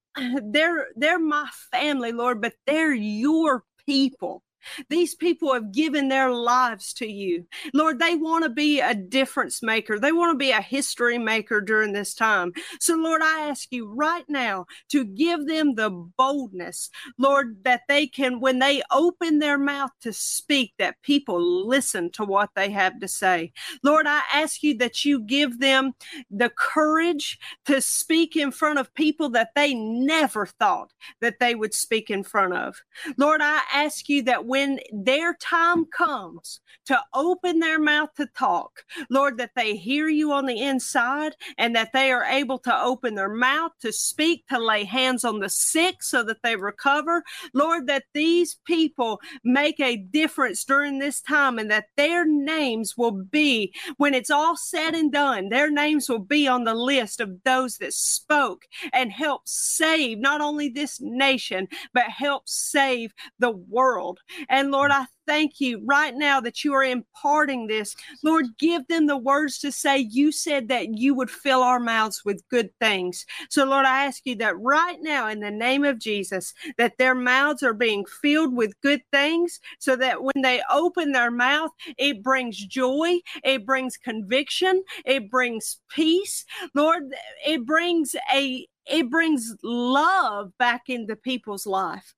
they're 0.44 0.88
they're 0.96 1.18
my 1.18 1.48
family, 1.70 2.12
Lord, 2.12 2.40
but 2.40 2.54
they're 2.66 2.94
your 2.94 3.64
people. 3.86 4.42
These 4.88 5.14
people 5.14 5.52
have 5.52 5.72
given 5.72 6.08
their 6.08 6.32
lives 6.32 6.92
to 6.94 7.06
you. 7.06 7.46
Lord, 7.74 7.98
they 7.98 8.14
want 8.14 8.44
to 8.44 8.50
be 8.50 8.80
a 8.80 8.94
difference 8.94 9.62
maker. 9.62 9.98
They 9.98 10.12
want 10.12 10.32
to 10.32 10.38
be 10.38 10.50
a 10.50 10.60
history 10.60 11.18
maker 11.18 11.60
during 11.60 11.92
this 11.92 12.14
time. 12.14 12.52
So, 12.80 12.96
Lord, 12.96 13.22
I 13.22 13.48
ask 13.48 13.68
you 13.70 13.92
right 13.92 14.24
now 14.28 14.66
to 14.90 15.04
give 15.04 15.46
them 15.46 15.74
the 15.74 15.90
boldness, 15.90 16.90
Lord, 17.18 17.58
that 17.64 17.82
they 17.88 18.06
can, 18.06 18.40
when 18.40 18.58
they 18.58 18.82
open 18.90 19.38
their 19.38 19.58
mouth 19.58 19.90
to 20.02 20.12
speak, 20.12 20.74
that 20.78 21.02
people 21.02 21.66
listen 21.66 22.10
to 22.12 22.24
what 22.24 22.50
they 22.54 22.70
have 22.70 22.98
to 23.00 23.08
say. 23.08 23.52
Lord, 23.82 24.06
I 24.06 24.22
ask 24.32 24.62
you 24.62 24.76
that 24.78 25.04
you 25.04 25.20
give 25.20 25.60
them 25.60 25.92
the 26.30 26.50
courage 26.50 27.38
to 27.66 27.80
speak 27.80 28.36
in 28.36 28.50
front 28.50 28.78
of 28.78 28.94
people 28.94 29.30
that 29.30 29.50
they 29.54 29.74
never 29.74 30.46
thought 30.46 30.92
that 31.20 31.38
they 31.40 31.54
would 31.54 31.74
speak 31.74 32.10
in 32.10 32.22
front 32.22 32.54
of. 32.54 32.76
Lord, 33.16 33.40
I 33.42 33.60
ask 33.72 34.08
you 34.08 34.22
that 34.24 34.46
when 34.50 34.80
their 34.92 35.34
time 35.34 35.84
comes 35.84 36.58
to 36.84 37.00
open 37.14 37.60
their 37.60 37.78
mouth 37.78 38.08
to 38.16 38.26
talk, 38.36 38.82
Lord, 39.08 39.38
that 39.38 39.52
they 39.54 39.76
hear 39.76 40.08
you 40.08 40.32
on 40.32 40.46
the 40.46 40.60
inside 40.60 41.36
and 41.56 41.76
that 41.76 41.92
they 41.92 42.10
are 42.10 42.24
able 42.24 42.58
to 42.58 42.82
open 42.82 43.14
their 43.14 43.32
mouth 43.32 43.70
to 43.80 43.92
speak, 43.92 44.44
to 44.48 44.58
lay 44.58 44.82
hands 44.82 45.24
on 45.24 45.38
the 45.38 45.48
sick 45.48 46.02
so 46.02 46.24
that 46.24 46.42
they 46.42 46.56
recover. 46.56 47.22
Lord, 47.54 47.86
that 47.86 48.06
these 48.12 48.56
people 48.66 49.20
make 49.44 49.78
a 49.78 49.98
difference 49.98 50.64
during 50.64 50.98
this 50.98 51.20
time 51.20 51.56
and 51.56 51.70
that 51.70 51.86
their 51.96 52.26
names 52.26 52.96
will 52.96 53.12
be, 53.12 53.72
when 53.98 54.14
it's 54.14 54.32
all 54.32 54.56
said 54.56 54.96
and 54.96 55.12
done, 55.12 55.50
their 55.50 55.70
names 55.70 56.08
will 56.08 56.18
be 56.18 56.48
on 56.48 56.64
the 56.64 56.74
list 56.74 57.20
of 57.20 57.40
those 57.44 57.78
that 57.78 57.94
spoke 57.94 58.64
and 58.92 59.12
helped 59.12 59.48
save 59.48 60.18
not 60.18 60.40
only 60.40 60.68
this 60.68 61.00
nation, 61.00 61.68
but 61.94 62.06
helped 62.06 62.48
save 62.48 63.12
the 63.38 63.52
world. 63.52 64.18
And 64.48 64.70
Lord, 64.70 64.90
I 64.90 65.06
thank 65.26 65.60
you 65.60 65.80
right 65.84 66.14
now 66.14 66.40
that 66.40 66.64
you 66.64 66.74
are 66.74 66.82
imparting 66.82 67.66
this. 67.66 67.94
Lord, 68.24 68.46
give 68.58 68.86
them 68.88 69.06
the 69.06 69.16
words 69.16 69.58
to 69.60 69.70
say. 69.70 69.98
You 69.98 70.32
said 70.32 70.68
that 70.68 70.98
you 70.98 71.14
would 71.14 71.30
fill 71.30 71.62
our 71.62 71.78
mouths 71.78 72.24
with 72.24 72.42
good 72.48 72.70
things. 72.80 73.26
So, 73.48 73.64
Lord, 73.64 73.86
I 73.86 74.06
ask 74.06 74.22
you 74.24 74.34
that 74.36 74.58
right 74.58 74.98
now, 75.00 75.28
in 75.28 75.40
the 75.40 75.50
name 75.50 75.84
of 75.84 75.98
Jesus, 76.00 76.52
that 76.78 76.98
their 76.98 77.14
mouths 77.14 77.62
are 77.62 77.74
being 77.74 78.04
filled 78.06 78.54
with 78.54 78.80
good 78.80 79.02
things 79.12 79.60
so 79.78 79.94
that 79.96 80.22
when 80.22 80.42
they 80.42 80.62
open 80.70 81.12
their 81.12 81.30
mouth, 81.30 81.70
it 81.96 82.22
brings 82.22 82.56
joy, 82.56 83.18
it 83.44 83.64
brings 83.64 83.96
conviction, 83.96 84.82
it 85.04 85.30
brings 85.30 85.78
peace. 85.90 86.44
Lord, 86.74 87.04
it 87.46 87.64
brings 87.64 88.16
a 88.34 88.66
it 88.86 89.08
brings 89.08 89.54
love 89.62 90.52
back 90.58 90.88
into 90.88 91.14
people's 91.14 91.66
life. 91.66 92.14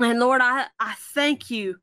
And 0.00 0.18
Lord, 0.18 0.40
I, 0.42 0.66
I 0.78 0.94
thank 1.14 1.50
you 1.50 1.76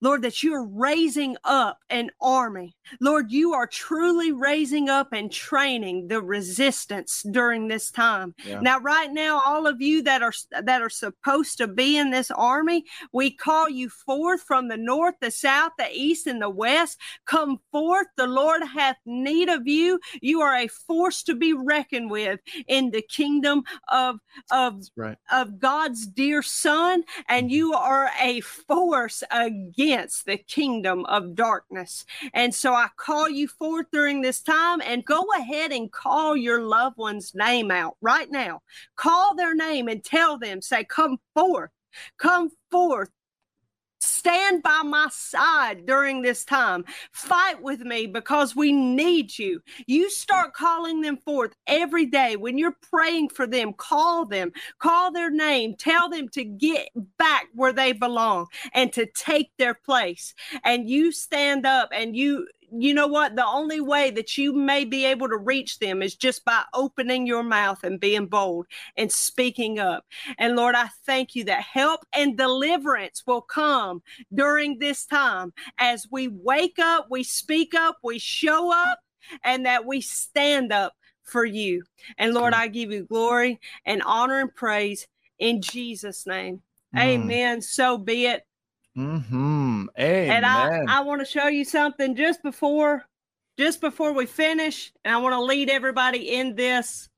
Lord, 0.00 0.22
that 0.22 0.42
you're 0.42 0.66
raising 0.66 1.36
up 1.44 1.78
an 1.88 2.10
army. 2.20 2.76
Lord, 3.00 3.30
you 3.30 3.54
are 3.54 3.66
truly 3.66 4.32
raising 4.32 4.88
up 4.88 5.12
and 5.12 5.32
training 5.32 6.08
the 6.08 6.20
resistance 6.20 7.24
during 7.30 7.68
this 7.68 7.90
time. 7.90 8.34
Yeah. 8.44 8.60
Now, 8.60 8.80
right 8.80 9.10
now, 9.10 9.40
all 9.46 9.66
of 9.66 9.80
you 9.80 10.02
that 10.02 10.22
are 10.22 10.32
that 10.50 10.82
are 10.82 10.90
supposed 10.90 11.56
to 11.58 11.66
be 11.66 11.96
in 11.96 12.10
this 12.10 12.30
army, 12.30 12.84
we 13.12 13.30
call 13.30 13.68
you 13.68 13.88
forth 13.88 14.42
from 14.42 14.68
the 14.68 14.76
north, 14.76 15.14
the 15.20 15.30
south, 15.30 15.72
the 15.78 15.88
east, 15.90 16.26
and 16.26 16.42
the 16.42 16.50
west. 16.50 16.98
Come 17.24 17.60
forth. 17.72 18.08
The 18.16 18.26
Lord 18.26 18.62
hath 18.62 18.96
need 19.06 19.48
of 19.48 19.66
you. 19.66 20.00
You 20.20 20.40
are 20.42 20.56
a 20.56 20.68
force 20.68 21.22
to 21.24 21.34
be 21.34 21.52
reckoned 21.52 22.10
with 22.10 22.40
in 22.68 22.90
the 22.90 23.02
kingdom 23.02 23.62
of 23.88 24.16
of, 24.50 24.82
right. 24.96 25.16
of 25.32 25.58
God's 25.58 26.06
dear 26.06 26.42
Son, 26.42 27.04
and 27.28 27.46
mm-hmm. 27.46 27.54
you 27.54 27.74
are 27.74 28.10
a 28.20 28.40
force 28.40 29.22
again 29.30 29.83
against 29.84 30.26
the 30.26 30.36
kingdom 30.36 31.04
of 31.06 31.34
darkness. 31.34 32.04
And 32.32 32.54
so 32.54 32.72
I 32.74 32.88
call 32.96 33.28
you 33.28 33.48
forth 33.48 33.86
during 33.92 34.22
this 34.22 34.40
time 34.40 34.80
and 34.84 35.04
go 35.04 35.24
ahead 35.38 35.72
and 35.72 35.92
call 35.92 36.36
your 36.36 36.62
loved 36.62 36.96
one's 36.96 37.34
name 37.34 37.70
out 37.70 37.96
right 38.00 38.30
now. 38.30 38.60
Call 38.96 39.34
their 39.34 39.54
name 39.54 39.88
and 39.88 40.02
tell 40.02 40.38
them, 40.38 40.62
say, 40.62 40.84
Come 40.84 41.18
forth, 41.34 41.70
come 42.18 42.50
forth 42.70 43.10
Stand 44.04 44.62
by 44.62 44.82
my 44.84 45.08
side 45.10 45.86
during 45.86 46.22
this 46.22 46.44
time. 46.44 46.84
Fight 47.12 47.62
with 47.62 47.80
me 47.80 48.06
because 48.06 48.54
we 48.54 48.72
need 48.72 49.38
you. 49.38 49.60
You 49.86 50.10
start 50.10 50.52
calling 50.52 51.00
them 51.00 51.16
forth 51.16 51.54
every 51.66 52.06
day. 52.06 52.36
When 52.36 52.58
you're 52.58 52.76
praying 52.90 53.30
for 53.30 53.46
them, 53.46 53.72
call 53.72 54.26
them, 54.26 54.52
call 54.78 55.12
their 55.12 55.30
name, 55.30 55.74
tell 55.74 56.08
them 56.08 56.28
to 56.30 56.44
get 56.44 56.88
back 57.18 57.46
where 57.54 57.72
they 57.72 57.92
belong 57.92 58.46
and 58.74 58.92
to 58.92 59.06
take 59.06 59.50
their 59.58 59.74
place. 59.74 60.34
And 60.64 60.88
you 60.88 61.10
stand 61.10 61.66
up 61.66 61.88
and 61.92 62.16
you 62.16 62.46
you 62.76 62.92
know 62.92 63.06
what? 63.06 63.36
The 63.36 63.46
only 63.46 63.80
way 63.80 64.10
that 64.10 64.36
you 64.36 64.52
may 64.52 64.84
be 64.84 65.04
able 65.04 65.28
to 65.28 65.36
reach 65.36 65.78
them 65.78 66.02
is 66.02 66.16
just 66.16 66.44
by 66.44 66.62
opening 66.74 67.26
your 67.26 67.42
mouth 67.42 67.84
and 67.84 68.00
being 68.00 68.26
bold 68.26 68.66
and 68.96 69.10
speaking 69.10 69.78
up. 69.78 70.04
And 70.38 70.56
Lord, 70.56 70.74
I 70.74 70.88
thank 71.06 71.34
you 71.34 71.44
that 71.44 71.62
help 71.62 72.00
and 72.12 72.36
deliverance 72.36 73.22
will 73.26 73.42
come 73.42 74.02
during 74.32 74.78
this 74.78 75.06
time 75.06 75.52
as 75.78 76.06
we 76.10 76.28
wake 76.28 76.78
up, 76.78 77.06
we 77.10 77.22
speak 77.22 77.74
up, 77.74 77.98
we 78.02 78.18
show 78.18 78.72
up, 78.72 78.98
and 79.44 79.66
that 79.66 79.86
we 79.86 80.00
stand 80.00 80.72
up 80.72 80.94
for 81.22 81.44
you. 81.44 81.84
And 82.18 82.34
Lord, 82.34 82.54
I 82.54 82.68
give 82.68 82.90
you 82.90 83.04
glory 83.04 83.60
and 83.86 84.02
honor 84.02 84.40
and 84.40 84.54
praise 84.54 85.06
in 85.38 85.62
Jesus' 85.62 86.26
name. 86.26 86.62
Mm. 86.94 87.00
Amen. 87.00 87.62
So 87.62 87.98
be 87.98 88.26
it. 88.26 88.46
Mm-hmm. 88.96 89.86
Amen. 89.98 90.30
And 90.30 90.46
I, 90.46 90.84
I 90.88 91.00
want 91.00 91.20
to 91.20 91.24
show 91.24 91.48
you 91.48 91.64
something 91.64 92.14
just 92.14 92.42
before 92.42 93.04
just 93.56 93.80
before 93.80 94.12
we 94.12 94.26
finish, 94.26 94.92
and 95.04 95.14
I 95.14 95.18
want 95.18 95.32
to 95.34 95.40
lead 95.40 95.70
everybody 95.70 96.34
in 96.34 96.56
this 96.56 97.08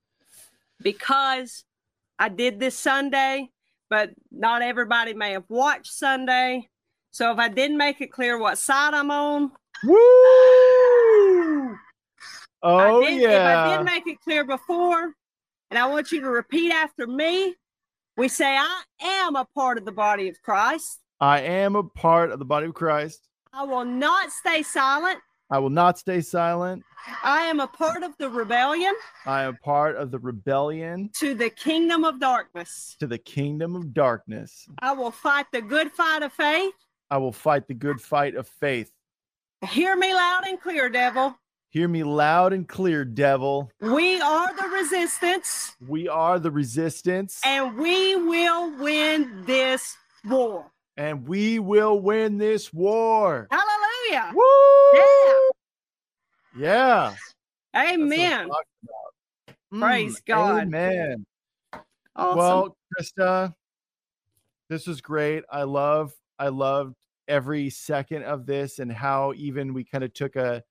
because 0.82 1.65
I 2.19 2.28
did 2.28 2.61
this 2.61 2.78
Sunday, 2.78 3.51
but 3.89 4.11
not 4.31 4.62
everybody 4.62 5.15
may 5.15 5.32
have 5.32 5.44
watched 5.48 5.93
Sunday. 5.93 6.69
So 7.11 7.32
if 7.32 7.39
I 7.39 7.48
didn't 7.48 7.78
make 7.78 8.01
it 8.01 8.12
clear 8.12 8.39
what 8.39 8.59
side 8.59 8.93
I'm 8.93 9.11
on, 9.11 9.51
woo! 9.85 11.77
Oh 12.62 13.01
did, 13.03 13.23
yeah. 13.23 13.28
If 13.31 13.73
I 13.73 13.77
did 13.77 13.85
make 13.85 14.07
it 14.07 14.20
clear 14.20 14.44
before, 14.44 15.12
and 15.70 15.78
I 15.78 15.86
want 15.86 16.12
you 16.12 16.20
to 16.20 16.28
repeat 16.28 16.73
after 16.73 17.07
me, 17.07 17.55
we 18.16 18.28
say 18.28 18.57
I 18.59 18.82
am 19.01 19.36
a 19.36 19.47
part 19.55 19.78
of 19.78 19.85
the 19.86 19.93
body 19.93 20.28
of 20.28 20.40
Christ. 20.43 21.01
I 21.20 21.40
am 21.40 21.76
a 21.76 21.82
part 21.82 22.30
of 22.30 22.38
the 22.38 22.44
body 22.44 22.66
of 22.66 22.74
Christ. 22.74 23.28
I 23.51 23.64
will 23.64 23.86
not 23.86 24.30
stay 24.32 24.62
silent. 24.62 25.18
I 25.48 25.60
will 25.60 25.70
not 25.70 25.98
stay 25.98 26.20
silent. 26.20 26.82
I 27.22 27.44
am 27.44 27.59
a 27.59 27.66
part 27.66 28.02
of 28.02 28.12
the 28.18 28.28
rebellion. 28.28 28.93
I 29.24 29.44
am 29.44 29.56
part 29.64 29.97
of 29.97 30.10
the 30.10 30.18
rebellion 30.18 31.09
to 31.14 31.34
the 31.34 31.48
kingdom 31.48 32.05
of 32.05 32.20
darkness. 32.20 32.97
To 33.01 33.06
the 33.06 33.16
kingdom 33.16 33.76
of 33.76 33.94
darkness. 33.94 34.68
I 34.80 34.93
will 34.93 35.10
fight 35.10 35.47
the 35.52 35.62
good 35.62 35.90
fight 35.93 36.22
of 36.22 36.32
faith. 36.32 36.74
I 37.10 37.16
will 37.16 37.32
fight 37.32 37.66
the 37.66 37.74
good 37.74 38.01
fight 38.01 38.34
of 38.34 38.47
faith. 38.47 38.93
Hear 39.70 39.97
me 39.97 40.12
loud 40.12 40.47
and 40.47 40.60
clear, 40.60 40.90
devil. 40.90 41.38
Hear 41.70 41.88
me 41.88 42.05
loud 42.05 42.52
and 42.52 42.68
clear, 42.68 43.06
devil. 43.06 43.70
We 43.80 44.20
are 44.20 44.55
the 44.55 44.68
resistance. 44.68 45.76
We 45.86 46.09
are 46.09 46.38
the 46.38 46.51
resistance. 46.51 47.40
And 47.44 47.78
we 47.78 48.16
will 48.16 48.76
win 48.78 49.44
this 49.47 49.97
war 50.28 50.72
and 50.97 51.27
we 51.27 51.59
will 51.59 52.01
win 52.01 52.39
this 52.39 52.73
war. 52.73 53.48
Hallelujah. 53.51 54.32
Woo! 54.35 55.01
Yeah. 56.59 57.14
Yeah. 57.74 57.93
Amen. 57.93 58.48
Praise 59.73 60.20
mm, 60.20 60.27
God. 60.27 60.62
Amen. 60.62 61.27
Awesome. 62.14 62.39
Well, 62.39 62.77
Christa, 62.98 63.55
this 64.70 64.86
was 64.86 65.01
great. 65.01 65.44
I 65.52 65.64
love, 65.64 66.14
I 66.39 66.48
loved 66.48 66.94
every 67.28 67.68
second 67.68 68.23
of 68.23 68.47
this 68.47 68.78
and 68.78 68.90
how 68.90 69.35
even 69.36 69.74
we 69.74 69.85
kind 69.85 70.05
of 70.05 70.14
took 70.14 70.36
a, 70.36 70.62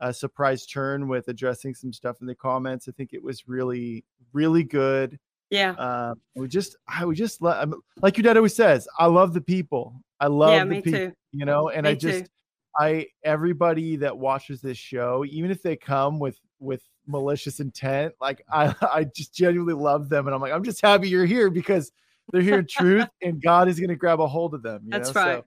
a 0.00 0.12
surprise 0.12 0.66
turn 0.66 1.06
with 1.06 1.28
addressing 1.28 1.74
some 1.74 1.92
stuff 1.92 2.16
in 2.20 2.26
the 2.26 2.34
comments. 2.34 2.88
I 2.88 2.92
think 2.92 3.12
it 3.12 3.22
was 3.22 3.46
really, 3.46 4.04
really 4.32 4.64
good. 4.64 5.18
Yeah. 5.50 5.72
Uh, 5.72 6.14
we 6.34 6.48
just, 6.48 6.76
I 6.86 7.04
would 7.04 7.16
just 7.16 7.40
let, 7.42 7.68
like 8.00 8.16
your 8.16 8.22
dad 8.22 8.36
always 8.36 8.54
says, 8.54 8.86
I 8.98 9.06
love 9.06 9.34
the 9.34 9.40
people. 9.40 10.02
I 10.20 10.26
love 10.26 10.52
yeah, 10.52 10.64
the 10.64 10.82
people, 10.82 10.92
too. 10.92 11.12
you 11.32 11.46
know, 11.46 11.68
and 11.70 11.84
me 11.84 11.90
I 11.90 11.94
just, 11.94 12.24
too. 12.24 12.30
I, 12.78 13.06
everybody 13.24 13.96
that 13.96 14.16
watches 14.16 14.60
this 14.60 14.78
show, 14.78 15.24
even 15.28 15.50
if 15.50 15.62
they 15.62 15.76
come 15.76 16.18
with, 16.18 16.38
with 16.60 16.82
malicious 17.06 17.60
intent, 17.60 18.14
like 18.20 18.44
I, 18.52 18.74
I 18.92 19.04
just 19.04 19.34
genuinely 19.34 19.74
love 19.74 20.08
them. 20.08 20.26
And 20.26 20.34
I'm 20.34 20.40
like, 20.40 20.52
I'm 20.52 20.64
just 20.64 20.80
happy 20.80 21.08
you're 21.08 21.26
here 21.26 21.50
because 21.50 21.90
they're 22.30 22.42
hearing 22.42 22.66
truth 22.66 23.08
and 23.22 23.42
God 23.42 23.68
is 23.68 23.80
going 23.80 23.90
to 23.90 23.96
grab 23.96 24.20
a 24.20 24.26
hold 24.26 24.54
of 24.54 24.62
them. 24.62 24.82
that's 24.86 25.14
know? 25.14 25.20
right. 25.20 25.44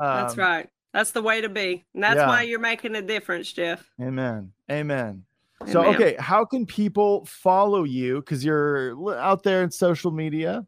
So, 0.00 0.06
um, 0.06 0.16
that's 0.20 0.36
right. 0.36 0.68
That's 0.92 1.10
the 1.10 1.22
way 1.22 1.40
to 1.40 1.48
be. 1.48 1.84
And 1.94 2.02
that's 2.02 2.16
yeah. 2.16 2.28
why 2.28 2.42
you're 2.42 2.58
making 2.58 2.94
a 2.96 3.02
difference, 3.02 3.52
Jeff. 3.52 3.90
Amen. 4.00 4.52
Amen. 4.70 5.24
So, 5.66 5.82
Amen. 5.82 5.94
okay, 5.94 6.16
how 6.18 6.44
can 6.44 6.66
people 6.66 7.24
follow 7.26 7.84
you? 7.84 8.20
Because 8.20 8.44
you're 8.44 9.18
out 9.18 9.42
there 9.42 9.62
in 9.62 9.70
social 9.70 10.10
media. 10.10 10.66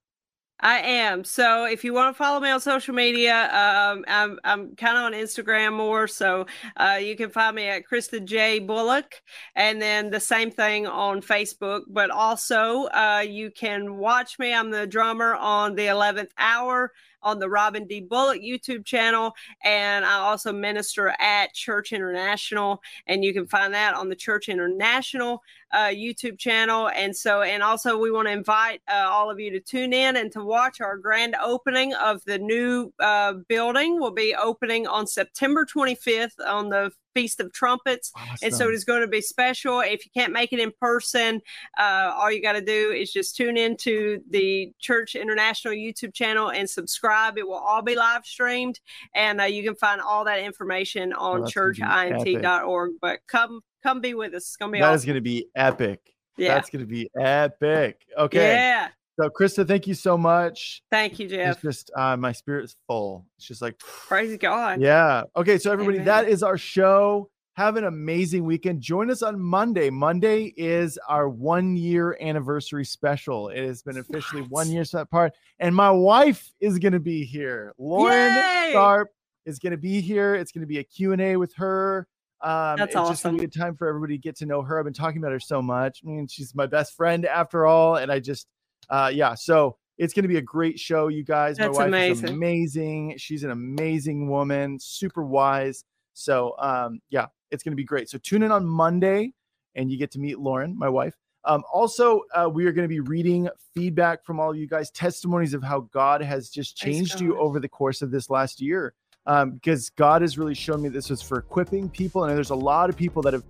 I 0.63 0.81
am. 0.81 1.25
So 1.25 1.65
if 1.65 1.85
you 1.85 1.95
want 1.95 2.15
to 2.15 2.19
follow 2.19 2.39
me 2.39 2.51
on 2.51 2.61
social 2.61 2.95
media, 2.95 3.45
um, 3.45 4.05
I'm 4.07 4.39
I'm 4.45 4.77
kind 4.77 4.99
of 4.99 5.05
on 5.05 5.13
Instagram 5.13 5.75
more. 5.75 6.07
So 6.07 6.47
uh, 6.77 6.99
you 7.01 7.17
can 7.17 7.31
find 7.31 7.57
me 7.57 7.67
at 7.67 7.85
Christa 7.91 8.23
J 8.23 8.59
Bullock, 8.59 9.23
and 9.55 9.81
then 9.81 10.11
the 10.11 10.21
same 10.21 10.51
thing 10.51 10.87
on 10.87 11.23
Facebook. 11.23 11.83
But 11.89 12.11
also 12.11 12.85
uh, 12.89 13.25
you 13.27 13.51
can 13.51 13.97
watch 13.97 14.39
me. 14.39 14.53
I'm 14.53 14.71
the 14.71 14.87
drummer 14.87 15.35
on 15.35 15.75
the 15.75 15.87
11th 15.87 16.31
Hour 16.37 16.93
on 17.23 17.39
the 17.39 17.49
Robin 17.49 17.87
D. 17.87 18.01
Bullock 18.01 18.41
YouTube 18.41 18.85
channel. 18.85 19.33
And 19.65 20.05
I 20.05 20.15
also 20.15 20.53
minister 20.53 21.15
at 21.19 21.55
Church 21.55 21.93
International. 21.93 22.83
And 23.07 23.25
you 23.25 23.33
can 23.33 23.47
find 23.47 23.75
that 23.75 23.95
on 23.95 24.09
the 24.09 24.17
Church 24.17 24.49
International 24.49 25.43
uh, 25.73 25.89
YouTube 25.89 26.39
channel. 26.39 26.89
And 26.89 27.17
so, 27.17 27.43
and 27.43 27.63
also, 27.63 27.99
we 27.99 28.11
want 28.11 28.29
to 28.29 28.33
invite 28.33 28.81
uh, 28.89 29.07
all 29.09 29.31
of 29.31 29.39
you 29.39 29.51
to 29.53 29.61
tune 29.61 29.93
in 29.93 30.17
and 30.17 30.31
to 30.33 30.45
watch 30.45 30.81
our 30.81 30.97
grand 30.97 31.37
opening 31.43 31.95
of 31.95 32.25
the 32.25 32.39
new 32.39 32.93
uh, 33.01 33.35
building. 33.49 34.01
Will 34.01 34.11
be 34.11 34.35
opening 34.35 34.87
on 34.87 35.07
September 35.07 35.65
25th 35.65 36.33
on 36.47 36.69
the 36.69 36.91
Feast 37.15 37.41
of 37.41 37.53
Trumpets. 37.53 38.13
Awesome. 38.17 38.37
And 38.43 38.55
so 38.55 38.69
it 38.69 38.75
is 38.75 38.85
going 38.85 39.03
to 39.03 39.09
be 39.09 39.21
special. 39.21 39.81
If 39.81 40.05
you 40.05 40.11
can't 40.15 40.33
make 40.33 40.53
it 40.53 40.59
in 40.59 40.73
person, 40.81 41.41
uh, 41.79 42.13
all 42.17 42.31
you 42.31 42.43
got 42.43 42.53
to 42.53 42.61
do 42.61 42.91
is 42.91 43.13
just 43.13 43.37
tune 43.37 43.57
into 43.57 44.21
the 44.31 44.73
Church 44.79 45.15
International 45.15 45.75
YouTube 45.75 46.15
channel 46.15 46.51
and 46.51 46.69
subscribe. 46.69 47.39
It 47.39 47.47
will 47.47 47.55
all 47.55 47.83
be 47.83 47.95
live 47.95 48.25
streamed. 48.25 48.81
And 49.15 49.41
uh, 49.41 49.45
you 49.45 49.63
can 49.63 49.75
find 49.75 50.01
all 50.01 50.25
that 50.25 50.41
information 50.41 51.13
on 51.13 51.43
oh, 51.43 51.45
churchint.org. 51.45 52.93
But 53.01 53.21
come 53.27 53.63
come 53.83 54.01
be 54.01 54.15
with 54.15 54.35
us. 54.35 54.43
It's 54.43 54.57
gonna 54.57 54.73
be 54.73 54.81
that 54.81 54.87
awesome. 54.87 54.97
is 54.97 55.05
gonna 55.05 55.21
be 55.21 55.47
epic. 55.55 56.01
Yeah, 56.37 56.55
that's 56.55 56.71
gonna 56.71 56.87
be 56.87 57.11
epic. 57.19 58.07
Okay. 58.17 58.55
Yeah. 58.55 58.89
So, 59.21 59.29
Christa, 59.29 59.69
thank 59.69 59.87
you 59.87 59.93
so 59.93 60.17
much. 60.17 60.83
Thank 60.91 61.19
you, 61.19 61.29
Jeff. 61.29 61.57
It's 61.57 61.63
just 61.63 61.91
uh, 61.95 62.17
my 62.17 62.33
spirit 62.33 62.65
is 62.65 62.77
full. 62.87 63.27
It's 63.37 63.47
just 63.47 63.61
like 63.61 63.79
praise 63.79 64.37
God. 64.39 64.81
Yeah. 64.81 65.25
Okay. 65.37 65.59
So, 65.59 65.71
everybody, 65.71 65.99
Amen. 65.99 66.07
that 66.07 66.29
is 66.29 66.43
our 66.43 66.57
show. 66.57 67.31
Have 67.55 67.77
an 67.77 67.85
amazing 67.85 68.45
weekend. 68.45 68.81
Join 68.81 69.11
us 69.11 69.23
on 69.23 69.39
Monday. 69.39 69.91
Monday 69.91 70.55
is 70.57 70.99
our 71.09 71.29
one 71.29 71.77
year 71.77 72.17
anniversary 72.19 72.87
special. 72.87 73.49
It 73.49 73.67
has 73.67 73.83
been 73.83 73.99
officially 73.99 74.43
what? 74.43 74.51
one 74.51 74.71
year 74.71 74.85
so 74.85 74.99
that 74.99 75.11
part, 75.11 75.35
and 75.59 75.75
my 75.75 75.91
wife 75.91 76.51
is 76.61 76.79
going 76.79 76.93
to 76.93 77.01
be 77.01 77.25
here. 77.25 77.75
Lauren 77.77 78.35
Yay! 78.35 78.73
Tharp 78.75 79.07
is 79.45 79.59
going 79.59 79.73
to 79.73 79.77
be 79.77 80.01
here. 80.01 80.35
It's 80.37 80.53
going 80.53 80.63
to 80.63 80.67
be 80.67 80.79
a 80.79 80.85
Q 80.85 81.13
and 81.13 81.21
A 81.21 81.37
with 81.37 81.53
her. 81.57 82.07
Um, 82.43 82.77
That's 82.79 82.91
it's 82.91 82.97
awesome. 82.97 83.37
just 83.37 83.45
a 83.45 83.47
good 83.47 83.53
time 83.59 83.77
for 83.77 83.87
everybody 83.89 84.17
to 84.17 84.23
get 84.23 84.37
to 84.37 84.47
know 84.47 84.63
her. 84.63 84.79
I've 84.79 84.85
been 84.85 84.95
talking 84.95 85.19
about 85.19 85.33
her 85.33 85.41
so 85.41 85.61
much. 85.61 86.01
I 86.05 86.09
mean, 86.09 86.27
she's 86.27 86.55
my 86.55 86.67
best 86.67 86.97
friend 86.97 87.27
after 87.27 87.67
all, 87.67 87.97
and 87.97 88.11
I 88.11 88.19
just, 88.19 88.47
uh, 88.89 89.11
yeah. 89.13 89.35
So 89.35 89.77
It's 90.01 90.15
going 90.15 90.23
to 90.23 90.29
be 90.29 90.39
a 90.39 90.43
great 90.43 90.81
show, 90.81 91.09
you 91.09 91.23
guys. 91.23 91.59
That's 91.59 91.77
My 91.77 91.85
wife 91.85 91.89
amazing. 91.89 92.25
is 92.25 92.31
amazing. 92.31 93.15
She's 93.19 93.45
an 93.45 93.51
amazing 93.51 94.31
woman, 94.31 94.79
super 94.81 95.23
wise. 95.23 95.85
So, 96.15 96.55
um, 96.59 97.01
yeah, 97.11 97.27
it's 97.51 97.63
going 97.63 97.73
to 97.73 97.77
be 97.77 97.85
great. 97.85 98.09
So 98.09 98.17
tune 98.17 98.43
in 98.43 98.51
on 98.51 98.65
Monday, 98.65 99.35
and 99.75 99.93
you 99.93 99.99
get 99.99 100.11
to 100.13 100.19
meet 100.19 100.39
Lauren, 100.39 100.75
my 100.79 100.89
wife. 100.89 101.15
Um, 101.45 101.65
also, 101.71 102.23
uh, 102.35 102.49
we 102.51 102.65
are 102.65 102.73
going 102.73 102.85
to 102.85 102.89
be 102.89 103.01
reading 103.01 103.51
feedback 103.75 104.25
from 104.25 104.41
all 104.41 104.51
of 104.51 104.57
you 104.57 104.67
guys, 104.67 104.91
testimonies 104.91 105.53
of 105.53 105.63
how 105.63 105.81
God 105.93 106.23
has 106.23 106.49
just 106.49 106.79
changed 106.79 107.21
you 107.21 107.39
over 107.39 107.61
the 107.61 107.69
course 107.69 108.01
of 108.01 108.11
this 108.11 108.31
last 108.31 108.59
year. 108.63 108.95
Um, 109.27 109.53
because 109.53 109.91
God 109.91 110.23
has 110.23 110.39
really 110.39 110.55
shown 110.55 110.83
me 110.83 110.89
this 110.89 111.11
was 111.11 111.21
for 111.23 111.39
equipping 111.39 111.89
people, 111.91 112.25
and 112.25 112.35
there's 112.37 112.51
a 112.51 112.55
lot 112.55 112.89
of 112.91 112.97
people 112.97 113.23
that 113.23 113.33
have 113.33 113.45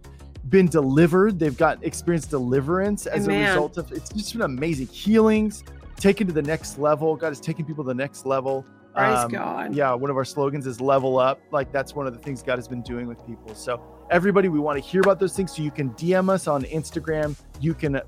been 0.48 0.66
delivered. 0.66 1.38
They've 1.38 1.56
got 1.56 1.82
experienced 1.84 2.30
deliverance 2.30 3.06
as 3.06 3.26
a 3.26 3.32
result 3.50 3.76
of 3.78 3.92
it's 3.92 4.10
just 4.10 4.32
been 4.32 4.42
amazing 4.42 4.88
healings, 4.88 5.62
taken 5.96 6.26
to 6.26 6.32
the 6.32 6.42
next 6.42 6.78
level. 6.78 7.14
God 7.16 7.32
is 7.32 7.40
taking 7.40 7.64
people 7.64 7.84
to 7.84 7.88
the 7.88 7.94
next 7.94 8.26
level. 8.26 8.64
Praise 8.94 9.18
Um, 9.18 9.30
God. 9.30 9.74
Yeah, 9.74 9.94
one 9.94 10.10
of 10.10 10.16
our 10.16 10.24
slogans 10.24 10.66
is 10.66 10.80
level 10.80 11.18
up. 11.18 11.40
Like 11.52 11.70
that's 11.70 11.94
one 11.94 12.08
of 12.08 12.12
the 12.12 12.18
things 12.18 12.42
God 12.42 12.58
has 12.58 12.66
been 12.66 12.82
doing 12.82 13.06
with 13.06 13.24
people. 13.24 13.54
So 13.54 13.80
everybody, 14.10 14.48
we 14.48 14.58
want 14.58 14.82
to 14.82 14.84
hear 14.84 15.00
about 15.00 15.20
those 15.20 15.34
things. 15.36 15.54
So 15.54 15.62
you 15.62 15.70
can 15.70 15.90
DM 15.90 16.28
us 16.28 16.48
on 16.48 16.64
Instagram. 16.64 17.36
You 17.60 17.74
can 17.74 17.96
uh, 17.96 18.00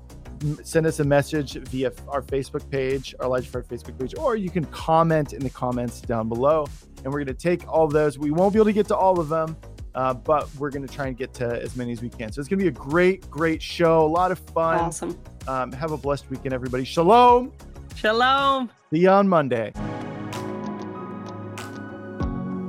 send 0.63 0.85
us 0.85 0.99
a 0.99 1.05
message 1.05 1.53
via 1.53 1.93
our 2.09 2.21
Facebook 2.21 2.69
page, 2.69 3.15
our 3.21 3.27
Elijah 3.27 3.49
Fire 3.49 3.63
Facebook 3.63 3.97
page, 3.97 4.13
or 4.17 4.35
you 4.35 4.49
can 4.49 4.65
comment 4.65 5.31
in 5.31 5.41
the 5.41 5.49
comments 5.49 6.01
down 6.01 6.27
below. 6.27 6.67
And 7.03 7.11
we're 7.11 7.23
going 7.23 7.27
to 7.27 7.33
take 7.33 7.67
all 7.67 7.87
those. 7.87 8.17
We 8.17 8.31
won't 8.31 8.53
be 8.53 8.59
able 8.59 8.65
to 8.65 8.73
get 8.73 8.87
to 8.87 8.95
all 8.95 9.19
of 9.19 9.29
them, 9.29 9.57
uh, 9.95 10.13
but 10.13 10.53
we're 10.55 10.71
going 10.71 10.87
to 10.87 10.93
try 10.93 11.07
and 11.07 11.17
get 11.17 11.33
to 11.35 11.61
as 11.61 11.75
many 11.75 11.91
as 11.91 12.01
we 12.01 12.09
can. 12.09 12.31
So 12.31 12.39
it's 12.39 12.49
going 12.49 12.59
to 12.59 12.63
be 12.63 12.69
a 12.69 12.71
great, 12.71 13.29
great 13.29 13.61
show. 13.61 14.05
A 14.05 14.07
lot 14.07 14.31
of 14.31 14.39
fun. 14.39 14.79
Awesome. 14.79 15.19
Um, 15.47 15.71
have 15.73 15.91
a 15.91 15.97
blessed 15.97 16.29
weekend, 16.29 16.53
everybody. 16.53 16.83
Shalom. 16.83 17.51
Shalom. 17.95 18.69
See 18.91 18.99
you 18.99 19.09
on 19.09 19.27
Monday. 19.27 19.73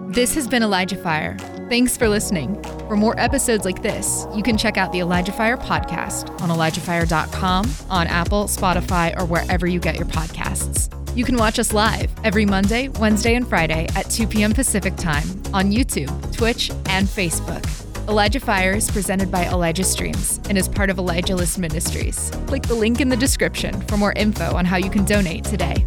This 0.09 0.35
has 0.37 0.47
been 0.47 0.63
Elijah 0.63 0.97
Fire. 0.97 1.37
Thanks 1.69 1.97
for 1.97 2.09
listening. 2.09 2.63
For 2.89 2.97
more 2.97 3.19
episodes 3.19 3.65
like 3.65 3.83
this, 3.83 4.27
you 4.35 4.43
can 4.43 4.57
check 4.57 4.77
out 4.77 4.93
the 4.93 5.01
Elijah 5.01 5.33
Fire 5.33 5.57
podcast 5.57 6.31
on 6.41 6.51
ElijahFire.com, 6.51 7.71
on 7.91 8.07
Apple, 8.07 8.45
Spotify, 8.45 9.19
or 9.19 9.25
wherever 9.25 9.67
you 9.67 9.81
get 9.81 9.97
your 9.97 10.07
podcasts. 10.07 11.04
You 11.15 11.25
can 11.25 11.37
watch 11.37 11.61
us 11.61 11.73
live 11.73 12.11
every 12.25 12.45
Monday, 12.45 12.89
Wednesday, 12.89 13.37
and 13.37 13.47
Friday 13.47 13.87
at 13.95 14.11
2 14.11 14.27
p.m. 14.27 14.53
Pacific 14.53 14.97
Time 14.97 15.29
on 15.55 15.71
YouTube, 15.71 16.11
Twitch, 16.37 16.71
and 16.87 17.07
Facebook. 17.07 17.65
Elijah 18.09 18.41
Fire 18.41 18.73
is 18.73 18.91
presented 18.91 19.31
by 19.31 19.47
Elijah 19.47 19.85
Streams 19.85 20.41
and 20.49 20.59
is 20.59 20.69
part 20.69 20.91
of 20.91 20.99
Elijah 20.99 21.37
List 21.37 21.57
Ministries. 21.57 22.33
Click 22.49 22.65
the 22.65 22.75
link 22.75 23.01
in 23.01 23.11
the 23.11 23.17
description 23.17 23.81
for 23.83 23.97
more 23.97 24.13
info 24.15 24.57
on 24.57 24.65
how 24.65 24.77
you 24.77 24.91
can 24.91 25.05
donate 25.05 25.45
today. 25.45 25.87